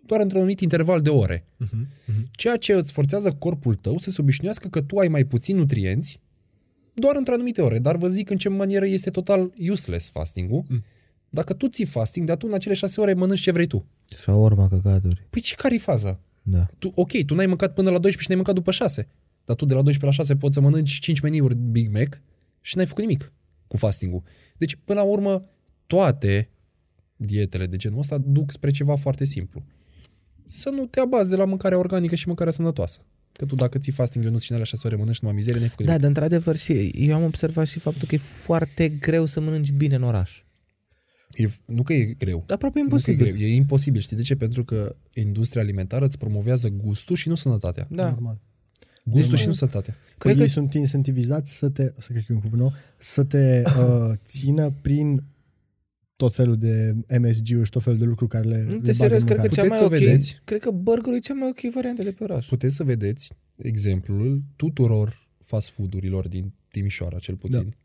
doar 0.06 0.22
într-un 0.22 0.40
anumit 0.40 0.60
interval 0.60 1.02
de 1.02 1.10
ore. 1.10 1.46
Uh-huh. 1.64 1.86
Uh-huh. 1.86 2.32
Ceea 2.32 2.58
ce 2.58 2.74
îți 2.74 2.92
forțează 2.92 3.32
corpul 3.32 3.76
tău 3.76 3.98
să 3.98 4.10
se 4.10 4.22
obișnuiască 4.22 4.68
că 4.68 4.82
tu 4.82 4.98
ai 4.98 5.08
mai 5.08 5.24
puțini 5.24 5.58
nutrienți 5.58 6.20
doar 6.94 7.16
într-o 7.16 7.34
anumite 7.34 7.62
ore. 7.62 7.80
Dar 7.80 7.98
vă 7.98 8.08
zic 8.08 8.30
în 8.30 8.38
ce 8.38 8.50
manieră 8.50 8.86
este 8.86 9.10
total 9.10 9.54
useless 9.70 10.10
fasting-ul. 10.10 10.64
Mm. 10.68 10.84
Dacă 11.30 11.54
tu 11.54 11.68
ții 11.68 11.86
fasting, 11.86 12.28
dar 12.28 12.38
tu 12.38 12.48
în 12.48 12.54
acele 12.54 12.74
șase 12.74 13.02
ore 13.02 13.14
mănânci 13.14 13.42
ce 13.42 13.52
vrei 13.52 13.68
tu. 13.68 13.86
Sau 14.06 14.44
urma 14.44 14.68
căcaturi. 14.68 15.28
Păi 15.30 15.42
și 15.42 15.56
care-i 15.56 15.78
faza? 15.78 16.20
Da. 16.48 16.68
Tu, 16.80 16.92
ok, 16.96 17.26
tu 17.26 17.36
n-ai 17.36 17.46
mâncat 17.46 17.74
până 17.74 17.90
la 17.90 17.98
12 17.98 18.22
și 18.22 18.28
n-ai 18.28 18.36
mâncat 18.36 18.56
după 18.56 18.72
6. 18.72 19.08
Dar 19.46 19.56
tu 19.56 19.66
de 19.66 19.74
la 19.74 19.82
12 19.82 20.06
la 20.06 20.12
6 20.12 20.36
poți 20.36 20.54
să 20.54 20.62
mănânci 20.62 21.00
5 21.00 21.20
meniuri 21.20 21.56
Big 21.56 21.94
Mac 21.94 22.22
și 22.62 22.78
n-ai 22.78 22.86
făcut 22.86 23.04
nimic 23.04 23.34
cu 23.68 23.78
fasting-ul. 23.78 24.24
Deci, 24.58 24.78
până 24.86 25.00
la 25.00 25.06
urmă, 25.06 25.50
toate 25.88 26.50
dietele 27.16 27.66
de 27.66 27.76
genul 27.76 28.00
ăsta 28.00 28.18
duc 28.18 28.52
spre 28.52 28.72
ceva 28.72 28.96
foarte 28.96 29.24
simplu. 29.24 29.64
Să 30.46 30.70
nu 30.70 30.86
te 30.86 31.00
abazi 31.00 31.30
de 31.30 31.36
la 31.36 31.46
mâncarea 31.46 31.78
organică 31.78 32.16
și 32.16 32.28
mâncarea 32.28 32.54
sănătoasă. 32.54 33.02
Că 33.32 33.46
tu 33.46 33.56
dacă 33.56 33.78
ții 33.78 33.92
fasting 33.92 34.26
de 34.26 34.38
și 34.38 34.50
în 34.50 34.56
alea 34.56 34.66
6 34.66 34.88
ore 34.88 34.96
mănânci 34.96 35.20
numai 35.20 35.36
mizerie, 35.36 35.60
n-ai 35.60 35.70
făcut 35.70 35.86
Da, 35.86 35.92
nimic. 35.92 36.14
dar 36.14 36.24
într-adevăr 36.24 36.56
și 36.56 36.88
eu 36.88 37.16
am 37.16 37.24
observat 37.24 37.68
și 37.68 37.80
faptul 37.80 38.08
că 38.08 38.16
e 38.16 38.18
foarte 38.18 38.90
greu 38.90 39.26
să 39.26 39.40
mănânci 39.40 39.72
bine 39.72 39.96
în 39.96 40.04
oraș. 40.04 40.44
E, 41.36 41.50
nu 41.66 41.84
că 41.84 41.94
e 41.94 42.04
greu. 42.06 42.44
Aproape 42.48 42.64
Nu 42.66 42.72
că 42.72 42.78
e 42.80 42.82
imposibil. 42.82 43.26
greu. 43.26 43.36
E 43.36 43.56
imposibil. 43.56 44.02
Știi 44.02 44.18
de 44.18 44.22
ce? 44.24 44.36
Pentru 44.36 44.64
că 44.64 44.96
industria 45.14 45.62
alimentară 45.62 46.06
îți 46.06 46.18
promovează 46.18 46.70
gustul 46.70 47.16
și 47.16 47.28
nu 47.28 47.36
sănătatea. 47.36 47.88
Da. 47.90 48.10
Normal. 48.10 48.40
Gustul 49.04 49.34
E, 49.34 49.38
și 49.38 49.46
nu 49.48 49.52
sănătatea. 49.54 49.94
Păi 49.94 50.16
Cred 50.18 50.36
ei 50.36 50.42
că- 50.46 50.52
sunt 50.52 50.74
incentivizați 50.74 51.58
să 51.58 51.70
te, 51.70 51.92
să 51.98 52.12
cred 52.12 52.24
că 52.26 52.32
e 52.32 52.36
un 52.36 52.42
cuvânt 52.42 52.62
nou, 52.62 52.74
să 52.98 53.24
te 53.24 53.62
uh, 53.80 54.12
țină 54.24 54.74
prin 54.82 55.24
tot 56.16 56.34
felul 56.36 56.58
de 56.58 56.96
MSG-uri 57.20 57.64
și 57.66 57.70
tot 57.72 57.84
felul 57.84 58.00
de 58.00 58.06
lucruri 58.06 58.30
care 58.30 58.48
le, 58.48 58.58
Nu 58.58 58.64
le 58.64 58.68
te 58.68 58.78
bagă 58.78 58.92
serios, 58.94 59.20
în 59.22 59.26
cred 59.28 59.38
că 59.38 59.42
mâncare. 59.42 59.48
cea 59.62 59.64
mai 59.68 59.80
Puteți 59.80 59.94
ok, 59.94 60.00
să 60.00 60.06
vedeți. 60.06 60.40
cred 60.44 60.60
că 60.60 60.72
burgerul 60.72 61.16
e 61.16 61.20
cea 61.20 61.34
mai 61.34 61.50
ok 61.50 61.74
variantă 61.74 62.04
de 62.04 62.12
pe 62.12 62.24
oraș. 62.24 62.48
puteți 62.48 62.76
să 62.76 62.84
vedeți 62.84 63.32
exemplul 63.56 64.44
tuturor 64.56 65.28
fast 65.44 65.70
food-urilor 65.70 66.28
din 66.28 66.54
Timișoara, 66.72 67.20
cel 67.20 67.36
puțin. 67.36 67.64
Da. 67.64 67.76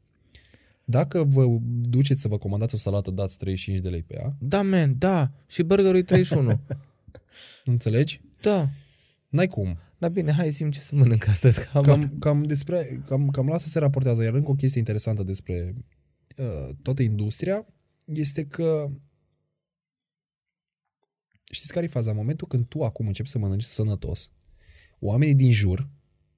Dacă 0.91 1.25
vă 1.25 1.47
duceți 1.81 2.21
să 2.21 2.29
vă 2.29 2.39
comandați 2.39 2.75
o 2.75 2.79
salată, 2.79 3.11
dați 3.11 3.39
35 3.39 3.81
de 3.83 3.89
lei 3.89 4.03
pe 4.03 4.15
ea, 4.17 4.37
Da, 4.41 4.63
man, 4.63 4.99
da. 4.99 5.31
Și 5.47 5.63
burgerul 5.63 5.97
e 5.97 6.03
31. 6.03 6.61
înțelegi? 7.65 8.21
da. 8.41 8.69
N-ai 9.29 9.47
cum. 9.47 9.79
Dar 9.99 10.11
bine, 10.11 10.33
hai 10.33 10.51
zi 10.51 10.69
ce 10.71 10.81
să 10.81 10.95
mănânc 10.95 11.27
astăzi. 11.27 11.61
Că 11.61 11.79
am... 11.79 11.83
Cam, 11.83 12.17
cam, 12.19 12.43
despre, 12.43 13.03
cam, 13.07 13.29
cam 13.29 13.47
la 13.47 13.55
asta 13.55 13.69
se 13.69 13.79
raportează. 13.79 14.23
Iar 14.23 14.35
încă 14.35 14.51
o 14.51 14.55
chestie 14.55 14.79
interesantă 14.79 15.23
despre 15.23 15.75
uh, 16.37 16.75
toată 16.83 17.03
industria 17.03 17.67
este 18.05 18.45
că 18.45 18.91
știți 21.51 21.73
care 21.73 21.85
e 21.85 21.89
faza? 21.89 22.11
În 22.11 22.17
momentul 22.17 22.47
când 22.47 22.67
tu 22.67 22.83
acum 22.83 23.07
începi 23.07 23.29
să 23.29 23.39
mănânci 23.39 23.63
sănătos, 23.63 24.31
oamenii 24.99 25.35
din 25.35 25.53
jur, 25.53 25.89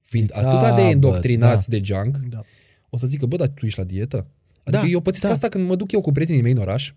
fiind 0.01 0.31
Da, 0.31 0.49
atât 0.49 0.75
de 0.75 0.81
bă, 0.81 0.87
indoctrinați 0.87 1.69
de 1.69 1.81
junk, 1.83 2.17
Da. 2.17 2.41
o 2.89 2.97
să 2.97 3.07
zică, 3.07 3.25
bă, 3.25 3.35
dar 3.35 3.47
tu 3.47 3.65
ești 3.65 3.79
la 3.79 3.85
dietă? 3.85 4.27
Adică 4.63 4.83
Da, 4.83 4.89
eu 4.89 5.01
pățesc 5.01 5.23
da. 5.23 5.29
asta 5.29 5.49
când 5.49 5.67
mă 5.67 5.75
duc 5.75 5.91
eu 5.91 6.01
cu 6.01 6.11
prietenii 6.11 6.41
mei 6.41 6.51
în 6.51 6.57
oraș, 6.57 6.93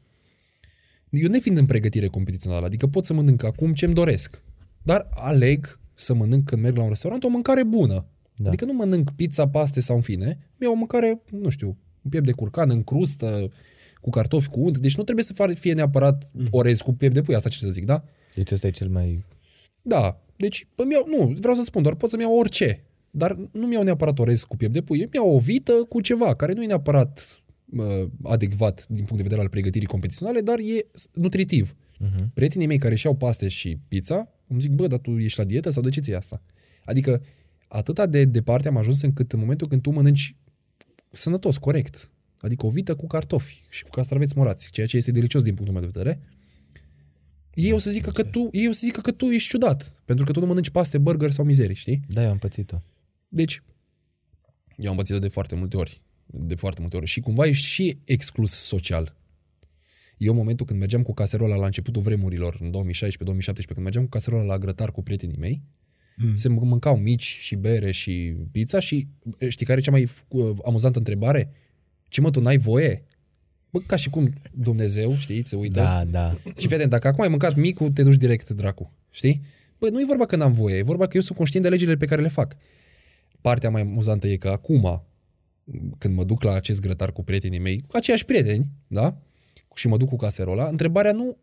eu 1.10 1.28
nefiind 1.28 1.59
în 1.59 1.66
pregătire 1.66 2.06
competițională, 2.06 2.66
adică 2.66 2.86
pot 2.86 3.05
să 3.05 3.12
mănânc 3.12 3.43
acum 3.43 3.74
ce-mi 3.74 3.94
doresc, 3.94 4.43
dar 4.82 5.09
aleg 5.10 5.78
să 5.94 6.14
mănânc 6.14 6.44
când 6.44 6.62
merg 6.62 6.76
la 6.76 6.82
un 6.82 6.88
restaurant 6.88 7.24
o 7.24 7.28
mâncare 7.28 7.64
bună. 7.64 8.06
Da. 8.36 8.48
Adică 8.48 8.64
nu 8.64 8.72
mănânc 8.72 9.10
pizza, 9.10 9.48
paste 9.48 9.80
sau 9.80 9.97
în 9.97 10.02
fine, 10.02 10.38
iau 10.60 10.72
o 10.72 10.76
mâncare, 10.76 11.22
nu 11.30 11.48
știu, 11.48 11.66
un 12.02 12.10
piept 12.10 12.26
de 12.26 12.32
curcan 12.32 12.70
în 12.70 12.82
crustă, 12.82 13.51
cu 14.01 14.10
cartofi, 14.10 14.48
cu 14.48 14.60
unt, 14.60 14.78
deci 14.78 14.97
nu 14.97 15.02
trebuie 15.02 15.24
să 15.24 15.32
fie- 15.32 15.55
fie 15.55 15.72
neapărat 15.72 16.30
orez 16.51 16.80
cu 16.80 16.93
piept 16.93 17.14
de 17.14 17.22
pui, 17.22 17.34
asta 17.34 17.48
ce 17.48 17.59
să 17.59 17.70
zic, 17.70 17.84
da? 17.84 18.05
Deci 18.34 18.51
ăsta 18.51 18.66
e 18.66 18.70
cel 18.70 18.88
mai... 18.88 19.24
Da, 19.82 20.20
deci 20.36 20.68
îmi 20.74 20.93
iau, 20.93 21.06
nu, 21.09 21.34
vreau 21.40 21.55
să 21.55 21.62
spun, 21.62 21.82
doar 21.82 21.94
pot 21.94 22.10
să-mi 22.10 22.22
iau 22.22 22.38
orice, 22.38 22.84
dar 23.10 23.36
nu 23.52 23.66
mi-au 23.66 23.82
neapărat 23.82 24.18
orez 24.18 24.43
cu 24.43 24.56
piept 24.56 24.72
de 24.72 24.82
pui, 24.82 25.01
îmi 25.01 25.10
iau 25.12 25.34
o 25.34 25.38
vită 25.38 25.72
cu 25.88 26.01
ceva, 26.01 26.34
care 26.34 26.52
nu 26.52 26.62
e 26.62 26.66
neapărat 26.66 27.38
uh, 27.45 27.45
adecvat 28.22 28.86
din 28.88 29.05
punct 29.05 29.16
de 29.16 29.22
vedere 29.22 29.40
al 29.40 29.48
pregătirii 29.48 29.86
competiționale, 29.86 30.40
dar 30.40 30.59
e 30.59 30.86
nutritiv. 31.12 31.76
Uh-huh. 32.05 32.24
Prietenii 32.34 32.66
mei 32.66 32.78
care 32.78 32.94
și-au 32.94 33.14
paste 33.14 33.48
și 33.48 33.78
pizza, 33.88 34.32
îmi 34.47 34.60
zic, 34.60 34.70
bă, 34.70 34.86
dar 34.86 34.98
tu 34.98 35.10
ești 35.10 35.38
la 35.38 35.44
dietă 35.44 35.70
sau 35.70 35.82
de 35.82 35.88
ce 35.88 36.01
ți 36.01 36.14
asta? 36.14 36.43
Adică 36.84 37.22
atâta 37.68 38.06
de 38.06 38.24
departe 38.24 38.68
am 38.68 38.76
ajuns 38.76 39.02
încât 39.02 39.32
în 39.32 39.38
momentul 39.38 39.68
când 39.68 39.82
tu 39.82 39.90
mănânci 39.90 40.36
sănătos, 41.10 41.56
corect, 41.56 42.10
adică 42.38 42.66
o 42.66 42.70
vită 42.70 42.94
cu 42.94 43.06
cartofi 43.06 43.62
și 43.70 43.82
cu 43.82 43.90
castraveți 43.90 44.36
morați, 44.36 44.70
ceea 44.70 44.86
ce 44.86 44.97
este 44.97 45.10
delicios 45.10 45.43
din 45.43 45.55
punctul 45.55 45.80
meu 45.80 45.90
de 45.90 45.98
vedere, 45.98 46.20
ei 47.55 47.72
o 47.72 47.78
să 47.78 47.90
zică 47.90 48.10
că 48.10 48.22
tu, 48.22 48.48
ei 48.52 48.68
o 48.68 48.72
să 48.72 48.80
zică 48.82 49.01
că 49.01 49.10
tu 49.10 49.24
ești 49.24 49.48
ciudat, 49.48 50.02
pentru 50.05 50.24
că 50.24 50.32
tu 50.32 50.40
nu 50.40 50.47
mănânci 50.47 50.70
paste, 50.70 50.98
burger 50.98 51.30
sau 51.30 51.44
mizerii, 51.44 51.74
știi? 51.74 52.01
Da, 52.09 52.22
eu 52.22 52.30
am 52.30 52.38
pățit-o. 52.38 52.82
Deci, 53.28 53.62
eu 54.76 54.90
am 54.90 54.97
pățit 54.97 55.20
de 55.20 55.28
foarte 55.28 55.55
multe 55.55 55.76
ori. 55.76 56.02
De 56.27 56.55
foarte 56.55 56.81
multe 56.81 56.97
ori. 56.97 57.07
Și 57.07 57.20
cumva 57.20 57.47
ești 57.47 57.66
și 57.66 57.98
exclus 58.05 58.51
social. 58.51 59.16
Eu, 60.16 60.32
în 60.32 60.39
momentul 60.39 60.66
când 60.66 60.78
mergeam 60.78 61.03
cu 61.03 61.15
caserola 61.15 61.57
la 61.57 61.66
începutul 61.66 62.03
vremurilor, 62.03 62.59
în 62.61 62.70
2016-2017, 62.70 63.15
când 63.66 63.82
mergeam 63.82 64.03
cu 64.03 64.11
caserola 64.11 64.43
la 64.43 64.59
grătar 64.59 64.93
cu 64.93 65.03
prietenii 65.03 65.36
mei, 65.39 65.62
mm. 66.16 66.35
se 66.35 66.48
mân- 66.48 66.69
mâncau 66.69 66.97
mici 66.97 67.39
și 67.40 67.55
bere 67.55 67.90
și 67.90 68.35
pizza 68.53 68.78
și 68.78 69.07
știi 69.48 69.66
care 69.66 69.78
e 69.78 69.82
cea 69.82 69.90
mai 69.90 70.09
uh, 70.28 70.57
amuzantă 70.65 70.98
întrebare? 70.98 71.53
Ce 72.09 72.20
mă, 72.20 72.31
tu 72.31 72.40
n-ai 72.40 72.57
voie? 72.57 73.05
Bă, 73.70 73.78
ca 73.86 73.97
și 73.97 74.11
cum 74.11 74.32
Dumnezeu, 74.53 75.15
știi, 75.15 75.47
se 75.47 75.57
uită. 75.57 75.81
Da, 75.81 76.05
da. 76.05 76.39
Și 76.59 76.66
fii 76.66 76.74
atent, 76.74 76.90
dacă 76.90 77.09
acum 77.09 77.23
ai 77.23 77.28
mâncat 77.28 77.55
micul, 77.55 77.90
te 77.90 78.03
duci 78.03 78.16
direct 78.16 78.51
dracu. 78.51 78.93
Știi? 79.11 79.43
Bă, 79.78 79.89
nu 79.89 80.01
e 80.01 80.05
vorba 80.05 80.27
că 80.27 80.36
n-am 80.36 80.53
voie, 80.53 80.77
e 80.77 80.82
vorba 80.82 81.07
că 81.07 81.16
eu 81.16 81.23
sunt 81.23 81.36
conștient 81.36 81.65
de 81.65 81.70
legile 81.70 81.97
pe 81.97 82.07
care 82.07 82.23
le 82.23 82.28
fac. 82.28 82.57
Partea 83.40 83.70
mai 83.70 83.81
amuzantă 83.81 84.28
e 84.28 84.36
că 84.36 84.48
acum, 84.48 85.05
când 85.98 86.14
mă 86.14 86.24
duc 86.24 86.43
la 86.43 86.52
acest 86.52 86.80
grătar 86.80 87.12
cu 87.12 87.22
prietenii 87.22 87.59
mei, 87.59 87.84
cu 87.86 87.97
aceiași 87.97 88.24
prieteni, 88.24 88.68
da? 88.86 89.16
Și 89.74 89.88
mă 89.88 89.97
duc 89.97 90.09
cu 90.09 90.16
caserola, 90.16 90.66
întrebarea 90.66 91.12
nu, 91.12 91.36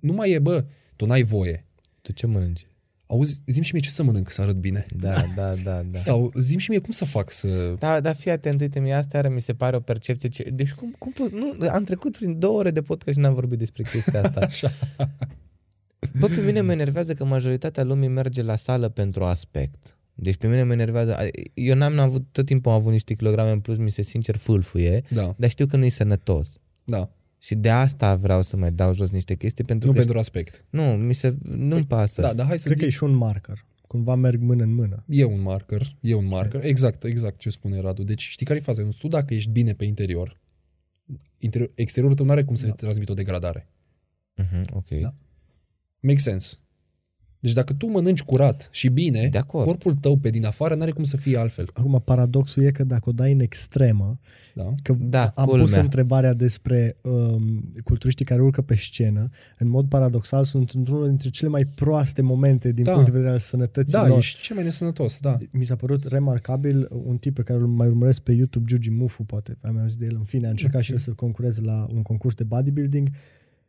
nu 0.00 0.12
mai 0.12 0.30
e, 0.30 0.38
bă, 0.38 0.64
tu 0.96 1.06
n-ai 1.06 1.22
voie. 1.22 1.66
Tu 2.02 2.12
ce 2.12 2.26
mănânci? 2.26 2.66
Auzi, 3.06 3.42
zim 3.46 3.62
și 3.62 3.72
mie 3.72 3.82
ce 3.82 3.90
să 3.90 4.02
mănânc 4.02 4.30
să 4.30 4.42
arăt 4.42 4.56
bine. 4.56 4.86
Da, 4.96 5.22
da, 5.36 5.54
da, 5.64 5.82
da. 5.82 5.98
Sau 5.98 6.32
zim 6.38 6.58
și 6.58 6.70
mie 6.70 6.78
cum 6.78 6.90
să 6.90 7.04
fac 7.04 7.30
să... 7.30 7.74
Da, 7.78 8.00
da, 8.00 8.12
fii 8.12 8.30
atent, 8.30 8.60
uite, 8.60 8.80
mie 8.80 8.92
asta 8.92 9.16
iară 9.16 9.28
mi 9.28 9.40
se 9.40 9.54
pare 9.54 9.76
o 9.76 9.80
percepție. 9.80 10.28
Ce... 10.28 10.42
Deci 10.42 10.72
cum, 10.72 10.94
cum 10.98 11.12
pot, 11.12 11.32
nu, 11.32 11.56
am 11.70 11.84
trecut 11.84 12.16
prin 12.16 12.38
două 12.38 12.58
ore 12.58 12.70
de 12.70 12.82
podcast 12.82 13.16
și 13.16 13.22
n-am 13.22 13.34
vorbit 13.34 13.58
despre 13.58 13.82
chestia 13.82 14.22
asta. 14.22 14.40
Așa. 14.50 14.70
Bă, 16.18 16.26
pe 16.26 16.40
mine 16.40 16.60
mă 16.60 16.72
enervează 16.72 17.14
că 17.14 17.24
majoritatea 17.24 17.84
lumii 17.84 18.08
merge 18.08 18.42
la 18.42 18.56
sală 18.56 18.88
pentru 18.88 19.24
aspect. 19.24 19.96
Deci 20.14 20.36
pe 20.36 20.46
mine 20.48 20.62
mă 20.62 20.72
enervează, 20.72 21.16
eu 21.54 21.74
n-am 21.76 21.98
avut, 21.98 22.24
tot 22.32 22.46
timpul 22.46 22.72
am 22.72 22.78
avut 22.78 22.92
niște 22.92 23.14
kilograme 23.14 23.50
în 23.50 23.60
plus, 23.60 23.78
mi 23.78 23.90
se 23.90 24.02
sincer 24.02 24.36
fâlfâie, 24.36 25.02
Da, 25.10 25.34
dar 25.38 25.50
știu 25.50 25.66
că 25.66 25.76
nu 25.76 25.84
e 25.84 25.88
sănătos. 25.88 26.58
da. 26.84 27.10
Și 27.38 27.54
de 27.54 27.70
asta 27.70 28.14
vreau 28.16 28.42
să 28.42 28.56
mai 28.56 28.72
dau 28.72 28.94
jos 28.94 29.10
niște 29.10 29.34
chestii 29.34 29.64
pentru 29.64 29.86
Nu 29.88 29.92
că 29.92 29.98
pentru 29.98 30.18
aspect. 30.18 30.64
nu, 30.70 30.82
mi 30.82 31.12
se 31.14 31.36
nu-mi 31.42 31.84
pasă. 31.86 32.20
Da, 32.20 32.32
dar 32.32 32.46
hai 32.46 32.58
să 32.58 32.64
Cred 32.64 32.76
că 32.78 32.84
zic, 32.84 32.92
e 32.92 32.96
și 32.96 33.04
un 33.04 33.14
marker. 33.14 33.64
Cumva 33.86 34.14
merg 34.14 34.40
mână 34.40 34.62
în 34.62 34.74
mână. 34.74 35.04
e 35.08 35.24
un 35.24 35.40
marker, 35.40 35.96
e 36.00 36.14
un 36.14 36.26
marker. 36.26 36.64
Exact, 36.64 37.04
exact 37.04 37.38
ce 37.38 37.50
spune 37.50 37.80
Radu. 37.80 38.02
Deci 38.02 38.22
știi 38.28 38.46
care 38.46 38.58
e 38.58 38.62
faza? 38.62 38.88
Tu 38.98 39.08
dacă 39.08 39.34
ești 39.34 39.50
bine 39.50 39.72
pe 39.74 39.84
interior, 39.84 40.40
interior 41.38 41.70
exteriorul 41.74 42.16
tău 42.16 42.26
nu 42.26 42.32
are 42.32 42.44
cum 42.44 42.54
să 42.54 42.66
da. 42.66 42.72
transmită 42.72 43.12
o 43.12 43.14
degradare. 43.14 43.68
Uh-huh, 44.42 44.60
ok. 44.72 44.88
Da. 44.88 45.14
Make 46.00 46.18
sense. 46.18 46.54
Deci 47.44 47.52
dacă 47.52 47.72
tu 47.72 47.86
mănânci 47.86 48.22
curat 48.22 48.68
și 48.72 48.88
bine, 48.88 49.28
De 49.30 49.38
acord. 49.38 49.64
corpul 49.66 49.94
tău 49.94 50.16
pe 50.16 50.30
din 50.30 50.44
afară 50.46 50.74
n-are 50.74 50.90
cum 50.90 51.04
să 51.04 51.16
fie 51.16 51.38
altfel. 51.38 51.70
Acum, 51.72 52.02
paradoxul 52.04 52.62
e 52.62 52.70
că 52.70 52.84
dacă 52.84 53.08
o 53.08 53.12
dai 53.12 53.32
în 53.32 53.40
extremă, 53.40 54.18
Da? 54.54 54.74
că 54.82 54.96
Da, 54.98 55.32
am 55.34 55.44
culmea. 55.46 55.64
pus 55.64 55.74
întrebarea 55.74 56.32
despre 56.32 56.96
um, 57.02 57.72
culturiștii 57.84 58.24
care 58.24 58.42
urcă 58.42 58.62
pe 58.62 58.74
scenă, 58.76 59.28
în 59.58 59.68
mod 59.68 59.88
paradoxal 59.88 60.44
sunt 60.44 60.70
într-unul 60.70 61.06
dintre 61.08 61.28
cele 61.28 61.50
mai 61.50 61.64
proaste 61.64 62.22
momente 62.22 62.72
din 62.72 62.84
Da. 62.84 62.92
punct 62.92 63.06
de 63.06 63.12
vedere 63.12 63.32
al 63.32 63.38
sănătății 63.38 63.92
Da, 63.98 64.06
lor. 64.06 64.18
ești 64.18 64.40
cel 64.42 64.54
mai 64.56 64.64
nesănătos, 64.64 65.18
da. 65.20 65.34
Mi 65.50 65.64
s-a 65.64 65.76
părut 65.76 66.04
remarcabil 66.04 66.88
un 67.04 67.16
tip 67.16 67.34
pe 67.34 67.42
care 67.42 67.58
îl 67.58 67.66
mai 67.66 67.86
urmăresc 67.86 68.20
pe 68.20 68.32
YouTube, 68.32 68.66
Giugi 68.66 68.90
Mufu, 68.90 69.22
poate 69.24 69.56
am 69.62 69.78
auzit 69.78 69.98
de 69.98 70.04
el, 70.04 70.14
în 70.18 70.24
fine, 70.24 70.46
a 70.46 70.50
încercat 70.50 70.82
și 70.82 70.92
el 70.92 70.98
să 70.98 71.10
concureze 71.10 71.60
la 71.60 71.86
un 71.94 72.02
concurs 72.02 72.34
de 72.34 72.44
bodybuilding 72.44 73.08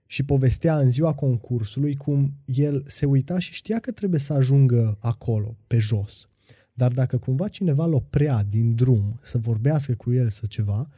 și 0.05 0.23
povestea 0.23 0.77
în 0.77 0.89
ziua 0.89 1.13
concursului 1.13 1.95
cum 1.95 2.33
el 2.45 2.83
se 2.85 3.05
uita 3.05 3.39
și 3.39 3.53
știa 3.53 3.79
că 3.79 3.91
trebuie 3.91 4.19
să 4.19 4.33
ajungă 4.33 4.97
acolo, 5.01 5.57
pe 5.67 5.77
jos. 5.77 6.29
Dar 6.73 6.91
dacă 6.91 7.17
cumva 7.17 7.47
cineva 7.47 7.85
îl 7.85 7.93
oprea 7.93 8.43
din 8.49 8.75
drum 8.75 9.19
să 9.21 9.37
vorbească 9.37 9.93
cu 9.93 10.11
el 10.13 10.29
să 10.29 10.45
ceva, 10.45 10.89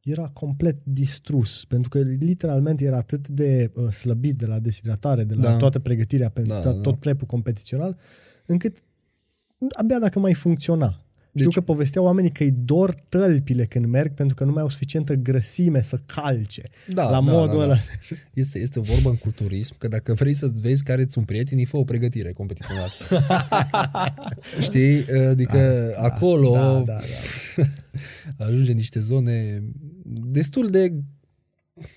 era 0.00 0.28
complet 0.28 0.78
distrus, 0.82 1.64
pentru 1.64 1.88
că 1.88 1.98
literalmente 2.00 2.84
era 2.84 2.96
atât 2.96 3.28
de 3.28 3.70
uh, 3.74 3.90
slăbit 3.90 4.36
de 4.36 4.46
la 4.46 4.58
deshidratare, 4.58 5.24
de 5.24 5.34
la 5.34 5.40
Da. 5.42 5.56
toată 5.56 5.78
pregătirea 5.78 6.28
pentru 6.28 6.52
Da, 6.52 6.60
da, 6.62 6.72
da. 6.72 6.80
tot 6.80 6.98
prepul 6.98 7.26
competițional, 7.26 7.98
încât 8.46 8.82
abia 9.70 9.98
dacă 9.98 10.18
mai 10.18 10.34
funcționa. 10.34 11.03
Știu 11.36 11.44
Deci- 11.46 11.54
că 11.54 11.60
povesteau 11.60 12.04
oamenii 12.04 12.30
că 12.30 12.42
îi 12.42 12.50
dor 12.50 12.94
tălpile 13.08 13.64
când 13.64 13.84
merg 13.86 14.12
pentru 14.14 14.34
că 14.34 14.44
nu 14.44 14.52
mai 14.52 14.62
au 14.62 14.68
suficientă 14.68 15.14
grăsime 15.14 15.82
să 15.82 16.00
calce. 16.06 16.62
Da, 16.88 17.02
la 17.02 17.10
da, 17.10 17.18
modul 17.20 17.58
da, 17.58 17.62
ăla. 17.64 17.74
Da. 17.74 17.80
Este, 18.34 18.58
este 18.58 18.80
vorba 18.80 19.10
în 19.10 19.16
culturism 19.16 19.74
că 19.78 19.88
dacă 19.88 20.14
vrei 20.14 20.34
să 20.34 20.50
vezi 20.60 20.82
care 20.82 21.02
îți 21.02 21.12
sunt 21.12 21.26
prietenii, 21.26 21.64
fă 21.64 21.76
o 21.76 21.84
pregătire 21.84 22.32
competițională. 22.32 22.90
Știi? 24.60 25.04
Adică 25.28 25.92
da, 25.96 26.02
acolo 26.02 26.52
Da, 26.52 26.72
da, 26.80 26.82
da. 28.36 28.44
ajunge 28.44 28.70
în 28.70 28.76
niște 28.76 29.00
zone 29.00 29.62
destul 30.26 30.70
de 30.70 30.92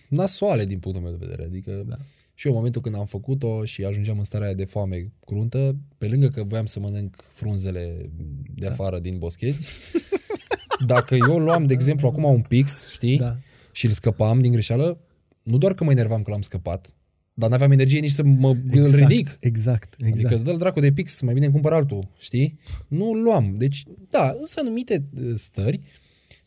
nasoale 0.10 0.66
din 0.66 0.80
punctul 0.80 1.04
meu 1.04 1.12
de 1.18 1.26
vedere. 1.26 1.44
Adică 1.44 1.84
da. 1.88 1.98
Și 2.40 2.48
eu 2.48 2.52
în 2.52 2.58
momentul 2.58 2.82
când 2.82 2.96
am 2.96 3.06
făcut-o 3.06 3.66
și 3.66 3.84
ajungeam 3.84 4.18
în 4.18 4.24
starea 4.24 4.46
aia 4.46 4.56
de 4.56 4.66
foame 4.66 5.12
cruntă, 5.26 5.76
pe 5.98 6.08
lângă 6.08 6.30
că 6.30 6.44
voiam 6.44 6.66
să 6.66 6.80
mănânc 6.80 7.24
frunzele 7.32 8.12
de 8.56 8.68
afară 8.68 9.00
din 9.00 9.18
boscheți, 9.18 9.68
dacă 10.86 11.16
eu 11.16 11.38
luam, 11.38 11.66
de 11.66 11.74
exemplu, 11.74 12.08
acum 12.08 12.24
un 12.24 12.42
pix, 12.42 12.90
știi? 12.90 13.18
Da. 13.18 13.38
Și 13.72 13.86
îl 13.86 13.92
scăpam 13.92 14.42
din 14.42 14.52
greșeală, 14.52 15.00
nu 15.44 15.58
doar 15.58 15.74
că 15.74 15.84
mă 15.84 15.92
enervam 15.92 16.22
că 16.22 16.32
l-am 16.32 16.42
scăpat, 16.42 16.96
dar 17.34 17.50
n-aveam 17.50 17.72
energie 17.72 18.00
nici 18.00 18.12
să 18.12 18.24
mă 18.24 18.56
îl 18.72 18.96
ridic. 18.96 19.38
Exact, 19.40 19.96
exact. 20.00 20.34
Adică 20.34 20.44
dă-l 20.44 20.58
dracu 20.58 20.80
de 20.80 20.92
pix, 20.92 21.22
mai 21.22 21.34
bine 21.34 21.46
îmi 21.46 21.54
cumpăr 21.54 21.74
altul, 21.74 22.12
știi? 22.18 22.60
Nu 22.88 23.12
îl 23.12 23.22
luam. 23.22 23.58
Deci, 23.58 23.84
da, 24.10 24.32
sunt 24.44 24.66
anumite 24.66 25.06
uh, 25.22 25.34
stări 25.36 25.80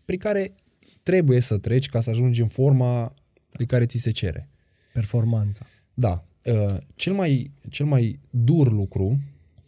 prin 0.04 0.18
care 0.18 0.54
trebuie 1.02 1.40
să 1.40 1.58
treci 1.58 1.88
ca 1.88 2.00
să 2.00 2.10
ajungi 2.10 2.40
în 2.40 2.48
forma 2.48 3.14
de 3.56 3.64
care 3.64 3.86
ți 3.86 3.98
se 3.98 4.10
cere. 4.10 4.48
Performanța. 4.92 5.66
Da. 5.94 6.24
Uh, 6.44 6.76
Cel 6.94 7.12
mai, 7.12 7.50
cel 7.68 7.86
mai 7.86 8.20
dur 8.30 8.72
lucru 8.72 9.20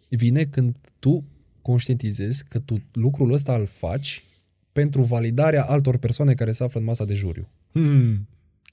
vine 0.08 0.44
când 0.44 0.76
tu 0.98 1.24
conștientizezi 1.62 2.44
că 2.48 2.58
tu 2.58 2.82
lucrul 2.92 3.32
ăsta 3.32 3.54
îl 3.54 3.66
faci 3.66 4.24
pentru 4.72 5.02
validarea 5.02 5.64
altor 5.64 5.96
persoane 5.96 6.34
care 6.34 6.52
se 6.52 6.64
află 6.64 6.80
în 6.80 6.86
masa 6.86 7.04
de 7.04 7.14
juriu. 7.14 7.48
Hmm. 7.72 8.28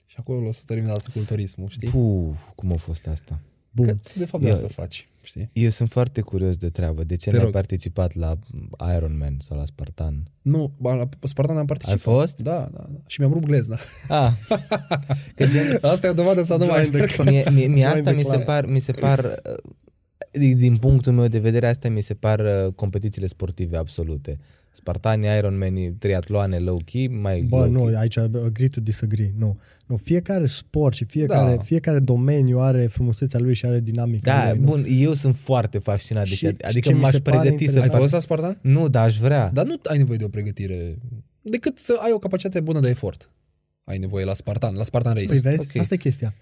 Și 0.06 0.16
acolo 0.18 0.48
o 0.48 0.52
să 0.52 0.62
termină 0.66 0.96
culturismul, 1.12 1.68
știi? 1.68 1.88
Puf, 1.88 2.50
cum 2.54 2.72
a 2.72 2.76
fost 2.76 3.06
asta? 3.06 3.40
Bun. 3.70 3.86
Că, 3.86 3.94
de 4.16 4.24
fapt, 4.24 4.42
de 4.42 4.48
Eu- 4.48 4.54
asta 4.54 4.66
faci, 4.68 5.08
știi? 5.22 5.50
Eu 5.52 5.70
sunt 5.70 5.90
foarte 5.90 6.20
curios 6.20 6.56
de 6.56 6.68
treabă. 6.70 7.04
De 7.04 7.16
ce 7.16 7.30
Te 7.30 7.34
n-ai 7.36 7.44
rog. 7.44 7.52
participat 7.52 8.14
la 8.14 8.38
Iron 8.96 9.16
Man 9.18 9.36
sau 9.40 9.56
la 9.56 9.64
Spartan? 9.64 10.28
Nu, 10.42 10.72
ba, 10.78 10.94
la 10.94 11.08
Spartan 11.22 11.56
am 11.56 11.66
participat. 11.66 11.94
Ai 12.06 12.14
fost? 12.14 12.38
Da, 12.40 12.68
da, 12.72 12.86
da. 12.92 13.00
Și 13.06 13.20
mi-am 13.20 13.32
rupt 13.32 13.44
glezna. 13.46 13.78
Ah, 14.08 14.30
că 15.36 15.46
gen, 15.46 15.78
Asta 15.82 16.06
e 16.06 16.10
o 16.10 16.14
dovadă 16.14 16.42
să 16.42 16.56
nu 16.56 16.66
mai 16.66 16.84
Join 16.84 17.04
the 17.06 17.14
club. 17.14 17.26
mie, 17.26 17.44
mie, 17.52 17.66
mie 17.66 17.82
Join 17.82 17.92
asta 17.92 18.02
the 18.10 18.14
mi 18.14 18.22
se 18.24 18.30
club. 18.32 18.44
par, 18.44 18.66
mi 18.66 18.78
se 18.80 18.92
par 18.92 19.18
uh, 19.24 19.72
din 20.32 20.56
din 20.56 20.76
punctul 20.76 21.12
meu 21.12 21.28
de 21.28 21.38
vedere, 21.38 21.66
asta 21.66 21.88
mi 21.88 22.00
se 22.00 22.14
par 22.14 22.40
uh, 22.40 22.72
competițiile 22.74 23.26
sportive 23.26 23.76
absolute. 23.76 24.38
Spartanii, 24.72 25.36
Ironmanii, 25.36 25.90
triatloane 25.90 26.58
low-key, 26.58 27.08
mai 27.20 27.40
Bă, 27.40 27.56
low-key. 27.66 27.70
nu, 27.70 27.84
aici 27.96 28.16
agree 28.16 28.68
to 28.68 28.80
disagree. 28.80 29.32
Nu. 29.38 29.58
nu. 29.86 29.96
Fiecare 29.96 30.46
sport 30.46 30.94
și 30.94 31.04
fiecare, 31.04 31.56
Da. 31.56 31.62
fiecare 31.62 31.98
domeniu 31.98 32.58
are 32.58 32.86
frumusețea 32.86 33.40
lui 33.40 33.54
și 33.54 33.66
are 33.66 33.80
dinamica 33.80 34.30
Da, 34.38 34.50
lui. 34.50 34.58
nu? 34.60 34.64
bun, 34.64 34.84
eu 34.88 35.14
sunt 35.14 35.36
foarte 35.36 35.78
fascinat 35.78 36.22
de 36.22 36.28
Și- 36.28 36.36
și, 36.36 36.46
și 36.46 36.54
Adică 36.62 36.88
ce 36.88 36.94
mi 36.94 37.00
m-aș 37.00 37.10
se 37.10 37.20
pare 37.20 37.36
pregăti 37.38 37.64
să 37.64 37.70
Ai 37.70 37.74
interesant- 37.74 37.90
fac... 37.92 38.00
fost 38.00 38.12
la 38.12 38.18
Spartan? 38.18 38.58
Nu, 38.60 38.88
dar 38.88 39.04
aș 39.06 39.18
vrea. 39.18 39.50
Dar 39.52 39.66
nu 39.66 39.74
ai 39.84 39.98
nevoie 39.98 40.18
de 40.18 40.24
o 40.24 40.28
pregătire, 40.28 40.98
decât 41.42 41.78
să 41.78 41.96
ai 42.00 42.12
o 42.12 42.18
capacitate 42.18 42.60
bună 42.60 42.80
de 42.80 42.88
efort. 42.88 43.30
Ai 43.84 43.98
nevoie 43.98 44.24
la 44.24 44.34
Spartan, 44.34 44.74
la 44.74 44.82
Spartan 44.84 45.14
Race. 45.14 45.26
Păi 45.26 45.38
vezi, 45.38 45.60
Ok. 45.70 45.76
asta 45.80 45.94
e 45.94 45.96
chestia. 45.96 46.34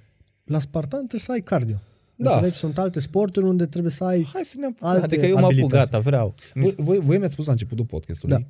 La 0.45 0.59
Spartan 0.59 0.99
trebuie 0.99 1.21
să 1.21 1.33
ai 1.33 1.41
cardio. 1.41 1.81
Da. 2.21 2.31
Înțelegi? 2.33 2.59
Sunt 2.59 2.79
alte 2.79 3.01
sporturi 3.01 3.47
unde 3.47 3.67
trebuie 3.67 3.93
să 3.93 4.05
ai... 4.05 4.27
Hai 4.33 4.43
să 4.45 4.55
ne 4.59 4.67
apucăm. 4.67 4.89
Alte 4.89 5.05
Adică 5.05 5.27
eu 5.27 5.33
mă 5.33 5.39
apuc, 5.39 5.51
abilități. 5.53 5.75
gata, 5.91 5.99
vreau. 5.99 6.35
Voi, 6.55 6.75
voi, 6.77 6.99
voi 6.99 7.19
mi-ați 7.19 7.33
spus 7.33 7.47
la 7.47 7.53
începutul 7.53 7.85
podcastului 7.85 8.37
Da. 8.37 8.45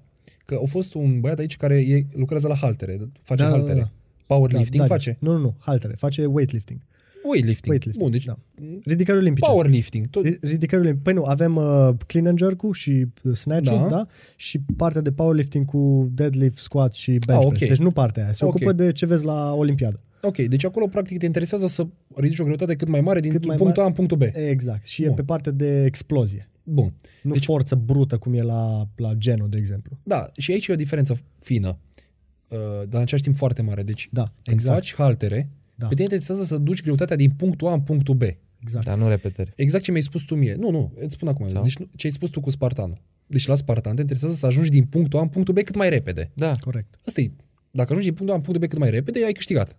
că 0.45 0.59
a 0.62 0.66
fost 0.66 0.95
un 0.95 1.20
băiat 1.20 1.39
aici 1.39 1.57
care 1.57 1.74
e, 1.81 2.07
lucrează 2.16 2.49
la 2.49 2.55
haltere, 2.55 2.99
face 3.23 3.43
Da, 3.43 3.49
da, 3.49 3.57
haltere. 3.57 3.78
da. 3.81 3.90
Powerlifting 4.27 4.82
da, 4.82 4.89
face? 4.89 5.16
Nu, 5.20 5.32
nu, 5.32 5.39
nu, 5.39 5.55
haltere. 5.59 5.95
Face 5.97 6.24
weightlifting. 6.27 6.81
Weightlifting. 7.24 7.69
Weightlifting, 7.70 8.03
Bun, 8.05 8.11
deci 8.11 8.24
da. 8.24 8.39
Ridicări 8.85 9.19
olimpice. 9.19 9.51
powerlifting. 9.51 10.07
Tot, 10.07 10.24
Ri- 10.27 10.39
Ridicări 10.40 10.81
olimpice. 10.81 11.03
Păi 11.05 11.12
nu, 11.12 11.24
avem 11.24 11.57
uh, 11.57 11.89
clean 12.07 12.27
and 12.27 12.39
jerk 12.39 12.61
și 12.73 13.07
uh, 13.23 13.35
snatch-ul, 13.35 13.77
da. 13.77 13.82
Da. 13.82 13.89
da? 13.89 14.07
Și 14.36 14.59
partea 14.77 15.01
de 15.01 15.12
powerlifting 15.12 15.65
cu 15.65 16.09
deadlift, 16.12 16.57
squat 16.59 16.95
și 16.95 17.11
bench 17.11 17.43
Ah, 17.43 17.47
press. 17.49 17.62
ok. 17.62 17.69
Deci 17.69 17.78
nu 17.78 17.90
partea 17.90 18.23
aia. 18.24 18.32
Se 18.32 18.45
Ok. 18.45 18.55
ocupă 18.55 18.73
de 18.73 18.93
ce 18.93 19.07
vezi 19.07 19.24
la 19.24 19.53
Olimpiadă. 19.55 20.01
Ok, 20.23 20.36
deci 20.36 20.65
acolo 20.65 20.86
practic 20.86 21.19
te 21.19 21.24
interesează 21.27 21.66
să 21.66 21.86
ridici 22.15 22.39
o 22.39 22.45
greutate 22.45 22.74
cât 22.77 22.89
mai 22.89 23.01
mare 23.01 23.20
din 23.20 23.31
Cât 23.31 23.45
mai 23.47 23.57
punctul 23.57 23.82
mare. 23.82 23.95
A 23.95 24.01
în 24.01 24.07
punctul 24.07 24.16
B. 24.16 24.23
Exact. 24.49 24.86
Și 24.86 25.03
e 25.03 25.07
Bun. 25.07 25.15
pe 25.15 25.23
partea 25.23 25.53
de 25.53 25.85
explozie. 25.85 26.49
Bun. 26.62 26.85
Nu 26.85 26.93
Deci- 27.23 27.32
deci, 27.32 27.45
forță 27.45 27.74
brută 27.74 28.19
cum 28.19 28.32
e 28.35 28.43
la, 28.43 28.89
la 28.97 29.12
genul, 29.15 29.49
de 29.49 29.57
exemplu. 29.59 29.99
Da, 30.03 30.31
și 30.36 30.51
aici 30.53 30.66
e 30.66 30.73
o 30.73 30.77
diferență 30.77 31.19
fină, 31.40 31.78
uh, 32.49 32.59
dar 32.59 32.86
în 32.90 33.01
același 33.01 33.23
timp 33.23 33.36
foarte 33.36 33.62
mare. 33.62 33.82
Deci 33.82 34.09
Da, 34.12 34.23
când 34.43 34.57
exact. 34.57 34.74
faci 34.77 34.95
haltere, 34.95 35.49
Da. 35.74 35.86
pe 35.86 35.95
tine 35.95 36.07
te 36.09 36.15
interesează 36.15 36.55
să 36.55 36.59
duci 36.62 36.82
greutatea 36.82 37.16
din 37.16 37.31
punctul 37.31 37.69
A 37.69 37.73
în 37.73 37.81
punctul 37.81 38.15
B. 38.15 38.23
Exact. 38.61 38.85
Dar 38.86 38.99
nu 38.99 39.09
repetări. 39.09 39.53
Exact 39.57 39.82
ce 39.85 39.90
mi-ai 39.90 40.03
spus 40.03 40.23
tu 40.23 40.35
mie. 40.35 40.55
Nu, 40.55 40.70
nu, 40.70 40.93
îți 40.97 41.15
spun 41.15 41.28
acum. 41.28 41.49
Sau? 41.49 41.62
Deci, 41.62 41.77
nu- 41.78 41.89
ce 41.97 42.07
ai 42.07 42.12
spus 42.12 42.31
tu 42.31 42.40
cu 42.40 42.51
Spartanul. 42.51 43.01
Deci 43.27 43.47
la 43.47 43.55
Spartan 43.55 43.95
te 43.95 44.01
interesează 44.01 44.35
să 44.35 44.47
ajungi 44.47 44.70
din 44.70 44.85
punctul 44.85 45.19
A 45.19 45.23
în 45.23 45.28
punctul 45.28 45.55
B 45.55 45.59
cât 45.59 45.77
mai 45.77 45.89
repede. 45.89 46.31
Da. 46.35 46.55
Corect. 46.61 46.99
Asta 47.07 47.20
e. 47.20 47.31
Dacă 47.70 47.89
ajungi 47.89 48.07
din 48.07 48.15
punctul 48.16 48.31
A 48.31 48.39
în 48.39 48.45
punctul 48.45 48.66
B 48.66 48.70
cât 48.70 48.78
mai 48.78 48.90
repede, 48.90 49.24
ai 49.24 49.32
câștigat. 49.32 49.77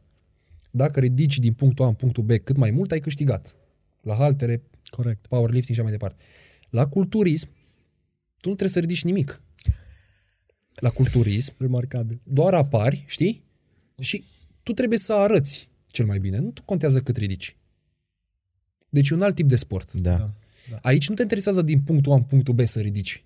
Dacă 0.71 0.99
ridici 0.99 1.37
din 1.39 1.53
punctul 1.53 1.85
A 1.85 1.87
în 1.87 1.93
punctul 1.93 2.23
B 2.23 2.31
cât 2.43 2.55
mai 2.57 2.71
mult, 2.71 2.91
ai 2.91 2.99
câștigat. 2.99 3.55
La 4.01 4.15
haltere, 4.15 4.61
Corect. 4.89 5.27
powerlifting 5.27 5.65
și 5.65 5.71
așa 5.71 5.81
mai 5.83 5.91
departe. 5.91 6.23
La 6.69 6.87
culturism, 6.87 7.47
tu 8.37 8.49
nu 8.49 8.55
trebuie 8.55 8.69
să 8.69 8.79
ridici 8.79 9.03
nimic. 9.03 9.41
La 10.75 10.89
culturism, 10.89 11.53
Remarcabil. 11.57 12.21
doar 12.23 12.53
apari, 12.53 13.03
știi? 13.07 13.43
Și 13.99 14.23
tu 14.63 14.73
trebuie 14.73 14.97
să 14.97 15.13
arăți 15.13 15.69
cel 15.87 16.05
mai 16.05 16.19
bine. 16.19 16.37
Nu 16.37 16.53
contează 16.65 17.01
cât 17.01 17.17
ridici. 17.17 17.57
Deci 18.89 19.09
e 19.09 19.13
un 19.13 19.21
alt 19.21 19.35
tip 19.35 19.47
de 19.47 19.55
sport. 19.55 19.93
Da. 19.93 20.17
Da. 20.69 20.79
Aici 20.81 21.09
nu 21.09 21.15
te 21.15 21.21
interesează 21.21 21.61
din 21.61 21.81
punctul 21.81 22.11
A 22.11 22.15
în 22.15 22.23
punctul 22.23 22.53
B 22.53 22.59
să 22.65 22.79
ridici. 22.79 23.23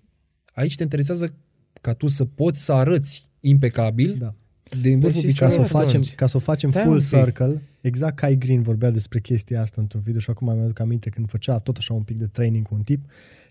Aici 0.52 0.76
te 0.76 0.82
interesează 0.82 1.34
ca 1.80 1.92
tu 1.94 2.06
să 2.08 2.24
poți 2.24 2.64
să 2.64 2.72
arăți 2.72 3.28
impecabil 3.40 4.16
Da. 4.18 4.34
Din 4.80 5.00
vârful 5.00 5.20
și 5.20 5.26
Ca 5.36 5.48
să, 5.48 5.60
o 5.60 5.64
Stai 5.64 5.64
picioarelor. 5.64 5.66
facem, 5.84 6.00
atunci. 6.00 6.14
ca 6.14 6.26
să 6.26 6.36
o 6.36 6.40
facem 6.40 6.70
Stai 6.70 6.82
full 6.82 6.94
un 6.94 7.00
pic. 7.00 7.08
circle, 7.08 7.62
exact 7.80 8.16
Kai 8.16 8.36
Green 8.38 8.62
vorbea 8.62 8.90
despre 8.90 9.20
chestia 9.20 9.60
asta 9.60 9.80
într-un 9.80 10.00
video 10.00 10.20
și 10.20 10.30
acum 10.30 10.54
mi-aduc 10.56 10.80
aminte 10.80 11.10
când 11.10 11.28
făcea 11.28 11.58
tot 11.58 11.76
așa 11.76 11.94
un 11.94 12.02
pic 12.02 12.16
de 12.18 12.26
training 12.26 12.66
cu 12.66 12.74
un 12.74 12.82
tip, 12.82 13.04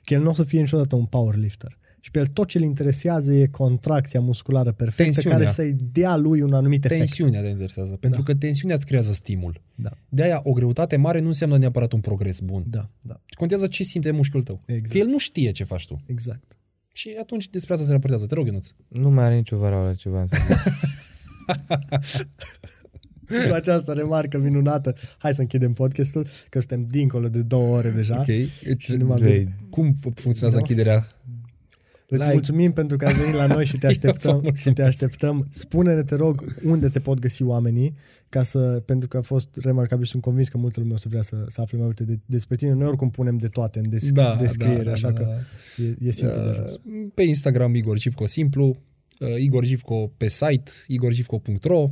că 0.04 0.14
el 0.14 0.22
nu 0.22 0.30
o 0.30 0.34
să 0.34 0.44
fie 0.44 0.60
niciodată 0.60 0.96
un 0.96 1.06
powerlifter. 1.06 1.78
Și 2.00 2.12
pe 2.12 2.20
el 2.20 2.26
tot 2.26 2.48
ce 2.48 2.58
îl 2.58 2.64
interesează 2.64 3.34
e 3.34 3.48
contracția 3.48 4.20
musculară 4.20 4.72
perfectă 4.72 5.04
Tensiunea. 5.12 5.38
care 5.38 5.50
să-i 5.52 5.76
dea 5.92 6.16
lui 6.16 6.42
un 6.42 6.54
anumit 6.54 6.86
efect. 6.86 7.00
Tensiunea 7.00 7.42
te 7.42 7.48
interesează. 7.48 7.92
Pentru 8.00 8.24
că 8.24 8.36
tensiunea 8.36 8.76
îți 8.76 8.86
creează 8.86 9.12
stimul. 9.14 9.62
Da, 9.76 9.90
De 10.10 10.24
aia 10.24 10.42
o 10.44 10.52
greutate 10.52 10.96
mare 10.96 11.20
nu 11.20 11.28
înseamnă 11.28 11.58
neapărat 11.58 11.92
un 11.94 12.00
progres 12.00 12.40
bun. 12.40 12.64
da, 12.68 12.90
da, 13.02 13.22
Contează 13.38 13.68
ce 13.68 13.84
simte 13.84 14.12
mușchiul 14.12 14.44
tău. 14.44 14.60
Exact. 14.66 14.92
Că 14.92 14.98
el 14.98 15.08
nu 15.08 15.18
știe 15.18 15.52
ce 15.52 15.64
faci 15.64 15.88
tu. 15.88 16.02
exact. 16.08 16.58
Și 16.96 17.16
atunci 17.22 17.50
despre 17.50 17.74
asta 17.74 17.86
se 17.86 17.92
raportează. 17.92 18.26
Te 18.26 18.34
rog, 18.34 18.46
Ionuț. 18.46 18.68
Nu 18.88 19.10
mai 19.10 19.24
are 19.26 19.36
nicio 19.36 19.58
valoare 19.58 19.94
ce 19.96 20.10
vreau 20.10 20.26
să 20.28 20.36
zic. 20.48 20.58
Și 23.42 23.48
cu 23.48 23.54
această 23.54 23.92
remarcă 23.94 24.38
minunată, 24.38 24.96
hai 25.18 25.34
să 25.34 25.42
închidem 25.42 25.74
podcastul, 25.74 26.28
că 26.50 26.60
suntem 26.60 26.86
dincolo 26.90 27.28
de 27.30 27.42
două 27.42 27.76
ore 27.78 27.90
deja. 27.90 28.18
Ok. 28.20 28.26
Deci, 28.64 28.92
numai 28.92 29.22
Vei- 29.22 29.48
cum 29.70 29.92
f- 29.96 30.14
funcționează 30.16 30.50
Da. 30.50 30.58
închiderea? 30.58 31.08
Îți 32.08 32.22
Like. 32.22 32.34
mulțumim 32.34 32.72
pentru 32.74 32.98
că 32.98 33.06
ai 33.06 33.14
venit 33.14 33.34
la 33.36 33.46
noi 33.46 33.66
și 33.66 33.78
te 33.78 33.86
Eu 33.88 33.92
vă 33.94 34.08
așteptăm. 34.10 34.36
și 34.36 34.42
te 34.42 34.48
mulțumesc. 34.50 34.88
așteptăm. 34.88 35.48
Spune-ne, 35.50 36.04
te 36.04 36.16
rog, 36.16 36.56
unde 36.66 36.90
te 36.90 37.00
pot 37.00 37.20
găsi 37.20 37.44
oamenii, 37.44 37.96
ca 38.34 38.44
să, 38.44 38.82
pentru 38.86 39.08
că 39.08 39.18
a 39.18 39.22
fost 39.22 39.50
remarcabil 39.62 40.06
și 40.06 40.12
sunt 40.12 40.24
convins 40.24 40.48
că 40.48 40.58
multă 40.58 40.80
lume 40.80 40.94
o 40.94 40.96
să 40.98 41.08
vrea 41.10 41.22
să, 41.22 41.46
să 41.48 41.62
afle 41.62 41.78
mai 41.78 41.86
multe 41.86 42.04
de, 42.04 42.20
despre 42.26 42.56
tine. 42.56 42.72
Noi 42.74 42.88
oricum 42.88 43.10
punem 43.10 43.38
de 43.38 43.48
toate 43.48 43.80
în 43.80 43.90
desc- 43.90 44.12
Da, 44.14 44.36
descriere, 44.36 44.78
da, 44.78 44.84
da, 44.84 44.92
așa 44.92 45.12
da, 45.12 45.20
că 45.24 45.24
da. 45.78 45.84
e, 45.84 45.96
e 46.08 46.12
simplu 46.12 46.42
de 46.42 46.48
ajuns. 46.50 46.72
Uh, 46.74 47.12
Pe 47.14 47.24
Instagram 47.24 47.76
Igor 47.76 47.98
Givco 47.98 48.26
simplu, 48.26 48.76
uh, 49.20 49.36
Igor 49.38 49.64
Givco 49.66 50.12
pe 50.18 50.28
site, 50.28 50.72
igorgivco.ro, 50.88 51.90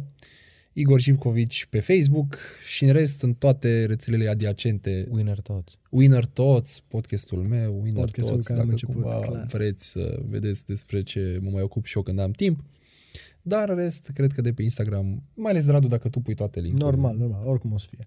Igor 0.73 0.99
Givcovici 0.99 1.65
pe 1.69 1.80
Facebook 1.80 2.38
și 2.73 2.84
în 2.84 2.91
rest 2.91 3.22
în 3.22 3.34
toate 3.34 3.85
rețelele 3.85 4.27
adiacente 4.30 5.07
Winner 5.09 5.39
toți. 5.41 5.77
Winner 5.89 6.26
Tots, 6.26 6.80
podcastul 6.88 7.38
meu, 7.43 7.80
Winner 7.84 8.03
Podcastul 8.03 8.34
Tots, 8.35 8.45
care 8.47 8.59
am 8.59 8.65
dacă 8.69 8.80
început, 8.81 9.01
cumva 9.11 9.19
clar. 9.27 9.47
vreți 9.51 9.89
să 9.89 10.19
vedeți 10.30 10.65
despre 10.65 11.01
ce 11.03 11.39
mă 11.41 11.49
mai 11.49 11.61
ocup 11.61 11.85
și 11.85 11.97
eu 11.97 12.03
când 12.03 12.19
am 12.19 12.31
timp. 12.31 12.63
Dar 13.41 13.69
în 13.69 13.76
rest, 13.76 14.09
cred 14.13 14.31
că 14.31 14.41
de 14.41 14.53
pe 14.53 14.63
Instagram, 14.63 15.23
mai 15.34 15.51
ales 15.51 15.68
Radu, 15.68 15.88
dacă 15.88 16.09
tu 16.09 16.19
pui 16.19 16.34
toate 16.34 16.59
linkurile. 16.59 16.89
Normal, 16.89 17.18
normal, 17.18 17.45
oricum 17.45 17.72
o 17.72 17.77
să 17.77 17.85
fie. 17.89 18.05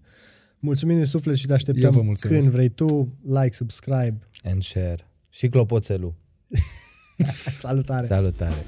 Mulțumim 0.59 0.95
din 0.95 1.05
suflet 1.05 1.35
și 1.35 1.43
te 1.45 1.49
Eu 1.49 1.55
așteptăm 1.55 1.91
vă 1.91 2.01
mulțumesc. 2.01 2.39
când 2.41 2.53
vrei 2.53 2.69
tu. 2.69 3.17
Like, 3.23 3.51
subscribe. 3.51 4.17
And 4.43 4.63
share. 4.63 5.07
Și 5.29 5.47
clopoțelul. 5.47 6.13
Salutare! 7.55 8.05
Salutare. 8.05 8.65